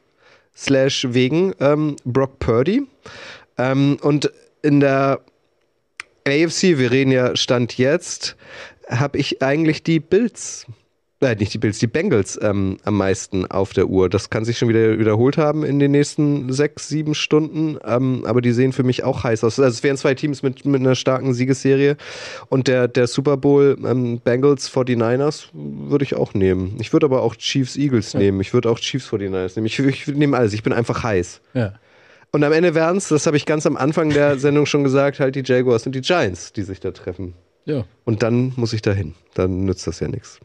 slash 0.59 1.07
wegen 1.11 1.55
ähm, 1.61 1.97
Brock 2.05 2.39
Purdy. 2.41 2.83
Ähm, 3.57 3.97
und 4.03 4.31
in 4.63 4.81
der 4.81 5.21
AFC, 6.27 6.79
wir 6.79 6.91
reden 6.91 7.13
ja 7.13 7.37
Stand 7.37 7.79
jetzt, 7.79 8.37
habe 8.89 9.19
ich 9.19 9.43
eigentlich 9.43 9.83
die 9.83 10.01
Bills, 10.01 10.67
äh, 11.21 11.35
nicht 11.35 11.53
die 11.53 11.59
Bills, 11.59 11.79
die 11.79 11.87
Bengals 11.87 12.39
ähm, 12.41 12.79
am 12.85 12.97
meisten 12.97 13.47
auf 13.47 13.73
der 13.73 13.89
Uhr. 13.89 14.09
Das 14.09 14.31
kann 14.31 14.45
sich 14.45 14.59
schon 14.59 14.69
wieder 14.69 14.99
wiederholt 14.99 15.37
haben 15.37 15.65
in 15.65 15.79
den 15.79 15.91
nächsten 15.91 16.53
sechs, 16.53 16.89
sieben 16.89 17.15
Stunden, 17.15 17.79
ähm, 17.85 18.25
aber 18.25 18.41
die 18.41 18.53
sehen 18.53 18.73
für 18.73 18.85
mich 18.85 19.05
auch 19.05 19.25
heiß 19.25 19.43
aus. 19.45 19.59
Also 19.59 19.69
es 19.69 19.83
wären 19.83 19.97
zwei 19.97 20.15
Teams 20.15 20.43
mit, 20.43 20.65
mit 20.65 20.81
einer 20.81 20.95
starken 20.95 21.35
Siegesserie 21.35 21.97
und 22.49 22.69
der, 22.69 22.89
der 22.89 23.07
Super 23.07 23.37
Bowl 23.37 23.77
ähm, 23.85 24.21
Bengals 24.21 24.71
49ers 24.71 25.49
würde 25.53 26.05
ich 26.05 26.15
auch 26.15 26.35
nehmen. 26.35 26.77
Ich 26.81 26.93
würde 26.93 27.07
aber 27.07 27.23
auch 27.23 27.35
Chiefs 27.37 27.77
Eagles 27.77 28.15
nehmen. 28.15 28.41
Ich 28.41 28.55
würde 28.55 28.71
auch 28.71 28.79
Chiefs 28.79 29.09
49ers 29.13 29.57
nehmen. 29.57 29.67
Ich, 29.67 29.79
ich 29.79 30.07
nehme 30.07 30.37
alles. 30.37 30.53
Ich 30.53 30.63
bin 30.63 30.73
einfach 30.73 31.03
heiß. 31.03 31.41
Ja. 31.55 31.75
Und 32.31 32.45
am 32.45 32.53
Ende 32.53 32.75
wären 32.75 32.99
es, 32.99 33.09
das 33.09 33.27
habe 33.27 33.37
ich 33.37 33.47
ganz 33.47 33.67
am 33.67 33.77
Anfang 33.77 34.11
der 34.11 34.39
Sendung 34.39 34.67
schon 34.67 34.85
gesagt, 34.85 35.19
halt 35.19 35.35
die 35.35 35.43
Jaguars 35.45 35.87
und 35.87 35.95
die 35.95 36.03
Giants, 36.03 36.53
die 36.53 36.63
sich 36.63 36.79
da 36.79 36.91
treffen. 36.91 37.35
Ja. 37.65 37.85
Und 38.05 38.23
dann 38.23 38.53
muss 38.57 38.73
ich 38.73 38.83
dahin. 38.83 39.15
Dann 39.35 39.65
nützt 39.65 39.87
das 39.87 40.01
ja 40.01 40.09
nichts. 40.09 40.39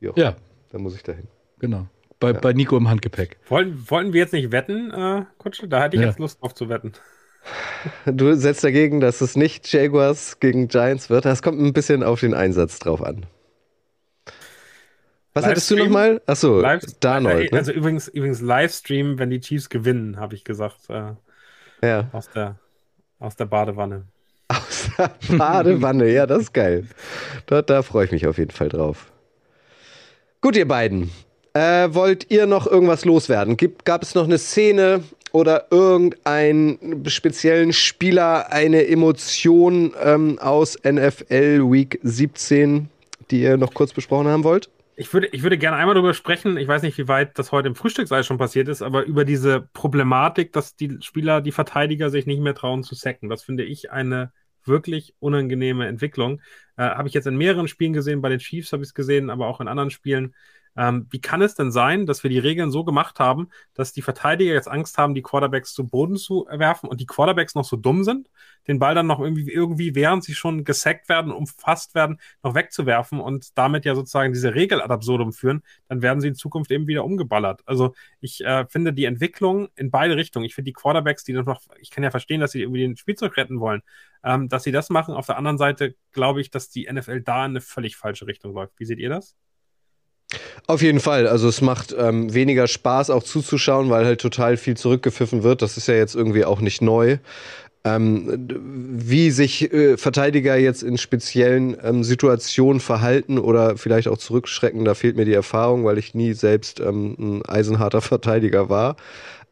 Ja, 0.00 0.36
Dann 0.70 0.82
muss 0.82 0.94
ich 0.94 1.02
dahin. 1.02 1.28
genau. 1.58 1.86
Bei, 2.20 2.32
bei 2.32 2.52
Nico 2.52 2.76
im 2.76 2.88
Handgepäck. 2.88 3.36
Wollen, 3.48 3.88
wollten 3.88 4.12
wir 4.12 4.20
jetzt 4.20 4.32
nicht 4.32 4.50
wetten, 4.50 4.90
äh, 4.90 5.24
Kutsche? 5.38 5.68
Da 5.68 5.82
hätte 5.84 5.94
ich 5.96 6.02
Ja. 6.02 6.08
jetzt 6.08 6.18
Lust 6.18 6.42
drauf 6.42 6.52
zu 6.52 6.68
wetten. 6.68 6.92
Du 8.06 8.34
setzt 8.34 8.64
dagegen, 8.64 8.98
dass 9.00 9.20
es 9.20 9.36
nicht 9.36 9.72
Jaguars 9.72 10.40
gegen 10.40 10.66
Giants 10.66 11.10
wird. 11.10 11.24
Das 11.24 11.42
kommt 11.42 11.60
ein 11.60 11.72
bisschen 11.72 12.02
auf 12.02 12.18
den 12.20 12.34
Einsatz 12.34 12.80
drauf 12.80 13.02
an. 13.04 13.26
Was 15.34 15.46
hattest 15.46 15.70
du 15.70 15.74
Livestream? 15.76 15.92
nochmal? 15.92 16.22
Achso, 16.26 16.62
Darnold. 17.00 17.48
äh, 17.50 17.54
Ne? 17.54 17.58
Also 17.58 17.70
übrigens, 17.72 18.08
übrigens 18.08 18.40
Livestream, 18.40 19.18
wenn 19.20 19.30
die 19.30 19.40
Chiefs 19.40 19.68
gewinnen, 19.68 20.18
habe 20.18 20.34
ich 20.34 20.42
gesagt, 20.42 20.90
äh, 20.90 21.12
ja. 21.82 22.08
aus, 22.12 22.28
der, 22.30 22.58
aus 23.20 23.36
der 23.36 23.46
Badewanne. 23.46 24.06
Aus 24.48 24.88
der 24.98 25.10
Badewanne, 25.36 26.10
ja, 26.10 26.26
das 26.26 26.40
ist 26.44 26.54
geil. 26.54 26.88
Da, 27.46 27.62
da 27.62 27.82
freue 27.82 28.06
ich 28.06 28.10
mich 28.12 28.26
auf 28.26 28.38
jeden 28.38 28.50
Fall 28.50 28.68
drauf. 28.70 29.12
Gut, 30.40 30.54
ihr 30.56 30.68
beiden. 30.68 31.10
Äh, 31.52 31.92
wollt 31.94 32.30
ihr 32.30 32.46
noch 32.46 32.68
irgendwas 32.68 33.04
loswerden? 33.04 33.56
Gibt, 33.56 33.84
gab 33.84 34.02
es 34.02 34.14
noch 34.14 34.22
eine 34.22 34.38
Szene 34.38 35.02
oder 35.32 35.66
irgendeinen 35.72 37.04
speziellen 37.08 37.72
Spieler, 37.72 38.52
eine 38.52 38.86
Emotion 38.86 39.94
ähm, 40.00 40.38
aus 40.38 40.78
NFL 40.84 41.68
Week 41.68 41.98
17, 42.04 42.88
die 43.32 43.42
ihr 43.42 43.56
noch 43.56 43.74
kurz 43.74 43.92
besprochen 43.92 44.28
haben 44.28 44.44
wollt? 44.44 44.70
Ich 44.94 45.12
würde, 45.12 45.26
ich 45.32 45.42
würde 45.42 45.58
gerne 45.58 45.76
einmal 45.76 45.96
darüber 45.96 46.14
sprechen, 46.14 46.56
ich 46.56 46.68
weiß 46.68 46.82
nicht, 46.82 46.98
wie 46.98 47.08
weit 47.08 47.36
das 47.36 47.50
heute 47.50 47.66
im 47.66 47.74
Frühstücksei 47.74 48.22
schon 48.22 48.38
passiert 48.38 48.68
ist, 48.68 48.80
aber 48.80 49.04
über 49.04 49.24
diese 49.24 49.68
Problematik, 49.72 50.52
dass 50.52 50.76
die 50.76 50.98
Spieler, 51.00 51.40
die 51.40 51.52
Verteidiger 51.52 52.10
sich 52.10 52.26
nicht 52.26 52.40
mehr 52.40 52.54
trauen 52.54 52.84
zu 52.84 52.94
sacken. 52.94 53.28
Das 53.28 53.42
finde 53.42 53.64
ich 53.64 53.90
eine 53.90 54.32
wirklich 54.64 55.14
unangenehme 55.18 55.88
Entwicklung. 55.88 56.40
Äh, 56.78 56.84
habe 56.84 57.08
ich 57.08 57.14
jetzt 57.14 57.26
in 57.26 57.36
mehreren 57.36 57.68
Spielen 57.68 57.92
gesehen, 57.92 58.22
bei 58.22 58.30
den 58.30 58.38
Chiefs 58.38 58.72
habe 58.72 58.82
ich 58.84 58.90
es 58.90 58.94
gesehen, 58.94 59.30
aber 59.30 59.48
auch 59.48 59.60
in 59.60 59.68
anderen 59.68 59.90
Spielen. 59.90 60.34
Ähm, 60.76 61.06
wie 61.10 61.20
kann 61.20 61.42
es 61.42 61.54
denn 61.54 61.70
sein, 61.70 62.06
dass 62.06 62.22
wir 62.22 62.30
die 62.30 62.38
Regeln 62.38 62.70
so 62.70 62.84
gemacht 62.84 63.18
haben, 63.20 63.48
dass 63.74 63.92
die 63.92 64.02
Verteidiger 64.02 64.52
jetzt 64.52 64.68
Angst 64.68 64.98
haben, 64.98 65.14
die 65.14 65.22
Quarterbacks 65.22 65.72
zu 65.72 65.86
Boden 65.86 66.16
zu 66.16 66.46
werfen 66.50 66.88
und 66.88 67.00
die 67.00 67.06
Quarterbacks 67.06 67.54
noch 67.54 67.64
so 67.64 67.76
dumm 67.76 68.04
sind, 68.04 68.30
den 68.68 68.78
Ball 68.78 68.94
dann 68.94 69.06
noch 69.06 69.20
irgendwie, 69.20 69.50
irgendwie 69.50 69.94
während 69.94 70.24
sie 70.24 70.34
schon 70.34 70.64
gesackt 70.64 71.08
werden, 71.08 71.32
umfasst 71.32 71.94
werden, 71.94 72.20
noch 72.42 72.54
wegzuwerfen 72.54 73.20
und 73.20 73.56
damit 73.56 73.84
ja 73.84 73.94
sozusagen 73.94 74.32
diese 74.32 74.54
Regel 74.54 74.80
ad 74.80 74.92
absurdum 74.92 75.32
führen, 75.32 75.62
dann 75.88 76.02
werden 76.02 76.20
sie 76.20 76.28
in 76.28 76.34
Zukunft 76.34 76.70
eben 76.70 76.86
wieder 76.86 77.04
umgeballert. 77.04 77.62
Also 77.66 77.94
ich 78.20 78.44
äh, 78.44 78.66
finde 78.68 78.92
die 78.92 79.06
Entwicklung 79.06 79.68
in 79.74 79.90
beide 79.90 80.16
Richtungen. 80.16 80.44
Ich 80.44 80.54
finde 80.54 80.68
die 80.70 80.74
Quarterbacks, 80.74 81.24
die 81.24 81.32
dann 81.32 81.44
noch, 81.44 81.62
ich 81.80 81.90
kann 81.90 82.04
ja 82.04 82.10
verstehen, 82.10 82.40
dass 82.40 82.52
sie 82.52 82.62
irgendwie 82.62 82.80
den 82.80 82.96
Spielzeug 82.96 83.36
retten 83.36 83.60
wollen, 83.60 83.82
ähm, 84.22 84.48
dass 84.48 84.64
sie 84.64 84.72
das 84.72 84.90
machen. 84.90 85.14
Auf 85.14 85.26
der 85.26 85.38
anderen 85.38 85.58
Seite 85.58 85.96
glaube 86.12 86.40
ich, 86.40 86.50
dass 86.50 86.68
die 86.68 86.88
NFL 86.90 87.22
da 87.22 87.44
in 87.44 87.52
eine 87.52 87.60
völlig 87.60 87.96
falsche 87.96 88.26
Richtung 88.26 88.52
läuft. 88.54 88.78
Wie 88.78 88.84
seht 88.84 88.98
ihr 88.98 89.08
das? 89.08 89.36
Auf 90.66 90.82
jeden 90.82 91.00
Fall. 91.00 91.26
Also 91.26 91.48
es 91.48 91.60
macht 91.60 91.94
ähm, 91.98 92.32
weniger 92.34 92.66
Spaß 92.66 93.10
auch 93.10 93.22
zuzuschauen, 93.22 93.88
weil 93.88 94.04
halt 94.04 94.20
total 94.20 94.56
viel 94.56 94.76
zurückgepfiffen 94.76 95.42
wird. 95.42 95.62
Das 95.62 95.76
ist 95.76 95.88
ja 95.88 95.94
jetzt 95.94 96.14
irgendwie 96.14 96.44
auch 96.44 96.60
nicht 96.60 96.82
neu. 96.82 97.18
Ähm, 97.84 98.48
wie 98.60 99.30
sich 99.30 99.72
äh, 99.72 99.96
Verteidiger 99.96 100.56
jetzt 100.56 100.82
in 100.82 100.98
speziellen 100.98 101.76
ähm, 101.82 102.04
Situationen 102.04 102.80
verhalten 102.80 103.38
oder 103.38 103.78
vielleicht 103.78 104.08
auch 104.08 104.18
zurückschrecken, 104.18 104.84
da 104.84 104.94
fehlt 104.94 105.16
mir 105.16 105.24
die 105.24 105.32
Erfahrung, 105.32 105.84
weil 105.84 105.96
ich 105.96 106.12
nie 106.12 106.34
selbst 106.34 106.80
ähm, 106.80 107.16
ein 107.18 107.46
eisenharter 107.46 108.00
Verteidiger 108.02 108.68
war. 108.68 108.96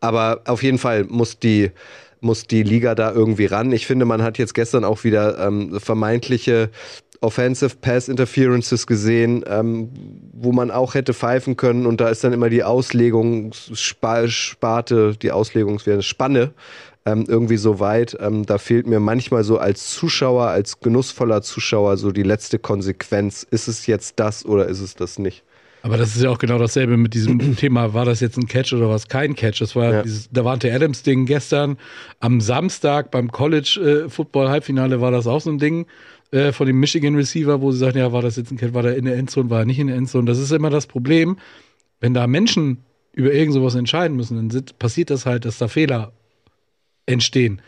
Aber 0.01 0.43
auf 0.47 0.63
jeden 0.63 0.79
Fall 0.79 1.05
muss 1.05 1.39
die 1.39 1.71
muss 2.21 2.47
die 2.47 2.63
Liga 2.63 2.95
da 2.95 3.13
irgendwie 3.13 3.47
ran. 3.47 3.73
Ich 3.73 3.87
finde, 3.87 4.05
man 4.05 4.23
hat 4.23 4.39
jetzt 4.39 4.55
gestern 4.55 4.85
auch 4.85 5.05
wieder 5.05 5.39
ähm, 5.39 5.79
vermeintliche 5.79 6.71
Offensive 7.21 7.77
Pass 7.81 8.09
Interferences 8.09 8.87
gesehen, 8.87 9.45
ähm, 9.49 9.91
wo 10.33 10.53
man 10.53 10.71
auch 10.71 10.95
hätte 10.95 11.13
pfeifen 11.15 11.57
können 11.57 11.87
und 11.87 12.01
da 12.01 12.09
ist 12.09 12.23
dann 12.25 12.33
immer 12.33 12.51
die 12.51 12.63
Auslegungssparte, 12.65 15.17
die 15.17 15.33
Auslegungsspanne 15.33 16.53
ähm, 17.05 17.25
irgendwie 17.29 17.57
so 17.57 17.81
weit. 17.81 18.17
Ähm, 18.21 18.47
da 18.47 18.59
fehlt 18.59 18.87
mir 18.87 19.01
manchmal 19.01 19.43
so 19.45 19.59
als 19.59 19.93
Zuschauer, 19.95 20.47
als 20.49 20.81
genussvoller 20.81 21.43
Zuschauer 21.43 21.97
so 21.97 22.11
die 22.13 22.23
letzte 22.25 22.59
Konsequenz. 22.59 23.47
Ist 23.51 23.69
es 23.69 23.87
jetzt 23.87 24.19
das 24.19 24.45
oder 24.45 24.67
ist 24.67 24.81
es 24.81 24.95
das 24.95 25.19
nicht? 25.19 25.43
Aber 25.83 25.99
das 25.99 26.17
ist 26.17 26.23
ja 26.23 26.31
auch 26.31 26.39
genau 26.39 26.59
dasselbe 26.59 26.97
mit 26.97 27.15
diesem 27.15 27.39
Thema, 27.57 27.95
war 27.95 28.05
das 28.05 28.19
jetzt 28.19 28.37
ein 28.37 28.49
Catch 28.49 28.73
oder 28.73 28.91
was 28.91 29.07
kein 29.07 29.37
Catch? 29.37 29.61
Das 29.61 29.77
war 29.77 29.93
Ja. 29.93 30.03
dieses 30.03 30.29
Davante 30.33 30.73
Adams 30.75 31.05
Ding 31.05 31.27
gestern 31.27 31.77
am 32.19 32.41
Samstag 32.41 33.13
beim 33.13 33.31
College 33.31 34.05
äh, 34.07 34.11
Football 34.11 34.49
Halbfinale 34.49 35.01
war 35.01 35.13
das 35.13 35.29
auch 35.29 35.41
so 35.41 35.51
ein 35.51 35.59
Ding 35.59 35.87
äh, 36.33 36.53
von 36.53 36.67
dem 36.67 36.81
Michigan 36.81 37.15
Receiver, 37.15 37.61
wo 37.61 37.73
sie 37.73 37.79
sagten, 37.79 37.99
ja, 37.99 38.13
war 38.13 38.23
das 38.23 38.37
jetzt 38.37 38.51
ein 38.51 38.57
Catch, 38.57 38.75
war 38.75 38.83
der 38.83 38.97
in 38.97 39.05
der 39.05 39.17
Endzone, 39.17 39.51
war 39.51 39.61
er 39.61 39.65
nicht 39.65 39.79
in 39.79 39.87
der 39.87 39.97
Endzone. 39.97 40.27
Das 40.27 40.39
ist 40.39 40.53
immer 40.53 40.71
das 40.71 40.87
Problem, 40.87 41.37
wenn 42.01 42.15
da 42.15 42.27
Menschen 42.27 42.79
über 43.13 43.33
irgend 43.33 43.55
sowas 43.55 43.75
entscheiden 43.75 44.17
müssen, 44.17 44.49
dann 44.49 44.65
passiert 44.79 45.11
das 45.11 45.25
halt, 45.25 45.45
dass 45.45 45.59
da 45.59 45.69
Fehler 45.69 46.13
entstehen. 47.07 47.63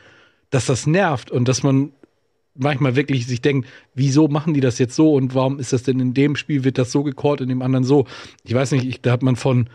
Dass 0.50 0.66
das 0.66 0.86
nervt 0.86 1.30
und 1.30 1.48
dass 1.48 1.62
man 1.62 1.92
manchmal 2.54 2.96
wirklich 2.96 3.26
sich 3.26 3.40
denkt, 3.40 3.66
wieso 3.94 4.28
machen 4.28 4.52
die 4.52 4.60
das 4.60 4.78
jetzt 4.78 4.94
so 4.94 5.14
und 5.14 5.34
warum 5.34 5.58
ist 5.58 5.72
das 5.72 5.84
denn 5.84 6.00
in 6.00 6.12
dem 6.12 6.36
Spiel 6.36 6.64
wird 6.64 6.76
das 6.76 6.92
so 6.92 7.02
gecallt, 7.02 7.40
in 7.40 7.48
dem 7.48 7.62
anderen 7.62 7.84
so? 7.84 8.06
Ich 8.44 8.52
weiß 8.52 8.72
nicht, 8.72 8.84
ich, 8.84 9.00
da 9.00 9.12
hat 9.12 9.22
man 9.22 9.36
von, 9.36 9.70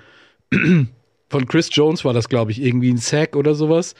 von 0.51 1.47
Chris 1.47 1.69
Jones 1.71 2.05
war 2.05 2.13
das, 2.13 2.29
glaube 2.29 2.51
ich, 2.51 2.61
irgendwie 2.61 2.91
ein 2.91 2.97
Sack 2.97 3.35
oder 3.35 3.55
sowas, 3.55 3.95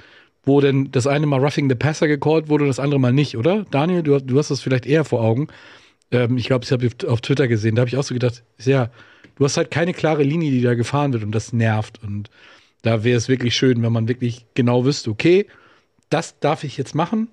wo 0.46 0.60
denn 0.60 0.92
das 0.92 1.08
eine 1.08 1.26
mal 1.26 1.40
Roughing 1.40 1.70
the 1.70 1.76
Passer 1.76 2.08
gecallt 2.08 2.50
wurde 2.50 2.66
und 2.66 2.70
das 2.70 2.80
andere 2.80 3.00
mal 3.00 3.14
nicht, 3.14 3.38
oder? 3.38 3.66
Daniel, 3.72 4.04
du, 4.04 4.20
du 4.20 4.38
hast 4.38 4.52
das 4.52 4.62
vielleicht 4.62 4.86
eher 4.86 5.06
vor 5.06 5.22
Augen. 5.22 5.48
Ähm, 6.12 6.38
ich 6.38 6.48
glaube, 6.48 6.66
ich 6.66 6.72
habe 6.72 6.88
auf 7.08 7.22
Twitter 7.22 7.48
gesehen, 7.48 7.76
da 7.76 7.82
habe 7.82 7.90
ich 7.90 7.98
auch 7.98 8.04
so 8.04 8.14
gedacht, 8.14 8.44
ja, 8.60 8.90
du 9.36 9.46
hast 9.46 9.58
halt 9.58 9.72
keine 9.72 9.94
klare 9.94 10.24
Linie, 10.24 10.52
die 10.52 10.62
da 10.62 10.74
gefahren 10.74 11.14
wird 11.14 11.24
und 11.24 11.32
das 11.32 11.54
nervt 11.54 12.02
und 12.04 12.30
da 12.82 13.04
wäre 13.04 13.18
es 13.18 13.30
wirklich 13.30 13.56
schön, 13.56 13.82
wenn 13.82 13.94
man 13.94 14.10
wirklich 14.10 14.46
genau 14.54 14.84
wüsste, 14.84 15.10
okay, 15.10 15.48
das 16.10 16.40
darf 16.40 16.64
ich 16.66 16.78
jetzt 16.78 16.94
machen 16.94 17.30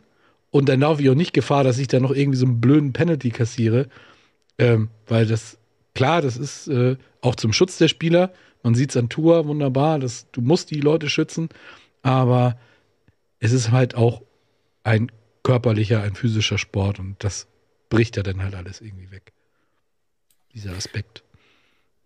und 0.50 0.68
dann 0.68 0.80
laufe 0.80 1.02
ich 1.02 1.10
auch 1.10 1.14
nicht 1.14 1.32
Gefahr, 1.32 1.64
dass 1.64 1.78
ich 1.78 1.88
da 1.88 2.00
noch 2.00 2.12
irgendwie 2.12 2.38
so 2.38 2.46
einen 2.46 2.60
blöden 2.60 2.92
Penalty 2.92 3.30
kassiere. 3.30 3.88
Ähm, 4.58 4.88
weil 5.06 5.26
das, 5.26 5.58
klar, 5.94 6.22
das 6.22 6.36
ist 6.36 6.68
äh, 6.68 6.96
auch 7.20 7.36
zum 7.36 7.52
Schutz 7.52 7.78
der 7.78 7.88
Spieler. 7.88 8.32
Man 8.62 8.74
sieht 8.74 8.90
es 8.90 8.96
an 8.96 9.08
Tour 9.08 9.46
wunderbar, 9.46 9.98
dass 9.98 10.30
du 10.32 10.40
musst 10.40 10.70
die 10.70 10.80
Leute 10.80 11.08
schützen. 11.08 11.48
Aber 12.02 12.58
es 13.40 13.52
ist 13.52 13.70
halt 13.70 13.94
auch 13.94 14.22
ein 14.84 15.10
körperlicher, 15.42 16.02
ein 16.02 16.14
physischer 16.14 16.58
Sport 16.58 17.00
und 17.00 17.24
das 17.24 17.48
bricht 17.88 18.16
ja 18.16 18.22
dann 18.22 18.42
halt 18.42 18.54
alles 18.54 18.80
irgendwie 18.80 19.10
weg. 19.10 19.32
Dieser 20.54 20.72
Aspekt. 20.72 21.24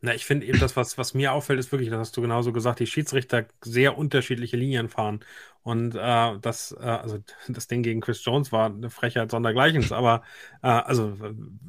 Na, 0.04 0.14
ich 0.14 0.26
finde 0.26 0.44
eben 0.46 0.60
das, 0.60 0.76
was, 0.76 0.98
was 0.98 1.14
mir 1.14 1.32
auffällt, 1.32 1.58
ist 1.58 1.72
wirklich, 1.72 1.88
das 1.88 1.98
hast 1.98 2.16
du 2.18 2.20
genauso 2.20 2.52
gesagt, 2.52 2.78
die 2.78 2.86
Schiedsrichter 2.86 3.46
sehr 3.62 3.96
unterschiedliche 3.96 4.54
Linien 4.54 4.90
fahren. 4.90 5.20
Und 5.62 5.94
äh, 5.94 6.38
das, 6.42 6.76
äh, 6.78 6.84
also 6.84 7.20
das 7.48 7.68
Ding 7.68 7.82
gegen 7.82 8.02
Chris 8.02 8.22
Jones 8.22 8.52
war 8.52 8.66
eine 8.66 8.90
Frechheit 8.90 9.30
sondergleichens. 9.30 9.92
Aber 9.92 10.22
äh, 10.62 10.66
also, 10.66 11.16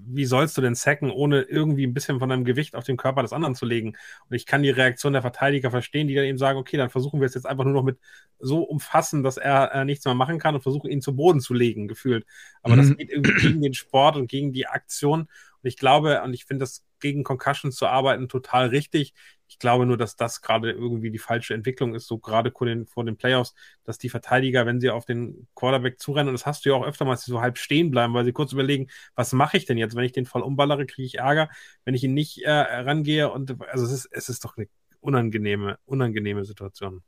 wie 0.05 0.25
sollst 0.25 0.57
du 0.57 0.61
denn 0.61 0.75
sacken, 0.75 1.11
ohne 1.11 1.43
irgendwie 1.43 1.87
ein 1.87 1.93
bisschen 1.93 2.19
von 2.19 2.27
deinem 2.27 2.43
Gewicht 2.43 2.75
auf 2.75 2.83
den 2.83 2.97
Körper 2.97 3.21
des 3.21 3.31
anderen 3.31 3.55
zu 3.55 3.65
legen? 3.65 3.95
Und 4.29 4.35
ich 4.35 4.45
kann 4.45 4.63
die 4.63 4.69
Reaktion 4.69 5.13
der 5.13 5.21
Verteidiger 5.21 5.71
verstehen, 5.71 6.09
die 6.09 6.15
dann 6.15 6.25
eben 6.25 6.37
sagen, 6.37 6.59
okay, 6.59 6.75
dann 6.75 6.89
versuchen 6.89 7.21
wir 7.21 7.27
es 7.27 7.35
jetzt 7.35 7.45
einfach 7.45 7.63
nur 7.63 7.73
noch 7.73 7.83
mit 7.83 7.99
so 8.39 8.63
umfassen, 8.63 9.23
dass 9.23 9.37
er 9.37 9.73
äh, 9.73 9.85
nichts 9.85 10.03
mehr 10.03 10.13
machen 10.13 10.39
kann 10.39 10.55
und 10.55 10.61
versuchen 10.61 10.91
ihn 10.91 11.01
zu 11.01 11.15
Boden 11.15 11.39
zu 11.39 11.53
legen, 11.53 11.87
gefühlt. 11.87 12.25
Aber 12.63 12.75
mhm. 12.75 12.79
das 12.79 12.97
geht 12.97 13.11
irgendwie 13.11 13.47
gegen 13.47 13.61
den 13.61 13.73
Sport 13.73 14.17
und 14.17 14.27
gegen 14.27 14.51
die 14.51 14.67
Aktion. 14.67 15.21
Und 15.21 15.69
ich 15.69 15.77
glaube, 15.77 16.21
und 16.21 16.33
ich 16.33 16.43
finde 16.43 16.63
das 16.63 16.83
gegen 17.05 17.23
Concussions 17.23 17.75
zu 17.75 17.85
arbeiten 17.85 18.27
total 18.27 18.69
richtig. 18.69 19.13
Ich 19.47 19.59
glaube 19.59 19.85
nur, 19.85 19.95
dass 19.95 20.15
das 20.15 20.41
gerade 20.41 20.71
irgendwie 20.71 21.11
die 21.11 21.19
falsche 21.19 21.53
Entwicklung 21.53 21.93
ist, 21.93 22.07
so 22.07 22.17
gerade 22.17 22.51
vor 22.51 22.65
den, 23.05 23.15
Playoffs, 23.15 23.53
dass 23.83 23.99
die 23.99 24.09
Verteidiger, 24.09 24.65
wenn 24.65 24.79
sie 24.79 24.89
auf 24.89 25.05
den 25.05 25.47
Quarterback 25.53 25.99
zurennen, 25.99 26.29
und 26.29 26.33
das 26.33 26.47
hast 26.47 26.65
du 26.65 26.69
ja 26.69 26.75
auch 26.75 26.83
öfter 26.83 27.05
mal, 27.05 27.15
so 27.15 27.41
halb 27.41 27.59
stehen 27.59 27.91
bleiben, 27.91 28.15
weil 28.15 28.25
sie 28.25 28.31
kurz 28.31 28.53
überlegen, 28.53 28.87
was 29.13 29.33
mache 29.33 29.55
ich 29.55 29.65
denn 29.65 29.77
jetzt? 29.77 29.95
Wenn 29.95 30.03
ich 30.03 30.13
den 30.13 30.25
voll 30.25 30.41
umballere, 30.41 30.87
kriege 30.87 31.05
ich 31.05 31.19
Ärger. 31.19 31.47
Wenn 31.83 31.93
ich 31.93 32.03
ihn 32.03 32.15
nicht 32.15 32.41
äh, 32.41 32.51
rangehe 32.51 33.29
und 33.31 33.55
also 33.69 33.85
es 33.85 33.91
ist, 33.91 34.09
es 34.11 34.29
ist 34.29 34.43
doch 34.43 34.57
eine 34.57 34.67
unangenehme, 34.99 35.77
unangenehme 35.85 36.43
Situation. 36.43 37.03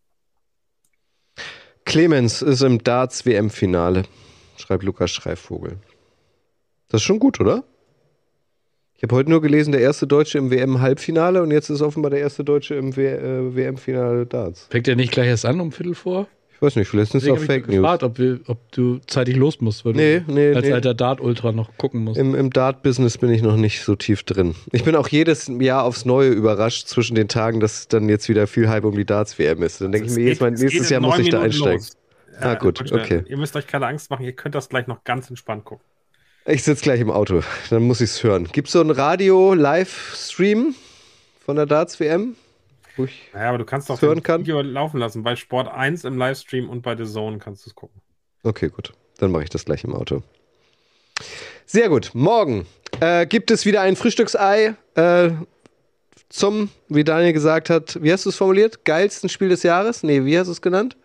Clemens 1.86 2.44
ist 2.44 2.62
im 2.62 2.84
Darts 2.84 3.26
WM-Finale, 3.26 4.04
schreibt 4.58 4.84
Lukas 4.84 5.10
Schreivogel. 5.10 5.80
Das 6.90 7.02
ist 7.02 7.06
schon 7.06 7.18
gut, 7.18 7.40
oder? 7.40 7.64
Ich 8.98 9.04
habe 9.04 9.16
heute 9.16 9.30
nur 9.30 9.44
gelesen, 9.44 9.74
der 9.74 9.82
erste 9.82 10.08
Deutsche 10.08 10.40
im 10.40 10.50
WM-Halbfinale 10.50 11.44
und 11.44 11.52
jetzt 11.52 11.70
ist 11.70 11.84
offenbar 11.84 12.10
der 12.10 12.20
erste 12.20 12.44
Deutsche 12.44 12.74
im 12.74 12.92
äh, 12.94 13.56
WM-Finale 13.56 14.26
Darts. 14.26 14.66
Fängt 14.72 14.88
der 14.88 14.96
nicht 14.96 15.12
gleich 15.12 15.28
erst 15.28 15.46
an 15.46 15.62
um 15.62 15.72
Viertel 15.72 15.94
vor? 15.94 16.28
Ich 16.52 16.62
weiß 16.64 16.76
nicht, 16.78 16.88
vielleicht 16.88 17.12
sind 17.12 17.22
es 17.22 17.30
auch 17.30 17.38
Fake 17.38 17.68
News. 17.68 17.76
Gefragt, 17.76 18.02
ob, 18.02 18.18
wir, 18.18 18.40
ob 18.48 18.58
du 18.72 18.98
zeitig 19.06 19.36
los 19.36 19.62
musst, 19.62 19.86
weil 19.86 19.94
nee, 19.94 20.22
du 20.22 20.34
nee, 20.34 20.52
als 20.52 20.66
nee. 20.66 20.74
alter 20.74 20.96
Dart-Ultra 20.96 21.52
noch 21.52 21.78
gucken 21.78 22.06
musst. 22.06 22.20
Im, 22.20 22.34
im 22.34 22.50
Dart-Business 22.50 23.20
bin 23.20 23.30
ich 23.30 23.44
noch 23.44 23.56
nicht 23.56 23.84
so 23.84 23.96
tief 23.96 24.24
drin. 24.24 24.56
Ich 24.72 24.84
bin 24.84 24.96
auch 24.96 25.10
jedes 25.10 25.46
Jahr 25.60 25.84
aufs 25.84 26.06
Neue 26.06 26.30
überrascht 26.30 26.88
zwischen 26.88 27.14
den 27.14 27.28
Tagen, 27.28 27.60
dass 27.60 27.88
dann 27.88 28.10
jetzt 28.10 28.28
wieder 28.30 28.48
viel 28.48 28.68
Hype 28.68 28.86
um 28.86 28.96
die 28.96 29.06
Darts-WM 29.06 29.62
ist. 29.62 29.80
Dann 29.80 29.92
denke 29.92 30.08
ich 30.08 30.16
mir 30.16 30.24
jedes 30.24 30.40
Mal, 30.40 30.50
nächstes 30.50 30.90
Jahr 30.90 31.02
muss 31.02 31.20
ich 31.20 31.30
da 31.30 31.42
einsteigen. 31.42 31.78
Los. 31.78 31.98
Ah, 32.40 32.56
gut, 32.56 32.92
okay. 32.92 33.24
Ihr 33.28 33.38
müsst 33.38 33.56
euch 33.56 33.68
keine 33.68 33.86
Angst 33.86 34.10
machen, 34.10 34.26
ihr 34.26 34.34
könnt 34.34 34.56
das 34.56 34.70
gleich 34.70 34.88
noch 34.88 35.04
ganz 35.04 35.30
entspannt 35.30 35.66
gucken. 35.66 35.86
Ich 36.50 36.64
sitze 36.64 36.82
gleich 36.82 37.02
im 37.02 37.12
Auto, 37.12 37.42
dann 37.70 37.84
muss 37.84 38.00
ich 38.00 38.10
es 38.10 38.24
hören. 38.24 38.48
Gibt 38.54 38.70
es 38.70 38.72
so 38.72 38.80
einen 38.80 38.92
Radio-Livestream 38.92 40.76
von 41.46 41.58
der 41.58 41.66
Darts-WM? 41.66 42.38
Ja, 43.34 43.50
aber 43.50 43.58
du 43.58 43.66
kannst 43.66 43.90
doch 43.90 44.02
hören 44.02 44.24
kann? 44.24 44.42
Video 44.42 44.62
laufen 44.62 44.98
lassen. 44.98 45.24
Bei 45.24 45.36
Sport 45.36 45.68
1 45.68 46.06
im 46.06 46.18
Livestream 46.18 46.70
und 46.70 46.84
bei 46.84 46.96
The 46.96 47.04
Zone 47.04 47.40
kannst 47.40 47.66
du 47.66 47.72
es 47.72 47.76
gucken. 47.76 48.02
Okay, 48.44 48.70
gut. 48.70 48.94
Dann 49.18 49.32
mache 49.32 49.44
ich 49.44 49.50
das 49.50 49.66
gleich 49.66 49.84
im 49.84 49.94
Auto. 49.94 50.24
Sehr 51.66 51.90
gut. 51.90 52.12
Morgen 52.14 52.66
äh, 53.02 53.26
gibt 53.26 53.52
es 53.52 53.66
wieder 53.66 53.82
ein 53.82 53.98
Frühstücksei 53.98 54.76
äh, 54.96 55.32
zum, 56.30 56.70
wie 56.88 57.04
Daniel 57.04 57.34
gesagt 57.34 57.70
hat, 57.70 58.02
wie 58.02 58.14
hast 58.14 58.24
du 58.24 58.30
es 58.30 58.38
formuliert? 58.38 58.86
Geilsten 58.86 59.28
Spiel 59.28 59.50
des 59.50 59.64
Jahres? 59.64 60.02
Nee, 60.02 60.24
wie 60.24 60.40
hast 60.40 60.48
du 60.48 60.54
es 60.54 60.62
genannt? 60.62 60.96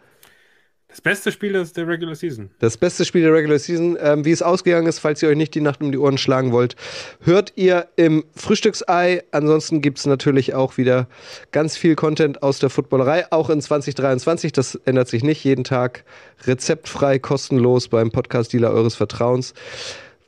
Das 0.92 1.00
beste 1.00 1.32
Spiel 1.32 1.54
ist 1.54 1.74
der 1.78 1.88
Regular 1.88 2.14
Season. 2.14 2.50
Das 2.58 2.76
beste 2.76 3.06
Spiel 3.06 3.22
der 3.22 3.32
Regular 3.32 3.58
Season. 3.58 3.96
Ähm, 3.98 4.26
wie 4.26 4.30
es 4.30 4.42
ausgegangen 4.42 4.86
ist, 4.86 4.98
falls 4.98 5.22
ihr 5.22 5.30
euch 5.30 5.38
nicht 5.38 5.54
die 5.54 5.62
Nacht 5.62 5.80
um 5.80 5.90
die 5.90 5.96
Ohren 5.96 6.18
schlagen 6.18 6.52
wollt, 6.52 6.76
hört 7.22 7.54
ihr 7.56 7.86
im 7.96 8.24
Frühstücksei. 8.36 9.24
Ansonsten 9.30 9.80
gibt 9.80 10.00
es 10.00 10.04
natürlich 10.04 10.52
auch 10.52 10.76
wieder 10.76 11.08
ganz 11.50 11.78
viel 11.78 11.94
Content 11.94 12.42
aus 12.42 12.58
der 12.58 12.68
Footballerei, 12.68 13.24
auch 13.32 13.48
in 13.48 13.62
2023. 13.62 14.52
Das 14.52 14.74
ändert 14.84 15.08
sich 15.08 15.24
nicht. 15.24 15.42
Jeden 15.44 15.64
Tag 15.64 16.04
rezeptfrei, 16.44 17.18
kostenlos 17.18 17.88
beim 17.88 18.10
Podcast-Dealer 18.10 18.70
eures 18.70 18.94
Vertrauens. 18.94 19.54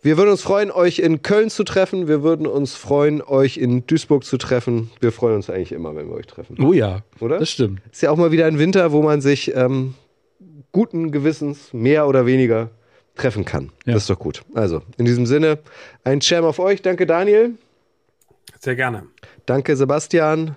Wir 0.01 0.16
würden 0.16 0.31
uns 0.31 0.41
freuen, 0.41 0.70
euch 0.70 0.99
in 0.99 1.20
Köln 1.20 1.51
zu 1.51 1.65
treffen. 1.65 2.09
Wir 2.09 2.23
würden 2.23 2.47
uns 2.47 2.74
freuen, 2.74 3.20
euch 3.20 3.59
in 3.59 3.86
Duisburg 3.86 4.24
zu 4.24 4.39
treffen. 4.39 4.91
Wir 5.01 5.12
freuen 5.12 5.36
uns 5.36 5.51
eigentlich 5.51 5.73
immer, 5.73 5.95
wenn 5.95 6.09
wir 6.09 6.15
euch 6.15 6.27
treffen. 6.27 6.57
Oh 6.62 6.73
ja, 6.73 7.03
oder? 7.20 7.39
Das 7.39 7.51
stimmt. 7.51 7.82
Ist 7.93 8.03
ja 8.03 8.11
auch 8.11 8.16
mal 8.16 8.32
wieder 8.32 8.47
ein 8.47 8.59
Winter, 8.59 8.93
wo 8.93 9.03
man 9.03 9.20
sich 9.20 9.55
ähm, 9.55 9.93
guten 10.75 11.13
Gewissens 11.13 11.73
mehr 11.73 12.07
oder 12.07 12.27
weniger 12.27 12.69
treffen 13.15 13.45
kann. 13.45 13.71
Ja. 13.87 13.95
Das 13.95 14.03
ist 14.03 14.11
doch 14.11 14.19
gut. 14.19 14.43
Also, 14.55 14.83
in 14.99 15.05
diesem 15.07 15.25
Sinne, 15.25 15.61
ein 16.03 16.19
Jam 16.21 16.45
auf 16.45 16.59
euch. 16.59 16.83
Danke, 16.83 17.07
Daniel. 17.07 17.55
Sehr 18.61 18.75
gerne. 18.75 19.05
Danke, 19.47 19.77
Sebastian. 19.77 20.57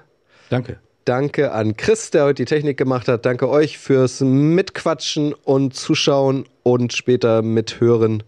Danke. 0.50 0.80
Danke 1.06 1.52
an 1.52 1.78
Chris, 1.78 2.10
der 2.12 2.26
heute 2.26 2.44
die 2.44 2.46
Technik 2.46 2.78
gemacht 2.78 3.08
hat. 3.08 3.26
Danke 3.26 3.48
euch 3.48 3.78
fürs 3.78 4.20
Mitquatschen 4.20 5.34
und 5.34 5.74
Zuschauen 5.76 6.46
und 6.64 6.94
später 6.94 7.44
mithören. 7.44 8.24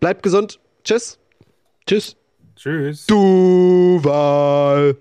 Bleibt 0.00 0.22
gesund. 0.22 0.58
Tschüss. 0.84 1.18
Tschüss. 1.86 2.16
Tschüss. 2.56 3.06
Duval. 3.06 4.96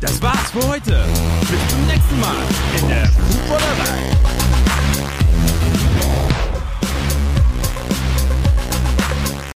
Das 0.00 0.20
war's 0.20 0.50
für 0.50 0.66
heute. 0.68 1.04
Bis 1.40 1.68
zum 1.68 1.86
nächsten 1.86 2.20
Mal 2.20 2.36
in 2.80 2.88
der 2.88 3.06
Fußballerei. 3.06 4.15